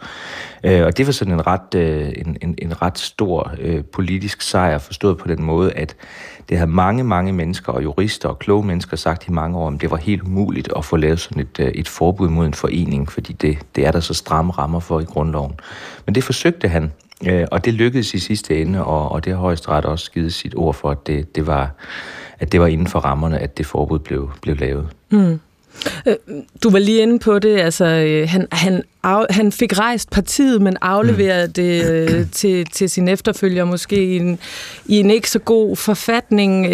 Øh, 0.64 0.84
og 0.86 0.96
det 0.96 1.06
var 1.06 1.12
sådan 1.12 1.34
en 1.34 1.46
ret, 1.46 1.74
øh, 1.74 2.12
en, 2.16 2.36
en, 2.40 2.54
en 2.58 2.82
ret 2.82 2.98
stor 2.98 3.52
øh, 3.60 3.84
politisk 3.84 4.42
sejr, 4.42 4.78
forstået 4.78 5.18
på 5.18 5.28
den 5.28 5.42
måde, 5.42 5.72
at 5.72 5.96
det 6.48 6.58
havde 6.58 6.70
mange, 6.70 7.04
mange 7.04 7.32
mennesker 7.32 7.72
og 7.72 7.82
jurister 7.82 8.28
og 8.28 8.38
kloge 8.38 8.66
mennesker 8.66 8.96
sagt 8.96 9.28
i 9.28 9.30
mange 9.30 9.58
år, 9.58 9.70
at 9.70 9.80
det 9.80 9.90
var 9.90 9.96
helt 9.96 10.22
umuligt 10.22 10.68
at 10.76 10.84
få 10.84 10.96
lavet 10.96 11.20
sådan 11.20 11.42
et, 11.42 11.60
øh, 11.60 11.68
et 11.68 11.88
forbud 11.88 12.28
mod 12.28 12.46
en 12.46 12.54
forening, 12.54 13.12
fordi 13.12 13.32
det, 13.32 13.58
det 13.76 13.86
er 13.86 13.90
der 13.90 14.00
så 14.00 14.14
stramme 14.14 14.52
rammer 14.52 14.80
for 14.80 15.00
i 15.00 15.04
grundloven. 15.04 15.54
Men 16.06 16.14
det 16.14 16.24
forsøgte 16.24 16.68
han, 16.68 16.92
øh, 17.26 17.46
og 17.50 17.64
det 17.64 17.74
lykkedes 17.74 18.14
i 18.14 18.18
sidste 18.18 18.62
ende, 18.62 18.84
og, 18.84 19.12
og 19.12 19.24
det 19.24 19.32
har 19.32 19.40
højesteret 19.40 19.84
også 19.84 20.12
givet 20.12 20.34
sit 20.34 20.54
ord 20.56 20.74
for, 20.74 20.90
at 20.90 21.06
det, 21.06 21.36
det, 21.36 21.46
var, 21.46 21.70
at 22.42 22.52
det 22.52 22.60
var 22.60 22.66
inden 22.66 22.86
for 22.86 22.98
rammerne, 22.98 23.38
at 23.38 23.58
det 23.58 23.66
forbud 23.66 23.98
blev, 23.98 24.30
blev 24.42 24.56
lavet. 24.56 24.88
Mm. 25.10 25.40
Øh, 26.06 26.14
du 26.62 26.70
var 26.70 26.78
lige 26.78 27.02
inde 27.02 27.18
på 27.18 27.38
det, 27.38 27.60
altså 27.60 27.84
øh, 27.84 28.28
han, 28.28 28.46
han, 28.52 28.82
af, 29.02 29.26
han 29.30 29.52
fik 29.52 29.78
rejst 29.78 30.10
partiet, 30.10 30.62
men 30.62 30.76
afleverede 30.80 31.46
mm. 31.46 31.52
det 31.52 31.90
øh, 31.90 32.26
til, 32.38 32.66
til 32.66 32.90
sin 32.90 33.08
efterfølger 33.08 33.64
måske 33.64 34.04
i 34.04 34.16
en, 34.16 34.38
i 34.86 35.00
en 35.00 35.10
ikke 35.10 35.30
så 35.30 35.38
god 35.38 35.76
forfatning, 35.76 36.66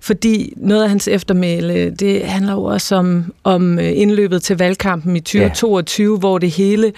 fordi 0.00 0.52
noget 0.56 0.82
af 0.82 0.88
hans 0.88 1.08
eftermæle, 1.08 1.90
det 1.90 2.24
handler 2.24 2.52
jo 2.52 2.64
også 2.64 2.96
om, 2.96 3.32
om 3.44 3.78
indløbet 3.78 4.42
til 4.42 4.58
valgkampen 4.58 5.16
i 5.16 5.20
2022, 5.20 6.14
ja. 6.14 6.18
hvor 6.18 6.38
det 6.38 6.50
hele 6.50 6.92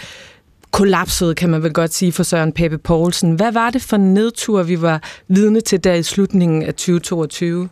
kollapsede, 0.71 1.35
kan 1.35 1.51
man 1.51 1.63
vel 1.63 1.73
godt 1.73 1.95
sige, 1.95 2.13
for 2.13 2.23
Søren 2.23 2.53
Pape 2.53 2.79
Poulsen. 2.79 3.33
Hvad 3.33 3.53
var 3.53 3.71
det 3.71 3.83
for 3.83 3.97
en 3.97 4.15
nedtur, 4.15 4.63
vi 4.63 4.83
var 4.83 5.03
vidne 5.29 5.61
til 5.61 5.85
der 5.85 5.95
i 5.95 6.03
slutningen 6.03 6.63
af 6.63 6.75
2022? 6.75 7.69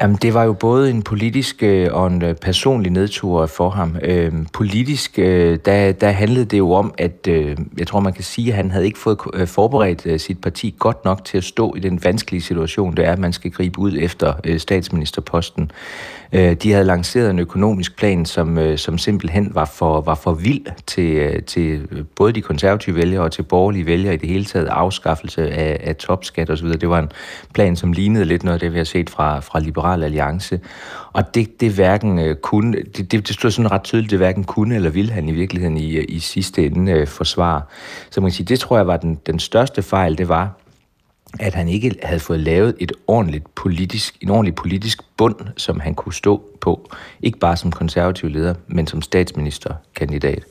Jamen, 0.00 0.16
det 0.16 0.34
var 0.34 0.44
jo 0.44 0.52
både 0.52 0.90
en 0.90 1.02
politisk 1.02 1.62
øh, 1.62 1.88
og 1.92 2.06
en 2.06 2.22
øh, 2.22 2.34
personlig 2.34 2.92
nedtur 2.92 3.46
for 3.46 3.70
ham. 3.70 3.96
Øh, 4.02 4.32
politisk, 4.52 5.18
øh, 5.18 5.58
der, 5.64 5.92
der 5.92 6.10
handlede 6.10 6.44
det 6.44 6.58
jo 6.58 6.72
om, 6.72 6.94
at 6.98 7.26
øh, 7.28 7.56
jeg 7.78 7.86
tror, 7.86 8.00
man 8.00 8.12
kan 8.12 8.24
sige, 8.24 8.48
at 8.48 8.56
han 8.56 8.70
havde 8.70 8.86
ikke 8.86 8.98
fået 8.98 9.18
øh, 9.34 9.46
forberedt 9.46 10.06
øh, 10.06 10.20
sit 10.20 10.40
parti 10.40 10.74
godt 10.78 11.04
nok 11.04 11.24
til 11.24 11.38
at 11.38 11.44
stå 11.44 11.74
i 11.74 11.80
den 11.80 12.04
vanskelige 12.04 12.42
situation, 12.42 12.96
det 12.96 13.04
er, 13.04 13.12
at 13.12 13.18
man 13.18 13.32
skal 13.32 13.50
gribe 13.50 13.78
ud 13.78 13.96
efter 13.98 14.32
øh, 14.44 14.60
statsministerposten. 14.60 15.70
Øh, 16.32 16.52
de 16.52 16.72
havde 16.72 16.84
lanceret 16.84 17.30
en 17.30 17.38
økonomisk 17.38 17.96
plan, 17.96 18.26
som, 18.26 18.58
øh, 18.58 18.78
som 18.78 18.98
simpelthen 18.98 19.54
var 19.54 19.64
for, 19.64 20.00
var 20.00 20.14
for 20.14 20.32
vild 20.32 20.66
til, 20.86 21.16
øh, 21.16 21.42
til 21.42 21.88
øh, 21.90 22.04
både 22.16 22.32
de 22.32 22.42
konservative 22.42 22.96
vælgere 22.96 23.22
og 23.22 23.32
til 23.32 23.42
borgerlige 23.42 23.86
vælgere 23.86 24.14
i 24.14 24.16
det 24.16 24.28
hele 24.28 24.44
taget. 24.44 24.66
Afskaffelse 24.66 25.50
af, 25.50 25.80
af 25.84 25.96
topskat 25.96 26.50
osv. 26.50 26.68
Det 26.68 26.88
var 26.88 26.98
en 26.98 27.10
plan, 27.54 27.76
som 27.76 27.92
lignede 27.92 28.24
lidt 28.24 28.42
noget 28.44 28.54
af 28.54 28.60
det, 28.60 28.72
vi 28.72 28.78
har 28.78 28.84
set 28.84 29.10
fra, 29.10 29.40
fra 29.40 29.60
Liberal 29.60 30.02
Alliance. 30.02 30.60
Og 31.12 31.34
det, 31.34 31.60
det 31.60 31.72
hverken 31.72 32.18
øh, 32.18 32.36
kunne, 32.36 32.72
det, 32.72 33.12
det, 33.12 33.28
det 33.28 33.34
stod 33.34 33.50
sådan 33.50 33.70
ret 33.70 33.82
tydeligt, 33.82 34.10
det 34.10 34.18
hverken 34.18 34.44
kunne 34.44 34.74
eller 34.74 34.90
ville 34.90 35.12
han 35.12 35.28
i 35.28 35.32
virkeligheden 35.32 35.76
i, 35.76 35.98
i 35.98 36.18
sidste 36.18 36.66
ende 36.66 36.92
øh, 36.92 37.06
forsvare. 37.06 37.62
Så 38.10 38.20
man 38.20 38.30
kan 38.30 38.34
sige, 38.34 38.46
det 38.46 38.60
tror 38.60 38.76
jeg 38.76 38.86
var 38.86 38.96
den, 38.96 39.18
den 39.26 39.38
største 39.38 39.82
fejl, 39.82 40.18
det 40.18 40.28
var, 40.28 40.50
at 41.40 41.54
han 41.54 41.68
ikke 41.68 41.94
havde 42.02 42.20
fået 42.20 42.40
lavet 42.40 42.74
et 42.78 42.92
ordentligt 43.06 43.54
politisk, 43.54 44.16
en 44.20 44.30
ordentlig 44.30 44.54
politisk 44.54 45.02
bund, 45.16 45.36
som 45.56 45.80
han 45.80 45.94
kunne 45.94 46.14
stå 46.14 46.42
på. 46.60 46.90
Ikke 47.22 47.38
bare 47.38 47.56
som 47.56 47.72
konservativ 47.72 48.28
leder, 48.28 48.54
men 48.66 48.86
som 48.86 49.02
statsministerkandidat. 49.02 50.42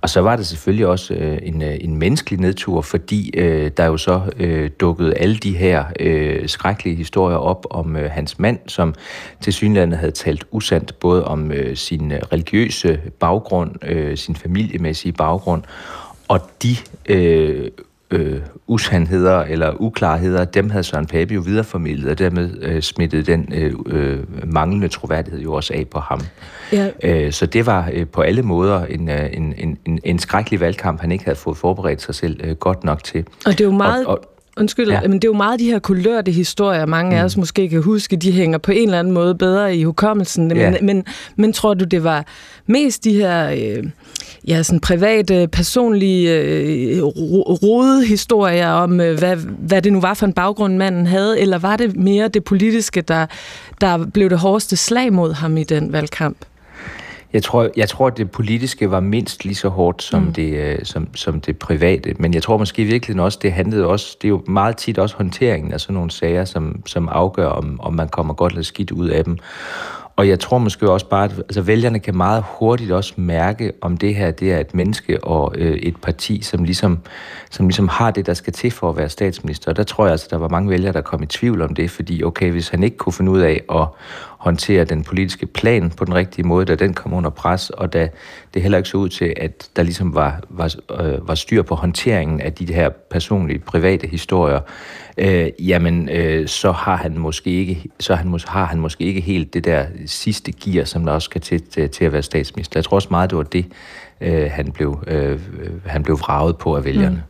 Og 0.00 0.10
så 0.10 0.20
var 0.20 0.36
det 0.36 0.46
selvfølgelig 0.46 0.86
også 0.86 1.14
øh, 1.14 1.38
en, 1.42 1.62
øh, 1.62 1.76
en 1.80 1.96
menneskelig 1.96 2.40
nedtur, 2.40 2.80
fordi 2.80 3.30
øh, 3.36 3.70
der 3.76 3.86
jo 3.86 3.96
så 3.96 4.22
øh, 4.36 4.70
dukkede 4.80 5.14
alle 5.14 5.36
de 5.36 5.56
her 5.56 5.84
øh, 6.00 6.48
skrækkelige 6.48 6.96
historier 6.96 7.36
op 7.36 7.66
om 7.70 7.96
øh, 7.96 8.10
hans 8.10 8.38
mand, 8.38 8.58
som 8.66 8.94
til 9.40 9.52
synlandet 9.52 9.98
havde 9.98 10.12
talt 10.12 10.44
usandt 10.50 11.00
både 11.00 11.24
om 11.24 11.52
øh, 11.52 11.76
sin 11.76 12.12
øh, 12.12 12.18
religiøse 12.32 13.00
baggrund, 13.20 13.84
øh, 13.84 14.16
sin 14.16 14.36
familiemæssige 14.36 15.12
baggrund, 15.12 15.62
og 16.28 16.40
de 16.62 16.76
øh, 17.08 17.70
øh, 18.10 18.40
usandheder 18.66 19.38
eller 19.38 19.72
uklarheder, 19.80 20.44
dem 20.44 20.70
havde 20.70 20.84
Søren 20.84 21.06
Pape 21.06 21.34
jo 21.34 21.40
videreformidlet, 21.40 22.10
og 22.10 22.18
dermed 22.18 22.62
øh, 22.62 22.82
smittede 22.82 23.22
den 23.22 23.52
øh, 23.54 23.74
øh, 23.86 24.18
manglende 24.52 24.88
troværdighed 24.88 25.40
jo 25.40 25.52
også 25.52 25.74
af 25.74 25.86
på 25.90 25.98
ham. 25.98 26.20
Ja. 26.72 26.90
Øh, 27.02 27.32
så 27.32 27.46
det 27.46 27.66
var 27.66 27.90
øh, 27.92 28.06
på 28.06 28.20
alle 28.20 28.42
måder 28.42 28.84
en, 28.84 29.08
øh, 29.08 29.28
en, 29.32 29.54
en, 29.58 29.78
en, 29.84 30.00
en 30.04 30.18
skrækkelig 30.18 30.60
valgkamp, 30.60 31.00
han 31.00 31.12
ikke 31.12 31.24
havde 31.24 31.38
fået 31.38 31.56
forberedt 31.56 32.02
sig 32.02 32.14
selv 32.14 32.40
øh, 32.44 32.56
godt 32.56 32.84
nok 32.84 33.04
til. 33.04 33.24
Og 33.46 33.52
det 33.52 33.60
er 33.60 33.64
jo 33.64 33.70
meget... 33.70 34.06
Og, 34.06 34.12
og, 34.12 34.24
Undskyld, 34.56 34.90
ja. 34.90 35.00
men 35.00 35.12
det 35.12 35.24
er 35.24 35.28
jo 35.28 35.36
meget 35.36 35.60
de 35.60 35.64
her 35.64 35.78
kulørte 35.78 36.32
historier, 36.32 36.86
mange 36.86 37.18
af 37.18 37.24
os 37.24 37.36
mm. 37.36 37.40
måske 37.40 37.68
kan 37.68 37.82
huske, 37.82 38.16
de 38.16 38.32
hænger 38.32 38.58
på 38.58 38.72
en 38.72 38.88
eller 38.88 38.98
anden 38.98 39.14
måde 39.14 39.34
bedre 39.34 39.76
i 39.76 39.84
hukommelsen. 39.84 40.56
Ja. 40.56 40.70
Men, 40.70 40.86
men, 40.86 41.04
men 41.36 41.52
tror 41.52 41.74
du, 41.74 41.84
det 41.84 42.04
var 42.04 42.26
mest 42.66 43.04
de 43.04 43.12
her 43.12 43.50
øh, 43.50 43.84
ja, 44.48 44.62
sådan 44.62 44.80
private, 44.80 45.48
personlige, 45.52 46.40
øh, 46.40 47.02
rode 47.02 48.06
historier 48.06 48.68
om, 48.68 49.00
øh, 49.00 49.18
hvad, 49.18 49.36
hvad 49.36 49.82
det 49.82 49.92
nu 49.92 50.00
var 50.00 50.14
for 50.14 50.26
en 50.26 50.32
baggrund, 50.32 50.76
manden 50.76 51.06
havde, 51.06 51.40
eller 51.40 51.58
var 51.58 51.76
det 51.76 51.96
mere 51.96 52.28
det 52.28 52.44
politiske, 52.44 53.00
der, 53.00 53.26
der 53.80 54.06
blev 54.06 54.30
det 54.30 54.38
hårdeste 54.38 54.76
slag 54.76 55.12
mod 55.12 55.32
ham 55.32 55.56
i 55.56 55.64
den 55.64 55.92
valgkamp? 55.92 56.36
Jeg 57.32 57.42
tror, 57.42 57.68
jeg 57.76 57.88
tror, 57.88 58.06
at 58.06 58.16
det 58.16 58.30
politiske 58.30 58.90
var 58.90 59.00
mindst 59.00 59.44
lige 59.44 59.54
så 59.54 59.68
hårdt 59.68 60.02
som, 60.02 60.22
mm. 60.22 60.32
det, 60.32 60.56
øh, 60.56 60.78
som, 60.84 61.14
som 61.14 61.40
det 61.40 61.58
private. 61.58 62.14
Men 62.18 62.34
jeg 62.34 62.42
tror 62.42 62.56
måske 62.56 62.84
virkelig 62.84 63.20
også, 63.20 63.38
det 63.42 63.52
handlede 63.52 63.86
også, 63.86 64.16
det 64.22 64.28
er 64.28 64.30
jo 64.30 64.42
meget 64.46 64.76
tit 64.76 64.98
også 64.98 65.16
håndteringen 65.16 65.72
af 65.72 65.80
sådan 65.80 65.94
nogle 65.94 66.10
sager, 66.10 66.44
som, 66.44 66.82
som 66.86 67.08
afgør, 67.08 67.48
om, 67.48 67.80
om 67.80 67.94
man 67.94 68.08
kommer 68.08 68.34
godt 68.34 68.52
eller 68.52 68.62
skidt 68.62 68.90
ud 68.90 69.08
af 69.08 69.24
dem. 69.24 69.38
Og 70.20 70.28
jeg 70.28 70.40
tror 70.40 70.58
måske 70.58 70.90
også 70.90 71.06
bare, 71.06 71.24
at 71.24 71.38
altså, 71.38 71.62
vælgerne 71.62 71.98
kan 71.98 72.16
meget 72.16 72.44
hurtigt 72.58 72.92
også 72.92 73.12
mærke, 73.16 73.72
om 73.80 73.96
det 73.96 74.14
her 74.14 74.30
det 74.30 74.52
er 74.52 74.58
et 74.58 74.74
menneske 74.74 75.24
og 75.24 75.54
øh, 75.56 75.72
et 75.72 75.96
parti, 75.96 76.42
som 76.42 76.64
ligesom, 76.64 76.98
som 77.50 77.66
ligesom 77.66 77.88
har 77.88 78.10
det, 78.10 78.26
der 78.26 78.34
skal 78.34 78.52
til 78.52 78.70
for 78.70 78.88
at 78.88 78.96
være 78.96 79.08
statsminister. 79.08 79.70
Og 79.70 79.76
der 79.76 79.82
tror 79.82 80.04
jeg 80.04 80.12
altså, 80.12 80.26
der 80.30 80.36
var 80.36 80.48
mange 80.48 80.70
vælgere, 80.70 80.92
der 80.92 81.00
kom 81.00 81.22
i 81.22 81.26
tvivl 81.26 81.62
om 81.62 81.74
det, 81.74 81.90
fordi 81.90 82.22
okay, 82.22 82.50
hvis 82.50 82.68
han 82.68 82.82
ikke 82.82 82.96
kunne 82.96 83.12
finde 83.12 83.30
ud 83.30 83.40
af 83.40 83.62
at 83.70 83.86
håndtere 84.38 84.84
den 84.84 85.04
politiske 85.04 85.46
plan 85.46 85.90
på 85.90 86.04
den 86.04 86.14
rigtige 86.14 86.46
måde, 86.46 86.64
da 86.64 86.74
den 86.74 86.94
kom 86.94 87.12
under 87.12 87.30
pres, 87.30 87.70
og 87.70 87.92
da 87.92 88.08
det 88.54 88.62
heller 88.62 88.78
ikke 88.78 88.90
så 88.90 88.96
ud 88.96 89.08
til, 89.08 89.34
at 89.36 89.68
der 89.76 89.82
ligesom 89.82 90.14
var, 90.14 90.40
var, 90.48 90.74
øh, 91.00 91.28
var 91.28 91.34
styr 91.34 91.62
på 91.62 91.74
håndteringen 91.74 92.40
af 92.40 92.52
de 92.52 92.74
her 92.74 92.88
personlige, 92.88 93.58
private 93.58 94.06
historier, 94.06 94.60
øh, 95.18 95.50
jamen 95.58 96.08
øh, 96.08 96.48
så 96.48 96.72
har 96.72 96.96
han 96.96 97.18
måske 97.18 97.50
ikke 97.50 97.82
så 98.00 98.14
han, 98.14 98.40
har 98.46 98.64
han 98.64 98.78
måske 98.78 99.04
ikke 99.04 99.20
helt 99.20 99.54
det 99.54 99.64
der 99.64 99.86
sidste 100.06 100.52
gear, 100.52 100.84
som 100.84 101.04
der 101.04 101.12
også 101.12 101.24
skal 101.24 101.40
til, 101.40 101.62
til, 101.62 101.90
til 101.90 102.04
at 102.04 102.12
være 102.12 102.22
statsminister. 102.22 102.78
Jeg 102.80 102.84
tror 102.84 102.94
også 102.94 103.08
meget, 103.10 103.30
det 103.30 103.38
var 103.38 103.44
det, 103.44 103.66
øh, 104.20 104.50
han, 104.50 104.72
blev, 104.72 105.04
øh, 105.06 105.30
øh, 105.30 105.38
han 105.86 106.02
blev 106.02 106.18
vraget 106.18 106.56
på 106.56 106.76
af 106.76 106.84
vælgerne. 106.84 107.16
Mm. 107.16 107.22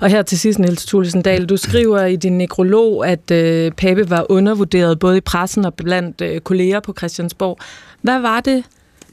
Og 0.00 0.08
her 0.08 0.22
til 0.22 0.38
sidst, 0.38 0.58
Niels 0.58 0.86
Thulesen 0.86 1.22
Dahl, 1.22 1.46
du 1.46 1.56
skriver 1.56 2.04
i 2.04 2.16
din 2.16 2.38
nekrolog, 2.38 3.08
at 3.08 3.30
øh, 3.30 3.72
Pape 3.72 4.10
var 4.10 4.26
undervurderet 4.28 4.98
både 4.98 5.16
i 5.16 5.20
pressen 5.20 5.64
og 5.64 5.74
blandt 5.74 6.20
øh, 6.20 6.40
kolleger 6.40 6.80
på 6.80 6.94
Christiansborg. 6.98 7.58
Hvad 8.02 8.20
var 8.20 8.40
det, 8.40 8.64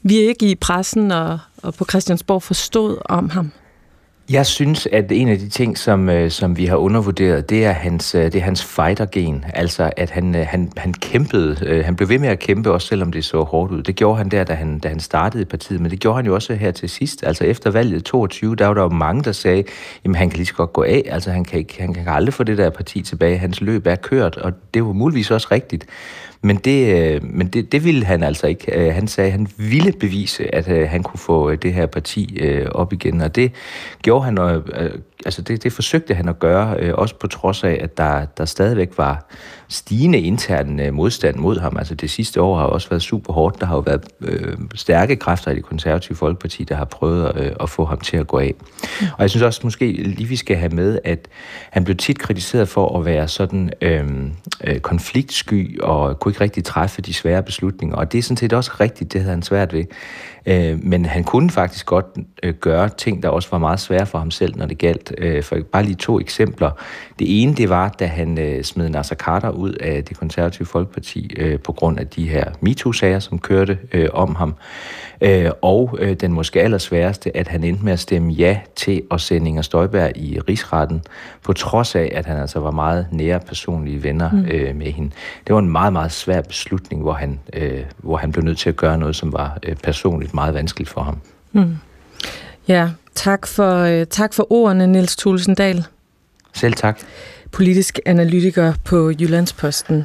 vi 0.02 0.16
ikke 0.16 0.50
i 0.50 0.54
pressen 0.54 1.12
og, 1.12 1.38
og 1.62 1.74
på 1.74 1.84
Christiansborg 1.90 2.42
forstod 2.42 2.98
om 3.04 3.30
ham? 3.30 3.52
Jeg 4.30 4.46
synes, 4.46 4.88
at 4.92 5.12
en 5.12 5.28
af 5.28 5.38
de 5.38 5.48
ting, 5.48 5.78
som, 5.78 6.08
øh, 6.08 6.30
som 6.30 6.56
vi 6.56 6.66
har 6.66 6.76
undervurderet, 6.76 7.50
det 7.50 7.64
er 7.64 7.72
hans, 7.72 8.14
øh, 8.14 8.24
det 8.24 8.34
er 8.34 8.40
hans 8.40 8.64
fightergen. 8.64 9.44
Altså, 9.54 9.90
at 9.96 10.10
han, 10.10 10.34
øh, 10.34 10.46
han, 10.46 10.72
han 10.76 10.94
kæmpede. 10.94 11.82
Han 11.84 11.96
blev 11.96 12.08
ved 12.08 12.18
med 12.18 12.28
at 12.28 12.38
kæmpe, 12.38 12.72
også 12.72 12.88
selvom 12.88 13.12
det 13.12 13.24
så 13.24 13.42
hårdt 13.42 13.72
ud. 13.72 13.82
Det 13.82 13.96
gjorde 13.96 14.18
han 14.18 14.28
der, 14.28 14.44
da 14.44 14.54
han, 14.54 14.78
da 14.78 14.88
han 14.88 15.00
startede 15.00 15.42
i 15.42 15.44
partiet, 15.44 15.80
men 15.80 15.90
det 15.90 16.00
gjorde 16.00 16.16
han 16.16 16.26
jo 16.26 16.34
også 16.34 16.54
her 16.54 16.70
til 16.70 16.88
sidst. 16.88 17.24
Altså, 17.26 17.44
efter 17.44 17.70
valget 17.70 18.04
22, 18.04 18.56
der 18.56 18.66
var 18.66 18.74
der 18.74 18.82
jo 18.82 18.88
mange, 18.88 19.22
der 19.22 19.32
sagde, 19.32 19.64
jamen, 20.04 20.14
han 20.14 20.30
kan 20.30 20.36
lige 20.36 20.46
så 20.46 20.54
godt 20.54 20.72
gå 20.72 20.82
af. 20.82 21.02
Altså, 21.06 21.30
han 21.30 21.44
kan, 21.44 21.58
ikke, 21.58 21.80
han 21.80 21.94
kan 21.94 22.08
aldrig 22.08 22.34
få 22.34 22.44
det 22.44 22.58
der 22.58 22.70
parti 22.70 23.02
tilbage. 23.02 23.38
Hans 23.38 23.60
løb 23.60 23.86
er 23.86 23.96
kørt, 23.96 24.36
og 24.36 24.52
det 24.74 24.84
var 24.84 24.92
muligvis 24.92 25.30
også 25.30 25.48
rigtigt. 25.50 25.86
Men 26.42 26.56
det, 26.56 26.96
øh, 26.96 27.24
men 27.24 27.46
det, 27.46 27.72
det 27.72 27.84
ville 27.84 28.04
han 28.04 28.22
altså 28.22 28.46
ikke. 28.46 28.78
Øh, 28.78 28.94
han 28.94 29.08
sagde, 29.08 29.26
at 29.26 29.32
han 29.32 29.48
ville 29.56 29.92
bevise, 29.92 30.54
at 30.54 30.68
øh, 30.68 30.88
han 30.88 31.02
kunne 31.02 31.20
få 31.20 31.54
det 31.54 31.72
her 31.72 31.86
parti 31.86 32.40
op 32.70 32.92
igen, 32.92 33.20
og 33.20 33.36
det 33.36 33.52
gjorde 34.02 34.24
han, 34.24 34.38
altså 35.24 35.42
det, 35.42 35.62
det 35.62 35.72
forsøgte 35.72 36.14
han 36.14 36.28
at 36.28 36.38
gøre, 36.38 36.94
også 36.94 37.14
på 37.14 37.26
trods 37.26 37.64
af, 37.64 37.78
at 37.82 37.96
der, 37.96 38.24
der 38.24 38.44
stadigvæk 38.44 38.98
var 38.98 39.26
stigende 39.68 40.20
intern 40.20 40.80
modstand 40.92 41.36
mod 41.36 41.58
ham. 41.58 41.76
Altså 41.76 41.94
det 41.94 42.10
sidste 42.10 42.40
år 42.42 42.58
har 42.58 42.64
også 42.64 42.88
været 42.88 43.02
super 43.02 43.32
hårdt. 43.32 43.60
Der 43.60 43.66
har 43.66 43.74
jo 43.74 43.80
været 43.80 44.04
øh, 44.20 44.56
stærke 44.74 45.16
kræfter 45.16 45.50
i 45.50 45.54
det 45.54 45.64
konservative 45.64 46.16
folkeparti, 46.16 46.64
der 46.64 46.74
har 46.74 46.84
prøvet 46.84 47.32
øh, 47.36 47.52
at 47.60 47.70
få 47.70 47.84
ham 47.84 48.00
til 48.00 48.16
at 48.16 48.26
gå 48.26 48.38
af. 48.38 48.54
Og 49.00 49.22
jeg 49.22 49.30
synes 49.30 49.42
også 49.42 49.60
måske 49.64 49.92
lige, 49.92 50.28
vi 50.28 50.36
skal 50.36 50.56
have 50.56 50.72
med, 50.74 50.98
at 51.04 51.28
han 51.70 51.84
blev 51.84 51.96
tit 51.96 52.18
kritiseret 52.18 52.68
for 52.68 52.98
at 52.98 53.04
være 53.04 53.28
sådan 53.28 53.70
øh, 53.80 54.04
konfliktsky 54.80 55.80
og 55.80 56.18
kunne 56.26 56.32
ikke 56.32 56.44
rigtig 56.44 56.64
træffe 56.64 57.02
de 57.02 57.14
svære 57.14 57.42
beslutninger. 57.42 57.96
Og 57.96 58.12
det 58.12 58.18
er 58.18 58.22
sådan 58.22 58.36
set 58.36 58.52
også 58.52 58.70
rigtigt, 58.80 59.12
det 59.12 59.20
havde 59.20 59.30
han 59.30 59.42
svært 59.42 59.72
ved. 59.72 59.84
Øh, 60.46 60.84
men 60.84 61.04
han 61.04 61.24
kunne 61.24 61.50
faktisk 61.50 61.86
godt 61.86 62.06
øh, 62.42 62.54
gøre 62.54 62.88
ting, 62.88 63.22
der 63.22 63.28
også 63.28 63.48
var 63.50 63.58
meget 63.58 63.80
svære 63.80 64.06
for 64.06 64.18
ham 64.18 64.30
selv, 64.30 64.56
når 64.56 64.66
det 64.66 64.78
galt. 64.78 65.14
Øh, 65.18 65.42
for 65.42 65.56
bare 65.72 65.82
lige 65.82 65.94
to 65.94 66.20
eksempler. 66.20 66.70
Det 67.18 67.42
ene, 67.42 67.54
det 67.54 67.68
var, 67.68 67.88
da 67.88 68.06
han 68.06 68.38
øh, 68.38 68.64
smed 68.64 68.88
Nasser 68.88 69.14
Carter 69.14 69.50
ud 69.50 69.72
af 69.72 70.04
det 70.04 70.16
konservative 70.16 70.66
folkeparti 70.66 71.30
øh, 71.36 71.58
på 71.58 71.72
grund 71.72 71.98
af 71.98 72.06
de 72.06 72.28
her 72.28 72.44
MeToo-sager, 72.60 73.18
som 73.18 73.38
kørte 73.38 73.78
øh, 73.92 74.08
om 74.12 74.34
ham. 74.34 74.54
Øh, 75.20 75.50
og 75.62 75.98
øh, 76.00 76.14
den 76.14 76.32
måske 76.32 76.62
allersværeste, 76.62 77.36
at 77.36 77.48
han 77.48 77.64
endte 77.64 77.84
med 77.84 77.92
at 77.92 77.98
stemme 77.98 78.32
ja 78.32 78.58
til 78.76 79.02
at 79.10 79.20
sende 79.20 79.48
Inger 79.48 79.62
Støjberg 79.62 80.12
i 80.16 80.40
rigsretten, 80.48 81.02
på 81.42 81.52
trods 81.52 81.94
af, 81.94 82.12
at 82.14 82.26
han 82.26 82.36
altså 82.36 82.60
var 82.60 82.70
meget 82.70 83.06
nære 83.10 83.40
personlige 83.40 84.02
venner 84.02 84.30
mm. 84.30 84.46
øh, 84.50 84.76
med 84.76 84.86
hende. 84.86 85.10
Det 85.46 85.54
var 85.54 85.58
en 85.60 85.68
meget, 85.68 85.92
meget 85.92 86.12
svær 86.12 86.40
beslutning, 86.40 87.02
hvor 87.02 87.12
han, 87.12 87.40
øh, 87.52 87.80
hvor 87.96 88.16
han 88.16 88.32
blev 88.32 88.44
nødt 88.44 88.58
til 88.58 88.68
at 88.68 88.76
gøre 88.76 88.98
noget, 88.98 89.16
som 89.16 89.32
var 89.32 89.58
øh, 89.62 89.76
personligt 89.76 90.34
meget 90.36 90.54
vanskeligt 90.54 90.90
for 90.90 91.02
ham. 91.02 91.18
Mm. 91.52 91.76
Ja, 92.68 92.90
tak 93.14 93.46
for, 93.46 93.78
øh, 93.78 94.06
tak 94.06 94.34
for 94.34 94.52
ordene, 94.52 94.86
Niels 94.86 95.16
Tulsendal. 95.16 95.84
Selv 96.54 96.74
tak. 96.74 97.00
Politisk 97.52 97.98
analytiker 98.06 98.72
på 98.84 99.10
Jyllandsposten. 99.10 100.04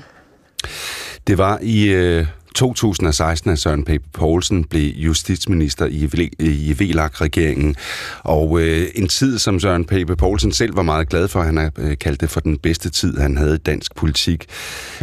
Det 1.27 1.37
var 1.37 1.59
i 1.61 1.87
øh, 1.87 2.25
2016, 2.55 3.51
at 3.51 3.59
Søren 3.59 3.83
Pape 3.83 4.03
Poulsen 4.13 4.63
blev 4.63 4.93
justitsminister 4.95 5.85
i, 5.85 6.09
i 6.39 6.73
VLAG-regeringen. 6.79 7.75
Og 8.19 8.61
øh, 8.61 8.87
en 8.95 9.07
tid, 9.07 9.37
som 9.37 9.59
Søren 9.59 9.85
Pape 9.85 10.15
Poulsen 10.15 10.51
selv 10.51 10.75
var 10.75 10.81
meget 10.81 11.09
glad 11.09 11.27
for, 11.27 11.41
han 11.41 11.57
har 11.57 11.71
øh, 11.77 11.97
kaldt 11.97 12.21
det 12.21 12.29
for 12.29 12.39
den 12.39 12.57
bedste 12.57 12.89
tid, 12.89 13.17
han 13.17 13.37
havde 13.37 13.55
i 13.55 13.57
dansk 13.57 13.95
politik. 13.95 14.45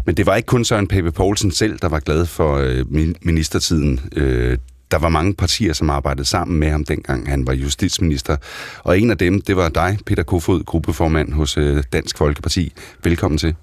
Men 0.07 0.15
det 0.15 0.27
var 0.27 0.37
ikke 0.37 0.47
kun 0.47 0.65
Søren 0.65 0.89
Pape 0.89 1.13
Poulsen 1.13 1.51
selv, 1.51 1.79
der 1.79 1.89
var 1.89 2.01
glad 2.01 2.27
for 2.27 2.57
øh, 2.57 2.85
ministertiden. 3.23 4.01
Øh, 4.17 4.59
der 4.91 4.99
var 4.99 5.09
mange 5.09 5.35
partier, 5.35 5.73
som 5.73 5.91
arbejdede 5.91 6.25
sammen 6.25 6.59
med 6.59 6.71
ham, 6.71 6.85
dengang 6.85 7.31
han 7.31 7.47
var 7.47 7.53
justitsminister. 7.53 8.37
Og 8.85 9.01
en 9.01 9.11
af 9.11 9.19
dem, 9.19 9.41
det 9.41 9.57
var 9.57 9.69
dig, 9.69 9.99
Peter 10.07 10.23
Kofod, 10.23 10.65
gruppeformand 10.65 11.33
hos 11.33 11.57
øh, 11.57 11.83
Dansk 11.93 12.19
Folkeparti. 12.19 12.73
Velkommen 13.05 13.39
til. 13.39 13.55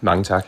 Mange 0.00 0.24
tak. 0.24 0.44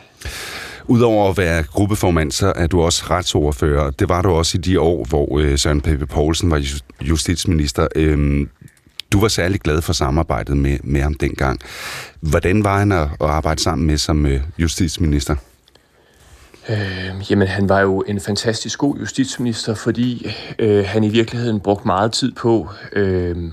Udover 0.87 1.29
at 1.29 1.37
være 1.37 1.63
gruppeformand, 1.63 2.31
så 2.31 2.53
er 2.55 2.67
du 2.67 2.81
også 2.81 3.05
retsordfører. 3.09 3.91
Det 3.91 4.09
var 4.09 4.21
du 4.21 4.29
også 4.29 4.57
i 4.57 4.61
de 4.61 4.79
år, 4.79 5.05
hvor 5.05 5.39
øh, 5.39 5.57
Søren 5.57 5.81
Pape 5.81 6.05
Poulsen 6.05 6.51
var 6.51 6.61
justitsminister. 7.01 7.87
Øhm, 7.95 8.49
du 9.11 9.19
var 9.19 9.27
særlig 9.27 9.59
glad 9.61 9.81
for 9.81 9.93
samarbejdet 9.93 10.57
med, 10.57 10.77
med 10.83 11.01
ham 11.01 11.13
dengang. 11.13 11.59
Hvordan 12.19 12.63
var 12.63 12.79
han 12.79 12.91
at, 12.91 13.07
arbejde 13.19 13.61
sammen 13.61 13.87
med 13.87 13.97
som 13.97 14.25
øh, 14.25 14.41
justitsminister? 14.57 15.35
Øh, 16.69 17.31
jamen, 17.31 17.47
han 17.47 17.69
var 17.69 17.79
jo 17.79 18.03
en 18.07 18.19
fantastisk 18.19 18.79
god 18.79 18.95
justitsminister, 18.97 19.73
fordi 19.73 20.31
øh, 20.59 20.85
han 20.85 21.03
i 21.03 21.09
virkeligheden 21.09 21.59
brugte 21.59 21.87
meget 21.87 22.11
tid 22.11 22.31
på, 22.31 22.69
øh, 22.93 23.51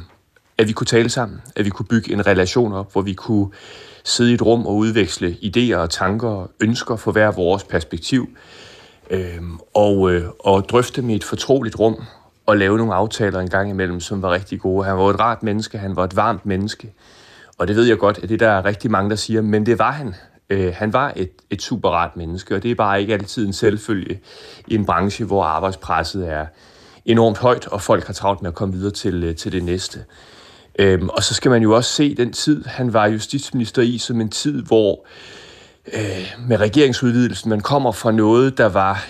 at 0.58 0.68
vi 0.68 0.72
kunne 0.72 0.86
tale 0.86 1.08
sammen, 1.08 1.40
at 1.56 1.64
vi 1.64 1.70
kunne 1.70 1.86
bygge 1.86 2.12
en 2.12 2.26
relation 2.26 2.72
op, 2.72 2.92
hvor 2.92 3.02
vi 3.02 3.14
kunne 3.14 3.48
sidde 4.04 4.30
i 4.30 4.34
et 4.34 4.42
rum 4.42 4.66
og 4.66 4.76
udveksle 4.76 5.36
idéer 5.42 5.76
og 5.76 5.90
tanker 5.90 6.28
og 6.28 6.50
ønsker 6.60 6.96
for 6.96 7.12
hver 7.12 7.30
vores 7.30 7.64
perspektiv, 7.64 8.28
øh, 9.10 9.40
og, 9.74 10.12
øh, 10.12 10.24
og 10.40 10.68
drøfte 10.68 11.02
med 11.02 11.14
et 11.14 11.24
fortroligt 11.24 11.78
rum 11.78 12.04
og 12.46 12.56
lave 12.56 12.78
nogle 12.78 12.94
aftaler 12.94 13.40
en 13.40 13.50
gang 13.50 13.70
imellem, 13.70 14.00
som 14.00 14.22
var 14.22 14.30
rigtig 14.30 14.60
gode. 14.60 14.84
Han 14.84 14.96
var 14.96 15.10
et 15.10 15.20
rart 15.20 15.42
menneske, 15.42 15.78
han 15.78 15.96
var 15.96 16.04
et 16.04 16.16
varmt 16.16 16.46
menneske, 16.46 16.92
og 17.58 17.68
det 17.68 17.76
ved 17.76 17.84
jeg 17.84 17.98
godt, 17.98 18.18
at 18.22 18.28
det 18.28 18.40
der 18.40 18.50
er 18.50 18.64
rigtig 18.64 18.90
mange, 18.90 19.10
der 19.10 19.16
siger, 19.16 19.42
men 19.42 19.66
det 19.66 19.78
var 19.78 19.90
han. 19.90 20.14
Øh, 20.50 20.74
han 20.74 20.92
var 20.92 21.12
et, 21.16 21.30
et 21.50 21.62
super 21.62 21.88
rart 21.88 22.16
menneske, 22.16 22.54
og 22.54 22.62
det 22.62 22.70
er 22.70 22.74
bare 22.74 23.00
ikke 23.00 23.14
altid 23.14 23.46
en 23.46 23.52
selvfølge 23.52 24.20
i 24.66 24.74
en 24.74 24.86
branche, 24.86 25.24
hvor 25.24 25.44
arbejdspresset 25.44 26.28
er 26.28 26.46
enormt 27.04 27.38
højt, 27.38 27.66
og 27.66 27.82
folk 27.82 28.06
har 28.06 28.12
travlt 28.12 28.42
med 28.42 28.48
at 28.50 28.54
komme 28.54 28.74
videre 28.74 28.92
til, 28.92 29.24
øh, 29.24 29.36
til 29.36 29.52
det 29.52 29.64
næste. 29.64 30.04
Øhm, 30.78 31.08
og 31.08 31.22
så 31.22 31.34
skal 31.34 31.50
man 31.50 31.62
jo 31.62 31.76
også 31.76 31.90
se 31.90 32.14
den 32.14 32.32
tid, 32.32 32.64
han 32.64 32.92
var 32.92 33.06
justitsminister 33.06 33.82
i, 33.82 33.98
som 33.98 34.20
en 34.20 34.28
tid, 34.28 34.62
hvor 34.62 35.06
øh, 35.94 36.34
med 36.48 36.56
regeringsudvidelsen, 36.56 37.50
man 37.50 37.60
kommer 37.60 37.92
fra 37.92 38.12
noget, 38.12 38.58
der 38.58 38.68
var 38.68 39.06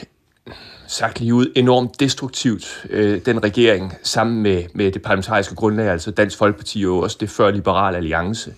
sagt 0.87 1.21
lige 1.21 1.35
ud, 1.35 1.47
enormt 1.57 2.01
destruktivt, 2.01 2.87
øh, 2.91 3.21
den 3.27 3.43
regering, 3.43 3.95
sammen 4.03 4.43
med, 4.43 4.65
med 4.75 4.93
det 4.93 5.03
parlamentariske 5.03 5.55
grundlag, 5.55 5.89
altså 5.89 6.11
Dansk 6.11 6.39
Folkeparti 6.39 6.87
og 6.87 7.01
også 7.01 7.17
det 7.21 7.31
før 7.31 7.51
Liberal 7.51 7.95
Alliance. 7.95 8.55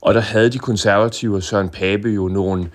Og 0.00 0.14
der 0.14 0.20
havde 0.20 0.50
de 0.50 0.58
konservative 0.58 1.36
og 1.36 1.42
Søren 1.42 1.68
Pape 1.68 2.08
jo 2.08 2.28
nogle, 2.28 2.70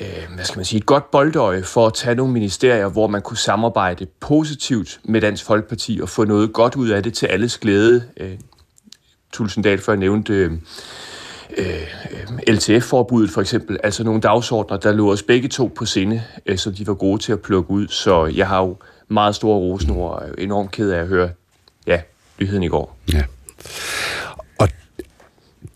øh, 0.00 0.34
hvad 0.34 0.44
skal 0.44 0.58
man 0.58 0.64
sige, 0.64 0.78
et 0.78 0.86
godt 0.86 1.10
boldøje 1.10 1.62
for 1.62 1.86
at 1.86 1.94
tage 1.94 2.14
nogle 2.14 2.32
ministerier, 2.32 2.88
hvor 2.88 3.06
man 3.06 3.22
kunne 3.22 3.36
samarbejde 3.36 4.06
positivt 4.20 5.00
med 5.04 5.20
Dansk 5.20 5.44
Folkeparti 5.44 5.98
og 6.02 6.08
få 6.08 6.24
noget 6.24 6.52
godt 6.52 6.76
ud 6.76 6.88
af 6.88 7.02
det 7.02 7.14
til 7.14 7.26
alles 7.26 7.58
glæde. 7.58 8.04
Øh, 8.16 8.38
Tulsendal 9.32 9.78
før 9.78 9.96
nævnte 9.96 10.32
øh, 10.32 10.52
øh, 11.56 12.54
LTF-forbuddet 12.54 13.30
for 13.30 13.40
eksempel, 13.40 13.78
altså 13.82 14.04
nogle 14.04 14.20
dagsordner, 14.20 14.76
der 14.76 14.92
lå 14.92 15.12
os 15.12 15.22
begge 15.22 15.48
to 15.48 15.72
på 15.76 15.86
sinde, 15.86 16.22
øh, 16.46 16.58
som 16.58 16.74
de 16.74 16.86
var 16.86 16.94
gode 16.94 17.22
til 17.22 17.32
at 17.32 17.40
plukke 17.40 17.70
ud. 17.70 17.88
Så 17.88 18.26
jeg 18.26 18.48
har 18.48 18.60
jo 18.60 18.76
meget 19.08 19.34
store 19.34 19.58
rosenord 19.58 20.22
og 20.22 20.28
er 20.28 20.32
enormt 20.38 20.70
ked 20.70 20.90
af 20.90 21.00
at 21.00 21.06
høre 21.06 21.30
ja, 21.86 22.00
nyheden 22.40 22.62
i 22.62 22.68
går. 22.68 22.96
Ja. 23.12 23.22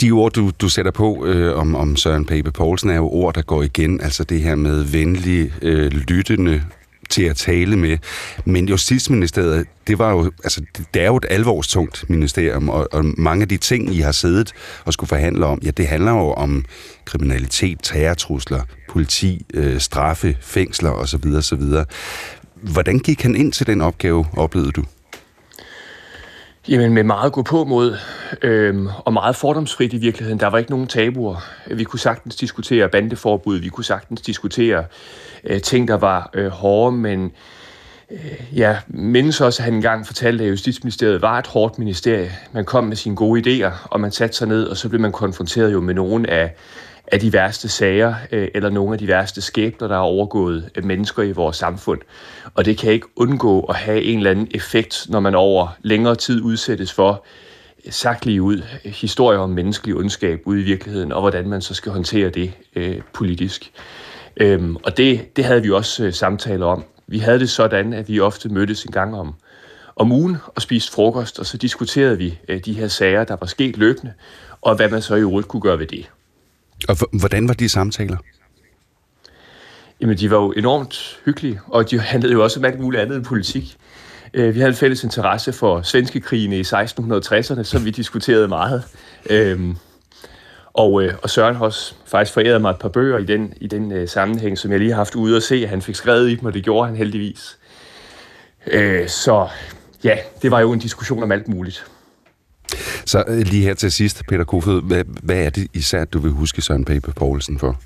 De 0.00 0.10
ord, 0.10 0.32
du, 0.32 0.50
du 0.60 0.68
sætter 0.68 0.92
på 0.92 1.26
øh, 1.26 1.58
om, 1.58 1.74
om 1.74 1.96
Søren 1.96 2.24
Pape 2.24 2.52
Poulsen, 2.52 2.90
er 2.90 2.96
jo 2.96 3.08
ord, 3.08 3.34
der 3.34 3.42
går 3.42 3.62
igen. 3.62 4.00
Altså 4.00 4.24
det 4.24 4.40
her 4.40 4.54
med 4.54 4.82
venlige, 4.82 5.52
øh, 5.62 5.92
lyttende, 5.92 6.62
til 7.10 7.22
at 7.22 7.36
tale 7.36 7.76
med. 7.76 7.98
Men 8.44 8.68
Justitsministeriet, 8.68 9.66
det 9.86 9.98
var 9.98 10.10
jo, 10.10 10.32
altså, 10.44 10.62
det 10.94 11.02
er 11.02 11.06
jo 11.06 11.16
et 11.16 11.26
alvorstungt 11.30 12.04
ministerium, 12.10 12.68
og, 12.68 12.88
og 12.92 13.04
mange 13.18 13.42
af 13.42 13.48
de 13.48 13.56
ting, 13.56 13.94
I 13.94 14.00
har 14.00 14.12
siddet 14.12 14.52
og 14.84 14.92
skulle 14.92 15.08
forhandle 15.08 15.46
om, 15.46 15.58
ja, 15.64 15.70
det 15.70 15.86
handler 15.86 16.12
jo 16.12 16.32
om 16.32 16.64
kriminalitet, 17.04 17.78
terrortrusler, 17.82 18.62
politi, 18.88 19.46
øh, 19.54 19.80
straffe, 19.80 20.36
fængsler 20.40 20.90
osv. 20.90 21.34
osv. 21.36 21.62
Hvordan 22.54 22.98
gik 22.98 23.22
han 23.22 23.36
ind 23.36 23.52
til 23.52 23.66
den 23.66 23.80
opgave, 23.80 24.26
oplevede 24.36 24.72
du? 24.72 24.84
Jamen 26.68 26.92
med 26.92 27.02
meget 27.02 27.32
gå 27.32 27.42
på 27.42 27.64
mod, 27.64 27.96
øhm, 28.42 28.88
og 29.04 29.12
meget 29.12 29.36
fordomsfrit 29.36 29.92
i 29.92 29.96
virkeligheden. 29.96 30.40
Der 30.40 30.46
var 30.46 30.58
ikke 30.58 30.70
nogen 30.70 30.86
tabuer. 30.86 31.36
Vi 31.66 31.84
kunne 31.84 32.00
sagtens 32.00 32.36
diskutere 32.36 32.88
bandeforbud, 32.88 33.58
vi 33.58 33.68
kunne 33.68 33.84
sagtens 33.84 34.20
diskutere 34.20 34.84
øh, 35.44 35.60
ting, 35.60 35.88
der 35.88 35.94
var 35.94 36.30
øh, 36.34 36.46
hårde, 36.46 36.96
men 36.96 37.32
øh, 38.10 38.18
jeg 38.52 38.80
mindes 38.88 39.40
også, 39.40 39.62
at 39.62 39.64
han 39.64 39.74
engang 39.74 40.06
fortalte, 40.06 40.44
at 40.44 40.50
Justitsministeriet 40.50 41.22
var 41.22 41.38
et 41.38 41.46
hårdt 41.46 41.78
ministerie. 41.78 42.32
Man 42.52 42.64
kom 42.64 42.84
med 42.84 42.96
sine 42.96 43.16
gode 43.16 43.66
idéer, 43.66 43.72
og 43.90 44.00
man 44.00 44.10
satte 44.10 44.36
sig 44.36 44.48
ned, 44.48 44.64
og 44.66 44.76
så 44.76 44.88
blev 44.88 45.00
man 45.00 45.12
konfronteret 45.12 45.72
jo 45.72 45.80
med 45.80 45.94
nogle 45.94 46.30
af, 46.30 46.54
af 47.06 47.20
de 47.20 47.32
værste 47.32 47.68
sager, 47.68 48.14
øh, 48.32 48.48
eller 48.54 48.70
nogle 48.70 48.92
af 48.92 48.98
de 48.98 49.08
værste 49.08 49.40
skæbner, 49.40 49.88
der 49.88 49.94
har 49.94 50.02
overgået 50.02 50.70
øh, 50.74 50.84
mennesker 50.84 51.22
i 51.22 51.32
vores 51.32 51.56
samfund. 51.56 52.00
Og 52.54 52.64
det 52.64 52.78
kan 52.78 52.92
ikke 52.92 53.06
undgå 53.16 53.60
at 53.60 53.74
have 53.74 54.02
en 54.02 54.18
eller 54.18 54.30
anden 54.30 54.48
effekt, 54.54 55.06
når 55.08 55.20
man 55.20 55.34
over 55.34 55.68
længere 55.82 56.14
tid 56.14 56.42
udsættes 56.42 56.92
for 56.92 57.24
øh, 57.86 57.92
sagt 57.92 58.26
lige 58.26 58.42
ud, 58.42 58.62
øh, 58.84 58.92
historier 58.92 59.38
om 59.38 59.50
menneskelig 59.50 59.96
ondskab 59.96 60.40
ude 60.44 60.60
i 60.60 60.64
virkeligheden, 60.64 61.12
og 61.12 61.20
hvordan 61.20 61.48
man 61.48 61.62
så 61.62 61.74
skal 61.74 61.92
håndtere 61.92 62.30
det 62.30 62.52
øh, 62.76 63.00
politisk. 63.12 63.72
Øhm, 64.36 64.76
og 64.76 64.96
det, 64.96 65.36
det 65.36 65.44
havde 65.44 65.62
vi 65.62 65.70
også 65.70 66.04
øh, 66.04 66.12
samtaler 66.12 66.66
om. 66.66 66.84
Vi 67.06 67.18
havde 67.18 67.38
det 67.38 67.50
sådan, 67.50 67.92
at 67.92 68.08
vi 68.08 68.20
ofte 68.20 68.48
mødtes 68.48 68.84
en 68.84 68.92
gang 68.92 69.16
om, 69.16 69.34
om 69.96 70.12
ugen 70.12 70.36
og 70.46 70.62
spiste 70.62 70.92
frokost, 70.92 71.38
og 71.38 71.46
så 71.46 71.56
diskuterede 71.56 72.18
vi 72.18 72.38
øh, 72.48 72.60
de 72.64 72.72
her 72.72 72.88
sager, 72.88 73.24
der 73.24 73.36
var 73.40 73.46
sket 73.46 73.76
løbende, 73.76 74.12
og 74.60 74.76
hvad 74.76 74.90
man 74.90 75.02
så 75.02 75.14
i 75.14 75.20
øvrigt 75.20 75.48
kunne 75.48 75.62
gøre 75.62 75.78
ved 75.78 75.86
det. 75.86 76.10
Og 76.88 76.96
hvordan 77.12 77.48
var 77.48 77.54
de 77.54 77.68
samtaler? 77.68 78.16
Jamen, 80.00 80.18
de 80.18 80.30
var 80.30 80.36
jo 80.36 80.52
enormt 80.52 81.20
hyggelige, 81.24 81.60
og 81.66 81.90
de 81.90 82.00
handlede 82.00 82.32
jo 82.32 82.42
også 82.42 82.60
om 82.60 82.64
alt 82.64 82.80
muligt 82.80 83.02
andet 83.02 83.16
end 83.16 83.24
politik. 83.24 83.76
Øh, 84.34 84.54
vi 84.54 84.60
havde 84.60 84.70
en 84.70 84.76
fælles 84.76 85.04
interesse 85.04 85.52
for 85.52 85.82
svenske 85.82 86.20
krigene 86.20 86.58
i 86.58 86.62
1660'erne, 86.62 87.62
som 87.62 87.84
vi 87.84 87.90
diskuterede 87.90 88.48
meget. 88.48 88.82
Øhm, 89.30 89.76
og, 90.74 91.02
øh, 91.02 91.14
og 91.22 91.30
Søren 91.30 91.56
har 91.56 91.64
også 91.64 91.94
faktisk 92.06 92.34
foræret 92.34 92.60
mig 92.60 92.70
et 92.70 92.78
par 92.78 92.88
bøger 92.88 93.18
i 93.18 93.24
den, 93.24 93.54
i 93.56 93.66
den 93.66 93.92
øh, 93.92 94.08
sammenhæng, 94.08 94.58
som 94.58 94.70
jeg 94.70 94.78
lige 94.78 94.90
har 94.90 94.96
haft 94.96 95.14
ude 95.14 95.36
at 95.36 95.42
se. 95.42 95.66
Han 95.66 95.82
fik 95.82 95.94
skrevet 95.94 96.30
i 96.30 96.34
dem, 96.34 96.44
og 96.44 96.54
det 96.54 96.64
gjorde 96.64 96.86
han 96.88 96.96
heldigvis. 96.96 97.58
Øh, 98.66 99.08
så 99.08 99.48
ja, 100.04 100.16
det 100.42 100.50
var 100.50 100.60
jo 100.60 100.72
en 100.72 100.78
diskussion 100.78 101.22
om 101.22 101.32
alt 101.32 101.48
muligt. 101.48 101.86
Så 103.04 103.24
øh, 103.26 103.38
lige 103.38 103.62
her 103.62 103.74
til 103.74 103.92
sidst, 103.92 104.22
Peter 104.28 104.44
Kofod, 104.44 104.82
hvad, 104.82 105.04
hvad 105.22 105.36
er 105.36 105.50
det 105.50 105.68
især, 105.74 106.04
du 106.04 106.18
vil 106.18 106.30
huske 106.30 106.62
Søren 106.62 106.84
Pape 106.84 107.12
Poulsen 107.12 107.58
for? 107.58 107.76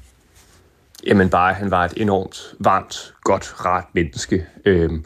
Jamen 1.06 1.30
bare, 1.30 1.54
han 1.54 1.70
var 1.70 1.84
et 1.84 1.92
enormt 1.96 2.40
varmt, 2.58 3.14
godt, 3.24 3.64
rart 3.66 3.84
menneske. 3.92 4.46
Øhm, 4.64 5.04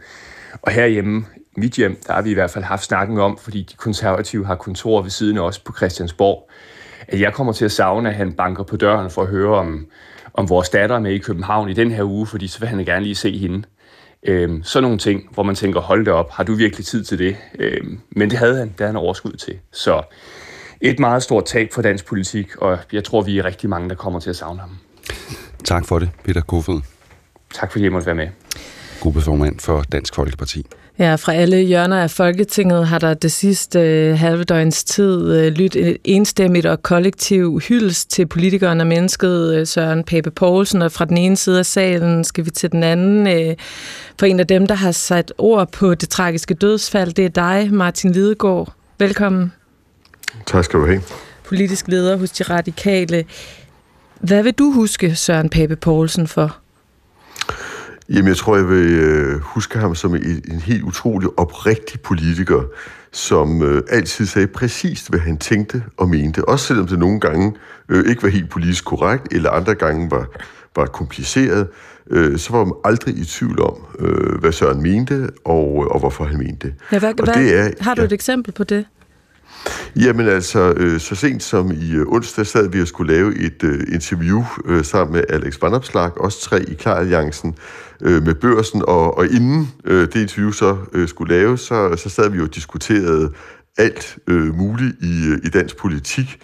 og 0.63 0.73
herhjemme, 0.73 1.25
mit 1.57 1.73
hjem, 1.73 2.01
der 2.07 2.13
har 2.13 2.23
vi 2.23 2.31
i 2.31 2.35
hvert 2.35 2.51
fald 2.51 2.65
haft 2.65 2.85
snakken 2.85 3.19
om, 3.19 3.39
fordi 3.39 3.63
de 3.63 3.77
konservative 3.77 4.47
har 4.47 4.55
kontor 4.55 5.03
ved 5.03 5.11
siden 5.11 5.39
af 5.39 5.43
os 5.43 5.59
på 5.59 5.73
Christiansborg, 5.77 6.51
at 7.09 7.21
jeg 7.21 7.33
kommer 7.33 7.53
til 7.53 7.65
at 7.65 7.73
savne, 7.73 8.09
at 8.09 8.15
han 8.15 8.33
banker 8.33 8.63
på 8.63 8.77
døren 8.77 9.11
for 9.11 9.23
at 9.23 9.29
høre 9.29 9.57
om, 9.59 9.87
om 10.35 10.49
vores 10.49 10.69
datter 10.69 10.97
er 10.97 11.01
med 11.01 11.13
i 11.13 11.19
København 11.19 11.69
i 11.69 11.73
den 11.73 11.91
her 11.91 12.05
uge, 12.05 12.27
fordi 12.27 12.49
så 12.49 12.59
vil 12.59 12.69
han 12.69 12.85
gerne 12.85 13.03
lige 13.05 13.15
se 13.15 13.39
hende. 13.39 13.63
Øhm, 14.27 14.63
sådan 14.63 14.83
nogle 14.83 14.99
ting, 14.99 15.29
hvor 15.31 15.43
man 15.43 15.55
tænker, 15.55 15.81
hold 15.81 16.05
det 16.05 16.13
op, 16.13 16.31
har 16.31 16.45
du 16.45 16.55
virkelig 16.55 16.87
tid 16.87 17.05
til 17.05 17.19
det? 17.19 17.37
Øhm, 17.59 18.01
men 18.11 18.31
det 18.31 18.39
havde 18.39 18.57
han, 18.57 18.69
det 18.69 18.75
havde 18.79 18.89
han 18.89 18.97
overskud 18.97 19.33
til. 19.33 19.59
Så 19.73 20.03
et 20.81 20.99
meget 20.99 21.23
stort 21.23 21.45
tab 21.45 21.73
for 21.73 21.83
dansk 21.83 22.07
politik, 22.07 22.57
og 22.57 22.79
jeg 22.93 23.05
tror, 23.05 23.23
vi 23.23 23.39
er 23.39 23.45
rigtig 23.45 23.71
mange, 23.71 23.89
der 23.89 23.95
kommer 23.95 24.21
til 24.21 24.31
at 24.31 24.37
savne 24.37 24.61
ham. 24.61 24.79
Tak 25.65 25.87
for 25.87 25.99
det, 25.99 26.11
Peter 26.25 26.41
Kofod. 26.41 26.81
Tak 27.55 27.73
fordi 27.73 27.85
jeg 27.85 27.93
måtte 27.93 28.07
være 28.07 28.15
med. 28.15 28.29
Gruppeformand 29.01 29.61
for 29.61 29.83
Dansk 29.93 30.15
Folkeparti. 30.15 30.67
Ja, 31.03 31.15
fra 31.15 31.35
alle 31.35 31.57
hjørner 31.57 32.03
af 32.03 32.11
Folketinget 32.11 32.87
har 32.87 32.99
der 32.99 33.15
det 33.15 33.33
sidste 33.33 33.81
øh, 33.81 34.19
halve 34.19 34.45
døgns 34.45 34.85
tid 34.85 35.35
øh, 35.37 35.53
lyttet 35.53 35.97
enstemmigt 36.05 36.67
og 36.67 36.83
kollektiv 36.83 37.61
hyldes 37.61 38.05
til 38.05 38.27
politikeren 38.27 38.81
og 38.81 38.87
mennesket 38.87 39.55
øh, 39.55 39.67
Søren 39.67 40.05
Pape 40.05 40.31
Poulsen, 40.31 40.83
og 40.83 40.93
fra 40.93 41.05
den 41.05 41.17
ene 41.17 41.37
side 41.37 41.59
af 41.59 41.67
salen 41.67 42.25
skal 42.25 42.45
vi 42.45 42.51
til 42.51 42.73
den 42.73 42.83
anden. 42.83 43.27
Øh, 43.27 43.57
for 44.19 44.27
en 44.27 44.41
af 44.41 44.47
dem, 44.47 44.67
der 44.67 44.75
har 44.75 44.93
sat 44.93 45.33
ord 45.39 45.73
på 45.73 45.95
det 45.95 46.09
tragiske 46.09 46.55
dødsfald, 46.55 47.13
det 47.13 47.25
er 47.25 47.29
dig, 47.29 47.69
Martin 47.73 48.13
Lidegaard. 48.13 48.73
Velkommen. 48.99 49.53
Tak 50.47 50.65
skal 50.65 50.81
du 50.81 50.87
have. 50.87 51.03
Politisk 51.45 51.89
leder 51.89 52.17
hos 52.17 52.31
De 52.31 52.45
Radikale. 52.45 53.25
Hvad 54.21 54.43
vil 54.43 54.53
du 54.53 54.73
huske 54.73 55.17
Søren 55.17 55.51
Pape 55.51 55.77
Poulsen 55.77 56.27
for? 56.27 56.62
Jamen, 58.13 58.29
jeg 58.29 58.37
tror, 58.37 58.57
jeg 58.57 58.69
vil 58.69 58.93
øh, 58.93 59.41
huske 59.41 59.79
ham 59.79 59.95
som 59.95 60.15
en, 60.15 60.43
en 60.51 60.61
helt 60.61 60.83
utrolig 60.83 61.29
oprigtig 61.37 62.01
politiker, 62.01 62.63
som 63.13 63.63
øh, 63.63 63.83
altid 63.91 64.27
sagde 64.27 64.47
præcist, 64.47 65.11
hvad 65.11 65.21
han 65.21 65.39
tænkte 65.39 65.83
og 65.97 66.09
mente. 66.09 66.49
Også 66.49 66.67
selvom 66.67 66.87
det 66.87 66.99
nogle 66.99 67.21
gange 67.21 67.53
øh, 67.89 68.05
ikke 68.11 68.23
var 68.23 68.29
helt 68.29 68.51
politisk 68.51 68.85
korrekt, 68.85 69.33
eller 69.33 69.51
andre 69.51 69.75
gange 69.75 70.11
var, 70.11 70.27
var 70.77 70.87
kompliceret, 70.87 71.69
øh, 72.11 72.39
så 72.39 72.53
var 72.53 72.65
man 72.65 72.75
aldrig 72.85 73.19
i 73.19 73.25
tvivl 73.25 73.61
om, 73.61 73.77
øh, 73.99 74.41
hvad 74.41 74.53
Søren 74.53 74.83
mente, 74.83 75.31
og, 75.45 75.91
og 75.91 76.01
hvorfor 76.01 76.25
han 76.25 76.39
mente 76.39 76.67
det. 76.67 76.75
Ja, 76.93 76.99
hvad, 76.99 77.21
og 77.21 77.25
hvad, 77.25 77.35
det 77.35 77.59
er, 77.59 77.71
har 77.81 77.95
du 77.95 78.03
et 78.03 78.13
eksempel 78.13 78.53
på 78.53 78.65
det? 78.65 78.87
Jamen 79.97 80.29
altså, 80.29 80.73
øh, 80.77 81.01
så 81.01 81.15
sent 81.15 81.43
som 81.43 81.71
i 81.71 81.93
øh, 81.93 82.07
onsdag 82.09 82.47
sad 82.47 82.69
vi 82.69 82.81
og 82.81 82.89
skulle 82.89 83.15
lave 83.15 83.39
et 83.39 83.63
øh, 83.65 83.81
interview 83.93 84.45
øh, 84.65 84.85
sammen 84.85 85.13
med 85.13 85.25
Alex 85.29 85.63
Vanopslag, 85.63 86.21
os 86.21 86.41
tre 86.41 86.63
i 86.63 86.75
Klaralliancen 86.75 87.55
øh, 88.01 88.23
med 88.23 88.35
børsen, 88.35 88.83
og, 88.89 89.19
og 89.19 89.27
inden 89.27 89.69
øh, 89.85 90.01
det 90.01 90.17
interview 90.17 90.51
så 90.51 90.77
øh, 90.93 91.09
skulle 91.09 91.35
laves, 91.35 91.61
så, 91.61 91.97
så 91.97 92.09
sad 92.09 92.31
vi 92.31 92.37
jo 92.37 92.45
og 92.45 92.55
diskuterede 92.55 93.33
alt 93.79 94.19
øh, 94.27 94.55
muligt 94.55 94.97
i, 95.01 95.27
øh, 95.29 95.39
i 95.45 95.49
dansk 95.49 95.77
politik, 95.77 96.39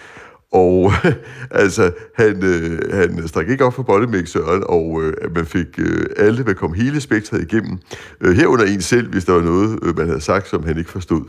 og 0.52 0.92
altså, 1.50 1.90
han, 2.14 2.44
øh, 2.44 2.92
han 2.92 3.28
strak 3.28 3.48
ikke 3.48 3.64
op 3.64 3.74
for 3.74 3.82
bollemæksøren, 3.82 4.62
og 4.68 5.02
øh, 5.02 5.34
man 5.34 5.46
fik 5.46 5.66
øh, 5.78 6.06
alle, 6.16 6.44
man 6.44 6.54
kom 6.54 6.72
hele 6.72 7.00
spektret 7.00 7.42
igennem. 7.42 7.78
Øh, 8.20 8.36
herunder 8.36 8.64
en 8.64 8.80
selv, 8.80 9.10
hvis 9.10 9.24
der 9.24 9.32
var 9.32 9.42
noget, 9.42 9.78
øh, 9.82 9.96
man 9.96 10.06
havde 10.06 10.20
sagt, 10.20 10.48
som 10.48 10.64
han 10.64 10.78
ikke 10.78 10.90
forstod. 10.90 11.22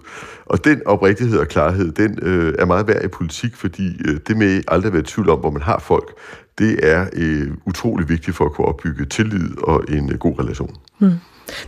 Og 0.45 0.65
den 0.65 0.81
oprigtighed 0.85 1.39
og 1.39 1.47
klarhed, 1.47 1.91
den 1.91 2.19
øh, 2.21 2.53
er 2.59 2.65
meget 2.65 2.87
værd 2.87 3.05
i 3.05 3.07
politik, 3.07 3.55
fordi 3.55 3.87
øh, 4.07 4.19
det 4.27 4.37
med 4.37 4.61
aldrig 4.67 4.87
at 4.87 4.93
være 4.93 5.01
i 5.01 5.05
tvivl 5.05 5.29
om, 5.29 5.39
hvor 5.39 5.51
man 5.51 5.61
har 5.61 5.79
folk, 5.79 6.13
det 6.59 6.79
er 6.83 7.05
øh, 7.13 7.47
utrolig 7.65 8.09
vigtigt 8.09 8.37
for 8.37 8.45
at 8.45 8.51
kunne 8.51 8.67
opbygge 8.67 9.05
tillid 9.05 9.57
og 9.63 9.83
en 9.89 10.11
øh, 10.11 10.17
god 10.17 10.39
relation. 10.39 10.75
Hmm. 10.99 11.11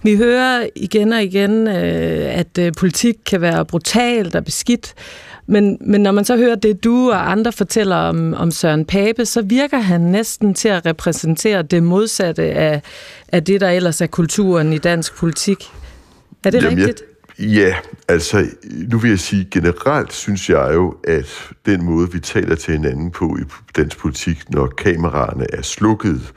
Vi 0.03 0.15
hører 0.15 0.67
igen 0.75 1.13
og 1.13 1.23
igen, 1.23 1.67
øh, 1.67 2.39
at 2.39 2.57
øh, 2.59 2.71
politik 2.77 3.15
kan 3.25 3.41
være 3.41 3.65
brutalt 3.65 4.35
og 4.35 4.45
beskidt, 4.45 4.93
men, 5.45 5.77
men 5.81 6.01
når 6.01 6.11
man 6.11 6.25
så 6.25 6.37
hører 6.37 6.55
det, 6.55 6.83
du 6.83 7.11
og 7.11 7.31
andre 7.31 7.51
fortæller 7.51 7.95
om, 7.95 8.33
om 8.33 8.51
Søren 8.51 8.85
Pape, 8.85 9.25
så 9.25 9.41
virker 9.41 9.79
han 9.79 10.01
næsten 10.01 10.53
til 10.53 10.67
at 10.69 10.85
repræsentere 10.85 11.61
det 11.61 11.83
modsatte 11.83 12.43
af, 12.43 12.81
af 13.31 13.43
det, 13.43 13.61
der 13.61 13.69
ellers 13.69 14.01
er 14.01 14.07
kulturen 14.07 14.73
i 14.73 14.77
dansk 14.77 15.15
politik. 15.15 15.71
Er 16.43 16.49
det 16.49 16.63
Jamen, 16.63 16.77
rigtigt? 16.77 17.03
Jeg, 17.39 17.47
ja, 17.47 17.75
altså 18.07 18.45
nu 18.91 18.97
vil 18.97 19.09
jeg 19.09 19.19
sige, 19.19 19.47
generelt 19.51 20.13
synes 20.13 20.49
jeg 20.49 20.71
jo, 20.73 20.95
at 21.03 21.49
den 21.65 21.83
måde, 21.83 22.11
vi 22.11 22.19
taler 22.19 22.55
til 22.55 22.73
hinanden 22.73 23.11
på 23.11 23.37
i 23.39 23.43
dansk 23.75 23.97
politik, 23.97 24.49
når 24.49 24.67
kameraerne 24.67 25.45
er 25.53 25.61
slukket, 25.61 26.33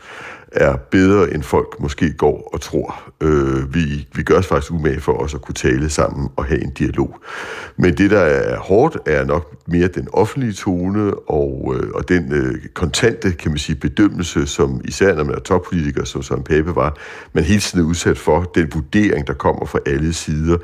er 0.55 0.77
bedre, 0.77 1.35
end 1.35 1.43
folk 1.43 1.77
måske 1.81 2.13
går 2.13 2.51
og 2.53 2.61
tror. 2.61 3.13
Øh, 3.21 3.75
vi, 3.75 4.09
vi 4.15 4.23
gør 4.23 4.39
os 4.39 4.47
faktisk 4.47 4.73
umage 4.73 5.01
for 5.01 5.13
os 5.13 5.35
at 5.35 5.43
kunne 5.43 5.55
tale 5.55 5.91
sammen 5.91 6.29
og 6.37 6.45
have 6.45 6.63
en 6.63 6.71
dialog. 6.71 7.19
Men 7.77 7.95
det, 7.95 8.11
der 8.11 8.21
er 8.21 8.59
hårdt, 8.59 8.97
er 9.07 9.25
nok 9.25 9.55
mere 9.67 9.89
den 9.89 10.09
offentlige 10.13 10.53
tone 10.53 11.15
og, 11.15 11.77
øh, 11.77 11.91
og 11.95 12.09
den 12.09 12.33
øh, 12.33 12.55
kontante, 12.75 13.33
kan 13.33 13.51
man 13.51 13.59
sige, 13.59 13.77
bedømmelse, 13.77 14.47
som 14.47 14.81
især 14.85 15.15
når 15.15 15.25
man 15.25 15.35
er 15.35 15.41
toppolitiker, 15.41 16.05
som 16.05 16.23
Søren 16.23 16.43
Pape 16.43 16.77
var, 16.77 16.97
man 17.33 17.45
hele 17.45 17.61
tiden 17.61 17.85
er 17.85 17.89
udsat 17.89 18.19
for 18.19 18.43
den 18.55 18.71
vurdering, 18.75 19.27
der 19.27 19.33
kommer 19.35 19.67
fra 19.67 19.79
alle 19.87 20.13
sider, 20.13 20.59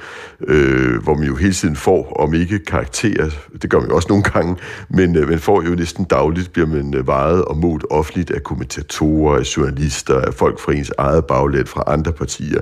øh, 0.46 1.02
hvor 1.02 1.14
man 1.14 1.26
jo 1.26 1.34
hele 1.34 1.52
tiden 1.52 1.76
får, 1.76 2.12
om 2.12 2.34
ikke 2.34 2.58
karakterer, 2.58 3.30
det 3.62 3.70
gør 3.70 3.80
man 3.80 3.88
jo 3.88 3.96
også 3.96 4.08
nogle 4.08 4.24
gange, 4.24 4.56
men 4.88 5.16
øh, 5.16 5.28
man 5.28 5.38
får 5.38 5.62
jo 5.62 5.70
næsten 5.70 6.04
dagligt, 6.04 6.52
bliver 6.52 6.68
man 6.68 6.94
øh, 6.94 7.06
vejet 7.06 7.44
og 7.44 7.56
målt 7.56 7.84
offentligt 7.90 8.30
af 8.30 8.42
kommentatorer, 8.42 9.38
af 9.38 9.56
journalister, 9.56 9.79
af 10.08 10.34
folk 10.34 10.60
fra 10.60 10.72
ens 10.72 10.92
eget 10.98 11.24
baglet, 11.24 11.68
fra 11.68 11.84
andre 11.86 12.12
partier. 12.12 12.60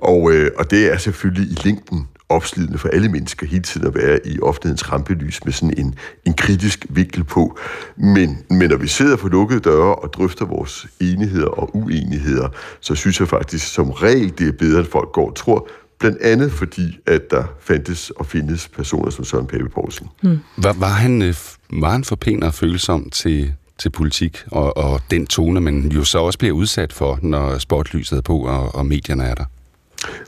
Og, 0.00 0.32
øh, 0.32 0.50
og 0.58 0.70
det 0.70 0.92
er 0.92 0.96
selvfølgelig 0.96 1.52
i 1.52 1.56
længden 1.64 2.08
opslidende 2.28 2.78
for 2.78 2.88
alle 2.88 3.08
mennesker 3.08 3.46
hele 3.46 3.62
tiden 3.62 3.86
at 3.86 3.94
være 3.94 4.26
i 4.26 4.40
offentlighedens 4.40 4.92
rampelys 4.92 5.44
med 5.44 5.52
sådan 5.52 5.78
en, 5.78 5.94
en 6.24 6.34
kritisk 6.34 6.86
vinkel 6.90 7.24
på. 7.24 7.58
Men, 7.96 8.38
men 8.50 8.70
når 8.70 8.76
vi 8.76 8.88
sidder 8.88 9.16
på 9.16 9.28
lukkede 9.28 9.60
døre 9.60 9.94
og 9.94 10.12
drøfter 10.12 10.44
vores 10.44 10.86
enigheder 11.00 11.46
og 11.46 11.76
uenigheder, 11.76 12.48
så 12.80 12.94
synes 12.94 13.20
jeg 13.20 13.28
faktisk 13.28 13.74
som 13.74 13.90
regel, 13.90 14.38
det 14.38 14.48
er 14.48 14.52
bedre, 14.52 14.78
end 14.80 14.88
folk 14.88 15.12
går 15.12 15.28
og 15.28 15.36
tror, 15.36 15.68
blandt 15.98 16.22
andet 16.22 16.52
fordi, 16.52 16.98
at 17.06 17.30
der 17.30 17.44
fandtes 17.60 18.10
og 18.10 18.26
findes 18.26 18.68
personer 18.68 19.10
som 19.10 19.24
Søren 19.24 19.46
Pape 19.46 19.68
Poulsen. 19.68 20.08
Hmm. 20.22 20.38
Var, 20.56 20.72
var, 20.72 20.88
han, 20.88 21.22
øh, 21.22 21.34
var 21.72 21.90
han 21.90 22.04
for 22.04 22.16
pæn 22.16 22.42
og 22.42 22.54
følsom 22.54 23.10
til, 23.10 23.52
til 23.82 23.90
politik, 23.90 24.44
og, 24.50 24.76
og 24.76 25.00
den 25.10 25.26
tone, 25.26 25.60
man 25.60 25.88
jo 25.88 26.04
så 26.04 26.18
også 26.18 26.38
bliver 26.38 26.54
udsat 26.54 26.92
for, 26.92 27.18
når 27.22 27.58
sportlyset 27.58 28.16
er 28.16 28.22
på, 28.22 28.38
og, 28.38 28.74
og 28.74 28.86
medierne 28.86 29.24
er 29.24 29.34
der? 29.34 29.44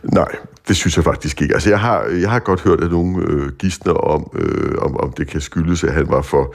Nej, 0.03 0.37
det 0.69 0.77
synes 0.77 0.97
jeg 0.97 1.05
faktisk 1.05 1.43
ikke. 1.43 1.55
Altså, 1.55 1.71
jeg 1.71 1.81
har, 1.81 2.05
jeg 2.05 2.31
har 2.31 2.39
godt 2.39 2.61
hørt, 2.61 2.81
at 2.81 2.91
nogle 2.91 3.25
øh, 3.27 3.53
gidsner 3.53 3.93
om, 3.93 4.31
øh, 4.35 4.75
om, 4.79 4.97
om 4.97 5.13
det 5.13 5.27
kan 5.27 5.41
skyldes, 5.41 5.85
at 5.85 5.93
han 5.93 6.09
var 6.09 6.23
for, 6.23 6.55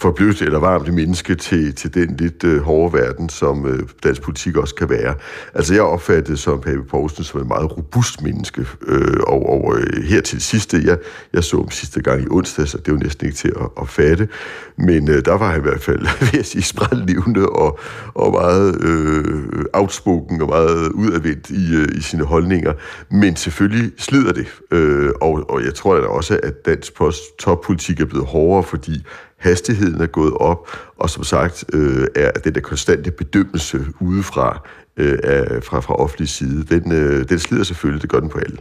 for 0.00 0.10
blødt 0.10 0.42
eller 0.42 0.58
varmt 0.58 0.94
menneske 0.94 1.34
til, 1.34 1.74
til 1.74 1.94
den 1.94 2.16
lidt 2.16 2.44
øh, 2.44 2.60
hårde 2.60 2.98
verden, 2.98 3.28
som 3.28 3.66
øh, 3.66 3.82
dansk 4.04 4.22
politik 4.22 4.56
også 4.56 4.74
kan 4.74 4.90
være. 4.90 5.14
Altså, 5.54 5.74
jeg 5.74 5.82
opfattede 5.82 6.36
som 6.36 6.60
Pape 6.60 6.84
Poulsen 6.84 7.24
som 7.24 7.40
en 7.40 7.48
meget 7.48 7.76
robust 7.76 8.22
menneske, 8.22 8.66
øh, 8.86 9.20
og, 9.26 9.48
og 9.48 9.78
øh, 9.78 10.04
her 10.04 10.20
til 10.20 10.40
sidste, 10.40 10.82
jeg, 10.84 10.98
jeg 11.32 11.44
så 11.44 11.56
ham 11.56 11.70
sidste 11.70 12.02
gang 12.02 12.22
i 12.22 12.26
onsdag, 12.30 12.68
så 12.68 12.78
det 12.78 12.92
var 12.94 13.00
næsten 13.00 13.26
ikke 13.26 13.38
til 13.38 13.48
at, 13.48 13.68
at 13.80 13.88
fatte, 13.88 14.28
men 14.76 15.08
øh, 15.10 15.24
der 15.24 15.38
var 15.38 15.50
han 15.50 15.60
i 15.60 15.62
hvert 15.62 15.80
fald, 15.80 16.00
vil 16.20 16.30
jeg 16.34 16.44
sige, 16.44 16.62
sprællevende 16.62 17.48
og, 17.48 17.78
og 18.14 18.32
meget 18.32 18.84
øh, 18.84 19.64
outspoken 19.72 20.42
og 20.42 20.48
meget 20.48 20.88
udadvendt 20.88 21.50
i, 21.50 21.74
øh, 21.74 21.98
i 21.98 22.00
sine 22.00 22.24
holdninger, 22.24 22.72
men 23.10 23.36
selvfølgelig 23.36 23.92
slider 23.98 24.32
det, 24.32 24.46
øh, 24.70 25.10
og, 25.20 25.50
og 25.50 25.64
jeg 25.64 25.74
tror 25.74 25.96
da 26.00 26.06
også, 26.06 26.40
at 26.42 26.66
dansk 26.66 26.94
post 26.94 27.38
toppolitik 27.38 28.00
er 28.00 28.04
blevet 28.04 28.26
hårdere, 28.26 28.62
fordi 28.62 29.04
hastigheden 29.38 30.00
er 30.00 30.06
gået 30.06 30.32
op, 30.34 30.68
og 30.96 31.10
som 31.10 31.24
sagt 31.24 31.64
øh, 31.72 32.06
er 32.14 32.30
den 32.30 32.54
der 32.54 32.60
konstante 32.60 33.10
bedømmelse 33.10 33.86
udefra 34.00 34.68
øh, 34.96 35.18
af, 35.22 35.62
fra, 35.64 35.80
fra 35.80 35.94
offentlig 35.94 36.28
side, 36.28 36.64
den, 36.64 36.92
øh, 36.92 37.28
den 37.28 37.38
slider 37.38 37.64
selvfølgelig, 37.64 38.02
det 38.02 38.10
gør 38.10 38.20
den 38.20 38.28
på 38.28 38.38
alle. 38.38 38.58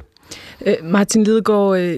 Øh, 0.66 0.76
Martin 0.84 1.24
Lidegaard, 1.24 1.80
øh, 1.80 1.96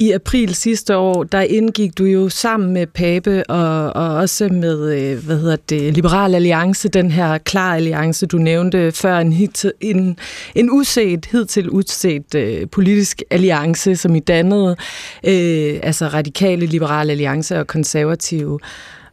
i 0.00 0.12
april 0.12 0.54
sidste 0.54 0.96
år, 0.96 1.24
der 1.24 1.40
indgik 1.40 1.98
du 1.98 2.04
jo 2.04 2.28
sammen 2.28 2.72
med 2.72 2.86
Pape 2.86 3.50
og, 3.50 3.92
og 3.92 4.16
også 4.16 4.48
med, 4.48 5.00
øh, 5.00 5.24
hvad 5.24 5.38
hedder 5.38 5.56
det, 5.56 5.94
Liberal 5.94 6.34
Alliance, 6.34 6.88
den 6.88 7.10
her 7.10 7.38
klar 7.38 7.74
alliance, 7.74 8.26
du 8.26 8.38
nævnte 8.38 8.92
før, 8.92 9.18
en, 9.18 9.32
hit, 9.32 9.64
en, 9.80 10.18
en 10.54 10.70
uset, 10.70 11.26
hidtil 11.26 11.70
uset 11.70 12.34
øh, 12.34 12.68
politisk 12.68 13.22
alliance, 13.30 13.96
som 13.96 14.14
I 14.14 14.20
dannede, 14.20 14.76
øh, 15.24 15.80
altså 15.82 16.06
radikale 16.06 16.66
Liberal 16.66 17.10
Alliance 17.10 17.60
og 17.60 17.66
konservative. 17.66 18.58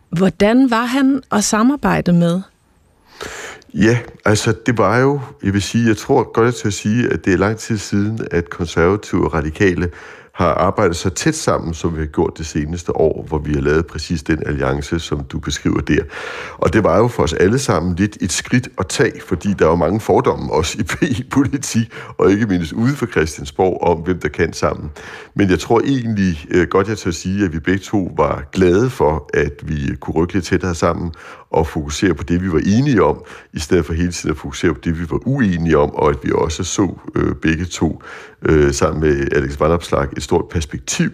Hvordan 0.09 0.71
var 0.71 0.85
han 0.85 1.21
at 1.31 1.43
samarbejde 1.43 2.13
med? 2.13 2.41
Ja, 3.73 3.97
altså 4.25 4.53
det 4.65 4.77
var 4.77 4.99
jo, 4.99 5.19
jeg 5.43 5.53
vil 5.53 5.61
sige, 5.61 5.87
jeg 5.87 5.97
tror 5.97 6.31
godt 6.33 6.55
til 6.55 6.67
at 6.67 6.73
sige, 6.73 7.09
at 7.09 7.25
det 7.25 7.33
er 7.33 7.37
lang 7.37 7.57
tid 7.57 7.77
siden, 7.77 8.27
at 8.31 8.49
konservative 8.49 9.25
og 9.25 9.33
radikale 9.33 9.89
har 10.37 10.53
arbejdet 10.53 10.95
så 10.95 11.09
tæt 11.09 11.35
sammen, 11.35 11.73
som 11.73 11.95
vi 11.95 11.99
har 11.99 12.07
gjort 12.07 12.37
det 12.37 12.45
seneste 12.45 12.97
år, 12.97 13.25
hvor 13.27 13.37
vi 13.37 13.53
har 13.53 13.61
lavet 13.61 13.87
præcis 13.87 14.23
den 14.23 14.43
alliance, 14.45 14.99
som 14.99 15.23
du 15.23 15.39
beskriver 15.39 15.81
der. 15.81 16.03
Og 16.57 16.73
det 16.73 16.83
var 16.83 16.97
jo 16.97 17.07
for 17.07 17.23
os 17.23 17.33
alle 17.33 17.59
sammen 17.59 17.95
lidt 17.95 18.17
et 18.21 18.31
skridt 18.31 18.69
at 18.77 18.87
tage, 18.87 19.21
fordi 19.27 19.53
der 19.53 19.65
er 19.65 19.69
jo 19.69 19.75
mange 19.75 19.99
fordomme 19.99 20.53
også 20.53 20.77
i 21.01 21.23
politik, 21.31 21.93
og 22.17 22.31
ikke 22.31 22.45
mindst 22.45 22.73
ude 22.73 22.93
for 22.93 23.05
Christiansborg, 23.05 23.81
om 23.81 23.97
hvem 23.97 24.19
der 24.19 24.29
kan 24.29 24.53
sammen. 24.53 24.91
Men 25.35 25.49
jeg 25.49 25.59
tror 25.59 25.81
egentlig 25.81 26.45
øh, 26.49 26.67
godt, 26.67 26.87
jeg 26.87 26.97
tør 26.97 27.11
sige, 27.11 27.45
at 27.45 27.53
vi 27.53 27.59
begge 27.59 27.83
to 27.83 28.11
var 28.17 28.43
glade 28.51 28.89
for, 28.89 29.29
at 29.33 29.53
vi 29.63 29.95
kunne 29.95 30.15
rykke 30.15 30.33
lidt 30.33 30.45
tættere 30.45 30.75
sammen, 30.75 31.11
og 31.51 31.67
fokusere 31.67 32.13
på 32.13 32.23
det, 32.23 32.41
vi 32.41 32.51
var 32.51 32.61
enige 32.65 33.03
om, 33.03 33.23
i 33.53 33.59
stedet 33.59 33.85
for 33.85 33.93
hele 33.93 34.11
tiden 34.11 34.31
at 34.31 34.37
fokusere 34.37 34.73
på 34.73 34.79
det, 34.83 34.99
vi 34.99 35.05
var 35.09 35.27
uenige 35.27 35.77
om, 35.77 35.95
og 35.95 36.09
at 36.09 36.17
vi 36.23 36.31
også 36.35 36.63
så 36.63 36.95
øh, 37.15 37.35
begge 37.35 37.65
to 37.65 38.01
øh, 38.41 38.73
sammen 38.73 39.01
med 39.01 39.27
Alex 39.31 39.59
Vandopslag 39.59 40.07
et 40.17 40.23
stort 40.23 40.45
perspektiv 40.49 41.11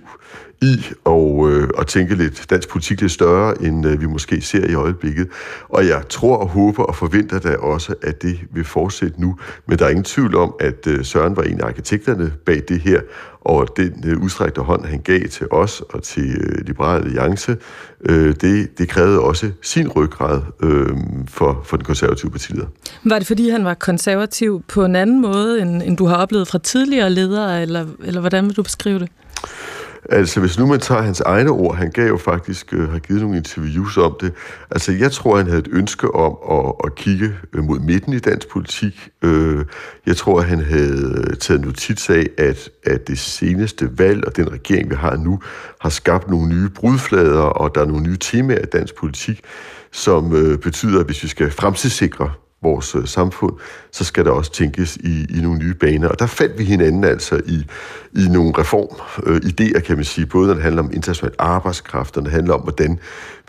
i 0.63 0.85
og, 1.03 1.51
øh, 1.51 1.69
og 1.75 1.87
tænke 1.87 2.15
lidt 2.15 2.45
dansk 2.49 2.69
politik 2.69 3.01
lidt 3.01 3.11
større, 3.11 3.63
end 3.63 3.87
øh, 3.87 4.01
vi 4.01 4.05
måske 4.05 4.41
ser 4.41 4.69
i 4.69 4.73
øjeblikket. 4.73 5.27
Og 5.69 5.87
jeg 5.87 6.03
tror 6.09 6.37
og 6.37 6.47
håber 6.47 6.83
og 6.83 6.95
forventer 6.95 7.39
da 7.39 7.55
også, 7.55 7.95
at 8.01 8.21
det 8.21 8.39
vil 8.53 8.63
fortsætte 8.63 9.21
nu. 9.21 9.37
Men 9.67 9.79
der 9.79 9.85
er 9.85 9.89
ingen 9.89 10.03
tvivl 10.03 10.35
om, 10.35 10.55
at 10.59 10.87
øh, 10.87 11.05
Søren 11.05 11.35
var 11.35 11.43
en 11.43 11.61
af 11.61 11.65
arkitekterne 11.65 12.33
bag 12.45 12.61
det 12.67 12.79
her, 12.79 13.01
og 13.41 13.77
den 13.77 14.03
øh, 14.05 14.21
udstrækte 14.21 14.61
hånd, 14.61 14.85
han 14.85 14.99
gav 14.99 15.27
til 15.27 15.47
os 15.51 15.81
og 15.89 16.03
til 16.03 16.37
øh, 16.41 16.65
Liberale 16.65 17.05
Alliance, 17.05 17.57
øh, 18.05 18.35
det, 18.41 18.77
det 18.77 18.89
krævede 18.89 19.19
også 19.19 19.51
sin 19.61 19.87
ryggrad 19.87 20.41
øh, 20.63 20.89
for, 21.27 21.61
for 21.65 21.77
den 21.77 21.85
konservative 21.85 22.31
partileder. 22.31 22.67
Var 23.03 23.17
det 23.17 23.27
fordi, 23.27 23.49
han 23.49 23.65
var 23.65 23.73
konservativ 23.73 24.63
på 24.67 24.85
en 24.85 24.95
anden 24.95 25.21
måde, 25.21 25.61
end, 25.61 25.83
end 25.83 25.97
du 25.97 26.05
har 26.05 26.15
oplevet 26.15 26.47
fra 26.47 26.59
tidligere 26.59 27.09
ledere, 27.09 27.61
eller, 27.61 27.85
eller 28.03 28.19
hvordan 28.21 28.45
vil 28.45 28.55
du 28.55 28.63
beskrive 28.63 28.99
det? 28.99 29.09
Altså, 30.09 30.39
hvis 30.39 30.59
nu 30.59 30.65
man 30.65 30.79
tager 30.79 31.01
hans 31.01 31.19
egne 31.19 31.49
ord, 31.49 31.75
han 31.75 31.91
gav 31.91 32.07
jo 32.07 32.17
faktisk, 32.17 32.73
øh, 32.73 32.91
har 32.91 32.99
givet 32.99 33.21
nogle 33.21 33.37
interviews 33.37 33.97
om 33.97 34.15
det. 34.21 34.33
Altså, 34.71 34.91
jeg 34.91 35.11
tror, 35.11 35.37
han 35.37 35.45
havde 35.45 35.59
et 35.59 35.67
ønske 35.71 36.15
om 36.15 36.37
at, 36.51 36.73
at 36.83 36.95
kigge 36.95 37.35
øh, 37.53 37.63
mod 37.63 37.79
midten 37.79 38.13
i 38.13 38.19
dansk 38.19 38.47
politik. 38.49 39.09
Øh, 39.21 39.65
jeg 40.05 40.17
tror, 40.17 40.41
han 40.41 40.59
havde 40.59 41.25
øh, 41.29 41.37
taget 41.37 41.61
notits 41.61 42.09
af, 42.09 42.25
at, 42.37 42.69
at 42.85 43.07
det 43.07 43.19
seneste 43.19 43.99
valg 43.99 44.25
og 44.27 44.35
den 44.35 44.51
regering, 44.51 44.89
vi 44.89 44.95
har 44.95 45.15
nu, 45.15 45.39
har 45.81 45.89
skabt 45.89 46.29
nogle 46.29 46.49
nye 46.49 46.69
brudflader, 46.69 47.41
og 47.41 47.75
der 47.75 47.81
er 47.81 47.85
nogle 47.85 48.03
nye 48.03 48.17
temaer 48.17 48.61
i 48.61 48.65
dansk 48.73 48.95
politik, 48.95 49.41
som 49.91 50.35
øh, 50.35 50.57
betyder, 50.57 50.99
at 50.99 51.05
hvis 51.05 51.23
vi 51.23 51.27
skal 51.27 51.51
fremtidssikre 51.51 52.31
vores 52.63 52.95
øh, 52.95 53.07
samfund, 53.07 53.53
så 53.91 54.03
skal 54.03 54.25
der 54.25 54.31
også 54.31 54.51
tænkes 54.51 54.95
i, 54.95 55.25
i 55.37 55.41
nogle 55.41 55.59
nye 55.59 55.73
baner. 55.73 56.07
Og 56.07 56.19
der 56.19 56.25
fandt 56.25 56.59
vi 56.59 56.63
hinanden 56.63 57.03
altså 57.03 57.41
i, 57.45 57.65
i 58.15 58.27
nogle 58.29 58.53
reformidéer, 58.57 59.75
øh, 59.75 59.83
kan 59.83 59.95
man 59.95 60.05
sige, 60.05 60.25
både 60.25 60.47
når 60.47 60.53
det 60.53 60.63
handler 60.63 60.83
om 60.83 60.91
international 60.93 61.35
arbejdskraft, 61.39 62.17
og 62.17 62.23
når 62.23 62.29
det 62.29 62.33
handler 62.33 62.53
om, 62.53 62.61
hvordan 62.61 62.99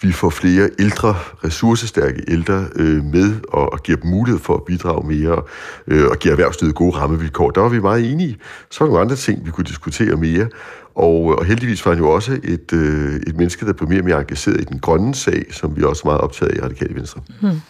vi 0.02 0.12
får 0.12 0.30
flere 0.30 0.70
ældre, 0.78 1.16
ressourcestærke 1.44 2.24
ældre 2.28 2.66
øh, 2.76 3.04
med, 3.04 3.34
og, 3.48 3.72
og 3.72 3.82
giver 3.82 3.98
dem 3.98 4.10
mulighed 4.10 4.40
for 4.40 4.54
at 4.54 4.64
bidrage 4.64 5.06
mere, 5.06 5.42
øh, 5.86 6.06
og 6.10 6.18
giver 6.18 6.32
erhvervslivet 6.32 6.74
gode 6.74 6.96
rammevilkår. 6.96 7.50
Der 7.50 7.60
var 7.60 7.68
vi 7.68 7.80
meget 7.80 8.12
enige. 8.12 8.38
Så 8.70 8.78
var 8.80 8.86
der 8.86 8.90
nogle 8.90 9.02
andre 9.02 9.16
ting, 9.16 9.46
vi 9.46 9.50
kunne 9.50 9.64
diskutere 9.64 10.16
mere. 10.16 10.48
Og, 10.94 11.32
øh, 11.32 11.38
og 11.38 11.44
heldigvis 11.44 11.86
var 11.86 11.92
han 11.92 11.98
jo 11.98 12.10
også 12.10 12.38
et, 12.44 12.72
øh, 12.72 13.14
et 13.26 13.36
menneske, 13.36 13.66
der 13.66 13.72
blev 13.72 13.88
mere 13.88 14.00
og 14.00 14.04
mere 14.04 14.20
engageret 14.20 14.60
i 14.60 14.64
den 14.64 14.78
grønne 14.78 15.14
sag, 15.14 15.44
som 15.50 15.76
vi 15.76 15.82
også 15.82 16.02
er 16.04 16.06
meget 16.06 16.20
optaget 16.20 16.52
af 16.52 16.56
i 16.56 16.60
Radikale 16.60 16.94
Venstre. 16.94 17.20
Hmm. 17.40 17.60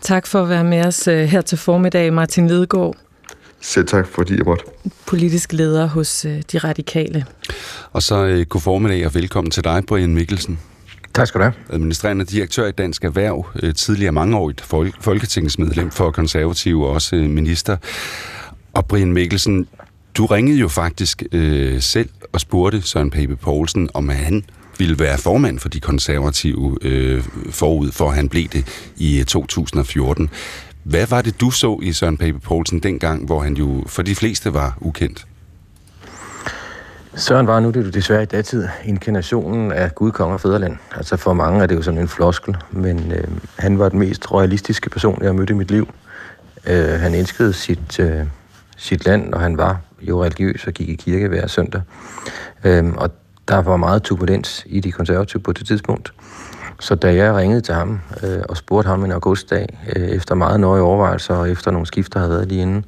Tak 0.00 0.26
for 0.26 0.42
at 0.42 0.48
være 0.48 0.64
med 0.64 0.86
os 0.86 1.08
øh, 1.08 1.24
her 1.24 1.40
til 1.40 1.58
formiddag, 1.58 2.12
Martin 2.12 2.46
Ledegaard. 2.48 2.96
Selv 3.60 3.86
tak, 3.86 4.06
fordi 4.06 4.36
jeg 4.36 4.44
måtte. 4.44 4.64
Politisk 5.06 5.52
leder 5.52 5.86
hos 5.86 6.24
øh, 6.24 6.42
De 6.52 6.58
Radikale. 6.58 7.24
Og 7.92 8.02
så 8.02 8.24
øh, 8.26 8.46
god 8.46 8.60
formiddag 8.60 9.06
og 9.06 9.14
velkommen 9.14 9.50
til 9.50 9.64
dig, 9.64 9.82
Brian 9.86 10.14
Mikkelsen. 10.14 10.58
Tak 11.14 11.26
skal 11.26 11.38
du 11.38 11.44
have. 11.44 11.54
Administrerende 11.70 12.24
direktør 12.24 12.66
i 12.66 12.72
Dansk 12.72 13.04
Erhverv, 13.04 13.46
tidligere 13.72 14.12
mangeårigt 14.12 14.60
folketingsmedlem 15.00 15.90
for 15.90 16.10
konservative 16.10 16.86
og 16.86 16.92
også 16.92 17.16
minister. 17.16 17.76
Og 18.72 18.86
Brian 18.86 19.12
Mikkelsen, 19.12 19.66
du 20.14 20.26
ringede 20.26 20.58
jo 20.58 20.68
faktisk 20.68 21.22
øh, 21.32 21.80
selv 21.80 22.08
og 22.32 22.40
spurgte 22.40 22.82
Søren 22.82 23.10
Pape 23.10 23.36
Poulsen, 23.36 23.90
om 23.94 24.08
han 24.08 24.44
ville 24.80 24.98
være 24.98 25.18
formand 25.18 25.58
for 25.58 25.68
de 25.68 25.80
konservative 25.80 26.78
øh, 26.82 27.24
forud 27.50 27.92
for, 27.92 28.10
han 28.10 28.28
blev 28.28 28.48
det 28.48 28.90
i 28.96 29.18
øh, 29.18 29.24
2014. 29.24 30.30
Hvad 30.82 31.06
var 31.06 31.22
det, 31.22 31.40
du 31.40 31.50
så 31.50 31.80
i 31.82 31.92
Søren 31.92 32.16
Pape 32.16 32.38
Poulsen 32.38 32.80
dengang, 32.80 33.26
hvor 33.26 33.40
han 33.40 33.54
jo 33.54 33.84
for 33.86 34.02
de 34.02 34.14
fleste 34.14 34.54
var 34.54 34.78
ukendt? 34.80 35.26
Søren 37.14 37.46
var 37.46 37.60
nu 37.60 37.70
det 37.70 37.84
du 37.84 37.90
desværre 37.90 38.22
i 38.22 38.26
datid 38.26 38.68
inkarnationen 38.84 39.72
af 39.72 39.94
Gud, 39.94 40.12
Kong 40.12 40.32
og 40.32 40.40
Fæderland. 40.40 40.76
Altså 40.96 41.16
for 41.16 41.32
mange 41.32 41.62
er 41.62 41.66
det 41.66 41.74
jo 41.74 41.82
sådan 41.82 42.00
en 42.00 42.08
floskel, 42.08 42.56
men 42.70 43.12
øh, 43.12 43.24
han 43.58 43.78
var 43.78 43.88
den 43.88 43.98
mest 43.98 44.32
royalistiske 44.32 44.90
person, 44.90 45.18
jeg 45.20 45.28
har 45.28 45.32
mødt 45.32 45.50
i 45.50 45.52
mit 45.52 45.70
liv. 45.70 45.88
Øh, 46.66 47.00
han 47.00 47.14
elskede 47.14 47.52
sit, 47.52 48.00
øh, 48.00 48.26
sit 48.76 49.06
land, 49.06 49.34
og 49.34 49.40
han 49.40 49.56
var 49.56 49.80
jo 50.02 50.24
religiøs 50.24 50.66
og 50.66 50.72
gik 50.72 50.88
i 50.88 50.94
kirke 50.94 51.28
hver 51.28 51.46
søndag. 51.46 51.82
Øh, 52.64 52.84
og 52.96 53.10
der 53.48 53.62
var 53.62 53.76
meget 53.76 54.02
turbulens 54.02 54.62
i 54.66 54.80
de 54.80 54.92
konservative 54.92 55.42
på 55.42 55.52
det 55.52 55.66
tidspunkt. 55.66 56.12
Så 56.80 56.94
da 56.94 57.14
jeg 57.14 57.34
ringede 57.34 57.60
til 57.60 57.74
ham 57.74 58.00
øh, 58.22 58.42
og 58.48 58.56
spurgte 58.56 58.88
ham 58.88 59.04
en 59.04 59.12
augustdag, 59.12 59.78
øh, 59.96 60.08
efter 60.08 60.34
meget 60.34 60.60
nøje 60.60 60.80
overvejelser 60.80 61.34
og 61.34 61.50
efter 61.50 61.70
nogle 61.70 61.86
skifter 61.86 62.18
havde 62.18 62.30
været 62.30 62.48
lige 62.48 62.62
inden, 62.62 62.84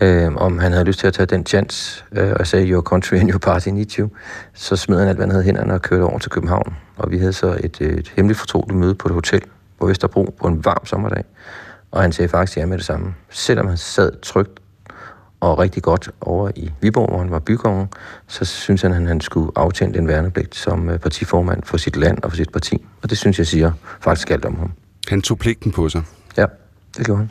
øh, 0.00 0.36
om 0.36 0.58
han 0.58 0.72
havde 0.72 0.84
lyst 0.84 0.98
til 0.98 1.06
at 1.06 1.14
tage 1.14 1.26
den 1.26 1.46
chance 1.46 2.04
øh, 2.12 2.32
og 2.40 2.46
sagde, 2.46 2.66
your 2.66 2.82
country 2.82 3.14
and 3.14 3.30
your 3.30 3.38
party 3.38 3.68
need 3.68 3.98
you, 3.98 4.08
så 4.54 4.76
smed 4.76 4.98
han 4.98 5.08
alt, 5.08 5.16
hvad 5.16 5.26
han 5.26 5.30
havde 5.30 5.44
hænderne 5.44 5.74
og 5.74 5.82
kørte 5.82 6.02
over 6.02 6.18
til 6.18 6.30
København. 6.30 6.76
Og 6.96 7.10
vi 7.10 7.18
havde 7.18 7.32
så 7.32 7.58
et, 7.60 7.80
et 7.80 8.12
hemmeligt 8.16 8.38
fortroligt 8.38 8.78
møde 8.78 8.94
på 8.94 9.08
et 9.08 9.14
hotel 9.14 9.42
på 9.80 9.86
Vesterbro 9.86 10.34
på 10.40 10.46
en 10.48 10.64
varm 10.64 10.86
sommerdag. 10.86 11.24
Og 11.90 12.02
han 12.02 12.12
sagde 12.12 12.28
faktisk 12.28 12.58
ja 12.58 12.66
med 12.66 12.78
det 12.78 12.86
samme. 12.86 13.14
Selvom 13.30 13.66
han 13.66 13.76
sad 13.76 14.12
trygt 14.22 14.61
og 15.42 15.58
rigtig 15.58 15.82
godt 15.82 16.10
over 16.20 16.50
i 16.56 16.70
Viborg, 16.80 17.08
hvor 17.08 17.18
han 17.18 17.30
var 17.30 17.38
bykongen, 17.38 17.86
så 18.26 18.44
synes 18.44 18.82
han, 18.82 18.92
at 18.92 19.08
han 19.08 19.20
skulle 19.20 19.50
aftjene 19.56 19.94
den 19.94 20.08
værnepligt 20.08 20.54
som 20.54 20.90
øh, 20.90 20.98
partiformand 20.98 21.62
for 21.64 21.76
sit 21.76 21.96
land 21.96 22.18
og 22.22 22.30
for 22.30 22.36
sit 22.36 22.52
parti. 22.52 22.84
Og 23.02 23.10
det 23.10 23.18
synes 23.18 23.38
jeg 23.38 23.46
siger 23.46 23.72
faktisk 24.00 24.30
alt 24.30 24.44
om 24.44 24.56
ham. 24.56 24.72
Han 25.08 25.22
tog 25.22 25.38
pligten 25.38 25.72
på 25.72 25.88
sig? 25.88 26.02
Ja, 26.36 26.46
det 26.96 27.06
gjorde 27.06 27.18
han. 27.18 27.30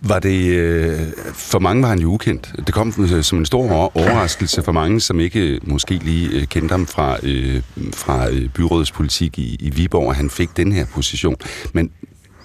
Var 0.00 0.18
det, 0.18 0.48
øh, 0.48 1.00
for 1.32 1.58
mange 1.58 1.82
var 1.82 1.88
han 1.88 1.98
jo 1.98 2.08
ukendt. 2.08 2.52
Det 2.66 2.74
kom 2.74 2.92
som 3.22 3.38
en 3.38 3.46
stor 3.46 3.96
overraskelse 3.96 4.62
for 4.62 4.72
mange, 4.72 5.00
som 5.00 5.20
ikke 5.20 5.60
måske 5.62 5.94
lige 5.94 6.40
øh, 6.40 6.46
kendte 6.46 6.72
ham 6.72 6.86
fra, 6.86 7.16
øh, 7.22 7.62
fra 7.94 8.26
byrådets 8.54 8.92
politik 8.92 9.38
i, 9.38 9.56
i 9.60 9.70
Viborg, 9.70 10.10
at 10.10 10.16
han 10.16 10.30
fik 10.30 10.56
den 10.56 10.72
her 10.72 10.86
position. 10.94 11.36
Men 11.72 11.90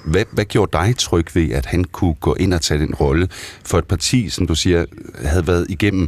hvad, 0.05 0.23
hvad 0.31 0.45
gjorde 0.45 0.71
dig 0.73 0.97
tryg 0.97 1.35
ved, 1.35 1.51
at 1.51 1.65
han 1.65 1.83
kunne 1.83 2.13
gå 2.13 2.33
ind 2.33 2.53
og 2.53 2.61
tage 2.61 2.79
den 2.79 2.95
rolle? 2.95 3.27
For 3.65 3.77
et 3.77 3.85
parti, 3.85 4.29
som 4.29 4.47
du 4.47 4.55
siger, 4.55 4.85
havde 5.23 5.47
været 5.47 5.65
igennem 5.69 6.07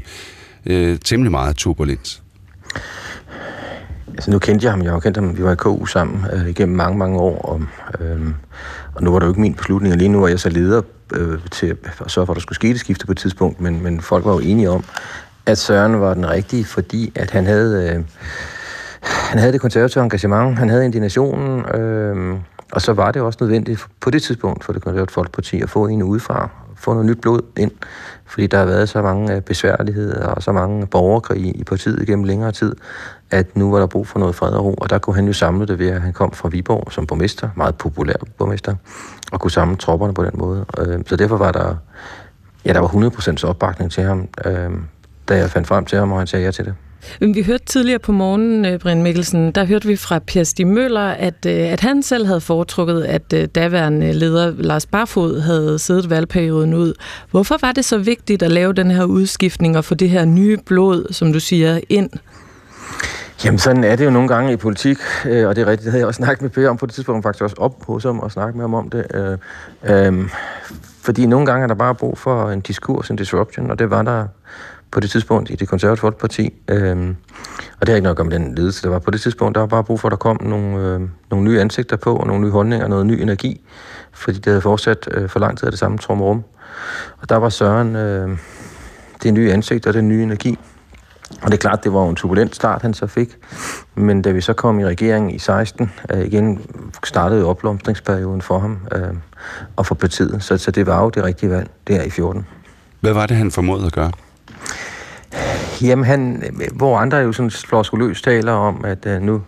øh, 0.66 1.00
temmelig 1.00 1.32
meget 1.32 1.56
turbulens? 1.56 2.24
Altså 4.08 4.32
nu 4.32 4.40
kendte 4.40 4.64
jeg 4.64 4.72
ham, 4.72 4.82
jeg 4.82 4.92
har 4.92 5.00
kendt 5.00 5.18
ham, 5.18 5.38
vi 5.38 5.44
var 5.44 5.52
i 5.52 5.56
KU 5.56 5.86
sammen 5.86 6.26
øh, 6.34 6.50
igennem 6.50 6.76
mange, 6.76 6.98
mange 6.98 7.18
år, 7.20 7.42
og, 7.42 7.62
øh, 8.00 8.22
og 8.96 9.04
nu 9.04 9.12
var 9.12 9.20
det 9.20 9.26
jo 9.26 9.32
ikke 9.32 9.42
min 9.42 9.54
beslutning, 9.54 9.94
og 9.94 9.98
lige 9.98 10.10
nu 10.10 10.24
er 10.24 10.28
jeg 10.28 10.40
så 10.40 10.50
leder 10.50 10.82
øh, 11.14 11.40
til 11.52 11.78
at 12.06 12.12
sørge 12.12 12.26
for, 12.26 12.34
at 12.34 12.36
der 12.36 12.42
skulle 12.42 12.56
ske 12.56 12.68
det 12.68 12.80
skifte 12.80 13.06
på 13.06 13.12
et 13.12 13.18
tidspunkt, 13.18 13.62
men, 13.62 13.84
men 13.84 14.02
folk 14.02 14.26
var 14.26 14.34
jo 14.34 14.40
enige 14.40 14.70
om, 14.70 14.84
at 15.46 15.58
Søren 15.58 16.00
var 16.00 16.14
den 16.14 16.30
rigtige, 16.30 16.66
fordi 16.66 17.12
at 17.16 17.32
han 17.32 17.46
havde, 17.46 17.94
øh, 17.96 18.04
han 19.02 19.40
havde 19.40 19.54
det 19.54 19.62
konservative 19.62 20.04
engagement, 20.04 20.58
han 20.58 20.70
havde 20.70 20.86
indignationen, 20.86 21.66
øh, 21.76 22.40
og 22.72 22.82
så 22.82 22.94
var 22.94 23.12
det 23.12 23.22
også 23.22 23.38
nødvendigt 23.42 23.86
på 24.02 24.10
det 24.10 24.24
tidspunkt 24.24 24.64
for 24.64 24.74
det 24.74 24.82
konservative 24.82 25.14
folkeparti 25.14 25.62
at 25.62 25.70
få 25.70 25.88
en 25.88 26.04
udefra, 26.04 26.50
få 26.76 26.94
noget 26.94 27.06
nyt 27.06 27.22
blod 27.22 27.42
ind, 27.58 27.72
fordi 28.26 28.48
der 28.48 28.58
har 28.58 28.66
været 28.66 28.90
så 28.90 29.02
mange 29.02 29.36
øh, 29.36 29.42
besværligheder 29.42 30.28
og 30.28 30.44
så 30.44 30.52
mange 30.52 30.88
borgerkrige 30.88 31.54
i 31.54 31.64
partiet 31.64 32.08
gennem 32.08 32.26
længere 32.26 32.52
tid, 32.52 32.76
at 33.32 33.56
nu 33.56 33.72
var 33.72 33.80
der 33.80 33.88
brug 33.88 34.08
for 34.08 34.20
noget 34.20 34.36
fred 34.36 34.52
og 34.52 34.66
ro, 34.66 34.74
og 34.74 34.90
der 34.90 34.98
kunne 34.98 35.16
han 35.16 35.28
jo 35.28 35.34
samle 35.34 35.68
det 35.68 35.80
ved, 35.80 35.88
at 35.88 36.02
han 36.02 36.14
kom 36.14 36.32
fra 36.32 36.50
Viborg 36.50 36.92
som 36.92 37.06
borgmester, 37.08 37.50
meget 37.56 37.76
populær 37.76 38.16
borgmester, 38.38 38.76
og 39.32 39.40
kunne 39.40 39.52
samle 39.52 39.76
tropperne 39.76 40.14
på 40.14 40.24
den 40.24 40.34
måde. 40.34 40.66
Øh, 40.80 41.00
så 41.06 41.16
derfor 41.16 41.38
var 41.38 41.52
der, 41.52 41.76
ja, 42.66 42.74
der 42.74 42.80
var 42.80 42.88
100% 42.88 43.48
opbakning 43.48 43.92
til 43.92 44.04
ham, 44.04 44.28
øh, 44.46 44.72
da 45.30 45.38
jeg 45.38 45.50
fandt 45.50 45.68
frem 45.68 45.86
til 45.86 45.98
ham, 45.98 46.12
og 46.12 46.18
han 46.18 46.28
sagde 46.28 46.46
ja 46.46 46.52
til 46.52 46.66
det. 46.66 46.76
Vi 47.20 47.44
hørte 47.44 47.66
tidligere 47.66 48.00
på 48.00 48.12
morgenen, 48.12 48.66
øh, 48.66 48.80
Brian 48.80 49.04
Mikkelsen, 49.04 49.52
der 49.52 49.66
hørte 49.66 49.88
vi 49.88 49.96
fra 49.96 50.20
Per 50.20 50.44
Stig 50.44 50.68
Møller, 50.68 51.08
at, 51.08 51.46
øh, 51.46 51.54
at 51.54 51.80
han 51.80 52.04
selv 52.04 52.26
havde 52.26 52.42
foretrukket, 52.42 53.04
at 53.04 53.34
øh, 53.34 53.48
daværende 53.56 54.14
leder 54.14 54.54
Lars 54.58 54.86
Barfod 54.86 55.42
havde 55.42 55.80
siddet 55.80 56.10
valgperioden 56.10 56.74
ud. 56.74 56.94
Hvorfor 57.32 57.58
var 57.62 57.72
det 57.72 57.86
så 57.86 57.98
vigtigt 57.98 58.44
at 58.44 58.52
lave 58.52 58.74
den 58.74 58.92
her 58.92 59.04
udskiftning 59.04 59.78
og 59.78 59.86
få 59.86 59.96
det 59.96 60.10
her 60.10 60.26
nye 60.26 60.58
blod, 60.66 61.14
som 61.14 61.34
du 61.34 61.40
siger, 61.40 61.80
ind? 61.90 62.10
Jamen 63.46 63.60
sådan 63.60 63.84
er 63.84 63.96
det 63.96 64.06
jo 64.06 64.10
nogle 64.10 64.28
gange 64.28 64.54
i 64.54 64.56
politik, 64.56 64.98
øh, 65.26 65.48
og 65.48 65.56
det 65.56 65.62
er 65.62 65.66
rigtigt, 65.66 65.84
det 65.84 65.92
havde 65.92 66.00
jeg 66.00 66.08
også 66.08 66.18
snakket 66.18 66.42
med 66.42 66.50
Per 66.50 66.70
om 66.70 66.78
på 66.78 66.86
det 66.86 66.96
tidspunkt, 66.96 67.24
faktisk 67.24 67.44
også 67.44 67.56
op 67.60 67.86
hos 67.86 68.04
ham 68.04 68.20
og 68.20 68.32
snakket 68.32 68.56
med 68.56 68.64
ham 68.64 68.74
om 68.74 68.90
det. 68.90 69.06
Øh, 69.14 69.38
øh, 70.08 70.30
fordi 71.02 71.26
nogle 71.26 71.46
gange 71.46 71.64
er 71.64 71.68
der 71.68 71.76
bare 71.76 71.96
brug 71.96 72.18
for 72.18 72.50
en 72.50 72.62
diskurs, 72.62 73.10
en 73.10 73.16
disruption, 73.16 73.72
og 73.72 73.80
det 73.80 73.90
var 73.90 74.02
der 74.02 74.28
på 74.92 75.00
det 75.00 75.10
tidspunkt 75.10 75.50
i 75.50 75.56
det 75.56 75.68
konservative 75.68 76.02
folkeparti. 76.02 76.54
Øh, 76.68 77.16
og 77.80 77.88
det 77.88 77.90
har 77.90 77.96
ikke 77.96 78.04
noget 78.04 78.14
at 78.14 78.18
gøre 78.18 78.28
med 78.28 78.40
den 78.40 78.56
ledelse, 78.56 78.84
der 78.84 78.90
var 78.90 79.00
på 79.00 79.12
det 79.12 79.22
tidspunkt. 79.22 79.56
Der 79.56 79.62
var 79.62 79.68
bare 79.68 79.84
brug 79.84 80.00
for, 80.00 80.08
at 80.08 80.12
der 80.12 80.18
kom 80.18 80.44
nogle, 80.44 80.78
øh, 80.78 81.02
nogle 81.32 81.46
nye 81.46 81.62
ansigter 81.62 81.96
på, 81.96 82.16
og 82.16 82.28
nogle 82.28 82.42
nye 82.44 82.52
holdninger, 82.52 82.88
noget 82.88 83.06
ny 83.06 83.22
energi, 83.22 83.62
fordi 84.14 84.38
det 84.38 84.46
havde 84.46 84.62
fortsat 84.62 85.08
øh, 85.12 85.30
for 85.30 85.40
lang 85.40 85.58
tid 85.58 85.66
af 85.66 85.72
det 85.72 85.80
samme 85.80 85.98
trumrum. 85.98 86.44
Og 87.22 87.30
der 87.30 87.36
var 87.36 87.50
Søren 87.50 87.96
øh, 87.96 88.38
det 89.24 89.34
nye 89.34 89.52
ansigt 89.52 89.88
og 89.88 89.94
den 89.94 90.10
nye 90.10 90.24
energi. 90.24 90.58
Og 91.42 91.52
det 91.52 91.54
er 91.54 91.62
klart, 91.62 91.84
det 91.84 91.94
var 91.94 92.10
en 92.10 92.16
turbulent 92.16 92.56
start, 92.56 92.82
han 92.82 92.94
så 92.94 93.08
fik. 93.08 93.38
Men 93.96 94.22
da 94.22 94.32
vi 94.32 94.42
så 94.42 94.54
kom 94.54 94.80
i 94.80 94.86
regeringen 94.86 95.32
i 95.32 95.40
16, 95.40 95.92
øh, 96.14 96.26
igen 96.26 96.62
startede 97.04 97.46
opblomstringsperioden 97.46 98.42
for 98.42 98.60
ham 98.60 98.78
øh, 98.96 99.14
og 99.76 99.86
for 99.86 99.96
partiet. 99.96 100.44
Så, 100.44 100.58
så 100.58 100.72
det 100.72 100.88
var 100.88 101.04
jo 101.04 101.10
det 101.10 101.24
rigtige 101.24 101.50
valg 101.50 101.70
der 101.88 102.04
i 102.04 102.10
14. 102.10 102.48
Hvad 103.00 103.14
var 103.14 103.26
det, 103.26 103.38
han 103.38 103.52
formåede 103.52 103.86
at 103.86 103.94
gøre? 103.94 104.12
Jamen, 105.82 106.06
han, 106.06 106.44
hvor 106.74 106.98
andre 106.98 107.18
jo 107.18 107.32
sådan 107.32 107.52
floskuløst 107.52 108.24
taler 108.24 108.52
om, 108.52 108.86
at 108.86 109.06
uh, 109.06 109.22
nu 109.22 109.42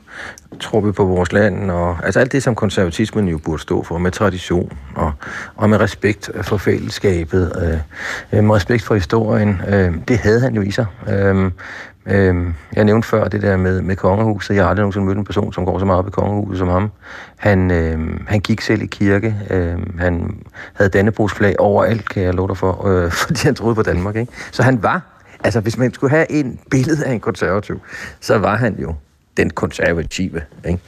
tror 0.60 0.82
vi 0.82 0.92
på 0.92 1.06
vores 1.06 1.32
land, 1.32 1.72
og 1.72 1.98
altså 2.04 2.20
alt 2.20 2.32
det, 2.32 2.44
som 2.44 2.56
konservatismen 2.56 3.28
jo 3.28 3.38
burde 3.38 3.62
stå 3.62 3.84
for, 3.84 3.98
med 3.98 4.12
tradition, 4.12 4.72
og, 4.96 5.12
og 5.56 5.70
med 5.70 5.80
respekt 5.80 6.32
for 6.42 6.58
fællesskabet, 6.58 7.52
øh, 7.62 8.40
øh 8.40 8.44
med 8.44 8.56
respekt 8.56 8.84
for 8.84 8.96
historien, 8.96 9.62
øh, 9.68 9.94
det 10.08 10.18
havde 10.18 10.42
han 10.42 10.56
jo 10.56 10.62
i 10.62 10.72
sig. 10.72 10.86
Øh, 11.10 11.52
øh, 12.06 12.36
jeg 12.74 12.86
nævnte 12.86 13.08
før 13.08 13.28
det 13.28 13.42
der 13.42 13.58
med, 13.58 13.82
med 13.82 13.96
kongehuset. 13.96 14.56
Jeg 14.56 14.64
har 14.64 14.70
aldrig 14.70 14.82
nogensinde 14.82 15.06
mødt 15.06 15.18
en 15.18 15.26
person, 15.26 15.54
som 15.54 15.66
går 15.66 15.80
så 15.80 15.86
meget 15.86 16.00
op 16.00 16.08
i 16.08 16.12
kongehuset 16.12 16.58
som 16.58 16.68
ham. 16.68 16.92
Han, 17.38 17.72
øh, 17.72 18.00
han 18.28 18.40
gik 18.40 18.62
selv 18.62 18.82
i 18.82 18.86
kirke. 18.86 19.36
Øh, 19.50 19.78
han 20.00 20.36
havde 20.74 20.90
Dannebrogsflag 20.90 21.56
overalt, 21.60 22.10
kan 22.10 22.24
jeg 22.24 22.34
love 22.34 22.48
dig 22.48 22.58
for, 22.58 22.88
øh, 22.88 23.12
fordi 23.28 23.40
han 23.44 23.56
troede 23.56 23.76
på 23.76 23.82
Danmark. 23.82 24.16
Ikke? 24.16 24.32
Så 24.52 24.64
han 24.64 24.84
var 24.84 25.19
Altså, 25.44 25.60
hvis 25.60 25.78
man 25.78 25.94
skulle 25.94 26.12
have 26.12 26.32
en 26.32 26.60
billede 26.72 27.06
af 27.06 27.12
en 27.12 27.20
konservativ, 27.20 27.82
så 28.20 28.38
var 28.38 28.56
han 28.56 28.76
jo 28.80 28.96
den 29.38 29.50
konservative. 29.50 30.42
Ikke? 30.68 30.80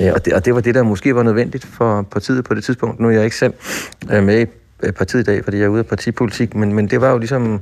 Øh, 0.00 0.12
og, 0.14 0.24
det, 0.24 0.32
og 0.32 0.44
det 0.44 0.54
var 0.54 0.60
det, 0.60 0.74
der 0.74 0.82
måske 0.82 1.14
var 1.14 1.22
nødvendigt 1.22 1.64
for 1.64 2.02
partiet 2.02 2.44
på 2.44 2.54
det 2.54 2.64
tidspunkt. 2.64 3.00
Nu 3.00 3.08
er 3.08 3.12
jeg 3.12 3.24
ikke 3.24 3.36
selv 3.36 3.54
øh, 4.10 4.22
med 4.22 4.40
i 4.40 4.46
øh, 4.82 4.92
partiet 4.92 5.20
i 5.20 5.24
dag, 5.24 5.44
fordi 5.44 5.56
jeg 5.56 5.64
er 5.64 5.68
ude 5.68 5.78
af 5.78 5.86
partipolitik, 5.86 6.54
men, 6.54 6.74
men 6.74 6.90
det 6.90 7.00
var 7.00 7.10
jo 7.10 7.18
ligesom 7.18 7.60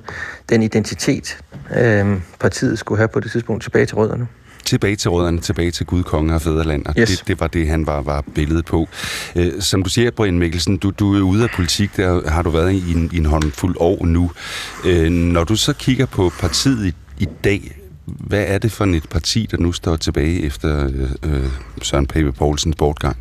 den 0.48 0.62
identitet, 0.62 1.38
øh, 1.76 2.20
partiet 2.40 2.78
skulle 2.78 2.98
have 2.98 3.08
på 3.08 3.20
det 3.20 3.30
tidspunkt 3.30 3.62
tilbage 3.62 3.86
til 3.86 3.96
rødderne 3.96 4.26
tilbage 4.68 4.96
til 4.96 5.10
rødderne, 5.10 5.40
tilbage 5.40 5.70
til 5.70 5.86
Gud, 5.86 6.02
konge 6.02 6.34
og 6.34 6.42
fædreland, 6.42 6.86
og 6.86 6.94
yes. 6.98 7.08
det, 7.08 7.28
det 7.28 7.40
var 7.40 7.46
det, 7.46 7.68
han 7.68 7.86
var, 7.86 8.02
var 8.02 8.24
billedet 8.34 8.64
på. 8.64 8.88
Øh, 9.36 9.62
som 9.62 9.82
du 9.82 9.90
siger, 9.90 10.10
Brian 10.10 10.38
Mikkelsen, 10.38 10.76
du, 10.76 10.90
du 10.90 11.16
er 11.16 11.20
ude 11.20 11.42
af 11.42 11.50
politik, 11.50 11.96
der 11.96 12.30
har 12.30 12.42
du 12.42 12.50
været 12.50 12.72
i 12.72 12.92
en, 12.92 13.10
i 13.12 13.16
en 13.16 13.26
håndfuld 13.26 13.76
år 13.80 14.06
nu. 14.06 14.30
Øh, 14.84 15.10
når 15.10 15.44
du 15.44 15.56
så 15.56 15.72
kigger 15.72 16.06
på 16.06 16.32
partiet 16.40 16.86
i, 16.86 16.94
i 17.18 17.28
dag, 17.44 17.78
hvad 18.04 18.44
er 18.46 18.58
det 18.58 18.72
for 18.72 18.84
et 18.84 19.08
parti, 19.10 19.48
der 19.50 19.56
nu 19.56 19.72
står 19.72 19.96
tilbage 19.96 20.42
efter 20.42 20.88
øh, 20.88 21.10
øh 21.22 21.50
Søren 21.82 22.06
Pape 22.06 22.32
Poulsens 22.32 22.76
bortgang? 22.76 23.16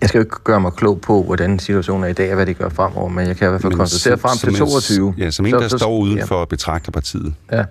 Jeg 0.00 0.08
skal 0.08 0.18
jo 0.18 0.22
ikke 0.22 0.36
gøre 0.44 0.60
mig 0.60 0.72
klog 0.72 1.00
på, 1.00 1.22
hvordan 1.22 1.58
situationen 1.58 2.04
er 2.04 2.08
i 2.08 2.12
dag, 2.12 2.28
og 2.28 2.34
hvad 2.34 2.46
det 2.46 2.58
gør 2.58 2.68
fremover, 2.68 3.08
men 3.08 3.26
jeg 3.26 3.36
kan 3.36 3.48
i 3.48 3.50
hvert 3.50 3.62
fald 3.62 3.72
konstatere 3.72 4.18
frem 4.18 4.38
til 4.38 4.58
22. 4.58 5.14
Ja, 5.18 5.30
som 5.30 5.46
en, 5.46 5.52
der 5.52 5.68
så, 5.68 5.78
står 5.78 5.98
uden 5.98 6.18
ja. 6.18 6.24
for 6.24 6.42
at 6.42 6.48
betragte 6.48 6.90
partiet. 6.90 7.34
Ja, 7.52 7.64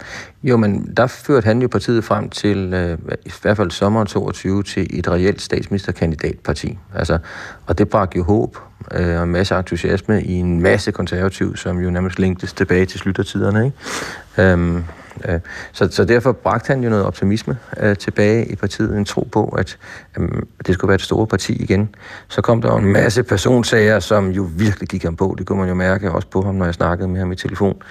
jo, 0.44 0.58
men 0.58 0.94
der 0.98 1.08
førte 1.08 1.46
han 1.46 1.62
jo 1.62 1.68
partiet 1.68 2.04
frem 2.04 2.30
til, 2.30 2.74
øh, 2.74 2.98
i 3.26 3.32
hvert 3.42 3.58
fald 3.58 3.72
sommeren 3.72 4.08
22, 4.08 4.64
til 4.64 5.00
et 5.00 5.08
reelt 5.08 5.42
statsministerkandidatparti. 5.42 6.78
Altså, 6.96 7.18
og 7.66 7.78
det 7.78 7.90
bragte 7.90 8.18
jo 8.18 8.24
håb 8.24 8.58
øh, 8.92 9.18
og 9.18 9.24
en 9.24 9.30
masse 9.30 9.56
entusiasme 9.56 10.24
i 10.24 10.34
en 10.34 10.62
masse 10.62 10.92
konservativ, 10.92 11.58
som 11.58 11.80
jo 11.80 11.90
nærmest 11.90 12.20
længtes 12.20 12.54
tilbage 12.54 12.86
til 12.86 13.00
sluttertiderne. 13.00 13.66
Ikke? 13.66 14.52
Øhm, 14.52 14.76
Øh, 14.78 14.84
Øh, 15.26 15.40
så, 15.72 15.88
så 15.92 16.06
derfor 16.06 16.32
bragte 16.32 16.68
han 16.68 16.84
jo 16.84 16.90
noget 16.90 17.06
optimisme 17.06 17.58
øh, 17.80 17.96
tilbage 17.96 18.46
i 18.46 18.56
partiet, 18.56 18.98
en 18.98 19.06
tro 19.06 19.28
på, 19.32 19.46
at 19.46 19.78
øh, 20.18 20.30
det 20.66 20.74
skulle 20.74 20.90
være 20.90 20.96
et 20.96 21.02
stort 21.02 21.30
parti 21.30 21.54
igen. 21.54 21.96
Så 22.28 22.42
kom 22.42 22.62
der 22.62 22.78
en 22.78 22.94
masse 22.94 23.24
personsager, 23.24 24.00
som 24.00 24.30
jo 24.30 24.50
virkelig 24.56 24.90
gik 24.90 25.04
ham 25.04 25.16
på. 25.16 25.36
Det 25.38 25.48
kunne 25.48 25.60
man 25.60 25.68
jo 25.68 25.76
mærke 25.76 26.12
også 26.12 26.28
på 26.28 26.42
ham, 26.42 26.56
når 26.56 26.66
jeg 26.66 26.74
snakkede 26.74 27.08
med 27.08 27.20
ham 27.20 27.32
i 27.32 27.36
telefon. 27.36 27.82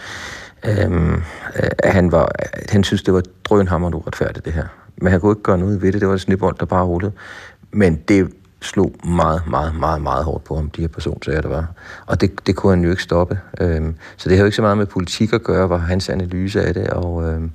Øhm, 0.64 1.14
øh, 1.14 1.20
han, 1.84 2.12
var, 2.12 2.32
han 2.68 2.84
synes, 2.84 3.02
det 3.02 3.14
var 3.14 3.22
drønhammerende 3.44 3.98
uretfærdigt, 3.98 4.44
det 4.44 4.52
her. 4.52 4.66
Men 4.96 5.12
han 5.12 5.20
kunne 5.20 5.32
ikke 5.32 5.42
gøre 5.42 5.59
noget 5.59 5.82
ved 5.82 5.92
det. 5.92 6.00
Det 6.00 6.09
var 6.09 6.14
et 6.14 6.20
snibbold, 6.20 6.56
der 6.60 6.66
bare 6.66 6.84
rullede. 6.84 7.12
Men 7.72 7.96
det 8.09 8.32
slog 8.62 8.93
meget, 9.05 9.43
meget, 9.47 9.74
meget, 9.74 10.02
meget 10.02 10.24
hårdt 10.24 10.44
på 10.44 10.56
ham, 10.56 10.70
de 10.70 10.80
her 10.80 10.89
personsager, 10.89 11.40
der 11.40 11.48
var. 11.48 11.66
Og 12.06 12.20
det, 12.20 12.47
det 12.47 12.56
kunne 12.56 12.72
han 12.72 12.85
jo 12.85 12.90
ikke 12.90 13.02
stoppe. 13.02 13.39
Øhm, 13.60 13.94
så 14.16 14.28
det 14.28 14.36
har 14.36 14.43
jo 14.43 14.47
ikke 14.47 14.56
så 14.56 14.62
meget 14.62 14.78
med 14.78 14.86
politik 14.86 15.32
at 15.32 15.43
gøre, 15.43 15.70
var 15.70 15.76
hans 15.76 16.09
analyse 16.09 16.62
af 16.62 16.74
det. 16.74 16.86
Og 16.90 17.28
øhm, 17.28 17.51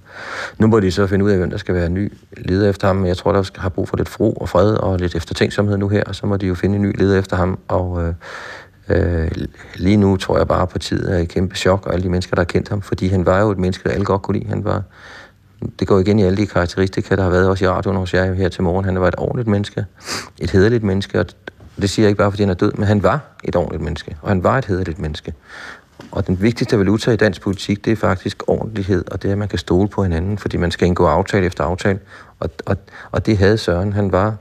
nu 0.58 0.68
må 0.68 0.80
de 0.80 0.92
så 0.92 1.08
finde 1.08 1.26
ud 1.26 1.30
af, 1.32 1.38
hvem 1.38 1.50
der 1.50 1.58
skal 1.58 1.76
være 1.76 1.90
ny 1.90 2.14
leder 2.38 2.70
efter 2.70 2.88
ham. 2.88 3.06
Jeg 3.06 3.18
tror, 3.18 3.32
der 3.32 3.50
har 3.58 3.70
brug 3.70 3.90
for 3.90 3.98
lidt 3.98 4.10
fro 4.10 4.34
og 4.34 4.50
fred 4.50 4.74
og 4.74 5.00
lidt 5.00 5.16
eftertænksomhed 5.16 5.78
nu 5.78 5.88
her, 5.88 6.04
og 6.04 6.16
så 6.16 6.26
må 6.26 6.38
de 6.38 6.48
jo 6.48 6.56
finde 6.56 6.76
en 6.76 6.82
ny 6.82 7.00
leder 7.00 7.20
efter 7.20 7.36
ham. 7.36 7.60
Og 7.68 8.04
øh, 8.04 8.14
øh, 8.90 9.32
lige 9.76 9.98
nu 9.98 10.18
tror 10.18 10.38
jeg 10.38 10.48
bare, 10.48 10.62
at 10.62 10.70
partiet 10.70 11.14
er 11.14 11.18
i 11.18 11.26
kæmpe 11.26 11.56
chok, 11.56 11.86
og 11.86 11.94
alle 11.94 12.04
de 12.04 12.10
mennesker, 12.10 12.36
der 12.36 12.42
har 12.42 12.46
kendt 12.46 12.70
ham, 12.70 12.82
fordi 12.82 13.08
han 13.08 13.26
var 13.26 13.42
jo 13.42 13.52
et 13.52 13.58
menneske, 13.58 13.90
der 13.90 13.94
alle 13.94 14.06
godt 14.06 14.22
kunne 14.22 14.40
lide. 14.40 14.50
Han 14.50 14.64
var 14.64 14.84
det 15.80 15.88
går 15.88 16.00
igen 16.00 16.20
i 16.20 16.24
alle 16.24 16.38
de 16.38 16.48
karakteristika, 16.48 17.16
der 17.16 17.24
har 17.24 17.30
været 17.30 17.50
også 17.50 17.66
i 17.66 17.68
radioen 17.68 17.98
hos 17.98 18.14
jer 18.14 18.34
her 18.34 18.50
til 18.50 18.64
morgen. 18.64 18.86
Han 18.86 19.00
var 19.00 19.08
et 19.08 19.16
ordentligt 19.18 19.48
menneske, 19.48 19.86
et 20.40 20.52
hederligt 20.52 20.84
menneske, 20.84 21.20
og 21.20 21.26
det 21.82 21.90
siger 21.90 22.04
jeg 22.04 22.10
ikke 22.10 22.18
bare, 22.18 22.32
fordi 22.32 22.44
han 22.44 22.50
er 22.50 22.54
død, 22.54 22.72
men 22.72 22.88
han 22.88 23.04
var 23.04 23.20
et 23.44 23.56
ordentligt 23.56 23.84
menneske, 23.84 24.18
og 24.22 24.30
han 24.30 24.44
var 24.44 24.58
et 24.58 24.66
hederligt 24.66 25.00
menneske. 25.00 25.34
Og 26.12 26.28
den 26.28 26.42
vigtigste 26.42 26.78
valuta 26.78 27.12
i 27.12 27.16
dansk 27.16 27.42
politik, 27.42 27.86
det 27.86 27.92
er 27.92 27.96
faktisk 27.96 28.44
ordentlighed, 28.48 29.04
og 29.12 29.22
det 29.22 29.28
er, 29.28 29.32
at 29.32 29.38
man 29.38 29.48
kan 29.48 29.60
stole 29.60 29.88
på 29.88 30.04
hinanden, 30.04 30.38
fordi 30.38 30.58
man 30.58 30.72
skal 30.72 30.88
indgå 30.88 31.06
aftale 31.06 31.46
efter 31.46 31.64
aftale. 31.64 32.00
Og, 32.40 32.50
og, 32.66 32.78
og 33.12 33.26
det 33.26 33.38
havde 33.38 33.58
Søren. 33.58 33.94
Han 33.94 34.12
var 34.12 34.36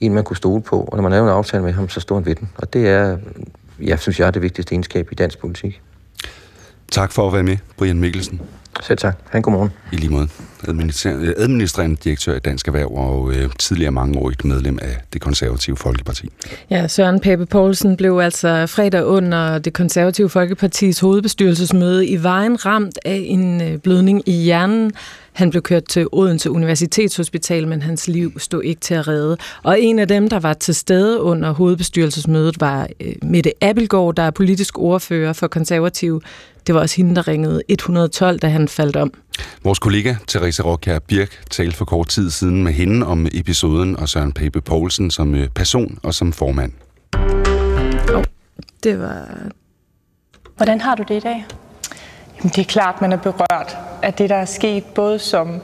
en, 0.00 0.14
man 0.14 0.24
kunne 0.24 0.36
stole 0.36 0.62
på, 0.62 0.80
og 0.80 0.96
når 0.96 1.02
man 1.02 1.12
lavede 1.12 1.30
en 1.30 1.36
aftale 1.36 1.62
med 1.62 1.72
ham, 1.72 1.88
så 1.88 2.00
stod 2.00 2.16
han 2.16 2.26
ved 2.26 2.34
den. 2.34 2.50
Og 2.56 2.72
det 2.72 2.88
er, 2.88 3.18
jeg 3.80 3.98
synes 3.98 4.20
jeg, 4.20 4.26
er 4.26 4.30
det 4.30 4.42
vigtigste 4.42 4.72
egenskab 4.72 5.08
i 5.12 5.14
dansk 5.14 5.38
politik. 5.38 5.82
Tak 6.90 7.12
for 7.12 7.26
at 7.26 7.32
være 7.32 7.42
med, 7.42 7.56
Brian 7.76 7.98
Mikkelsen. 7.98 8.40
Selv 8.82 8.98
tak. 8.98 9.14
Han 9.30 9.42
godmorgen. 9.42 9.70
I 9.92 9.96
lige 9.96 10.10
måde. 10.10 10.28
Administrerende 11.36 11.96
direktør 11.96 12.36
i 12.36 12.38
Dansk 12.38 12.68
Erhverv 12.68 12.92
og 12.94 13.32
øh, 13.32 13.50
tidligere 13.58 13.92
mangeårigt 13.92 14.44
medlem 14.44 14.78
af 14.82 14.96
det 15.12 15.20
konservative 15.20 15.76
Folkeparti. 15.76 16.28
Ja, 16.70 16.88
Søren 16.88 17.20
Pape 17.20 17.46
Poulsen 17.46 17.96
blev 17.96 18.18
altså 18.18 18.66
fredag 18.66 19.04
under 19.04 19.58
det 19.58 19.72
konservative 19.72 20.28
Folkepartis 20.28 21.00
hovedbestyrelsesmøde 21.00 22.06
i 22.06 22.22
vejen 22.22 22.66
ramt 22.66 22.98
af 23.04 23.22
en 23.24 23.62
øh, 23.62 23.78
blødning 23.78 24.22
i 24.26 24.32
hjernen. 24.32 24.92
Han 25.38 25.50
blev 25.50 25.62
kørt 25.62 25.84
til 25.84 26.06
Odense 26.12 26.50
Universitetshospital, 26.50 27.68
men 27.68 27.82
hans 27.82 28.08
liv 28.08 28.38
stod 28.38 28.62
ikke 28.62 28.80
til 28.80 28.94
at 28.94 29.08
redde. 29.08 29.36
Og 29.62 29.80
en 29.80 29.98
af 29.98 30.08
dem, 30.08 30.28
der 30.28 30.40
var 30.40 30.54
til 30.54 30.74
stede 30.74 31.22
under 31.22 31.52
hovedbestyrelsesmødet, 31.52 32.60
var 32.60 32.88
øh, 33.00 33.12
Mette 33.22 33.52
Abelgaard, 33.60 34.14
der 34.14 34.22
er 34.22 34.30
politisk 34.30 34.78
ordfører 34.78 35.32
for 35.32 35.46
konservative. 35.46 36.20
Det 36.66 36.74
var 36.74 36.80
også 36.80 36.96
hende, 36.96 37.14
der 37.14 37.28
ringede 37.28 37.62
112, 37.68 38.38
da 38.38 38.48
han 38.48 38.68
faldt 38.68 38.96
om. 38.96 39.12
Vores 39.64 39.78
kollega 39.78 40.14
Therese 40.28 40.62
Rockjær 40.62 40.98
Birk 40.98 41.40
talte 41.50 41.76
for 41.76 41.84
kort 41.84 42.08
tid 42.08 42.30
siden 42.30 42.64
med 42.64 42.72
hende 42.72 43.06
om 43.06 43.26
episoden 43.32 43.96
og 43.96 44.08
Søren 44.08 44.32
Pape 44.32 44.60
Poulsen 44.60 45.10
som 45.10 45.34
øh, 45.34 45.48
person 45.48 45.98
og 46.02 46.14
som 46.14 46.32
formand. 46.32 46.72
Oh, 48.14 48.24
det 48.84 48.98
var... 48.98 49.28
Hvordan 50.56 50.80
har 50.80 50.94
du 50.94 51.04
det 51.08 51.16
i 51.16 51.20
dag? 51.20 51.44
Jamen, 52.38 52.52
det 52.56 52.58
er 52.58 52.64
klart, 52.64 53.00
man 53.00 53.12
er 53.12 53.16
berørt 53.16 53.76
af 54.02 54.14
det, 54.14 54.30
der 54.30 54.36
er 54.36 54.44
sket, 54.44 54.84
både 54.84 55.18
som 55.18 55.60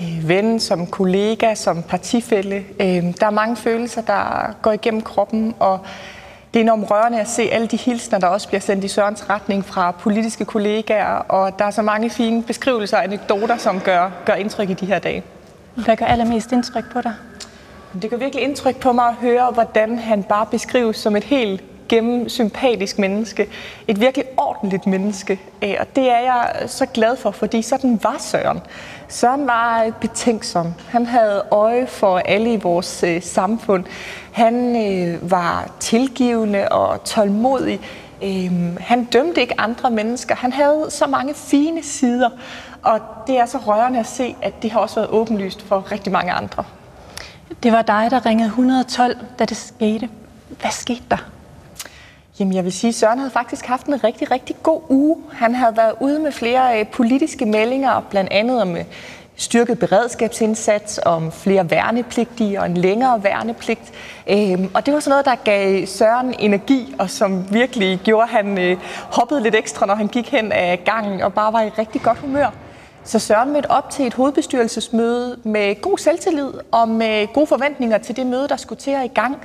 øh, 0.00 0.28
ven, 0.28 0.60
som 0.60 0.86
kollega, 0.86 1.54
som 1.54 1.82
partifælle. 1.82 2.56
Øh, 2.80 3.02
der 3.20 3.26
er 3.26 3.30
mange 3.30 3.56
følelser, 3.56 4.02
der 4.02 4.54
går 4.62 4.72
igennem 4.72 5.02
kroppen, 5.02 5.54
og 5.58 5.80
det 6.54 6.60
er 6.60 6.64
enormt 6.64 6.90
rørende 6.90 7.20
at 7.20 7.28
se 7.28 7.42
alle 7.42 7.66
de 7.66 7.76
hilsner, 7.76 8.18
der 8.18 8.26
også 8.26 8.48
bliver 8.48 8.60
sendt 8.60 8.84
i 8.84 8.88
Sørens 8.88 9.30
retning 9.30 9.64
fra 9.64 9.90
politiske 9.90 10.44
kollegaer, 10.44 11.14
og 11.14 11.58
der 11.58 11.64
er 11.64 11.70
så 11.70 11.82
mange 11.82 12.10
fine 12.10 12.42
beskrivelser 12.42 12.96
og 12.96 13.04
anekdoter, 13.04 13.56
som 13.56 13.80
gør, 13.80 14.10
gør 14.24 14.34
indtryk 14.34 14.70
i 14.70 14.74
de 14.74 14.86
her 14.86 14.98
dage. 14.98 15.22
Hvad 15.74 15.96
gør 15.96 16.06
allermest 16.06 16.52
indtryk 16.52 16.92
på 16.92 17.00
dig? 17.00 17.14
Det 18.02 18.10
gør 18.10 18.16
virkelig 18.16 18.44
indtryk 18.44 18.76
på 18.76 18.92
mig 18.92 19.06
at 19.06 19.14
høre, 19.14 19.50
hvordan 19.50 19.98
han 19.98 20.22
bare 20.22 20.46
beskrives 20.46 20.96
som 20.96 21.16
et 21.16 21.24
helt 21.24 21.62
gennem 21.88 22.28
sympatisk 22.28 22.98
menneske. 22.98 23.48
Et 23.88 24.00
virkelig 24.00 24.24
ordentligt 24.36 24.86
menneske. 24.86 25.40
Og 25.62 25.96
det 25.96 26.10
er 26.10 26.18
jeg 26.18 26.52
så 26.66 26.86
glad 26.86 27.16
for, 27.16 27.30
fordi 27.30 27.62
sådan 27.62 28.00
var 28.02 28.16
Søren. 28.18 28.60
Søren 29.08 29.46
var 29.46 29.90
betænksom. 30.00 30.74
Han 30.88 31.06
havde 31.06 31.42
øje 31.50 31.86
for 31.86 32.18
alle 32.18 32.52
i 32.52 32.56
vores 32.56 33.02
øh, 33.02 33.22
samfund. 33.22 33.84
Han 34.32 34.76
øh, 34.76 35.30
var 35.30 35.70
tilgivende 35.80 36.68
og 36.68 37.04
tålmodig. 37.04 37.80
Øhm, 38.22 38.76
han 38.80 39.04
dømte 39.04 39.40
ikke 39.40 39.60
andre 39.60 39.90
mennesker. 39.90 40.34
Han 40.34 40.52
havde 40.52 40.86
så 40.88 41.06
mange 41.06 41.34
fine 41.34 41.82
sider. 41.82 42.30
Og 42.82 43.00
det 43.26 43.38
er 43.38 43.46
så 43.46 43.58
rørende 43.58 43.98
at 43.98 44.06
se, 44.06 44.36
at 44.42 44.62
det 44.62 44.70
har 44.70 44.80
også 44.80 44.94
været 44.94 45.10
åbenlyst 45.10 45.62
for 45.62 45.92
rigtig 45.92 46.12
mange 46.12 46.32
andre. 46.32 46.64
Det 47.62 47.72
var 47.72 47.82
dig, 47.82 48.06
der 48.10 48.26
ringede 48.26 48.46
112, 48.46 49.16
da 49.38 49.44
det 49.44 49.56
skete. 49.56 50.08
Hvad 50.60 50.70
skete 50.70 51.02
der? 51.10 51.30
Jamen, 52.40 52.54
jeg 52.54 52.64
vil 52.64 52.72
sige, 52.72 52.88
at 52.88 52.94
Søren 52.94 53.18
havde 53.18 53.30
faktisk 53.30 53.66
haft 53.66 53.86
en 53.86 54.04
rigtig, 54.04 54.30
rigtig 54.30 54.56
god 54.62 54.80
uge. 54.88 55.16
Han 55.32 55.54
havde 55.54 55.76
været 55.76 55.92
ude 56.00 56.18
med 56.18 56.32
flere 56.32 56.80
øh, 56.80 56.86
politiske 56.86 57.46
meldinger, 57.46 58.00
blandt 58.10 58.32
andet 58.32 58.62
om 58.62 58.76
øh, 58.76 58.84
styrket 59.36 59.78
beredskabsindsats, 59.78 61.00
om 61.06 61.32
flere 61.32 61.70
værnepligtige 61.70 62.60
og 62.60 62.66
en 62.66 62.76
længere 62.76 63.24
værnepligt. 63.24 63.92
Øhm, 64.30 64.70
og 64.74 64.86
det 64.86 64.94
var 64.94 65.00
sådan 65.00 65.10
noget, 65.10 65.24
der 65.24 65.34
gav 65.34 65.86
Søren 65.86 66.34
energi, 66.38 66.94
og 66.98 67.10
som 67.10 67.52
virkelig 67.52 68.00
gjorde, 68.04 68.22
at 68.22 68.28
han 68.28 68.58
øh, 68.58 68.76
hoppede 69.12 69.42
lidt 69.42 69.54
ekstra, 69.54 69.86
når 69.86 69.94
han 69.94 70.08
gik 70.08 70.28
hen 70.30 70.52
af 70.52 70.82
gangen, 70.84 71.22
og 71.22 71.32
bare 71.34 71.52
var 71.52 71.62
i 71.62 71.68
rigtig 71.68 72.02
godt 72.02 72.18
humør. 72.18 72.50
Så 73.04 73.18
Søren 73.18 73.52
mødte 73.52 73.70
op 73.70 73.90
til 73.90 74.06
et 74.06 74.14
hovedbestyrelsesmøde 74.14 75.38
med 75.44 75.80
god 75.80 75.98
selvtillid 75.98 76.52
og 76.72 76.88
med 76.88 77.32
gode 77.32 77.46
forventninger 77.46 77.98
til 77.98 78.16
det 78.16 78.26
møde, 78.26 78.48
der 78.48 78.56
skulle 78.56 78.80
til 78.80 78.90
at 78.90 79.04
i 79.04 79.08
gang. 79.08 79.36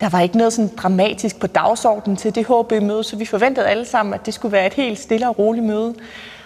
Der 0.00 0.08
var 0.08 0.20
ikke 0.20 0.36
noget 0.36 0.52
sådan 0.52 0.76
dramatisk 0.76 1.40
på 1.40 1.46
dagsordenen 1.46 2.16
til 2.16 2.34
det 2.34 2.46
HB-møde, 2.46 3.04
så 3.04 3.16
vi 3.16 3.24
forventede 3.24 3.66
alle 3.66 3.84
sammen, 3.84 4.14
at 4.14 4.26
det 4.26 4.34
skulle 4.34 4.52
være 4.52 4.66
et 4.66 4.74
helt 4.74 4.98
stille 4.98 5.28
og 5.28 5.38
roligt 5.38 5.64
møde. 5.64 5.94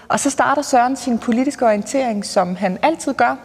Og 0.09 0.21
så 0.21 0.31
starter 0.31 0.63
Søren 0.63 0.97
sin 0.97 1.19
politiske 1.19 1.67
orientering, 1.67 2.27
som 2.27 2.57
han 2.57 2.79
altid 2.83 3.15
gør. 3.15 3.37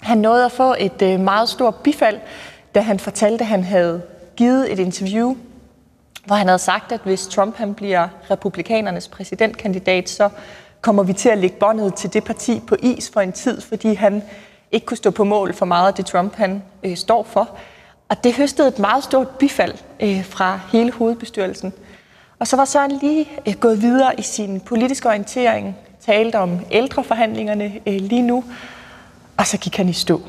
Han 0.00 0.18
nåede 0.18 0.44
at 0.44 0.52
få 0.52 0.74
et 0.78 1.02
øh, 1.02 1.20
meget 1.20 1.48
stort 1.48 1.74
bifald, 1.74 2.20
da 2.74 2.80
han 2.80 2.98
fortalte, 2.98 3.42
at 3.42 3.48
han 3.48 3.64
havde 3.64 4.02
givet 4.36 4.72
et 4.72 4.78
interview, 4.78 5.36
hvor 6.26 6.36
han 6.36 6.46
havde 6.46 6.58
sagt, 6.58 6.92
at 6.92 7.00
hvis 7.04 7.26
Trump 7.26 7.56
han 7.56 7.74
bliver 7.74 8.08
republikanernes 8.30 9.08
præsidentkandidat, 9.08 10.08
så 10.08 10.28
kommer 10.80 11.02
vi 11.02 11.12
til 11.12 11.28
at 11.28 11.38
lægge 11.38 11.56
båndet 11.60 11.94
til 11.94 12.12
det 12.12 12.24
parti 12.24 12.60
på 12.66 12.76
is 12.82 13.10
for 13.12 13.20
en 13.20 13.32
tid, 13.32 13.60
fordi 13.60 13.94
han 13.94 14.22
ikke 14.72 14.86
kunne 14.86 14.96
stå 14.96 15.10
på 15.10 15.24
mål 15.24 15.54
for 15.54 15.66
meget 15.66 15.88
af 15.88 15.94
det, 15.94 16.06
Trump 16.06 16.34
han 16.34 16.62
øh, 16.82 16.96
står 16.96 17.22
for. 17.22 17.50
Og 18.12 18.24
det 18.24 18.34
høstede 18.34 18.68
et 18.68 18.78
meget 18.78 19.04
stort 19.04 19.28
bifald 19.28 19.74
øh, 20.00 20.24
fra 20.24 20.60
hele 20.72 20.92
hovedbestyrelsen. 20.92 21.72
Og 22.38 22.46
så 22.46 22.56
var 22.56 22.64
Søren 22.64 22.98
lige 23.02 23.28
øh, 23.48 23.54
gået 23.54 23.82
videre 23.82 24.20
i 24.20 24.22
sin 24.22 24.60
politiske 24.60 25.08
orientering, 25.08 25.76
talte 26.06 26.38
om 26.38 26.60
ældreforhandlingerne 26.70 27.72
øh, 27.86 27.94
lige 27.94 28.22
nu, 28.22 28.44
og 29.36 29.46
så 29.46 29.58
gik 29.58 29.76
han 29.76 29.88
i 29.88 29.92
stå. 29.92 30.20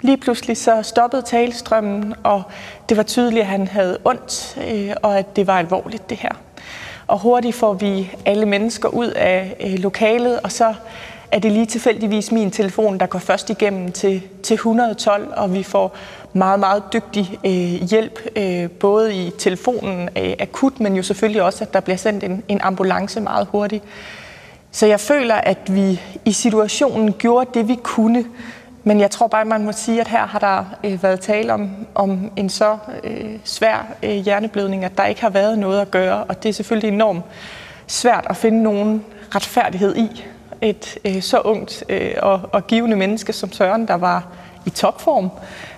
Lige 0.00 0.16
pludselig 0.16 0.56
så 0.56 0.82
stoppede 0.82 1.22
talestrømmen, 1.22 2.14
og 2.22 2.42
det 2.88 2.96
var 2.96 3.02
tydeligt, 3.02 3.40
at 3.40 3.46
han 3.46 3.68
havde 3.68 3.98
ondt, 4.04 4.58
øh, 4.68 4.94
og 5.02 5.18
at 5.18 5.36
det 5.36 5.46
var 5.46 5.58
alvorligt 5.58 6.10
det 6.10 6.18
her. 6.18 6.32
Og 7.06 7.18
hurtigt 7.18 7.56
får 7.56 7.72
vi 7.72 8.10
alle 8.26 8.46
mennesker 8.46 8.88
ud 8.88 9.08
af 9.08 9.56
øh, 9.60 9.78
lokalet, 9.78 10.40
og 10.40 10.52
så 10.52 10.74
er 11.32 11.38
det 11.38 11.52
lige 11.52 11.66
tilfældigvis 11.66 12.32
min 12.32 12.50
telefon, 12.50 13.00
der 13.00 13.06
går 13.06 13.18
først 13.18 13.50
igennem 13.50 13.92
til, 13.92 14.22
til 14.42 14.54
112, 14.54 15.32
og 15.36 15.54
vi 15.54 15.62
får 15.62 15.96
meget, 16.32 16.60
meget 16.60 16.82
dygtig 16.92 17.38
øh, 17.44 17.88
hjælp, 17.88 18.20
øh, 18.36 18.70
både 18.70 19.14
i 19.14 19.30
telefonen 19.38 20.08
øh, 20.16 20.34
akut, 20.40 20.80
men 20.80 20.96
jo 20.96 21.02
selvfølgelig 21.02 21.42
også, 21.42 21.64
at 21.64 21.72
der 21.72 21.80
bliver 21.80 21.96
sendt 21.96 22.24
en, 22.24 22.42
en 22.48 22.60
ambulance 22.60 23.20
meget 23.20 23.48
hurtigt. 23.50 23.84
Så 24.70 24.86
jeg 24.86 25.00
føler, 25.00 25.34
at 25.34 25.58
vi 25.74 26.00
i 26.24 26.32
situationen 26.32 27.12
gjorde 27.12 27.50
det, 27.54 27.68
vi 27.68 27.78
kunne. 27.82 28.24
Men 28.84 29.00
jeg 29.00 29.10
tror 29.10 29.26
bare, 29.26 29.44
man 29.44 29.64
må 29.64 29.72
sige, 29.72 30.00
at 30.00 30.08
her 30.08 30.26
har 30.26 30.38
der 30.38 30.64
øh, 30.84 31.02
været 31.02 31.20
tale 31.20 31.52
om, 31.52 31.70
om 31.94 32.30
en 32.36 32.48
så 32.48 32.76
øh, 33.04 33.30
svær 33.44 33.86
øh, 34.02 34.10
hjerneblødning, 34.10 34.84
at 34.84 34.98
der 34.98 35.04
ikke 35.04 35.20
har 35.20 35.30
været 35.30 35.58
noget 35.58 35.80
at 35.80 35.90
gøre. 35.90 36.24
Og 36.24 36.42
det 36.42 36.48
er 36.48 36.52
selvfølgelig 36.52 36.88
enormt 36.88 37.24
svært 37.86 38.26
at 38.30 38.36
finde 38.36 38.62
nogen 38.62 39.04
retfærdighed 39.34 39.96
i 39.96 40.24
et 40.60 40.98
øh, 41.04 41.22
så 41.22 41.40
ungt 41.40 41.84
øh, 41.88 42.14
og, 42.22 42.40
og 42.52 42.66
givende 42.66 42.96
menneske 42.96 43.32
som 43.32 43.52
Søren, 43.52 43.88
der 43.88 43.94
var 43.94 44.26
i 44.66 44.70
topform. 44.70 45.30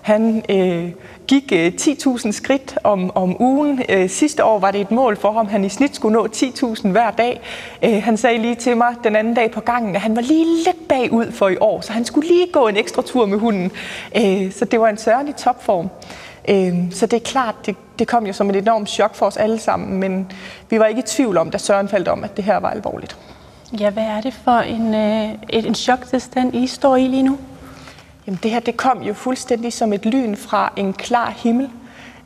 Han 0.05 0.45
øh, 0.49 0.91
gik 1.29 1.53
øh, 1.53 1.73
10.000 1.81 2.31
skridt 2.31 2.79
om, 2.85 3.17
om 3.17 3.43
ugen. 3.43 3.83
Øh, 3.89 4.11
sidste 4.11 4.45
år 4.45 4.59
var 4.59 4.71
det 4.71 4.81
et 4.81 4.91
mål 4.91 5.17
for 5.17 5.33
ham, 5.33 5.47
han 5.47 5.65
i 5.65 5.69
snit 5.69 5.97
skulle 5.97 6.13
nå 6.13 6.27
10.000 6.27 6.89
hver 6.89 7.11
dag. 7.11 7.41
Øh, 7.85 8.03
han 8.03 8.17
sagde 8.17 8.39
lige 8.39 8.55
til 8.55 8.77
mig 8.77 8.95
den 9.05 9.17
anden 9.17 9.35
dag 9.35 9.51
på 9.51 9.61
gangen, 9.61 9.97
at 9.97 10.01
han 10.01 10.17
var 10.17 10.23
lige 10.23 10.45
lidt 10.65 10.89
bagud 10.89 11.33
for 11.33 11.49
i 11.49 11.57
år, 11.61 11.81
så 11.81 11.93
han 11.93 12.05
skulle 12.05 12.29
lige 12.29 12.47
gå 12.53 12.69
en 12.69 12.77
ekstra 12.77 13.03
tur 13.03 13.27
med 13.27 13.39
hunden. 13.39 13.71
Øh, 14.17 14.53
så 14.53 14.65
det 14.65 14.81
var 14.81 14.89
en 14.89 14.97
Søren 14.97 15.29
i 15.29 15.33
topform. 15.33 15.89
Øh, 16.49 16.75
så 16.91 17.07
det 17.07 17.17
er 17.17 17.25
klart, 17.25 17.55
det, 17.67 17.77
det 17.99 18.09
kom 18.09 18.27
jo 18.27 18.33
som 18.33 18.51
et 18.51 18.57
enormt 18.57 18.89
chok 18.89 19.15
for 19.15 19.27
os 19.27 19.37
alle 19.37 19.59
sammen, 19.59 20.01
men 20.01 20.33
vi 20.71 20.79
var 20.79 20.87
ikke 20.87 21.01
i 21.01 21.07
tvivl 21.07 21.37
om, 21.37 21.51
da 21.51 21.59
Søren 21.59 21.89
faldt 21.89 22.09
om, 22.09 22.25
at 22.25 22.37
det 22.37 22.45
her 22.45 22.57
var 22.57 22.71
alvorligt. 22.71 23.17
Ja, 23.81 23.91
hvad 23.91 24.05
er 24.05 24.21
det 24.21 24.35
for 24.35 24.59
en, 24.59 24.95
øh, 24.95 25.31
et, 25.49 25.67
en 25.67 25.75
choktilstand, 25.75 26.55
I 26.55 26.67
står 26.67 26.97
i 26.97 27.07
lige 27.07 27.23
nu? 27.23 27.39
Jamen 28.27 28.41
det 28.43 28.51
her, 28.51 28.61
det 28.61 28.77
kom 28.77 29.03
jo 29.03 29.15
fuldstændig 29.15 29.73
som 29.73 29.93
et 29.93 30.07
lyn 30.07 30.37
fra 30.37 30.73
en 30.77 30.93
klar 30.93 31.35
himmel. 31.37 31.71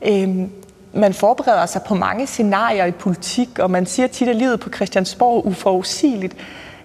Øhm, 0.02 0.50
man 0.92 1.14
forbereder 1.14 1.66
sig 1.66 1.82
på 1.82 1.94
mange 1.94 2.26
scenarier 2.26 2.84
i 2.84 2.90
politik, 2.90 3.58
og 3.58 3.70
man 3.70 3.86
siger 3.86 4.06
tit, 4.06 4.28
at 4.28 4.36
livet 4.36 4.60
på 4.60 4.70
Christiansborg 4.70 5.38
er 5.38 5.42
uforudsigeligt. 5.46 6.36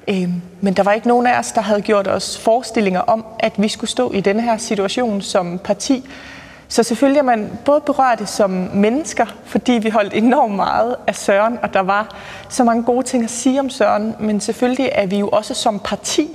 Øhm, 0.07 0.41
men 0.61 0.73
der 0.73 0.84
var 0.84 0.94
ikke 0.94 1.07
nogen 1.07 1.27
af 1.27 1.40
os, 1.40 1.52
der 1.52 1.61
havde 1.61 1.81
gjort 1.81 2.07
os 2.07 2.38
forestillinger 2.38 2.99
om, 2.99 3.26
at 3.40 3.53
vi 3.57 3.68
skulle 3.68 3.90
stå 3.90 4.11
i 4.11 4.22
denne 4.22 4.41
her 4.41 4.57
situation 4.57 5.22
som 5.22 5.60
parti. 5.64 6.10
Så 6.68 6.84
selvfølgelig 6.84 7.19
er 7.19 7.23
man 7.23 7.52
både 7.65 7.81
berørt 7.81 8.30
som 8.30 8.49
mennesker, 8.73 9.26
fordi 9.45 9.72
vi 9.72 9.90
holdt 9.90 10.14
enormt 10.14 10.56
meget 10.56 10.95
af 11.07 11.15
Søren, 11.15 11.60
og 11.61 11.73
der 11.73 11.80
var 11.80 12.15
så 12.49 12.64
mange 12.64 12.84
gode 12.84 13.06
ting 13.06 13.23
at 13.23 13.30
sige 13.30 13.60
om 13.60 13.69
Søren, 13.69 14.15
men 14.19 14.40
selvfølgelig 14.40 14.90
er 14.91 15.06
vi 15.06 15.19
jo 15.19 15.30
også 15.30 15.53
som 15.53 15.80
parti 15.80 16.30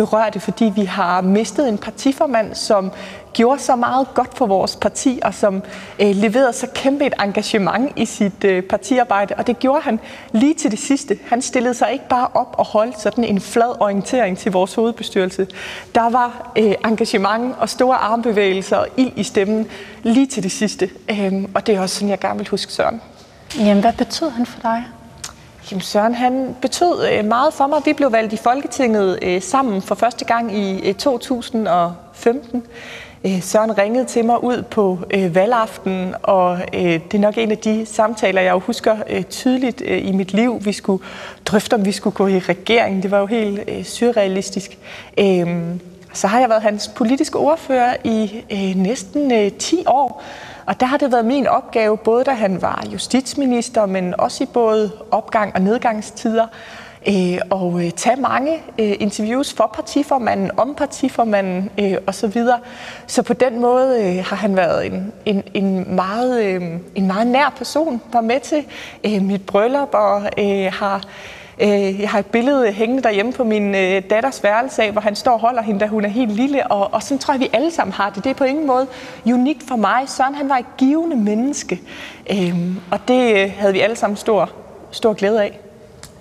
berørte, 0.00 0.40
fordi 0.40 0.72
vi 0.74 0.84
har 0.84 1.20
mistet 1.20 1.68
en 1.68 1.78
partiformand, 1.78 2.54
som 2.54 2.92
gjorde 3.32 3.60
så 3.60 3.76
meget 3.76 4.14
godt 4.14 4.36
for 4.36 4.46
vores 4.46 4.76
parti, 4.76 5.20
og 5.22 5.34
som 5.34 5.62
øh, 5.98 6.16
leverede 6.16 6.52
så 6.52 6.66
kæmpe 6.74 7.06
et 7.06 7.14
engagement 7.22 7.92
i 7.96 8.04
sit 8.04 8.44
øh, 8.44 8.62
partiarbejde. 8.62 9.34
Og 9.34 9.46
det 9.46 9.58
gjorde 9.58 9.82
han 9.82 10.00
lige 10.32 10.54
til 10.54 10.70
det 10.70 10.78
sidste. 10.78 11.18
Han 11.26 11.42
stillede 11.42 11.74
sig 11.74 11.92
ikke 11.92 12.08
bare 12.08 12.28
op 12.34 12.54
og 12.58 12.64
holdt 12.64 13.00
sådan 13.00 13.24
en 13.24 13.40
flad 13.40 13.80
orientering 13.80 14.38
til 14.38 14.52
vores 14.52 14.74
hovedbestyrelse. 14.74 15.46
Der 15.94 16.10
var 16.10 16.52
øh, 16.58 16.74
engagement 16.84 17.54
og 17.58 17.68
store 17.68 17.96
armbevægelser 17.96 18.76
og 18.76 18.86
ild 18.96 19.12
i 19.16 19.22
stemmen 19.22 19.66
lige 20.02 20.26
til 20.26 20.42
det 20.42 20.52
sidste. 20.52 20.90
Øh, 21.10 21.44
og 21.54 21.66
det 21.66 21.74
er 21.74 21.80
også 21.80 21.94
sådan, 21.94 22.08
jeg 22.08 22.18
gerne 22.18 22.38
vil 22.38 22.48
huske 22.48 22.72
Søren. 22.72 23.00
Jamen, 23.58 23.80
hvad 23.80 23.92
betød 23.92 24.30
han 24.30 24.46
for 24.46 24.60
dig? 24.60 24.84
Jamen 25.70 25.80
Søren, 25.80 26.14
han 26.14 26.56
betød 26.62 27.08
øh, 27.12 27.24
meget 27.24 27.54
for 27.54 27.66
mig. 27.66 27.82
Vi 27.84 27.92
blev 27.92 28.12
valgt 28.12 28.32
i 28.32 28.36
Folketinget 28.36 29.18
øh, 29.22 29.42
sammen 29.42 29.82
for 29.82 29.94
første 29.94 30.24
gang 30.24 30.58
i 30.58 30.88
øh, 30.88 30.94
2015. 30.94 32.62
Søren 33.40 33.78
ringede 33.78 34.04
til 34.04 34.24
mig 34.24 34.44
ud 34.44 34.62
på 34.62 34.98
valgaften, 35.10 36.14
og 36.22 36.58
det 36.72 37.14
er 37.14 37.18
nok 37.18 37.38
en 37.38 37.50
af 37.50 37.58
de 37.58 37.86
samtaler, 37.86 38.40
jeg 38.42 38.52
jo 38.52 38.58
husker 38.58 38.96
tydeligt 39.30 39.80
i 39.80 40.12
mit 40.12 40.32
liv. 40.32 40.60
Vi 40.64 40.72
skulle 40.72 41.04
drøfte, 41.46 41.74
om 41.74 41.84
vi 41.84 41.92
skulle 41.92 42.14
gå 42.14 42.26
i 42.26 42.38
regering. 42.38 43.02
Det 43.02 43.10
var 43.10 43.18
jo 43.18 43.26
helt 43.26 43.86
surrealistisk. 43.86 44.78
Øhm, 45.18 45.80
så 46.12 46.26
har 46.26 46.40
jeg 46.40 46.48
været 46.48 46.62
hans 46.62 46.88
politiske 46.88 47.38
ordfører 47.38 47.96
i 48.04 48.74
næsten 48.76 49.50
10 49.58 49.84
år. 49.86 50.22
Og 50.70 50.80
der 50.80 50.86
har 50.86 50.96
det 50.96 51.12
været 51.12 51.24
min 51.24 51.46
opgave, 51.46 51.96
både 51.98 52.24
da 52.24 52.30
han 52.30 52.62
var 52.62 52.84
justitsminister, 52.92 53.86
men 53.86 54.20
også 54.20 54.44
i 54.44 54.46
både 54.46 54.90
opgang- 55.10 55.54
og 55.54 55.62
nedgangstider, 55.62 56.46
øh, 57.08 57.38
og 57.50 57.84
øh, 57.84 57.90
tage 57.90 58.20
mange 58.20 58.52
øh, 58.78 58.92
interviews 59.00 59.52
for 59.52 59.70
partiformanden, 59.74 60.50
om 60.56 60.74
partiformanden 60.74 61.70
øh, 61.78 61.96
osv. 62.06 62.32
Så, 62.32 62.58
så 63.06 63.22
på 63.22 63.32
den 63.32 63.60
måde 63.60 64.04
øh, 64.04 64.24
har 64.24 64.36
han 64.36 64.56
været 64.56 64.86
en, 64.86 65.12
en, 65.24 65.42
en, 65.54 65.94
meget, 65.94 66.44
øh, 66.44 66.62
en 66.94 67.06
meget 67.06 67.26
nær 67.26 67.54
person, 67.56 68.02
var 68.12 68.20
med 68.20 68.40
til 68.40 68.64
øh, 69.04 69.22
mit 69.22 69.46
bryllup 69.46 69.94
og 69.94 70.22
øh, 70.38 70.72
har 70.72 71.02
Øh, 71.60 72.00
jeg 72.00 72.10
har 72.10 72.18
et 72.18 72.26
billede 72.26 72.72
hængende 72.72 73.02
derhjemme 73.02 73.32
på 73.32 73.44
min 73.44 73.74
øh, 73.74 74.02
datters 74.10 74.42
værelse 74.42 74.82
af, 74.82 74.92
hvor 74.92 75.00
han 75.00 75.14
står 75.14 75.32
og 75.32 75.40
holder 75.40 75.62
hende, 75.62 75.80
da 75.80 75.86
hun 75.86 76.04
er 76.04 76.08
helt 76.08 76.32
lille. 76.32 76.66
Og, 76.66 76.94
og 76.94 77.02
sådan 77.02 77.18
tror 77.18 77.34
jeg, 77.34 77.40
vi 77.40 77.50
alle 77.52 77.70
sammen 77.70 77.92
har 77.92 78.10
det. 78.10 78.24
Det 78.24 78.30
er 78.30 78.34
på 78.34 78.44
ingen 78.44 78.66
måde 78.66 78.86
unikt 79.26 79.62
for 79.68 79.76
mig. 79.76 80.08
Søren 80.08 80.34
han 80.34 80.48
var 80.48 80.56
et 80.56 80.76
givende 80.78 81.16
menneske. 81.16 81.80
Øhm, 82.30 82.76
og 82.90 82.98
det 83.08 83.36
øh, 83.36 83.52
havde 83.56 83.72
vi 83.72 83.80
alle 83.80 83.96
sammen 83.96 84.16
stor, 84.16 84.50
stor 84.90 85.12
glæde 85.12 85.42
af. 85.42 85.60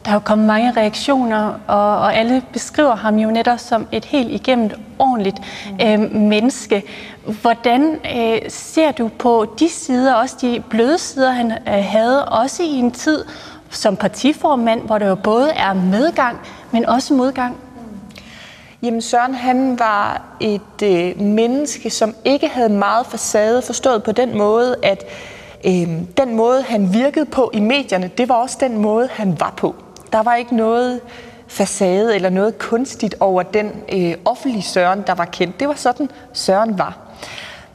Der 0.06 0.12
er 0.12 0.14
jo 0.14 0.20
kommet 0.20 0.48
mange 0.48 0.72
reaktioner, 0.72 1.54
og, 1.68 1.98
og 1.98 2.16
alle 2.16 2.44
beskriver 2.54 2.96
ham 2.96 3.16
jo 3.16 3.30
netop 3.32 3.60
som 3.60 3.88
et 3.92 4.06
helt 4.06 4.32
igennem 4.32 4.72
ordentligt 5.00 5.38
øh, 5.82 6.16
menneske. 6.16 6.84
Hvordan 7.42 8.00
øh, 8.16 8.40
ser 8.48 8.92
du 8.92 9.08
på 9.08 9.56
de 9.60 9.70
sider, 9.70 10.14
også 10.14 10.36
de 10.42 10.64
bløde 10.70 10.98
sider, 10.98 11.32
han 11.32 11.52
øh, 11.52 11.58
havde, 11.68 12.26
også 12.26 12.64
i 12.64 12.76
en 12.76 12.92
tid, 12.92 13.26
som 13.70 13.96
partiformand, 13.96 14.82
hvor 14.82 14.98
der 14.98 15.08
jo 15.08 15.16
både 15.16 15.52
er 15.52 15.74
medgang, 15.74 16.38
men 16.72 16.86
også 16.86 17.14
modgang? 17.14 17.58
Jamen 18.82 19.02
Søren, 19.02 19.34
han 19.34 19.80
var 19.80 20.22
et 20.40 20.82
øh, 20.84 21.22
menneske, 21.22 21.90
som 21.90 22.16
ikke 22.26 22.48
havde 22.48 22.70
meget 22.70 23.06
facade 23.06 23.62
forstået 23.62 24.04
på 24.04 24.12
den 24.12 24.38
måde, 24.38 24.76
at 24.84 25.06
øh, 25.66 25.88
den 26.18 26.36
måde, 26.36 26.62
han 26.62 26.94
virkede 26.94 27.26
på 27.26 27.52
i 27.54 27.60
medierne, 27.60 28.12
det 28.18 28.30
var 28.30 28.36
også 28.36 28.58
den 28.60 28.78
måde, 28.78 29.10
han 29.12 29.40
var 29.40 29.54
på. 29.58 29.76
Der 30.12 30.24
var 30.24 30.36
ikke 30.36 30.56
noget 30.56 31.02
facade 31.48 32.16
eller 32.16 32.30
noget 32.30 32.58
kunstigt 32.58 33.16
over 33.20 33.44
den 33.44 33.72
øh, 33.94 34.14
offentlige 34.26 34.64
Søren, 34.64 35.04
der 35.08 35.16
var 35.16 35.26
kendt. 35.26 35.60
Det 35.60 35.68
var 35.68 35.74
sådan, 35.74 36.10
Søren 36.34 36.78
var. 36.78 36.98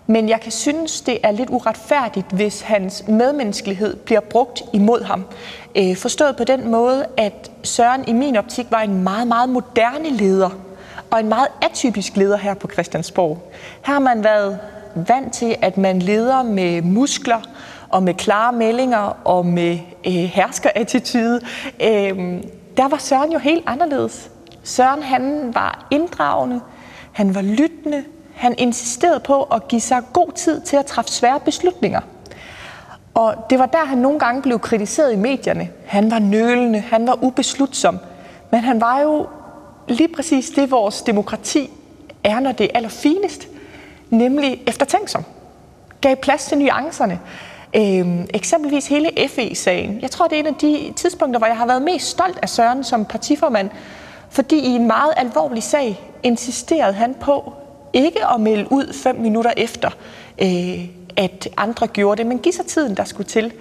Men 0.06 0.28
jeg 0.28 0.40
kan 0.40 0.52
synes, 0.52 1.00
det 1.00 1.18
er 1.22 1.30
lidt 1.30 1.50
uretfærdigt, 1.50 2.32
hvis 2.32 2.60
hans 2.60 3.04
medmenneskelighed 3.08 3.96
bliver 3.96 4.20
brugt 4.20 4.62
imod 4.72 5.02
ham. 5.02 5.24
Øh, 5.76 5.96
forstået 5.96 6.36
på 6.36 6.44
den 6.44 6.70
måde, 6.70 7.06
at 7.16 7.50
Søren 7.62 8.04
i 8.08 8.12
min 8.12 8.36
optik 8.36 8.66
var 8.70 8.80
en 8.80 9.02
meget, 9.02 9.28
meget 9.28 9.48
moderne 9.48 10.10
leder, 10.10 10.50
og 11.10 11.20
en 11.20 11.28
meget 11.28 11.48
atypisk 11.62 12.16
leder 12.16 12.36
her 12.36 12.54
på 12.54 12.68
Christiansborg. 12.72 13.52
Her 13.86 13.92
har 13.92 14.00
man 14.00 14.24
været 14.24 14.58
vant 14.94 15.32
til, 15.32 15.56
at 15.62 15.78
man 15.78 15.98
leder 15.98 16.42
med 16.42 16.82
muskler, 16.82 17.40
og 17.88 18.02
med 18.02 18.14
klare 18.14 18.52
meldinger, 18.52 19.16
og 19.24 19.46
med 19.46 19.78
øh, 20.06 20.12
herskerattitude. 20.12 21.40
Øh, 21.82 22.42
der 22.76 22.88
var 22.88 22.98
Søren 22.98 23.32
jo 23.32 23.38
helt 23.38 23.64
anderledes. 23.66 24.30
Søren 24.62 25.02
han 25.02 25.54
var 25.54 25.86
inddragende, 25.90 26.60
han 27.12 27.34
var 27.34 27.42
lyttende, 27.42 28.04
han 28.34 28.54
insisterede 28.58 29.20
på 29.20 29.42
at 29.42 29.68
give 29.68 29.80
sig 29.80 30.02
god 30.12 30.32
tid 30.32 30.60
til 30.60 30.76
at 30.76 30.86
træffe 30.86 31.10
svære 31.10 31.40
beslutninger. 31.40 32.00
Og 33.14 33.34
det 33.50 33.58
var 33.58 33.66
der, 33.66 33.84
han 33.84 33.98
nogle 33.98 34.18
gange 34.18 34.42
blev 34.42 34.58
kritiseret 34.58 35.12
i 35.12 35.16
medierne. 35.16 35.68
Han 35.86 36.10
var 36.10 36.18
nølende, 36.18 36.80
han 36.80 37.06
var 37.06 37.18
ubeslutsom. 37.22 37.98
Men 38.50 38.60
han 38.60 38.80
var 38.80 39.00
jo 39.00 39.26
lige 39.88 40.08
præcis 40.08 40.50
det, 40.50 40.70
vores 40.70 41.02
demokrati 41.02 41.70
er, 42.24 42.40
når 42.40 42.52
det 42.52 42.64
er 42.64 42.70
allerfinest. 42.74 43.48
Nemlig 44.10 44.62
eftertænksom. 44.66 45.24
Gav 46.00 46.16
plads 46.16 46.44
til 46.44 46.58
nuancerne. 46.58 47.20
Øhm, 47.76 48.26
eksempelvis 48.34 48.86
hele 48.86 49.10
FE-sagen. 49.28 49.98
Jeg 50.02 50.10
tror, 50.10 50.26
det 50.26 50.36
er 50.36 50.40
en 50.40 50.46
af 50.46 50.54
de 50.54 50.92
tidspunkter, 50.96 51.38
hvor 51.38 51.46
jeg 51.46 51.56
har 51.56 51.66
været 51.66 51.82
mest 51.82 52.06
stolt 52.06 52.38
af 52.42 52.48
Søren 52.48 52.84
som 52.84 53.04
partiformand. 53.04 53.70
Fordi 54.30 54.56
i 54.58 54.68
en 54.68 54.86
meget 54.86 55.12
alvorlig 55.16 55.62
sag 55.62 56.00
insisterede 56.22 56.92
han 56.92 57.14
på 57.20 57.52
ikke 57.92 58.26
at 58.34 58.40
melde 58.40 58.72
ud 58.72 58.92
fem 59.02 59.16
minutter 59.16 59.52
efter, 59.56 59.90
øh, 60.42 60.88
at 61.16 61.48
andre 61.56 61.86
gjorde 61.86 62.18
det, 62.18 62.26
men 62.26 62.38
giv 62.38 62.52
sig 62.52 62.66
tiden, 62.66 62.96
der 62.96 63.04
skulle 63.04 63.28
til. 63.28 63.52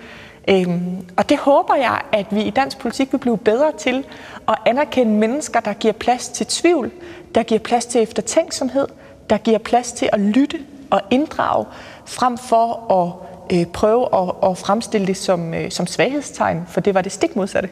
Øhm, 0.47 1.07
og 1.17 1.29
det 1.29 1.37
håber 1.37 1.75
jeg, 1.75 2.01
at 2.11 2.25
vi 2.31 2.41
i 2.41 2.49
dansk 2.49 2.79
politik 2.79 3.11
vil 3.11 3.17
blive 3.17 3.37
bedre 3.37 3.71
til 3.77 4.05
at 4.47 4.55
anerkende 4.65 5.13
mennesker, 5.13 5.59
der 5.59 5.73
giver 5.73 5.93
plads 5.93 6.29
til 6.29 6.45
tvivl, 6.45 6.91
der 7.35 7.43
giver 7.43 7.59
plads 7.59 7.85
til 7.85 8.01
eftertænksomhed, 8.01 8.87
der 9.29 9.37
giver 9.37 9.57
plads 9.57 9.91
til 9.91 10.09
at 10.13 10.19
lytte 10.19 10.59
og 10.89 11.01
inddrage, 11.09 11.65
frem 12.05 12.37
for 12.37 12.91
at 12.91 13.13
øh, 13.57 13.65
prøve 13.65 14.07
at, 14.15 14.49
at 14.49 14.57
fremstille 14.57 15.07
det 15.07 15.17
som, 15.17 15.53
øh, 15.53 15.71
som 15.71 15.87
svaghedstegn, 15.87 16.63
for 16.67 16.81
det 16.81 16.93
var 16.93 17.01
det 17.01 17.11
stik 17.11 17.35
modsatte. 17.35 17.69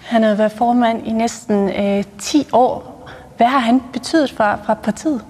Han 0.00 0.22
har 0.22 0.34
været 0.34 0.52
formand 0.52 1.06
i 1.06 1.12
næsten 1.12 1.68
øh, 1.70 2.04
10 2.18 2.46
år. 2.52 2.90
Hvad 3.36 3.46
har 3.46 3.58
han 3.58 3.82
betydet 3.92 4.30
for, 4.30 4.60
for 4.66 4.74
partiet? 4.74 5.24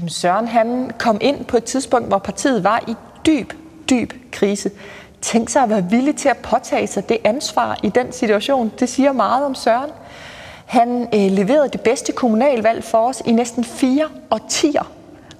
Jamen 0.00 0.10
Søren 0.10 0.48
han 0.48 0.90
kom 0.98 1.18
ind 1.20 1.44
på 1.44 1.56
et 1.56 1.64
tidspunkt, 1.64 2.08
hvor 2.08 2.18
partiet 2.18 2.64
var 2.64 2.84
i 2.88 2.94
dyb, 3.26 3.52
dyb 3.90 4.12
krise. 4.32 4.70
Tænk 5.20 5.48
sig 5.48 5.62
at 5.62 5.70
være 5.70 5.84
villig 5.90 6.16
til 6.16 6.28
at 6.28 6.36
påtage 6.36 6.86
sig 6.86 7.08
det 7.08 7.18
ansvar 7.24 7.78
i 7.82 7.88
den 7.88 8.12
situation. 8.12 8.72
Det 8.80 8.88
siger 8.88 9.12
meget 9.12 9.44
om 9.44 9.54
Søren. 9.54 9.90
Han 10.66 11.08
øh, 11.14 11.30
leverede 11.30 11.68
det 11.68 11.80
bedste 11.80 12.12
kommunalvalg 12.12 12.84
for 12.84 12.98
os 12.98 13.22
i 13.26 13.32
næsten 13.32 13.64
fire 13.64 14.06
årtier 14.30 14.92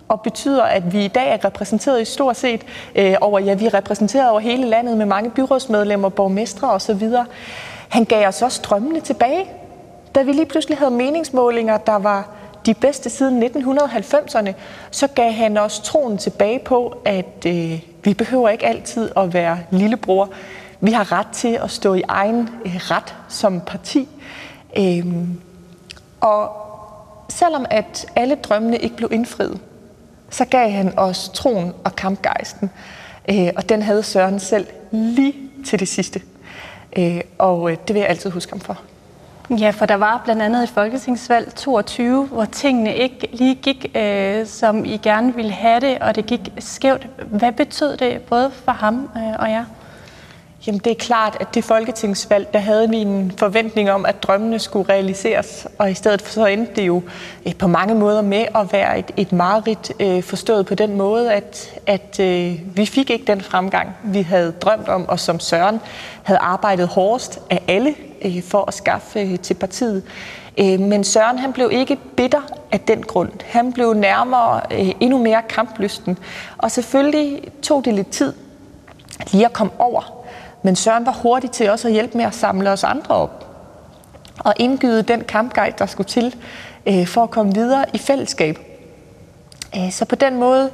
og 0.08 0.20
betyder, 0.20 0.62
at 0.62 0.92
vi 0.92 1.04
i 1.04 1.08
dag 1.08 1.32
er 1.32 1.44
repræsenteret 1.44 2.02
i 2.02 2.04
stort 2.04 2.36
set 2.36 2.60
øh, 2.94 3.14
over, 3.20 3.38
ja, 3.38 3.54
vi 3.54 3.66
er 3.66 3.74
repræsenteret 3.74 4.30
over 4.30 4.40
hele 4.40 4.66
landet 4.66 4.96
med 4.96 5.06
mange 5.06 5.30
byrådsmedlemmer, 5.30 6.08
borgmestre 6.08 6.70
osv. 6.70 7.10
Han 7.88 8.04
gav 8.04 8.28
os 8.28 8.42
også 8.42 8.60
drømmene 8.62 9.00
tilbage, 9.00 9.50
da 10.14 10.22
vi 10.22 10.32
lige 10.32 10.46
pludselig 10.46 10.78
havde 10.78 10.90
meningsmålinger, 10.90 11.76
der 11.76 11.96
var 11.96 12.39
de 12.66 12.74
bedste 12.74 13.10
siden 13.10 13.42
1990'erne, 13.42 14.52
så 14.90 15.06
gav 15.06 15.32
han 15.32 15.56
os 15.56 15.80
troen 15.80 16.18
tilbage 16.18 16.58
på, 16.58 17.02
at 17.04 17.46
øh, 17.46 17.80
vi 18.04 18.14
behøver 18.14 18.48
ikke 18.48 18.66
altid 18.66 19.10
at 19.16 19.34
være 19.34 19.58
lillebror. 19.70 20.30
Vi 20.80 20.92
har 20.92 21.12
ret 21.12 21.28
til 21.32 21.58
at 21.62 21.70
stå 21.70 21.94
i 21.94 22.02
egen 22.08 22.48
øh, 22.64 22.76
ret 22.76 23.14
som 23.28 23.60
parti. 23.60 24.08
Øhm, 24.78 25.40
og 26.20 26.50
selvom 27.28 27.66
at 27.70 28.06
alle 28.16 28.34
drømmene 28.34 28.78
ikke 28.78 28.96
blev 28.96 29.12
indfriet, 29.12 29.60
så 30.30 30.44
gav 30.44 30.70
han 30.70 30.98
os 30.98 31.28
troen 31.34 31.72
og 31.84 31.96
kampgejsten. 31.96 32.70
Øh, 33.30 33.48
og 33.56 33.68
den 33.68 33.82
havde 33.82 34.02
Søren 34.02 34.40
selv 34.40 34.66
lige 34.90 35.34
til 35.66 35.80
det 35.80 35.88
sidste. 35.88 36.22
Øh, 36.96 37.20
og 37.38 37.70
øh, 37.70 37.76
det 37.88 37.94
vil 37.94 38.00
jeg 38.00 38.08
altid 38.08 38.30
huske 38.30 38.52
ham 38.52 38.60
for. 38.60 38.80
Ja, 39.58 39.70
for 39.70 39.86
der 39.86 39.94
var 39.94 40.20
blandt 40.24 40.42
andet 40.42 40.62
et 40.62 40.68
folketingsvalg 40.68 41.54
22, 41.54 42.26
hvor 42.26 42.44
tingene 42.44 42.94
ikke 42.94 43.28
lige 43.32 43.54
gik, 43.54 43.96
øh, 43.96 44.46
som 44.46 44.84
I 44.84 44.96
gerne 44.96 45.34
ville 45.34 45.50
have 45.50 45.80
det, 45.80 45.98
og 45.98 46.14
det 46.16 46.26
gik 46.26 46.40
skævt. 46.58 47.06
Hvad 47.26 47.52
betød 47.52 47.96
det 47.96 48.22
både 48.22 48.50
for 48.50 48.72
ham 48.72 49.10
øh, 49.16 49.32
og 49.38 49.50
jer? 49.50 49.64
Jamen 50.66 50.80
det 50.84 50.90
er 50.90 50.94
klart, 50.94 51.36
at 51.40 51.54
det 51.54 51.64
folketingsvalg, 51.64 52.52
der 52.52 52.58
havde 52.58 52.90
vi 52.90 52.96
en 52.96 53.32
forventning 53.36 53.90
om, 53.90 54.06
at 54.06 54.22
drømmene 54.22 54.58
skulle 54.58 54.92
realiseres, 54.92 55.66
og 55.78 55.90
i 55.90 55.94
stedet 55.94 56.22
for 56.22 56.32
så 56.32 56.46
endte 56.46 56.72
det 56.76 56.86
jo 56.86 57.02
eh, 57.44 57.54
på 57.54 57.66
mange 57.66 57.94
måder 57.94 58.22
med 58.22 58.44
at 58.54 58.72
være 58.72 58.98
et, 58.98 59.10
et 59.16 59.32
mareridt 59.32 59.92
øh, 60.00 60.22
forstået 60.22 60.66
på 60.66 60.74
den 60.74 60.96
måde, 60.96 61.32
at, 61.32 61.80
at 61.86 62.20
øh, 62.20 62.76
vi 62.76 62.86
fik 62.86 63.10
ikke 63.10 63.24
den 63.24 63.40
fremgang, 63.40 63.88
vi 64.04 64.22
havde 64.22 64.52
drømt 64.52 64.88
om, 64.88 65.08
og 65.08 65.20
som 65.20 65.40
Søren 65.40 65.80
havde 66.22 66.40
arbejdet 66.40 66.88
hårdest 66.88 67.38
af 67.50 67.62
alle 67.68 67.94
øh, 68.22 68.42
for 68.42 68.64
at 68.68 68.74
skaffe 68.74 69.20
øh, 69.20 69.38
til 69.38 69.54
partiet. 69.54 70.02
Øh, 70.58 70.80
men 70.80 71.04
Søren 71.04 71.38
han 71.38 71.52
blev 71.52 71.70
ikke 71.72 71.96
bitter 72.16 72.42
af 72.72 72.80
den 72.80 73.02
grund. 73.02 73.30
Han 73.44 73.72
blev 73.72 73.94
nærmere 73.94 74.60
øh, 74.70 74.92
endnu 75.00 75.18
mere 75.18 75.42
kamplysten. 75.48 76.18
Og 76.58 76.70
selvfølgelig 76.70 77.42
tog 77.62 77.84
det 77.84 77.94
lidt 77.94 78.10
tid 78.10 78.32
lige 79.32 79.44
at 79.44 79.52
komme 79.52 79.72
over 79.78 80.19
men 80.62 80.76
Søren 80.76 81.06
var 81.06 81.12
hurtig 81.12 81.50
til 81.50 81.70
også 81.70 81.88
at 81.88 81.94
hjælpe 81.94 82.16
med 82.16 82.24
at 82.24 82.34
samle 82.34 82.70
os 82.70 82.84
andre 82.84 83.14
op 83.14 83.46
og 84.38 84.54
indgyde 84.56 85.02
den 85.02 85.20
kampgejst, 85.20 85.78
der 85.78 85.86
skulle 85.86 86.08
til 86.08 86.36
øh, 86.86 87.06
for 87.06 87.22
at 87.22 87.30
komme 87.30 87.54
videre 87.54 87.84
i 87.92 87.98
fællesskab. 87.98 88.58
Øh, 89.76 89.92
så 89.92 90.04
på 90.04 90.14
den 90.14 90.36
måde, 90.36 90.70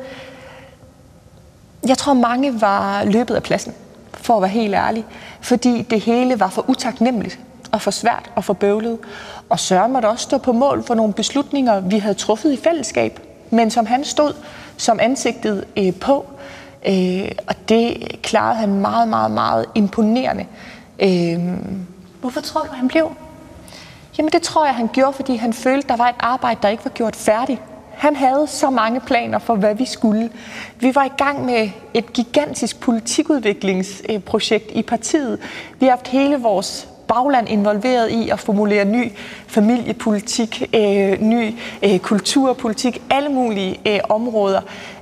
jeg 1.89 1.99
tror 1.99 2.15
mange 2.15 2.61
var 2.61 3.05
løbet 3.05 3.35
af 3.35 3.43
pladsen, 3.43 3.75
for 4.13 4.37
at 4.37 4.43
være 4.43 4.51
helt 4.51 4.75
ærlig, 4.75 5.05
fordi 5.41 5.83
det 5.83 6.01
hele 6.01 6.41
var 6.41 6.49
for 6.49 6.71
utaknemmeligt 6.71 7.39
og 7.73 7.83
for 7.83 7.91
svært 7.91 8.31
og 8.35 8.45
for 8.45 8.53
bøvlet. 8.53 8.99
Og 9.49 9.61
Søren 9.61 9.93
måtte 9.93 10.07
også 10.07 10.23
stå 10.23 10.39
på 10.39 10.53
mål 10.53 10.83
for 10.87 10.95
nogle 10.95 11.13
beslutninger, 11.13 11.81
vi 11.81 11.99
havde 11.99 12.15
truffet 12.15 12.53
i 12.53 12.57
fællesskab, 12.57 13.21
men 13.51 13.71
som 13.71 13.87
han 13.87 14.05
stod 14.05 14.33
som 14.77 15.01
ansigtet 15.03 15.65
øh, 15.77 15.95
på. 15.95 16.27
Øh, 16.89 17.31
og 17.47 17.55
det 17.69 18.19
klarede 18.23 18.57
han 18.57 18.75
meget, 18.75 19.09
meget, 19.09 19.31
meget 19.31 19.67
imponerende. 19.75 20.47
Øh, 20.99 21.39
Hvorfor 22.21 22.41
tror 22.41 22.61
du, 22.61 22.73
han 22.73 22.89
blev? 22.89 23.11
Jamen 24.19 24.33
det 24.33 24.43
tror 24.43 24.67
jeg, 24.67 24.75
han 24.75 24.89
gjorde, 24.93 25.13
fordi 25.13 25.37
han 25.37 25.53
følte, 25.53 25.89
der 25.89 25.97
var 25.97 26.09
et 26.09 26.15
arbejde, 26.19 26.61
der 26.63 26.69
ikke 26.69 26.85
var 26.85 26.91
gjort 26.91 27.17
færdigt. 27.17 27.61
Han 27.95 28.17
havde 28.17 28.47
så 28.47 28.71
mange 28.71 29.01
planer 29.01 29.39
for, 29.39 29.55
hvad 29.55 29.75
vi 29.75 29.85
skulle. 29.85 30.31
Vi 30.81 30.95
var 30.95 31.05
i 31.05 31.13
gang 31.19 31.45
med 31.45 31.71
et 31.95 32.13
gigantisk 32.13 32.81
politikudviklingsprojekt 32.81 34.71
i 34.71 34.83
partiet. 34.83 35.39
Vi 35.79 35.87
har 35.87 35.91
haft 35.91 36.09
hele 36.09 36.37
vores 36.37 36.89
bagland 37.09 37.49
involveret 37.49 38.11
i 38.11 38.29
at 38.29 38.41
formulere 38.41 38.85
ny 38.85 39.13
familiepolitik, 39.47 40.63
øh, 40.75 41.21
ny 41.21 41.55
øh, 41.83 41.99
kulturpolitik, 41.99 43.03
alle 43.11 43.29
mulige 43.29 43.81
øh, 43.87 44.01
områder. 44.09 44.61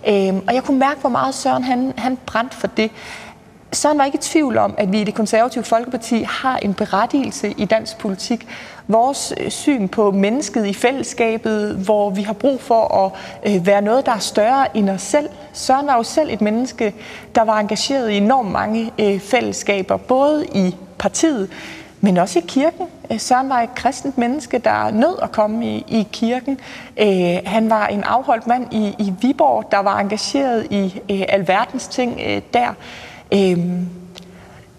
Øh, 0.09 0.35
og 0.47 0.55
jeg 0.55 0.63
kunne 0.65 0.79
mærke, 0.79 1.01
hvor 1.01 1.11
meget 1.11 1.35
Søren 1.35 1.65
han, 1.65 1.93
han 1.97 2.19
brændte 2.27 2.57
for 2.57 2.67
det. 2.67 2.91
Søren 3.73 3.99
var 3.99 4.05
ikke 4.05 4.17
i 4.17 4.21
tvivl 4.21 4.59
om, 4.59 4.75
at 4.79 4.93
vi 4.93 5.01
i 5.01 5.05
det 5.05 5.15
konservative 5.15 5.65
Folkeparti 5.65 6.23
har 6.23 6.57
en 6.57 6.75
berettigelse 6.75 7.55
i 7.59 7.65
dansk 7.65 7.99
politik. 7.99 8.47
Vores 8.89 9.35
øh, 9.41 9.51
syn 9.51 9.89
på 9.89 10.11
mennesket 10.11 10.67
i 10.67 10.75
fællesskabet, 10.75 11.77
hvor 11.77 12.11
vi 12.11 12.23
har 12.23 12.33
brug 12.33 12.61
for 12.61 13.05
at 13.05 13.13
øh, 13.53 13.67
være 13.67 13.83
noget, 13.83 14.07
der 14.07 14.13
er 14.13 14.19
større 14.19 14.77
end 14.77 14.91
os 14.91 15.03
selv. 15.03 15.29
Søren 15.53 15.87
var 15.87 15.97
jo 15.97 16.03
selv 16.03 16.31
et 16.33 16.41
menneske, 16.41 16.95
der 17.35 17.45
var 17.45 17.61
engageret 17.61 18.11
i 18.11 18.17
enormt 18.17 18.51
mange 18.51 18.91
øh, 18.99 19.21
fællesskaber, 19.21 19.97
både 19.97 20.47
i 20.55 20.75
partiet, 20.99 21.51
men 22.05 22.17
også 22.17 22.39
i 22.39 22.43
kirken. 22.49 22.87
Øh, 23.11 23.21
Søren 23.21 23.49
var 23.49 23.61
et 23.61 23.75
kristent 23.75 24.19
menneske, 24.19 24.59
der 24.59 24.91
nød 24.91 25.19
at 25.23 25.33
komme 25.33 25.67
i, 25.67 25.85
i 25.89 26.09
kirken. 26.13 26.59
Øh, 26.97 27.37
han 27.47 27.71
var 27.71 27.87
en 27.87 28.05
afholdt 28.05 28.47
mand 28.47 28.75
i, 28.75 28.95
i 28.99 29.13
Viborg, 29.21 29.69
der 29.71 29.79
var 29.79 29.99
engageret 29.99 30.67
i 30.71 31.01
øh, 31.11 31.23
alverdens 31.29 31.89
ting 31.89 32.21
øh, 32.27 32.43
der. 32.55 32.75
Øh, 33.35 33.59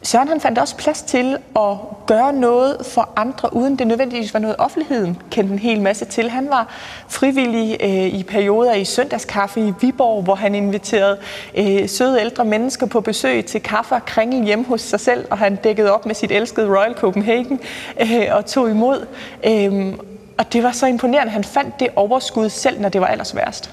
Søren 0.06 0.27
han 0.27 0.41
fandt 0.41 0.60
også 0.60 0.76
plads 0.76 1.02
til 1.02 1.38
at 1.56 1.77
gøre 2.07 2.34
noget 2.34 2.86
for 2.86 3.10
andre, 3.15 3.53
uden 3.53 3.76
det 3.76 3.88
nødvendigvis 3.88 4.34
var 4.34 4.40
noget, 4.40 4.56
offentligheden 4.60 5.18
kendte 5.32 5.53
en 5.53 5.60
hel 5.60 5.82
masse 5.82 6.06
til. 6.06 6.30
Han 6.30 6.49
var 6.49 6.68
frivillig 7.07 7.77
øh, 7.84 8.19
i 8.19 8.23
perioder 8.23 8.73
i 8.73 8.86
søndagskaffe 8.86 9.68
i 9.68 9.73
Viborg, 9.82 10.23
hvor 10.23 10.36
han 10.36 10.56
inviterede 10.56 11.18
øh, 11.57 11.90
søde 11.90 12.22
ældre 12.22 12.45
mennesker 12.45 12.86
på 12.86 13.02
besøg 13.02 13.45
til 13.45 13.61
kaffe 13.61 13.95
og 13.95 14.06
kringel 14.06 14.45
hjemme 14.45 14.65
hos 14.65 14.82
sig 14.82 14.99
selv, 14.99 15.27
og 15.32 15.38
han 15.38 15.56
dækkede 15.56 15.94
op 15.94 16.06
med 16.06 16.15
sit 16.15 16.32
elskede 16.32 16.68
Royal 16.68 16.94
Copenhagen 16.94 17.60
øh, 18.02 18.27
og 18.32 18.45
tog 18.45 18.69
imod. 18.69 19.06
Øh, 19.48 19.94
og 20.38 20.53
det 20.53 20.64
var 20.64 20.72
så 20.72 20.86
imponerende, 20.86 21.32
han 21.32 21.44
fandt 21.44 21.80
det 21.80 21.88
overskud 21.95 22.49
selv, 22.49 22.82
når 22.82 22.90
det 22.90 23.02
var 23.02 23.07
allersværst. 23.07 23.72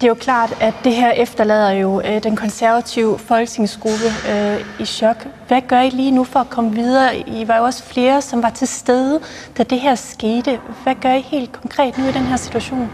Det 0.00 0.04
er 0.04 0.08
jo 0.08 0.14
klart, 0.14 0.56
at 0.60 0.74
det 0.84 0.94
her 0.94 1.10
efterlader 1.10 1.70
jo 1.70 2.00
øh, 2.00 2.22
den 2.22 2.36
konservative 2.36 3.18
folketingsgruppe 3.18 4.04
øh, 4.30 4.80
i 4.80 4.84
chok. 4.84 5.26
Hvad 5.48 5.62
gør 5.68 5.80
I 5.80 5.90
lige 5.90 6.10
nu 6.10 6.24
for 6.24 6.40
at 6.40 6.50
komme 6.50 6.74
videre? 6.74 7.18
I 7.18 7.48
var 7.48 7.56
jo 7.56 7.64
også 7.64 7.84
flere, 7.84 8.22
som 8.22 8.42
var 8.42 8.50
til 8.50 8.68
stede, 8.68 9.20
da 9.58 9.62
det 9.62 9.80
her 9.80 9.94
skete. 9.94 10.60
Hvad 10.82 10.94
gør 10.94 11.12
I 11.12 11.20
helt 11.20 11.52
konkret 11.52 11.98
nu 11.98 12.04
i 12.04 12.12
den 12.12 12.22
her 12.22 12.36
situation? 12.36 12.90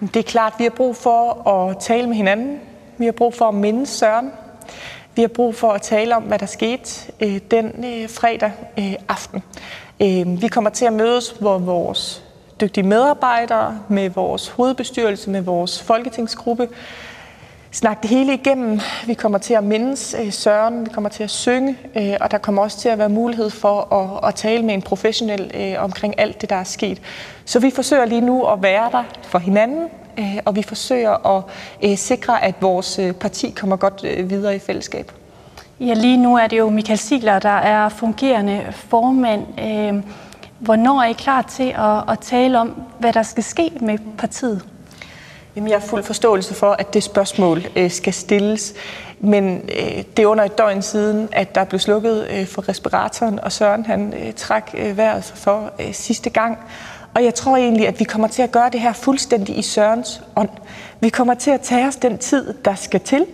Det 0.00 0.16
er 0.16 0.22
klart, 0.22 0.52
at 0.52 0.58
vi 0.58 0.64
har 0.64 0.70
brug 0.70 0.96
for 0.96 1.48
at 1.48 1.78
tale 1.78 2.06
med 2.06 2.16
hinanden. 2.16 2.60
Vi 2.98 3.04
har 3.04 3.12
brug 3.12 3.34
for 3.34 3.48
at 3.48 3.54
minde 3.54 3.86
Søren. 3.86 4.32
Vi 5.14 5.22
har 5.22 5.28
brug 5.28 5.54
for 5.54 5.72
at 5.72 5.82
tale 5.82 6.16
om, 6.16 6.22
hvad 6.22 6.38
der 6.38 6.46
skete 6.46 7.12
øh, 7.20 7.40
den 7.50 7.84
øh, 7.84 8.08
fredag 8.08 8.52
øh, 8.78 8.94
aften. 9.08 9.42
Øh, 10.00 10.42
vi 10.42 10.48
kommer 10.48 10.70
til 10.70 10.84
at 10.84 10.92
mødes, 10.92 11.30
hvor 11.30 11.58
vores 11.58 12.23
dygtige 12.60 12.86
medarbejdere, 12.86 13.78
med 13.88 14.10
vores 14.10 14.48
hovedbestyrelse, 14.48 15.30
med 15.30 15.40
vores 15.40 15.82
folketingsgruppe. 15.82 16.68
Snakke 17.70 18.02
det 18.02 18.10
hele 18.10 18.34
igennem. 18.34 18.80
Vi 19.06 19.14
kommer 19.14 19.38
til 19.38 19.54
at 19.54 19.64
mindes 19.64 20.16
øh, 20.20 20.32
Søren, 20.32 20.84
vi 20.84 20.90
kommer 20.90 21.10
til 21.10 21.22
at 21.22 21.30
synge, 21.30 21.78
øh, 21.96 22.12
og 22.20 22.30
der 22.30 22.38
kommer 22.38 22.62
også 22.62 22.78
til 22.78 22.88
at 22.88 22.98
være 22.98 23.08
mulighed 23.08 23.50
for 23.50 23.94
at, 23.94 24.28
at 24.28 24.34
tale 24.34 24.62
med 24.62 24.74
en 24.74 24.82
professionel 24.82 25.50
øh, 25.54 25.84
omkring 25.84 26.14
alt 26.20 26.40
det, 26.40 26.50
der 26.50 26.56
er 26.56 26.64
sket. 26.64 27.00
Så 27.44 27.60
vi 27.60 27.70
forsøger 27.70 28.04
lige 28.04 28.20
nu 28.20 28.44
at 28.44 28.62
være 28.62 28.90
der 28.92 29.04
for 29.22 29.38
hinanden, 29.38 29.88
øh, 30.18 30.36
og 30.44 30.56
vi 30.56 30.62
forsøger 30.62 31.36
at 31.36 31.42
øh, 31.82 31.96
sikre, 31.96 32.44
at 32.44 32.54
vores 32.60 32.98
øh, 32.98 33.12
parti 33.12 33.50
kommer 33.50 33.76
godt 33.76 34.28
videre 34.30 34.56
i 34.56 34.58
fællesskab. 34.58 35.12
Ja, 35.80 35.94
lige 35.94 36.16
nu 36.16 36.36
er 36.36 36.46
det 36.46 36.58
jo 36.58 36.70
Michael 36.70 36.98
Sigler, 36.98 37.38
der 37.38 37.48
er 37.48 37.88
fungerende 37.88 38.66
formand. 38.72 39.42
Hvornår 40.64 41.02
er 41.02 41.08
I 41.08 41.12
klar 41.12 41.42
til 41.42 41.74
at, 41.78 42.12
at 42.12 42.18
tale 42.20 42.58
om, 42.58 42.82
hvad 42.98 43.12
der 43.12 43.22
skal 43.22 43.44
ske 43.44 43.72
med 43.80 43.98
partiet? 44.18 44.62
Jamen, 45.56 45.70
jeg 45.70 45.78
har 45.80 45.86
fuld 45.86 46.02
forståelse 46.02 46.54
for, 46.54 46.70
at 46.70 46.94
det 46.94 47.02
spørgsmål 47.02 47.62
øh, 47.76 47.90
skal 47.90 48.12
stilles. 48.12 48.74
Men 49.20 49.56
øh, 49.56 50.04
det 50.16 50.22
er 50.22 50.26
under 50.26 50.44
et 50.44 50.58
døgn 50.58 50.82
siden, 50.82 51.28
at 51.32 51.54
der 51.54 51.64
blev 51.64 51.80
slukket 51.80 52.26
øh, 52.30 52.46
for 52.46 52.68
respiratoren, 52.68 53.40
og 53.40 53.52
Søren 53.52 53.86
han 53.86 54.14
øh, 54.14 54.32
trak 54.32 54.70
øh, 54.74 54.96
vejret 54.96 55.24
for 55.24 55.70
øh, 55.80 55.94
sidste 55.94 56.30
gang. 56.30 56.58
Og 57.14 57.24
jeg 57.24 57.34
tror 57.34 57.56
egentlig, 57.56 57.88
at 57.88 58.00
vi 58.00 58.04
kommer 58.04 58.28
til 58.28 58.42
at 58.42 58.52
gøre 58.52 58.70
det 58.70 58.80
her 58.80 58.92
fuldstændig 58.92 59.58
i 59.58 59.62
Sørens 59.62 60.22
ånd. 60.36 60.48
Vi 61.00 61.08
kommer 61.08 61.34
til 61.34 61.50
at 61.50 61.60
tage 61.60 61.86
os 61.86 61.96
den 61.96 62.18
tid, 62.18 62.54
der 62.64 62.74
skal 62.74 63.00
til, 63.00 63.26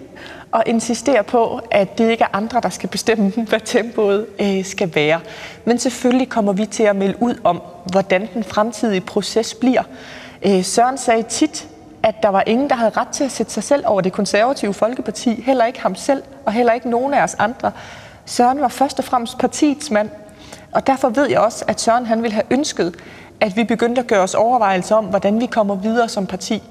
og 0.52 0.62
insisterer 0.66 1.22
på, 1.22 1.60
at 1.70 1.98
det 1.98 2.10
ikke 2.10 2.24
er 2.24 2.36
andre, 2.36 2.60
der 2.60 2.68
skal 2.68 2.88
bestemme, 2.88 3.32
hvad 3.48 3.60
tempoet 3.64 4.26
øh, 4.40 4.64
skal 4.64 4.94
være. 4.94 5.20
Men 5.64 5.78
selvfølgelig 5.78 6.28
kommer 6.28 6.52
vi 6.52 6.66
til 6.66 6.82
at 6.82 6.96
melde 6.96 7.22
ud 7.22 7.34
om, 7.44 7.62
hvordan 7.90 8.28
den 8.34 8.44
fremtidige 8.44 9.00
proces 9.00 9.54
bliver. 9.54 9.82
Øh, 10.42 10.64
Søren 10.64 10.98
sagde 10.98 11.22
tit, 11.22 11.68
at 12.02 12.14
der 12.22 12.28
var 12.28 12.42
ingen, 12.46 12.70
der 12.70 12.76
havde 12.76 12.92
ret 12.96 13.08
til 13.08 13.24
at 13.24 13.30
sætte 13.30 13.52
sig 13.52 13.62
selv 13.62 13.84
over 13.86 14.00
det 14.00 14.12
konservative 14.12 14.74
Folkeparti. 14.74 15.42
Heller 15.42 15.64
ikke 15.64 15.80
ham 15.80 15.94
selv, 15.94 16.22
og 16.46 16.52
heller 16.52 16.72
ikke 16.72 16.90
nogen 16.90 17.14
af 17.14 17.22
os 17.22 17.34
andre. 17.34 17.72
Søren 18.26 18.60
var 18.60 18.68
først 18.68 18.98
og 18.98 19.04
fremmest 19.04 19.38
partiets 19.38 19.90
mand. 19.90 20.10
Og 20.72 20.86
derfor 20.86 21.08
ved 21.08 21.28
jeg 21.28 21.40
også, 21.40 21.64
at 21.68 21.80
Søren 21.80 22.06
han 22.06 22.22
ville 22.22 22.34
have 22.34 22.44
ønsket, 22.50 22.94
at 23.40 23.56
vi 23.56 23.64
begyndte 23.64 24.00
at 24.00 24.06
gøre 24.06 24.22
os 24.22 24.34
overvejelser 24.34 24.96
om, 24.96 25.04
hvordan 25.04 25.40
vi 25.40 25.46
kommer 25.46 25.74
videre 25.74 26.08
som 26.08 26.26
parti. 26.26 26.62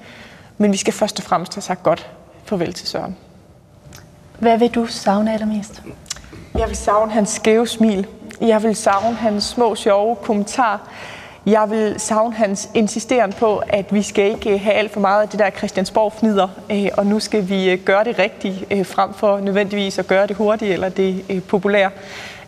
Men 0.58 0.72
vi 0.72 0.78
skal 0.78 0.94
først 0.94 1.20
og 1.20 1.26
fremmest 1.26 1.56
have 1.56 1.62
sagt 1.62 1.84
godt 1.84 2.10
farvel 2.46 2.74
til 2.74 2.88
Søren. 2.88 3.18
Hvad 4.40 4.58
vil 4.58 4.70
du 4.70 4.86
savne 4.86 5.34
allermest? 5.34 5.82
Jeg 6.58 6.68
vil 6.68 6.76
savne 6.76 7.12
hans 7.12 7.30
skæve 7.30 7.68
smil. 7.68 8.08
Jeg 8.42 8.64
vil 8.64 8.76
savne 8.76 9.16
hans 9.16 9.44
små, 9.44 9.76
sjove 9.76 10.16
kommentarer. 10.16 10.78
Jeg 11.46 11.70
vil 11.70 12.00
savne 12.00 12.34
hans 12.34 12.70
insisteren 12.74 13.34
på, 13.34 13.62
at 13.68 13.94
vi 13.94 14.02
skal 14.02 14.32
ikke 14.32 14.58
have 14.58 14.74
alt 14.74 14.94
for 14.94 15.00
meget 15.00 15.22
af 15.22 15.30
det 15.30 15.40
der 15.40 15.50
Christiansborg-fnider, 15.50 16.48
øh, 16.72 16.88
og 16.98 17.06
nu 17.06 17.20
skal 17.20 17.50
vi 17.50 17.70
øh, 17.70 17.80
gøre 17.80 18.04
det 18.04 18.20
rigtigt, 18.20 18.66
øh, 18.72 18.86
frem 18.86 19.14
for 19.14 19.40
nødvendigvis 19.40 20.00
at 20.00 20.08
gøre 20.08 20.28
det 20.28 20.36
hurtigt 20.36 20.72
eller 20.72 20.90
det 20.90 21.44
populære. 21.48 21.90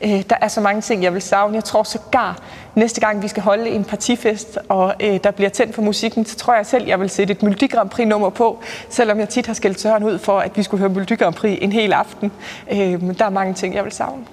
Der 0.02 0.36
er 0.42 0.48
så 0.48 0.62
mange 0.62 0.82
ting, 0.82 1.04
jeg 1.04 1.14
vil 1.14 1.22
savne. 1.22 1.56
Jeg 1.56 1.64
tror 1.64 1.84
sågar, 1.84 2.40
næste 2.76 3.02
gang 3.02 3.24
vi 3.24 3.28
skal 3.28 3.44
holde 3.44 3.70
en 3.70 3.84
partifest, 3.84 4.58
og 4.70 4.96
der 5.00 5.32
bliver 5.32 5.50
tændt 5.50 5.76
for 5.76 5.82
musikken, 5.82 6.26
så 6.26 6.36
tror 6.36 6.56
jeg 6.56 6.66
selv, 6.66 6.88
jeg 6.88 7.00
vil 7.00 7.10
sætte 7.10 7.32
et 7.32 7.44
Melodi 7.44 7.68
Grand 7.68 7.90
Prix-nummer 7.90 8.30
på, 8.30 8.64
selvom 8.90 9.20
jeg 9.20 9.30
tit 9.30 9.48
har 9.48 9.54
skældt 9.54 9.80
Søren 9.80 10.04
ud 10.04 10.20
for, 10.20 10.40
at 10.40 10.52
vi 10.58 10.64
skulle 10.64 10.80
høre 10.80 10.90
Melodi 10.90 11.16
Grand 11.16 11.36
Prix 11.36 11.58
en 11.62 11.72
hel 11.72 11.94
aften. 11.94 12.32
Der 12.70 13.26
er 13.26 13.30
mange 13.30 13.54
ting, 13.54 13.76
jeg 13.76 13.84
vil 13.84 13.92
savne. 13.92 14.24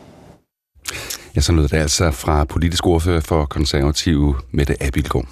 Ja, 1.36 1.40
så 1.40 1.52
lød 1.52 1.69
det 1.69 1.77
altså 1.77 2.10
fra 2.10 2.44
politisk 2.44 2.86
ordfører 2.86 3.20
for 3.20 3.44
konservative 3.44 4.35
Mette 4.51 4.82
Abildgaard. 4.82 5.27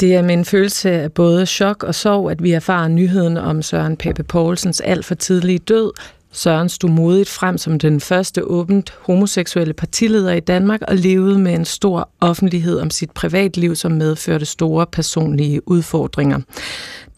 Det 0.00 0.14
er 0.14 0.22
med 0.22 0.34
en 0.34 0.44
følelse 0.44 0.90
af 0.90 1.12
både 1.12 1.46
chok 1.46 1.82
og 1.82 1.94
sorg, 1.94 2.30
at 2.30 2.42
vi 2.42 2.52
erfarer 2.52 2.88
nyheden 2.88 3.36
om 3.36 3.62
Søren 3.62 3.96
Pape 3.96 4.22
Poulsens 4.22 4.80
alt 4.80 5.04
for 5.04 5.14
tidlige 5.14 5.58
død. 5.58 5.92
Søren 6.36 6.68
stod 6.68 6.90
modigt 6.90 7.28
frem 7.28 7.58
som 7.58 7.78
den 7.78 8.00
første 8.00 8.44
åbent 8.44 8.94
homoseksuelle 9.00 9.74
partileder 9.74 10.32
i 10.32 10.40
Danmark 10.40 10.80
og 10.88 10.96
levede 10.96 11.38
med 11.38 11.54
en 11.54 11.64
stor 11.64 12.10
offentlighed 12.20 12.80
om 12.80 12.90
sit 12.90 13.10
privatliv, 13.10 13.76
som 13.76 13.92
medførte 13.92 14.46
store 14.46 14.86
personlige 14.86 15.68
udfordringer. 15.68 16.40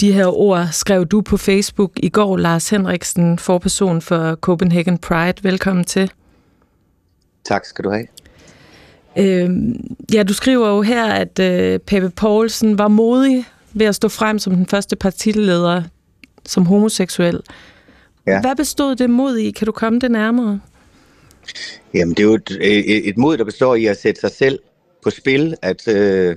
De 0.00 0.12
her 0.12 0.26
ord 0.26 0.68
skrev 0.72 1.06
du 1.06 1.20
på 1.20 1.36
Facebook 1.36 1.92
i 1.96 2.08
går, 2.08 2.36
Lars 2.36 2.70
Henriksen, 2.70 3.38
forperson 3.38 4.02
for 4.02 4.34
Copenhagen 4.34 4.98
Pride. 4.98 5.42
Velkommen 5.42 5.84
til. 5.84 6.10
Tak 7.44 7.64
skal 7.64 7.84
du 7.84 7.90
have. 7.90 8.06
Øh, 9.16 9.50
ja, 10.14 10.22
du 10.22 10.34
skriver 10.34 10.68
jo 10.68 10.82
her, 10.82 11.06
at 11.06 11.38
øh, 11.38 11.78
Pepe 11.78 12.10
Poulsen 12.10 12.78
var 12.78 12.88
modig 12.88 13.44
ved 13.72 13.86
at 13.86 13.94
stå 13.94 14.08
frem 14.08 14.38
som 14.38 14.54
den 14.54 14.66
første 14.66 14.96
partileder 14.96 15.82
som 16.46 16.66
homoseksuel. 16.66 17.40
Ja. 18.28 18.40
Hvad 18.40 18.56
bestod 18.56 18.96
det 18.96 19.10
mod 19.10 19.36
i? 19.36 19.50
Kan 19.50 19.66
du 19.66 19.72
komme 19.72 19.98
det 19.98 20.10
nærmere? 20.10 20.60
Jamen, 21.94 22.14
det 22.14 22.22
er 22.22 22.24
jo 22.24 22.34
et, 22.34 22.58
et, 22.60 23.08
et 23.08 23.18
mod, 23.18 23.36
der 23.36 23.44
består 23.44 23.74
i 23.74 23.86
at 23.86 23.96
sætte 23.96 24.20
sig 24.20 24.30
selv 24.30 24.58
på 25.02 25.10
spil, 25.10 25.54
at, 25.62 25.88
øh, 25.88 26.36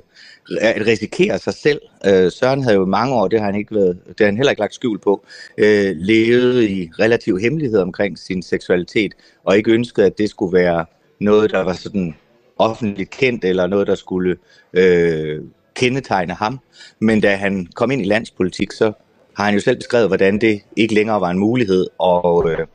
at 0.61 0.87
risikere 0.87 1.39
sig 1.39 1.53
selv. 1.53 1.81
Øh, 2.05 2.31
Søren 2.31 2.63
havde 2.63 2.75
jo 2.75 2.85
mange 2.85 3.15
år, 3.15 3.27
det 3.27 3.39
har 3.39 3.45
han, 3.45 3.55
ikke 3.55 3.75
været, 3.75 3.97
det 4.07 4.19
har 4.19 4.25
han 4.25 4.35
heller 4.35 4.51
ikke 4.51 4.59
lagt 4.59 4.73
skjul 4.73 4.99
på, 4.99 5.25
øh, 5.57 5.95
levet 5.95 6.63
i 6.63 6.89
relativ 6.99 7.39
hemmelighed 7.39 7.79
omkring 7.79 8.19
sin 8.19 8.43
seksualitet, 8.43 9.13
og 9.43 9.57
ikke 9.57 9.71
ønsket, 9.71 10.03
at 10.03 10.17
det 10.17 10.29
skulle 10.29 10.53
være 10.53 10.85
noget, 11.19 11.51
der 11.51 11.63
var 11.63 11.73
sådan 11.73 12.15
offentligt 12.57 13.09
kendt, 13.09 13.45
eller 13.45 13.67
noget, 13.67 13.87
der 13.87 13.95
skulle 13.95 14.37
øh, 14.73 15.41
kendetegne 15.75 16.33
ham. 16.33 16.59
Men 16.99 17.21
da 17.21 17.35
han 17.35 17.67
kom 17.75 17.91
ind 17.91 18.01
i 18.01 18.05
landspolitik, 18.05 18.71
så 18.71 18.91
har 19.37 19.45
han 19.45 19.53
jo 19.53 19.59
selv 19.59 19.77
beskrevet, 19.77 20.07
hvordan 20.07 20.41
det 20.41 20.61
ikke 20.77 20.93
længere 20.93 21.21
var 21.21 21.29
en 21.29 21.39
mulighed, 21.39 21.87
og, 21.97 22.51
øh, 22.51 22.67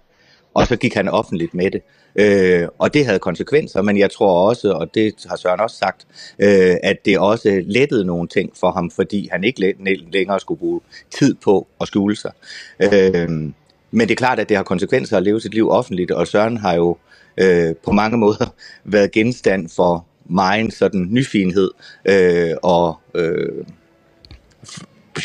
og 0.54 0.66
så 0.66 0.76
gik 0.76 0.94
han 0.94 1.08
offentligt 1.08 1.54
med 1.54 1.70
det. 1.70 1.82
Øh, 2.18 2.68
og 2.78 2.94
det 2.94 3.06
havde 3.06 3.18
konsekvenser, 3.18 3.82
men 3.82 3.98
jeg 3.98 4.10
tror 4.10 4.48
også, 4.48 4.72
og 4.72 4.94
det 4.94 5.14
har 5.28 5.36
Søren 5.36 5.60
også 5.60 5.76
sagt, 5.76 6.06
øh, 6.38 6.76
at 6.82 6.96
det 7.04 7.18
også 7.18 7.62
lettede 7.66 8.04
nogle 8.04 8.28
ting 8.28 8.52
for 8.60 8.70
ham, 8.70 8.90
fordi 8.90 9.28
han 9.32 9.44
ikke 9.44 9.74
længere 10.12 10.40
skulle 10.40 10.58
bruge 10.58 10.80
tid 11.10 11.34
på 11.34 11.66
at 11.80 11.86
skjule 11.86 12.16
sig. 12.16 12.32
Øh, 12.80 13.30
men 13.90 14.08
det 14.08 14.10
er 14.10 14.16
klart, 14.16 14.38
at 14.38 14.48
det 14.48 14.56
har 14.56 14.64
konsekvenser 14.64 15.16
at 15.16 15.22
leve 15.22 15.40
sit 15.40 15.54
liv 15.54 15.70
offentligt, 15.70 16.10
og 16.10 16.26
Søren 16.26 16.56
har 16.56 16.74
jo 16.74 16.96
øh, 17.36 17.74
på 17.84 17.92
mange 17.92 18.18
måder 18.18 18.54
været 18.84 19.12
genstand 19.12 19.68
for 19.68 20.06
meget 20.24 20.72
sådan 20.72 21.06
nyfinhed 21.10 21.70
øh, 22.04 22.54
og 22.62 23.00
øh, 23.14 23.64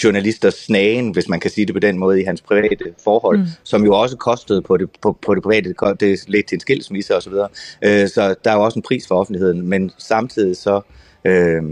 journalisters 0.04 0.54
snagen, 0.54 1.12
hvis 1.12 1.30
man 1.30 1.40
kan 1.40 1.52
sige 1.52 1.66
det 1.66 1.76
på 1.76 1.80
den 1.80 1.98
måde, 1.98 2.22
i 2.22 2.24
hans 2.24 2.42
private 2.42 2.86
forhold, 3.04 3.38
mm. 3.38 3.46
som 3.64 3.86
jo 3.86 3.94
også 3.94 4.18
kostede 4.18 4.62
på 4.62 4.78
det, 4.78 4.90
på, 5.02 5.18
på 5.26 5.36
det 5.36 5.44
private, 5.44 5.74
det 6.00 6.20
ledte 6.28 6.50
til 6.50 6.56
en 6.56 6.60
skilsmisse 6.60 7.16
osv. 7.16 7.32
Så, 7.32 7.48
øh, 7.82 8.08
så 8.08 8.36
der 8.44 8.52
er 8.52 8.56
jo 8.56 8.64
også 8.64 8.80
en 8.80 8.84
pris 8.84 9.08
for 9.08 9.16
offentligheden, 9.16 9.68
men 9.68 9.92
samtidig 9.98 10.58
så 10.58 10.82
øh, 11.26 11.64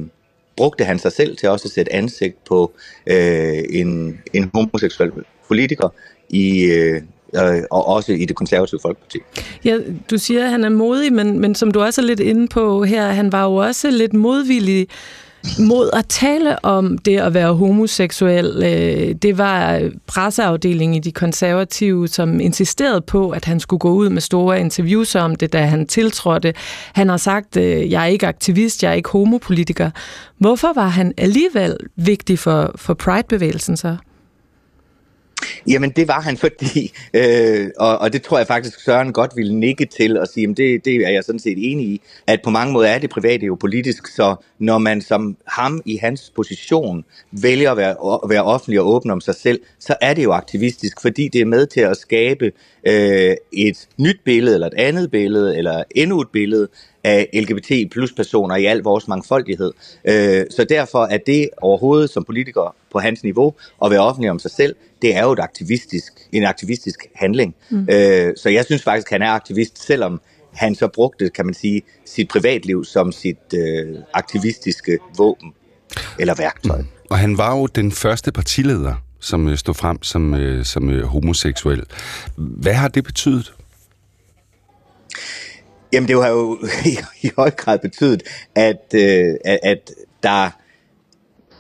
brugte 0.58 0.84
han 0.84 1.00
sig 1.00 1.12
selv 1.12 1.38
til 1.38 1.50
også 1.50 1.68
at 1.68 1.72
sætte 1.72 1.94
ansigt 1.94 2.44
på 2.48 2.72
øh, 3.08 3.64
en, 3.70 4.20
en 4.34 4.52
homoseksuel 4.54 5.12
politiker 5.48 5.90
i, 6.30 6.64
øh, 6.64 7.02
øh, 7.36 7.64
og 7.72 7.88
også 7.88 8.12
i 8.12 8.26
det 8.26 8.36
konservative 8.36 8.80
folkeparti. 8.82 9.20
Ja, 9.66 9.78
du 10.12 10.18
siger, 10.18 10.44
at 10.44 10.52
han 10.52 10.64
er 10.64 10.70
modig, 10.70 11.14
men, 11.14 11.40
men 11.40 11.56
som 11.56 11.72
du 11.72 11.82
også 11.82 12.02
er 12.02 12.06
lidt 12.06 12.20
inde 12.20 12.48
på 12.48 12.84
her, 12.84 13.08
han 13.08 13.32
var 13.32 13.44
jo 13.44 13.56
også 13.56 13.92
lidt 13.92 14.14
modvillig 14.14 14.88
mod 15.60 15.90
at 15.94 16.06
tale 16.06 16.66
om 16.66 16.98
det 16.98 17.20
at 17.20 17.34
være 17.34 17.54
homoseksuel. 17.54 18.64
Øh, 18.64 19.16
det 19.16 19.38
var 19.38 19.90
presseafdelingen 20.08 20.96
i 20.96 21.00
de 21.00 21.12
konservative, 21.12 22.08
som 22.08 22.40
insisterede 22.40 23.02
på, 23.02 23.30
at 23.30 23.46
han 23.46 23.60
skulle 23.60 23.80
gå 23.80 23.90
ud 23.92 24.10
med 24.10 24.22
store 24.22 24.60
interviews 24.60 25.16
om 25.16 25.36
det, 25.36 25.54
da 25.54 25.66
han 25.66 25.88
tiltrådte. 25.88 26.54
Han 26.94 27.10
har 27.10 27.18
sagt, 27.18 27.58
øh, 27.58 27.92
jeg 27.92 28.02
er 28.02 28.08
ikke 28.08 28.28
aktivist, 28.28 28.84
jeg 28.84 28.90
er 28.90 28.96
ikke 28.96 29.10
homopolitiker. 29.10 29.92
Hvorfor 30.38 30.74
var 30.76 30.88
han 30.88 31.14
alligevel 31.18 31.78
vigtig 31.96 32.40
for, 32.40 32.72
for 32.76 32.94
Pride-bevægelsen 32.94 33.78
så? 33.78 33.96
Jamen 35.68 35.90
det 35.90 36.08
var 36.08 36.22
han, 36.22 36.38
fordi, 36.38 36.92
øh, 37.14 37.70
og, 37.78 37.98
og 37.98 38.14
det 38.14 38.22
tror 38.22 38.38
jeg 38.38 38.48
faktisk 38.48 38.84
Søren 38.84 39.14
godt 39.14 39.32
ville 39.36 39.56
nikke 39.56 39.86
til 39.86 40.20
og 40.20 40.28
sige, 40.28 40.42
jamen 40.42 40.58
det, 40.58 40.86
det 40.86 40.96
er 40.96 41.10
jeg 41.10 41.24
sådan 41.24 41.40
set 41.40 41.72
enig 41.72 41.86
i, 41.86 42.02
at 42.28 42.40
på 42.44 42.50
mange 42.50 42.74
måder 42.74 42.90
er 42.90 43.00
det 43.00 43.10
private 43.10 43.46
jo 43.46 43.56
politisk, 43.56 44.08
så 44.08 44.36
når 44.60 44.78
man 44.78 45.02
som 45.02 45.38
ham 45.48 45.82
i 45.86 45.98
hans 45.98 46.32
position 46.36 47.06
vælger 47.32 47.72
at 47.72 47.78
være, 47.78 47.96
at 48.24 48.30
være 48.30 48.44
offentlig 48.44 48.80
og 48.80 48.88
åben 48.88 49.12
om 49.12 49.22
sig 49.22 49.36
selv, 49.36 49.60
så 49.80 49.96
er 50.02 50.14
det 50.14 50.24
jo 50.24 50.32
aktivistisk, 50.32 51.02
fordi 51.02 51.28
det 51.28 51.42
er 51.42 51.46
med 51.46 51.68
til 51.68 51.82
at 51.82 51.98
skabe 51.98 52.52
øh, 52.88 53.36
et 53.54 53.88
nyt 53.98 54.20
billede, 54.26 54.54
eller 54.54 54.68
et 54.68 54.74
andet 54.74 55.12
billede, 55.12 55.58
eller 55.58 55.84
endnu 55.96 56.22
et 56.22 56.30
billede 56.34 56.68
af 57.10 57.30
LGBT 57.34 57.92
plus 57.92 58.14
personer 58.14 58.56
i 58.56 58.66
al 58.66 58.78
vores 58.78 59.08
mangfoldighed. 59.08 59.72
Øh, 60.06 60.46
så 60.50 60.66
derfor 60.70 61.06
er 61.06 61.18
det 61.18 61.50
overhovedet 61.62 62.10
som 62.10 62.24
politiker 62.24 62.76
på 62.92 63.00
hans 63.00 63.24
niveau 63.24 63.54
at 63.86 63.92
være 63.92 64.00
offentlig 64.00 64.32
om 64.32 64.40
sig 64.40 64.52
selv, 64.52 64.76
det 65.02 65.16
er 65.16 65.24
jo 65.24 65.32
et 65.32 65.40
aktivistisk, 65.40 66.14
en 66.32 66.44
aktivistisk 66.44 67.08
handling. 67.16 67.56
Mm. 67.70 67.88
Øh, 67.92 68.34
så 68.38 68.50
jeg 68.50 68.66
synes 68.66 68.84
faktisk, 68.84 69.08
at 69.08 69.12
han 69.12 69.22
er 69.22 69.32
aktivist, 69.32 69.86
selvom 69.86 70.22
han 70.54 70.76
så 70.76 70.88
brugte, 70.88 71.30
kan 71.30 71.46
man 71.46 71.54
sige, 71.54 71.82
sit 72.06 72.28
privatliv 72.28 72.86
som 72.86 73.12
sit 73.12 73.54
øh, 73.56 73.96
aktivistiske 74.14 74.98
våben 75.18 75.54
eller 76.20 76.36
værktøj. 76.36 76.82
Mm. 76.82 76.88
Og 77.10 77.18
han 77.18 77.38
var 77.38 77.58
jo 77.58 77.66
den 77.66 77.92
første 77.92 78.32
partileder, 78.32 78.96
som 79.20 79.50
øh, 79.50 79.58
stod 79.58 79.74
frem 79.74 80.04
som, 80.04 80.34
øh, 80.34 80.66
som 80.66 80.90
øh, 80.90 81.04
homoseksuel. 81.04 81.84
Hvad 82.36 82.74
har 82.74 82.88
det 82.88 83.04
betydet? 83.04 83.54
Jamen 85.94 86.08
det 86.08 86.24
har 86.24 86.30
jo 86.30 86.58
i, 86.92 86.98
i 87.22 87.30
høj 87.38 87.52
grad 87.52 87.80
betydet, 87.80 88.24
at, 88.56 88.94
øh, 88.96 89.36
at 89.64 89.92
der 90.24 90.50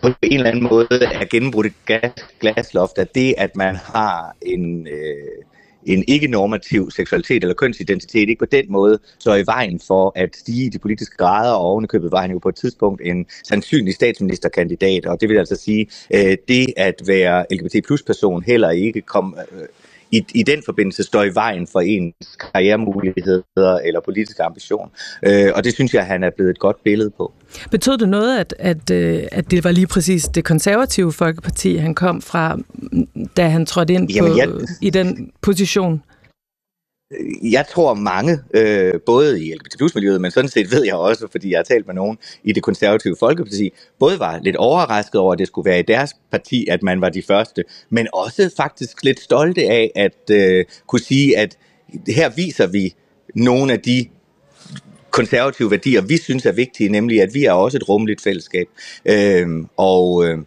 på 0.01 0.07
en 0.21 0.33
eller 0.33 0.49
anden 0.49 0.63
måde 0.63 0.87
er 1.01 1.25
gennembrudt 1.25 1.65
et 1.65 1.73
gas, 1.85 2.11
glasloft, 2.39 2.97
at 2.97 3.15
det, 3.15 3.35
at 3.37 3.55
man 3.55 3.75
har 3.75 4.35
en, 4.41 4.87
øh, 4.87 5.45
en 5.85 6.03
ikke-normativ 6.07 6.91
seksualitet 6.91 7.43
eller 7.43 7.53
kønsidentitet, 7.53 8.29
ikke 8.29 8.39
på 8.39 8.45
den 8.45 8.65
måde 8.71 8.99
så 9.19 9.35
i 9.35 9.45
vejen 9.45 9.79
for 9.87 10.11
at 10.15 10.35
stige 10.35 10.65
i 10.65 10.69
de 10.69 10.79
politiske 10.79 11.17
grader, 11.17 11.51
og 11.51 11.61
ovenikøbet 11.61 12.11
var 12.11 12.21
han 12.21 12.31
jo 12.31 12.39
på 12.39 12.49
et 12.49 12.55
tidspunkt 12.55 13.01
en 13.05 13.25
sandsynlig 13.43 13.93
statsministerkandidat, 13.93 15.05
og 15.05 15.21
det 15.21 15.29
vil 15.29 15.37
altså 15.37 15.55
sige, 15.55 15.87
øh, 16.13 16.37
det 16.47 16.67
at 16.77 17.01
være 17.07 17.45
LGBT 17.51 17.85
plus 17.85 18.03
person 18.03 18.43
heller 18.43 18.69
ikke 18.69 19.01
kom, 19.01 19.37
øh, 19.51 19.67
i, 20.11 20.25
i 20.35 20.43
den 20.43 20.63
forbindelse 20.65 21.03
står 21.03 21.23
i 21.23 21.29
vejen 21.33 21.67
for 21.67 21.79
ens 21.79 22.15
karrieremuligheder 22.39 23.77
eller 23.85 23.99
politiske 24.05 24.43
ambition. 24.43 24.89
Øh, 25.25 25.51
og 25.55 25.63
det 25.63 25.73
synes 25.73 25.93
jeg, 25.93 26.05
han 26.05 26.23
er 26.23 26.29
blevet 26.29 26.51
et 26.51 26.59
godt 26.59 26.83
billede 26.83 27.09
på. 27.09 27.33
Betød 27.71 27.97
det 27.97 28.09
noget, 28.09 28.39
at, 28.39 28.55
at, 28.59 28.91
øh, 28.91 29.23
at 29.31 29.51
det 29.51 29.63
var 29.63 29.71
lige 29.71 29.87
præcis 29.87 30.23
det 30.23 30.43
konservative 30.43 31.13
folkeparti, 31.13 31.75
han 31.75 31.95
kom 31.95 32.21
fra, 32.21 32.57
da 33.37 33.47
han 33.47 33.65
trådte 33.65 33.93
ind 33.93 34.11
Jamen, 34.11 34.31
på, 34.31 34.37
jeg... 34.37 34.49
i 34.81 34.89
den 34.89 35.31
position? 35.41 36.03
Jeg 37.43 37.65
tror 37.67 37.93
mange, 37.93 38.39
øh, 38.53 38.93
både 39.05 39.45
i 39.45 39.53
LGBT 39.53 39.95
miljøet, 39.95 40.21
men 40.21 40.31
sådan 40.31 40.49
set 40.49 40.71
ved 40.71 40.85
jeg 40.85 40.95
også, 40.95 41.27
fordi 41.31 41.51
jeg 41.51 41.57
har 41.57 41.63
talt 41.63 41.87
med 41.87 41.95
nogen 41.95 42.17
i 42.43 42.51
det 42.51 42.63
konservative 42.63 43.15
Folkeparti, 43.19 43.71
både 43.99 44.19
var 44.19 44.39
lidt 44.43 44.55
overrasket 44.55 45.21
over, 45.21 45.33
at 45.33 45.39
det 45.39 45.47
skulle 45.47 45.69
være 45.69 45.79
i 45.79 45.83
deres 45.83 46.13
parti, 46.31 46.67
at 46.67 46.83
man 46.83 47.01
var 47.01 47.09
de 47.09 47.21
første, 47.21 47.63
men 47.89 48.07
også 48.13 48.51
faktisk 48.57 49.03
lidt 49.03 49.19
stolte 49.19 49.61
af 49.61 49.91
at 49.95 50.29
øh, 50.31 50.65
kunne 50.87 50.99
sige, 50.99 51.37
at 51.37 51.57
her 52.07 52.29
viser 52.29 52.67
vi 52.67 52.95
nogle 53.35 53.73
af 53.73 53.79
de 53.79 54.05
konservative 55.11 55.71
værdier, 55.71 56.01
vi 56.01 56.17
synes 56.17 56.45
er 56.45 56.51
vigtige, 56.51 56.89
nemlig 56.89 57.21
at 57.21 57.33
vi 57.33 57.45
er 57.45 57.51
også 57.51 57.77
et 57.77 57.89
rummeligt 57.89 58.21
fællesskab. 58.21 58.67
Øh, 59.05 59.47
og, 59.77 60.25
øh, 60.25 60.37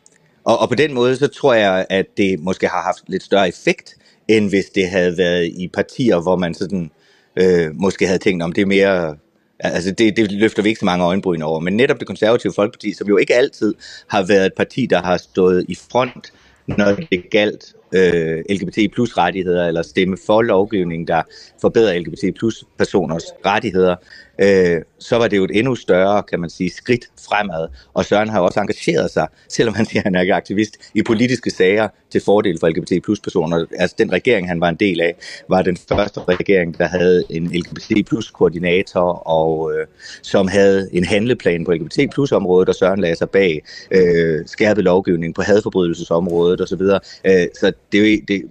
og, 0.45 0.59
og 0.59 0.69
på 0.69 0.75
den 0.75 0.95
måde, 0.95 1.17
så 1.17 1.29
tror 1.29 1.55
jeg, 1.55 1.87
at 1.91 2.07
det 2.17 2.41
måske 2.41 2.69
har 2.69 2.83
haft 2.83 3.03
lidt 3.09 3.23
større 3.23 3.49
effekt, 3.49 3.97
end 4.29 4.49
hvis 4.49 4.65
det 4.65 4.89
havde 4.89 5.19
været 5.19 5.45
i 5.45 5.69
partier, 5.69 6.21
hvor 6.21 6.37
man 6.37 6.55
sådan 6.55 6.91
øh, 7.37 7.71
måske 7.75 8.07
havde 8.07 8.19
tænkt 8.19 8.43
om 8.43 8.53
det 8.53 8.63
er 8.63 8.67
mere 8.67 9.17
Altså 9.65 9.91
det, 9.91 10.17
det 10.17 10.33
løfter 10.33 10.63
vi 10.63 10.69
ikke 10.69 10.79
så 10.79 10.85
mange 10.85 11.05
øjenbryn 11.05 11.43
over, 11.43 11.61
men 11.61 11.77
netop 11.77 11.99
det 11.99 12.07
konservative 12.07 12.53
folkeparti, 12.53 12.93
som 12.93 13.09
jo 13.09 13.17
ikke 13.17 13.35
altid 13.35 13.75
har 14.09 14.27
været 14.27 14.47
et 14.47 14.53
parti, 14.57 14.87
der 14.87 15.03
har 15.03 15.17
stået 15.17 15.65
i 15.69 15.75
front, 15.75 16.33
når 16.67 16.95
det 16.95 17.31
galt 17.31 17.75
øh, 17.95 18.45
LGBT 18.51 18.79
plus 18.93 19.19
rettigheder, 19.19 19.67
eller 19.69 19.83
stemme 19.83 20.17
for 20.27 20.43
lovgivning, 20.43 21.09
der 21.09 21.23
forbedrer 21.61 21.99
LGBT 21.99 22.39
plus 22.39 22.65
personers 22.79 23.25
rettigheder, 23.47 23.97
øh, 24.39 24.83
så 24.99 25.19
var 25.19 25.29
det 25.29 25.37
jo 25.37 25.45
et 25.45 25.51
endnu 25.59 25.75
større, 25.75 26.23
kan 26.23 26.41
man 26.41 26.51
sige, 26.51 26.71
skridt 26.71 27.05
fremad. 27.29 27.69
Og 27.95 28.05
Søren 28.05 28.29
har 28.29 28.41
også 28.41 28.61
engageret 28.61 29.11
sig, 29.11 29.27
selvom 29.49 29.75
han 29.75 29.87
siger, 29.87 30.01
at 30.01 30.05
han 30.05 30.15
er 30.15 30.21
ikke 30.21 30.35
aktivist, 30.35 30.77
i 30.95 31.03
politiske 31.03 31.51
sager 31.51 31.89
til 32.11 32.23
fordel 32.25 32.59
for 32.61 32.69
LGBT 32.69 33.05
plus 33.05 33.21
personer. 33.21 33.67
Altså 33.79 33.97
den 33.99 34.13
regering, 34.13 34.49
han 34.49 34.61
var 34.61 34.69
en 34.69 34.77
del 34.77 35.01
af, 35.01 35.17
var 35.49 35.63
den 35.63 35.77
første 35.77 36.21
regering, 36.29 36.79
der 36.79 36.87
havde 36.87 37.25
en 37.31 37.47
LGBT 37.47 38.07
plus 38.07 38.31
koordinator, 38.31 39.29
og 39.29 39.73
øh, 39.75 39.87
som 40.23 40.49
havde 40.49 40.89
en 40.93 41.05
handleplan 41.05 41.65
på 41.65 41.73
LGBT 41.73 42.13
plus 42.13 42.33
området, 42.33 42.69
og 42.69 42.75
Søren 42.75 43.01
lagde 43.01 43.17
sig 43.17 43.31
bag 43.31 43.63
øh, 43.91 44.47
skærpet 44.47 44.85
lovgivning 44.85 45.35
på 45.35 45.43
hadforbrydelsesområdet 45.43 46.61
osv. 46.61 46.79
Så, 46.79 46.99
øh, 47.25 47.47
så 47.61 47.73
det 47.93 48.13
er 48.13 48.19
det, 48.29 48.43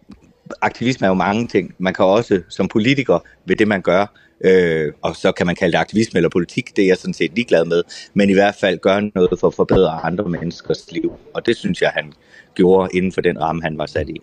aktivisme 0.62 1.06
er 1.06 1.10
jo 1.10 1.14
mange 1.14 1.48
ting. 1.48 1.76
Man 1.78 1.94
kan 1.94 2.06
også 2.06 2.42
som 2.50 2.68
politiker 2.68 3.20
ved 3.46 3.56
det, 3.56 3.68
man 3.68 3.82
gør, 3.82 4.06
øh, 4.44 4.92
og 5.02 5.16
så 5.16 5.32
kan 5.32 5.46
man 5.46 5.56
kalde 5.56 5.72
det 5.72 5.78
aktivisme 5.78 6.18
eller 6.18 6.30
politik, 6.30 6.76
det 6.76 6.84
er 6.84 6.88
jeg 6.88 6.98
sådan 6.98 7.14
set 7.14 7.32
ligeglad 7.36 7.66
med, 7.66 7.84
men 8.14 8.30
i 8.30 8.34
hvert 8.34 8.56
fald 8.62 8.80
gøre 8.80 9.02
noget 9.16 9.40
for 9.40 9.48
at 9.48 9.54
forbedre 9.54 10.06
andre 10.06 10.30
menneskers 10.30 10.92
liv. 10.92 11.12
Og 11.34 11.46
det 11.46 11.58
synes 11.58 11.82
jeg, 11.82 11.92
han 11.96 12.14
gjorde 12.56 12.90
inden 12.94 13.12
for 13.12 13.22
den 13.22 13.42
ramme, 13.42 13.62
han 13.62 13.78
var 13.78 13.86
sat 13.86 14.10
i. 14.10 14.22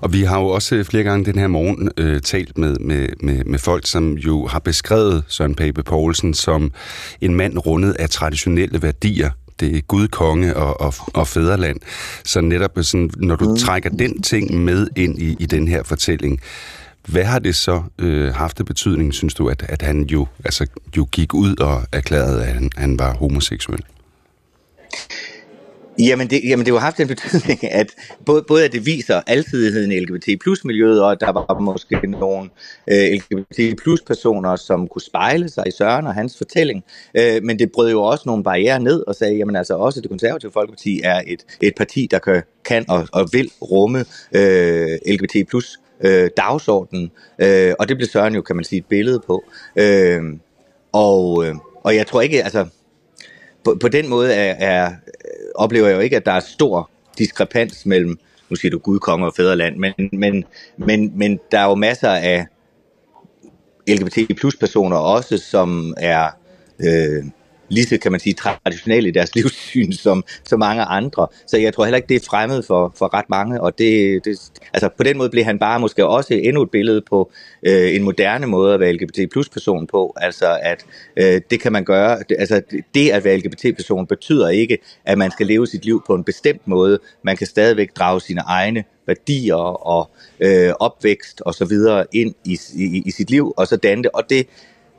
Og 0.00 0.12
vi 0.12 0.22
har 0.22 0.40
jo 0.40 0.46
også 0.46 0.84
flere 0.84 1.04
gange 1.04 1.24
den 1.24 1.38
her 1.38 1.46
morgen 1.46 1.90
øh, 1.96 2.20
talt 2.20 2.58
med, 2.58 2.76
med, 2.76 3.08
med, 3.20 3.44
med 3.44 3.58
folk, 3.58 3.86
som 3.86 4.12
jo 4.12 4.46
har 4.46 4.58
beskrevet 4.58 5.24
Søren 5.28 5.54
Pape 5.54 5.82
Poulsen 5.82 6.34
som 6.34 6.72
en 7.20 7.34
mand 7.34 7.58
rundet 7.58 7.92
af 7.98 8.10
traditionelle 8.10 8.82
værdier, 8.82 9.30
det 9.60 9.76
er 9.76 9.80
Gud, 9.80 10.08
konge 10.08 10.56
og, 10.56 10.80
og, 10.80 10.94
og 11.14 11.26
fædreland. 11.28 11.80
Så 12.24 12.40
netop 12.40 12.70
sådan, 12.82 13.10
når 13.16 13.36
du 13.36 13.48
mm. 13.48 13.56
trækker 13.56 13.90
den 13.90 14.22
ting 14.22 14.64
med 14.64 14.86
ind 14.96 15.22
i, 15.22 15.36
i 15.38 15.46
den 15.46 15.68
her 15.68 15.82
fortælling, 15.82 16.40
hvad 17.06 17.24
har 17.24 17.38
det 17.38 17.56
så 17.56 17.82
øh, 17.98 18.34
haft 18.34 18.60
af 18.60 18.66
betydning, 18.66 19.14
synes 19.14 19.34
du, 19.34 19.48
at, 19.48 19.62
at 19.68 19.82
han 19.82 20.02
jo, 20.02 20.26
altså, 20.44 20.66
jo 20.96 21.06
gik 21.12 21.34
ud 21.34 21.56
og 21.56 21.82
erklærede, 21.92 22.44
at 22.44 22.52
han, 22.52 22.70
han 22.76 22.98
var 22.98 23.14
homoseksuel? 23.14 23.82
Jamen 25.98 26.30
det, 26.30 26.40
jamen 26.44 26.66
det 26.66 26.74
har 26.74 26.80
haft 26.80 27.00
en 27.00 27.08
betydning, 27.08 27.64
at 27.72 27.94
både, 28.26 28.44
både 28.48 28.64
at 28.64 28.72
det 28.72 28.86
viser 28.86 29.20
altidigheden 29.26 29.92
i 29.92 29.98
LGBT 29.98 30.28
plus 30.40 30.64
miljøet, 30.64 31.02
og 31.02 31.12
at 31.12 31.20
der 31.20 31.32
var 31.32 31.58
måske 31.58 32.06
nogle 32.06 32.50
øh, 32.90 33.12
LGBT 33.12 33.82
plus 33.82 34.02
personer, 34.02 34.56
som 34.56 34.88
kunne 34.88 35.02
spejle 35.02 35.48
sig 35.48 35.64
i 35.66 35.70
Søren 35.70 36.06
og 36.06 36.14
hans 36.14 36.38
fortælling. 36.38 36.84
Øh, 37.14 37.42
men 37.42 37.58
det 37.58 37.72
brød 37.72 37.90
jo 37.90 38.02
også 38.02 38.22
nogle 38.26 38.44
barriere 38.44 38.80
ned 38.80 39.04
og 39.06 39.14
sagde, 39.14 39.36
jamen 39.36 39.56
altså 39.56 39.74
også 39.74 40.00
det 40.00 40.10
konservative 40.10 40.52
folkeparti 40.52 41.00
er 41.04 41.22
et, 41.26 41.44
et 41.62 41.74
parti, 41.76 42.08
der 42.10 42.18
kan, 42.18 42.42
kan 42.64 42.84
og, 42.88 43.08
og 43.12 43.28
vil 43.32 43.50
rumme 43.62 44.04
øh, 44.32 44.98
LGBT 45.06 45.48
plus 45.48 45.78
øh, 46.00 46.30
dagsordenen, 46.36 47.10
øh, 47.38 47.74
og 47.78 47.88
det 47.88 47.96
blev 47.96 48.08
Søren 48.08 48.34
jo, 48.34 48.42
kan 48.42 48.56
man 48.56 48.64
sige, 48.64 48.78
et 48.78 48.86
billede 48.86 49.20
på. 49.26 49.44
Øh, 49.76 50.22
og, 50.92 51.46
øh, 51.46 51.54
og 51.82 51.96
jeg 51.96 52.06
tror 52.06 52.20
ikke, 52.20 52.44
altså 52.44 52.66
på, 53.64 53.76
på 53.80 53.88
den 53.88 54.08
måde 54.08 54.34
er, 54.34 54.54
er, 54.58 54.92
oplever 55.54 55.86
jeg 55.86 55.96
jo 55.96 56.00
ikke, 56.00 56.16
at 56.16 56.26
der 56.26 56.32
er 56.32 56.40
stor 56.40 56.90
diskrepans 57.18 57.86
mellem, 57.86 58.18
nu 58.50 58.56
siger 58.56 58.70
du 58.70 58.78
Gud, 58.78 58.98
konge 58.98 59.26
og 59.26 59.34
fædreland, 59.36 59.76
men, 59.76 59.92
men, 60.12 60.44
men, 60.76 61.12
men 61.14 61.40
der 61.52 61.58
er 61.58 61.68
jo 61.68 61.74
masser 61.74 62.10
af 62.10 62.46
LGBT 63.88 64.36
plus 64.36 64.56
personer 64.56 64.96
også, 64.96 65.38
som 65.38 65.94
er 65.96 66.30
øh, 66.80 67.24
lige 67.68 67.86
så, 67.86 67.98
kan 67.98 68.12
man 68.12 68.20
sige, 68.20 68.34
traditionelle 68.34 69.08
i 69.08 69.12
deres 69.12 69.34
livssyn 69.36 69.92
som, 69.92 70.24
som 70.44 70.58
mange 70.58 70.82
andre. 70.82 71.26
Så 71.46 71.56
jeg 71.58 71.74
tror 71.74 71.84
heller 71.84 71.96
ikke, 71.96 72.08
det 72.08 72.16
er 72.16 72.26
fremmed 72.30 72.62
for, 72.62 72.94
for 72.98 73.14
ret 73.14 73.30
mange, 73.30 73.60
og 73.60 73.78
det, 73.78 74.24
det, 74.24 74.38
altså 74.74 74.88
på 74.96 75.02
den 75.02 75.18
måde 75.18 75.30
blev 75.30 75.44
han 75.44 75.58
bare 75.58 75.80
måske 75.80 76.06
også 76.06 76.34
endnu 76.34 76.62
et 76.62 76.70
billede 76.70 77.02
på 77.10 77.30
øh, 77.62 77.94
en 77.94 78.02
moderne 78.02 78.46
måde 78.46 78.74
at 78.74 78.80
være 78.80 78.92
LGBT 78.92 79.32
plus 79.32 79.48
person 79.48 79.86
på, 79.86 80.14
altså 80.16 80.58
at 80.62 80.84
øh, 81.16 81.40
det 81.50 81.60
kan 81.60 81.72
man 81.72 81.84
gøre, 81.84 82.18
altså 82.38 82.62
det 82.94 83.10
at 83.10 83.24
være 83.24 83.36
LGBT 83.36 83.76
person 83.76 84.06
betyder 84.06 84.48
ikke, 84.48 84.78
at 85.04 85.18
man 85.18 85.30
skal 85.30 85.46
leve 85.46 85.66
sit 85.66 85.84
liv 85.84 86.02
på 86.06 86.14
en 86.14 86.24
bestemt 86.24 86.68
måde, 86.68 86.98
man 87.22 87.36
kan 87.36 87.46
stadigvæk 87.46 87.96
drage 87.96 88.20
sine 88.20 88.40
egne 88.40 88.84
værdier 89.06 89.86
og 89.86 90.10
øh, 90.40 90.72
opvækst 90.80 91.40
og 91.40 91.54
så 91.54 91.64
videre 91.64 92.04
ind 92.12 92.34
i, 92.44 92.58
i, 92.74 93.02
i 93.06 93.10
sit 93.10 93.30
liv, 93.30 93.54
og 93.56 93.66
så 93.66 93.76
danne 93.76 94.02
det, 94.02 94.10
og 94.14 94.30
det 94.30 94.46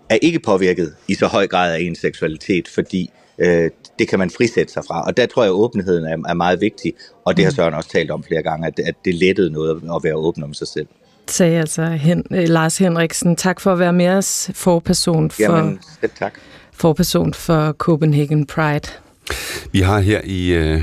er 0.09 0.17
ikke 0.21 0.39
påvirket 0.39 0.95
i 1.07 1.13
så 1.13 1.27
høj 1.27 1.47
grad 1.47 1.73
af 1.73 1.79
en 1.79 1.95
seksualitet, 1.95 2.67
fordi 2.67 3.11
øh, 3.39 3.69
det 3.99 4.07
kan 4.07 4.19
man 4.19 4.29
frisætte 4.29 4.73
sig 4.73 4.84
fra. 4.88 5.01
Og 5.01 5.17
der 5.17 5.25
tror 5.25 5.43
jeg, 5.43 5.49
at 5.49 5.53
åbenheden 5.53 6.05
er, 6.05 6.29
er 6.29 6.34
meget 6.34 6.61
vigtig, 6.61 6.93
og 7.25 7.38
det 7.38 7.45
har 7.45 7.51
mm. 7.51 7.55
Søren 7.55 7.73
også 7.73 7.89
talt 7.89 8.11
om 8.11 8.23
flere 8.23 8.43
gange, 8.43 8.67
at, 8.67 8.79
at 8.79 8.95
det 9.05 9.15
lettede 9.15 9.49
noget 9.49 9.81
at 9.95 10.03
være 10.03 10.15
åben 10.15 10.43
om 10.43 10.53
sig 10.53 10.67
selv. 10.67 10.88
Sagde 11.27 11.59
altså 11.59 11.85
Hen, 11.85 12.23
øh, 12.31 12.47
Lars 12.47 12.77
Henriksen. 12.77 13.35
Tak 13.35 13.59
for 13.59 13.73
at 13.73 13.79
være 13.79 13.93
med 13.93 14.07
os, 14.07 14.51
forperson 14.53 15.31
for, 15.31 15.41
Jamen, 15.41 15.79
tak. 16.19 16.34
forperson 16.73 17.34
for 17.34 17.71
Copenhagen 17.71 18.45
Pride. 18.45 18.89
Vi 19.71 19.79
har 19.79 19.99
her 19.99 20.21
i... 20.23 20.49
Øh 20.49 20.81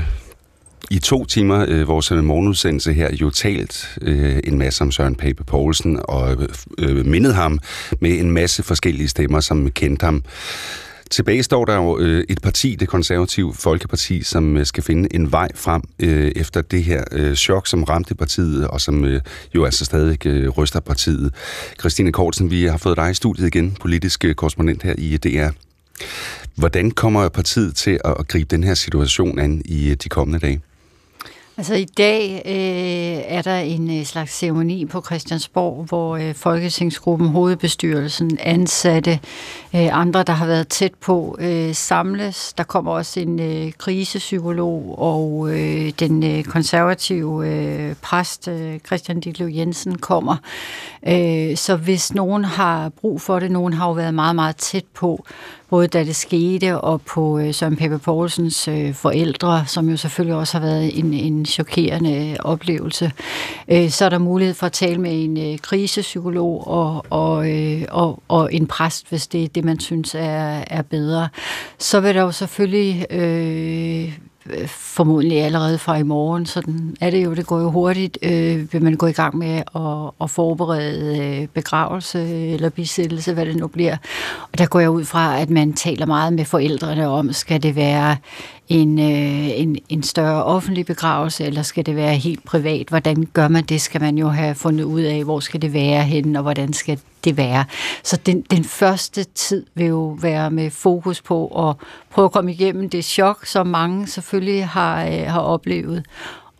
i 0.91 0.99
to 0.99 1.25
timer, 1.25 1.65
øh, 1.67 1.87
vores 1.87 2.11
morgenudsendelse 2.11 2.93
her, 2.93 3.15
jo 3.21 3.29
talt 3.29 3.97
øh, 4.01 4.39
en 4.43 4.57
masse 4.57 4.81
om 4.81 4.91
Søren 4.91 5.15
Pape 5.15 5.43
Poulsen 5.43 5.99
og 6.03 6.37
øh, 6.77 7.05
mindet 7.05 7.35
ham 7.35 7.59
med 8.01 8.19
en 8.19 8.31
masse 8.31 8.63
forskellige 8.63 9.07
stemmer, 9.07 9.39
som 9.39 9.71
kendte 9.71 10.05
ham. 10.05 10.23
Tilbage 11.11 11.43
står 11.43 11.65
der 11.65 11.75
jo 11.75 11.99
øh, 11.99 12.23
et 12.29 12.41
parti, 12.41 12.75
det 12.75 12.87
konservative 12.87 13.53
Folkeparti, 13.53 14.23
som 14.23 14.57
øh, 14.57 14.65
skal 14.65 14.83
finde 14.83 15.15
en 15.15 15.31
vej 15.31 15.47
frem 15.55 15.81
øh, 15.99 16.31
efter 16.35 16.61
det 16.61 16.83
her 16.83 17.03
øh, 17.11 17.35
chok, 17.35 17.67
som 17.67 17.83
ramte 17.83 18.15
partiet, 18.15 18.67
og 18.67 18.81
som 18.81 19.05
øh, 19.05 19.21
jo 19.55 19.65
altså 19.65 19.85
stadig 19.85 20.25
øh, 20.25 20.49
ryster 20.49 20.79
partiet. 20.79 21.33
Christine 21.79 22.11
Kortsen, 22.11 22.51
vi 22.51 22.63
har 22.63 22.77
fået 22.77 22.97
dig 22.97 23.11
i 23.11 23.13
studiet 23.13 23.47
igen, 23.47 23.77
politisk 23.81 24.25
øh, 24.25 24.35
korrespondent 24.35 24.83
her 24.83 24.95
i 24.97 25.17
DR. 25.17 25.49
Hvordan 26.55 26.91
kommer 26.91 27.29
partiet 27.29 27.75
til 27.75 27.99
at 28.05 28.27
gribe 28.27 28.55
den 28.55 28.63
her 28.63 28.73
situation 28.73 29.39
an 29.39 29.61
i 29.65 29.89
øh, 29.89 29.97
de 30.03 30.09
kommende 30.09 30.39
dage? 30.39 30.61
Altså 31.57 31.73
i 31.73 31.85
dag 31.85 32.41
øh, 32.45 33.35
er 33.35 33.41
der 33.41 33.55
en 33.57 33.99
øh, 33.99 34.05
slags 34.05 34.37
ceremoni 34.37 34.85
på 34.85 35.01
Christiansborg, 35.01 35.85
hvor 35.85 36.17
øh, 36.17 36.33
Folketingsgruppen, 36.33 37.27
hovedbestyrelsen, 37.27 38.37
ansatte, 38.39 39.19
øh, 39.75 39.99
andre, 39.99 40.23
der 40.23 40.33
har 40.33 40.45
været 40.45 40.67
tæt 40.67 40.93
på, 40.93 41.37
øh, 41.39 41.75
samles. 41.75 42.53
Der 42.53 42.63
kommer 42.63 42.91
også 42.91 43.19
en 43.19 43.39
øh, 43.39 43.71
krisepsykolog 43.77 44.95
og 44.97 45.49
øh, 45.49 45.91
den 45.99 46.23
øh, 46.23 46.43
konservative 46.43 47.47
øh, 47.47 47.95
præst, 48.01 48.47
øh, 48.47 48.79
Christian 48.79 49.19
Ditlev 49.19 49.47
Jensen, 49.47 49.97
kommer. 49.97 50.35
Øh, 51.07 51.57
så 51.57 51.75
hvis 51.75 52.13
nogen 52.13 52.45
har 52.45 52.89
brug 52.89 53.21
for 53.21 53.39
det, 53.39 53.51
nogen 53.51 53.73
har 53.73 53.87
jo 53.87 53.93
været 53.93 54.13
meget, 54.13 54.35
meget 54.35 54.55
tæt 54.55 54.85
på, 54.93 55.25
både 55.69 55.87
da 55.87 56.03
det 56.03 56.15
skete, 56.15 56.81
og 56.81 57.01
på 57.01 57.39
øh, 57.39 57.53
Søren 57.53 57.75
Peppe 57.75 57.99
Poulsens 57.99 58.67
øh, 58.67 58.93
forældre, 58.93 59.65
som 59.67 59.89
jo 59.89 59.97
selvfølgelig 59.97 60.35
også 60.35 60.57
har 60.57 60.65
været 60.65 60.99
en, 60.99 61.13
en 61.13 61.45
chokerende 61.45 62.29
øh, 62.29 62.35
oplevelse. 62.39 63.11
Øh, 63.67 63.89
så 63.89 64.05
er 64.05 64.09
der 64.09 64.17
mulighed 64.17 64.53
for 64.53 64.65
at 64.65 64.71
tale 64.71 65.01
med 65.01 65.23
en 65.23 65.37
øh, 65.37 65.59
krisepsykolog 65.59 66.67
og, 66.67 67.05
og, 67.09 67.51
øh, 67.51 67.81
og, 67.91 68.23
og 68.27 68.53
en 68.53 68.67
præst, 68.67 69.09
hvis 69.09 69.27
det 69.27 69.43
er 69.43 69.47
det, 69.47 69.65
man 69.65 69.79
synes 69.79 70.15
er, 70.15 70.63
er 70.67 70.81
bedre. 70.81 71.29
Så 71.79 71.99
vil 71.99 72.15
der 72.15 72.21
jo 72.21 72.31
selvfølgelig... 72.31 73.05
Øh, 73.09 74.17
Øh, 74.49 74.67
formodentlig 74.67 75.41
allerede 75.41 75.77
fra 75.77 75.97
i 75.97 76.03
morgen. 76.03 76.45
Sådan 76.45 76.95
er 77.01 77.09
det 77.09 77.25
jo, 77.25 77.33
det 77.33 77.45
går 77.45 77.59
jo 77.59 77.71
hurtigt. 77.71 78.17
Øh, 78.21 78.73
vil 78.73 78.83
man 78.83 78.95
gå 78.95 79.07
i 79.07 79.11
gang 79.11 79.37
med 79.37 79.63
at, 79.75 80.11
at 80.21 80.29
forberede 80.29 81.17
øh, 81.17 81.47
begravelse 81.47 82.47
eller 82.47 82.69
bisættelse, 82.69 83.33
hvad 83.33 83.45
det 83.45 83.55
nu 83.55 83.67
bliver. 83.67 83.97
Og 84.51 84.57
der 84.57 84.65
går 84.65 84.79
jeg 84.79 84.89
ud 84.89 85.05
fra, 85.05 85.39
at 85.39 85.49
man 85.49 85.73
taler 85.73 86.05
meget 86.05 86.33
med 86.33 86.45
forældrene 86.45 87.07
om, 87.07 87.33
skal 87.33 87.63
det 87.63 87.75
være 87.75 88.17
en, 88.69 88.99
øh, 88.99 89.59
en, 89.59 89.77
en 89.89 90.03
større 90.03 90.43
offentlig 90.43 90.85
begravelse, 90.85 91.43
eller 91.45 91.61
skal 91.61 91.85
det 91.85 91.95
være 91.95 92.15
helt 92.15 92.45
privat? 92.45 92.87
Hvordan 92.89 93.27
gør 93.33 93.47
man 93.47 93.63
det? 93.63 93.81
Skal 93.81 94.01
man 94.01 94.17
jo 94.17 94.27
have 94.27 94.55
fundet 94.55 94.83
ud 94.83 95.01
af, 95.01 95.23
hvor 95.23 95.39
skal 95.39 95.61
det 95.61 95.73
være 95.73 96.03
henne, 96.03 96.39
og 96.39 96.43
hvordan 96.43 96.73
skal 96.73 96.99
det 97.23 97.37
være? 97.37 97.65
Så 98.03 98.17
den, 98.25 98.41
den 98.41 98.63
første 98.63 99.23
tid 99.23 99.65
vil 99.73 99.85
jo 99.87 100.17
være 100.21 100.51
med 100.51 100.71
fokus 100.71 101.21
på 101.21 101.69
at 101.69 101.75
prøve 102.09 102.25
at 102.25 102.31
komme 102.31 102.51
igennem 102.51 102.89
det 102.89 103.05
chok, 103.05 103.45
som 103.45 103.67
mange 103.67 104.07
selvfølgelig 104.07 104.67
har, 104.67 105.05
øh, 105.05 105.25
har 105.27 105.41
oplevet, 105.41 106.05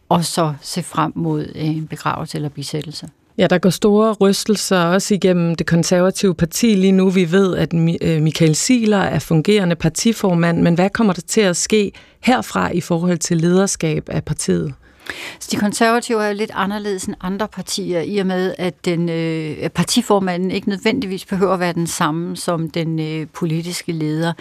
og 0.09 0.25
så 0.25 0.53
se 0.61 0.83
frem 0.83 1.11
mod 1.15 1.51
en 1.55 1.87
begravelse 1.87 2.37
eller 2.37 2.49
bisættelse. 2.49 3.09
Ja, 3.37 3.47
der 3.47 3.57
går 3.57 3.69
store 3.69 4.13
rystelser 4.13 4.77
også 4.77 5.13
igennem 5.13 5.55
det 5.55 5.67
konservative 5.67 6.35
parti 6.35 6.75
lige 6.75 6.91
nu. 6.91 7.09
Vi 7.09 7.31
ved, 7.31 7.55
at 7.55 7.73
øh, 8.01 8.21
Michael 8.21 8.55
Siler 8.55 8.97
er 8.97 9.19
fungerende 9.19 9.75
partiformand, 9.75 10.61
men 10.61 10.75
hvad 10.75 10.89
kommer 10.89 11.13
der 11.13 11.21
til 11.21 11.41
at 11.41 11.57
ske 11.57 11.91
herfra 12.23 12.71
i 12.71 12.81
forhold 12.81 13.17
til 13.17 13.37
lederskab 13.37 14.09
af 14.09 14.23
partiet? 14.23 14.73
Så 15.39 15.49
de 15.51 15.57
konservative 15.57 16.23
er 16.23 16.27
jo 16.27 16.33
lidt 16.33 16.51
anderledes 16.53 17.05
end 17.05 17.15
andre 17.21 17.47
partier, 17.47 18.01
i 18.01 18.17
og 18.17 18.27
med, 18.27 18.55
at 18.57 18.85
den 18.85 19.09
øh, 19.09 19.69
partiformanden 19.69 20.51
ikke 20.51 20.69
nødvendigvis 20.69 21.25
behøver 21.25 21.53
at 21.53 21.59
være 21.59 21.73
den 21.73 21.87
samme 21.87 22.37
som 22.37 22.69
den 22.69 22.99
øh, 22.99 23.27
politiske 23.33 23.91
leder. 23.91 24.33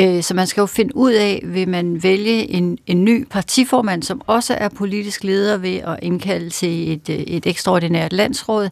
Øh, 0.00 0.22
så 0.22 0.34
man 0.34 0.46
skal 0.46 0.60
jo 0.60 0.66
finde 0.66 0.96
ud 0.96 1.12
af, 1.12 1.42
vil 1.44 1.68
man 1.68 2.02
vælge 2.02 2.50
en, 2.50 2.78
en 2.86 3.04
ny 3.04 3.26
partiformand, 3.30 4.02
som 4.02 4.22
også 4.26 4.54
er 4.54 4.68
politisk 4.68 5.24
leder 5.24 5.56
ved 5.56 5.76
at 5.76 5.98
indkalde 6.02 6.50
til 6.50 6.92
et, 6.92 7.08
øh, 7.08 7.16
et 7.16 7.46
ekstraordinært 7.46 8.12
landsråd, 8.12 8.68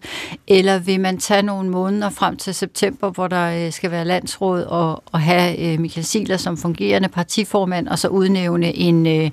eller 0.46 0.78
vil 0.78 1.00
man 1.00 1.18
tage 1.18 1.42
nogle 1.42 1.70
måneder 1.70 2.10
frem 2.10 2.36
til 2.36 2.54
september, 2.54 3.10
hvor 3.10 3.26
der 3.26 3.66
øh, 3.66 3.72
skal 3.72 3.90
være 3.90 4.04
landsråd, 4.04 4.62
og, 4.62 5.02
og 5.12 5.20
have 5.20 5.58
øh, 5.58 5.80
Michael 5.80 6.04
Siler 6.04 6.36
som 6.36 6.56
fungerende 6.56 7.08
partiformand, 7.08 7.88
og 7.88 7.98
så 7.98 8.08
udnævne 8.08 8.76
en, 8.76 9.06
øh, 9.06 9.30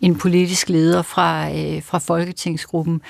en 0.00 0.16
politisk 0.16 0.68
leder 0.68 1.02
fra, 1.02 1.41
øh, 1.50 1.82
fra 1.82 1.98
Folketingsgruppen. 1.98 3.00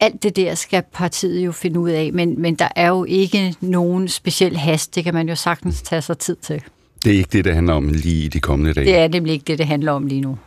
Alt 0.00 0.22
det 0.22 0.36
der 0.36 0.54
skal 0.54 0.82
partiet 0.92 1.46
jo 1.46 1.52
finde 1.52 1.80
ud 1.80 1.90
af, 1.90 2.10
men, 2.12 2.40
men 2.42 2.54
der 2.54 2.68
er 2.76 2.88
jo 2.88 3.04
ikke 3.04 3.54
nogen 3.60 4.08
speciel 4.08 4.56
hast. 4.56 4.94
Det 4.94 5.04
kan 5.04 5.14
man 5.14 5.28
jo 5.28 5.34
sagtens 5.34 5.82
tage 5.82 6.02
sig 6.02 6.18
tid 6.18 6.36
til. 6.42 6.62
Det 7.04 7.12
er 7.12 7.16
ikke 7.16 7.28
det, 7.32 7.44
det 7.44 7.54
handler 7.54 7.74
om 7.74 7.88
lige 7.88 8.24
i 8.24 8.28
de 8.28 8.40
kommende 8.40 8.74
dage. 8.74 8.86
Det 8.86 8.96
er 8.96 9.08
nemlig 9.08 9.32
ikke 9.32 9.44
det, 9.44 9.58
det 9.58 9.66
handler 9.66 9.92
om 9.92 10.06
lige 10.06 10.20
nu. 10.20 10.38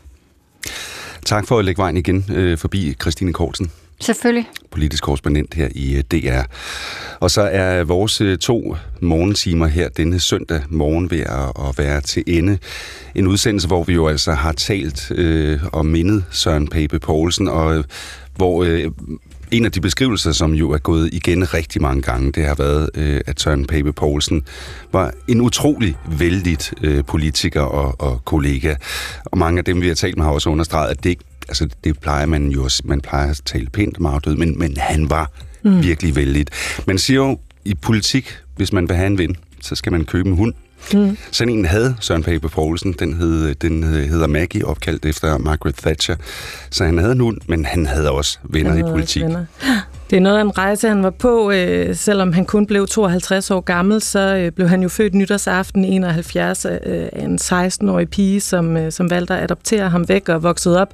Tak 1.25 1.47
for 1.47 1.59
at 1.59 1.65
lægge 1.65 1.79
vejen 1.79 1.97
igen 1.97 2.25
øh, 2.29 2.57
forbi 2.57 2.95
Christine 3.01 3.33
Kortsen. 3.33 3.71
Selvfølgelig. 4.01 4.49
Politisk 4.71 5.03
korrespondent 5.03 5.53
her 5.53 5.69
i 5.75 5.95
øh, 5.95 6.03
DR. 6.11 6.41
Og 7.19 7.31
så 7.31 7.41
er 7.41 7.83
vores 7.83 8.21
øh, 8.21 8.37
to 8.37 8.75
morgentimer 9.01 9.67
her 9.67 9.89
denne 9.89 10.19
søndag 10.19 10.61
morgen 10.69 11.11
ved 11.11 11.19
at 11.69 11.77
være 11.77 12.01
til 12.01 12.23
ende. 12.27 12.57
En 13.15 13.27
udsendelse, 13.27 13.67
hvor 13.67 13.83
vi 13.83 13.93
jo 13.93 14.07
altså 14.07 14.31
har 14.31 14.51
talt 14.51 15.11
øh, 15.11 15.59
og 15.73 15.85
mindet 15.85 16.23
Søren 16.31 16.67
Pape 16.67 16.99
Poulsen, 16.99 17.47
og 17.47 17.77
øh, 17.77 17.83
hvor 18.35 18.63
øh, 18.63 18.91
en 19.51 19.65
af 19.65 19.71
de 19.71 19.81
beskrivelser, 19.81 20.31
som 20.31 20.53
jo 20.53 20.71
er 20.71 20.77
gået 20.77 21.09
igen 21.13 21.53
rigtig 21.53 21.81
mange 21.81 22.01
gange, 22.01 22.31
det 22.31 22.45
har 22.45 22.55
været, 22.55 22.89
øh, 22.95 23.21
at 23.25 23.41
Søren 23.41 23.65
Pape 23.65 23.93
Poulsen 23.93 24.43
var 24.91 25.13
en 25.27 25.41
utrolig 25.41 25.97
vældig 26.17 26.57
øh, 26.83 27.05
politiker 27.05 27.61
og, 27.61 28.01
og 28.01 28.25
kollega. 28.25 28.75
Og 29.25 29.37
mange 29.37 29.57
af 29.59 29.65
dem, 29.65 29.81
vi 29.81 29.87
har 29.87 29.95
talt 29.95 30.17
med, 30.17 30.25
har 30.25 30.31
også 30.31 30.49
understreget, 30.49 30.89
at 30.91 31.03
det 31.03 31.09
ikke 31.09 31.23
altså 31.51 31.67
det 31.83 31.99
plejer 31.99 32.25
man 32.25 32.47
jo, 32.47 32.69
man 32.83 33.01
plejer 33.01 33.29
at 33.29 33.41
tale 33.45 33.67
pænt 33.69 33.97
om 33.97 34.05
afdød, 34.05 34.35
men, 34.35 34.59
men 34.59 34.77
han 34.77 35.09
var 35.09 35.31
mm. 35.63 35.83
virkelig 35.83 36.15
vældig. 36.15 36.45
Man 36.87 36.97
siger 36.97 37.17
jo 37.17 37.39
i 37.65 37.73
politik, 37.73 38.37
hvis 38.55 38.73
man 38.73 38.89
vil 38.89 38.97
have 38.97 39.07
en 39.07 39.17
ven, 39.17 39.35
så 39.61 39.75
skal 39.75 39.91
man 39.91 40.05
købe 40.05 40.29
en 40.29 40.35
hund. 40.35 40.53
Mm. 40.93 41.17
Sådan 41.31 41.53
en 41.53 41.65
havde 41.65 41.95
Søren 41.99 42.23
Pape 42.23 42.49
Poulsen, 42.49 42.93
den, 42.93 43.13
hed, 43.13 43.55
den 43.55 43.83
hedder 43.83 44.27
Maggie, 44.27 44.65
opkaldt 44.65 45.05
efter 45.05 45.37
Margaret 45.37 45.75
Thatcher. 45.75 46.15
Så 46.69 46.85
han 46.85 46.97
havde 46.97 47.11
en 47.11 47.19
hund, 47.19 47.37
men 47.47 47.65
han 47.65 47.85
havde 47.85 48.11
også 48.11 48.39
venner 48.43 48.71
havde 48.71 48.89
i 48.89 48.91
politik. 48.91 49.23
Venner. 49.23 49.45
Det 50.09 50.17
er 50.17 50.21
noget 50.21 50.37
af 50.37 50.41
en 50.41 50.57
rejse, 50.57 50.87
han 50.87 51.03
var 51.03 51.09
på. 51.09 51.51
Øh, 51.51 51.95
selvom 51.95 52.33
han 52.33 52.45
kun 52.45 52.67
blev 52.67 52.87
52 52.87 53.51
år 53.51 53.61
gammel, 53.61 54.01
så 54.01 54.35
øh, 54.35 54.51
blev 54.51 54.69
han 54.69 54.81
jo 54.81 54.89
født 54.89 55.13
nytårsaften 55.13 55.85
71 55.85 56.65
øh, 56.65 56.71
af 57.13 57.23
en 57.23 57.39
16-årig 57.41 58.09
pige, 58.09 58.41
som, 58.41 58.77
øh, 58.77 58.91
som 58.91 59.09
valgte 59.09 59.33
at 59.33 59.43
adoptere 59.43 59.89
ham 59.89 60.09
væk 60.09 60.29
og 60.29 60.43
voksede 60.43 60.81
op 60.81 60.93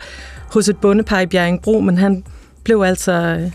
hos 0.53 0.69
et 0.69 0.77
bondepar 0.77 1.19
i 1.19 1.25
Bjerringbro, 1.25 1.79
men 1.79 1.97
han 1.97 2.23
blev 2.63 2.81
altså 2.81 3.11
øh, 3.11 3.51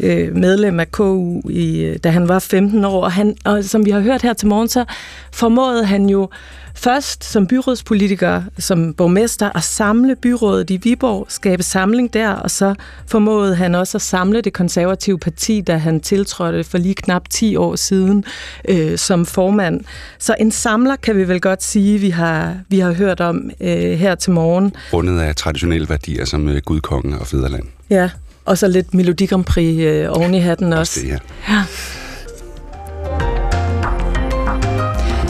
øh, 0.00 0.36
medlem 0.36 0.80
af 0.80 0.90
KU, 0.90 1.40
i, 1.50 1.96
da 2.04 2.10
han 2.10 2.28
var 2.28 2.38
15 2.38 2.84
år, 2.84 3.04
og, 3.04 3.12
han, 3.12 3.36
og 3.44 3.64
som 3.64 3.86
vi 3.86 3.90
har 3.90 4.00
hørt 4.00 4.22
her 4.22 4.32
til 4.32 4.48
morgen, 4.48 4.68
så 4.68 4.84
formåede 5.32 5.84
han 5.84 6.08
jo 6.08 6.28
først 6.74 7.24
som 7.24 7.46
byrådspolitiker, 7.46 8.42
som 8.58 8.94
borgmester, 8.94 9.50
at 9.56 9.62
samle 9.62 10.16
byrådet 10.16 10.70
i 10.70 10.76
Viborg, 10.76 11.26
skabe 11.28 11.62
samling 11.62 12.14
der, 12.14 12.30
og 12.30 12.50
så 12.50 12.74
formåede 13.06 13.56
han 13.56 13.74
også 13.74 13.98
at 13.98 14.02
samle 14.02 14.40
det 14.40 14.52
konservative 14.52 15.18
parti, 15.18 15.60
da 15.60 15.76
han 15.76 16.00
tiltrådte 16.00 16.64
for 16.64 16.78
lige 16.78 16.94
knap 16.94 17.28
10 17.30 17.56
år 17.56 17.76
siden 17.76 18.24
øh, 18.68 18.98
som 18.98 19.26
formand. 19.26 19.80
Så 20.18 20.36
en 20.40 20.50
samler 20.50 20.96
kan 20.96 21.16
vi 21.16 21.28
vel 21.28 21.40
godt 21.40 21.62
sige, 21.62 21.98
vi 21.98 22.10
har, 22.10 22.56
vi 22.68 22.78
har 22.78 22.92
hørt 22.92 23.20
om 23.20 23.50
øh, 23.60 23.92
her 23.92 24.14
til 24.14 24.32
morgen. 24.32 24.72
Rundet 24.92 25.20
af 25.20 25.36
traditionelle 25.36 25.88
værdier 25.88 26.24
som 26.24 26.48
øh, 26.48 26.62
Gudkongen 26.64 27.14
og 27.14 27.26
Fæderland. 27.26 27.64
Ja, 27.90 28.10
og 28.44 28.58
så 28.58 28.68
lidt 28.68 28.94
Melodi 28.94 29.26
Grand 29.26 29.44
Prix 29.44 29.78
øh, 29.78 30.06
oven 30.10 30.34
i 30.34 30.38
hatten 30.38 30.72
også. 30.72 30.80
også. 30.80 31.00
Det, 31.00 31.08
ja. 31.08 31.18
ja. 31.54 31.64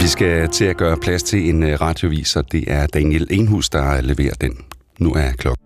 Vi 0.00 0.08
skal 0.08 0.48
til 0.48 0.64
at 0.64 0.76
gøre 0.76 0.96
plads 0.96 1.22
til 1.22 1.48
en 1.48 1.62
øh, 1.62 1.80
radiovis, 1.80 2.36
og 2.36 2.52
det 2.52 2.64
er 2.66 2.86
Daniel 2.86 3.26
Enhus, 3.30 3.68
der 3.68 4.00
leverer 4.00 4.34
den. 4.40 4.52
Nu 4.98 5.12
er 5.12 5.32
klokken. 5.32 5.64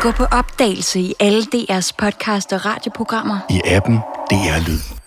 Gå 0.00 0.10
på 0.10 0.24
opdagelse 0.24 1.00
i 1.00 1.14
alle 1.20 1.42
DR's 1.42 1.90
podcast 1.98 2.52
og 2.52 2.66
radioprogrammer. 2.66 3.38
I 3.50 3.60
appen 3.64 3.98
DR 4.30 4.68
Lyd. 4.68 4.97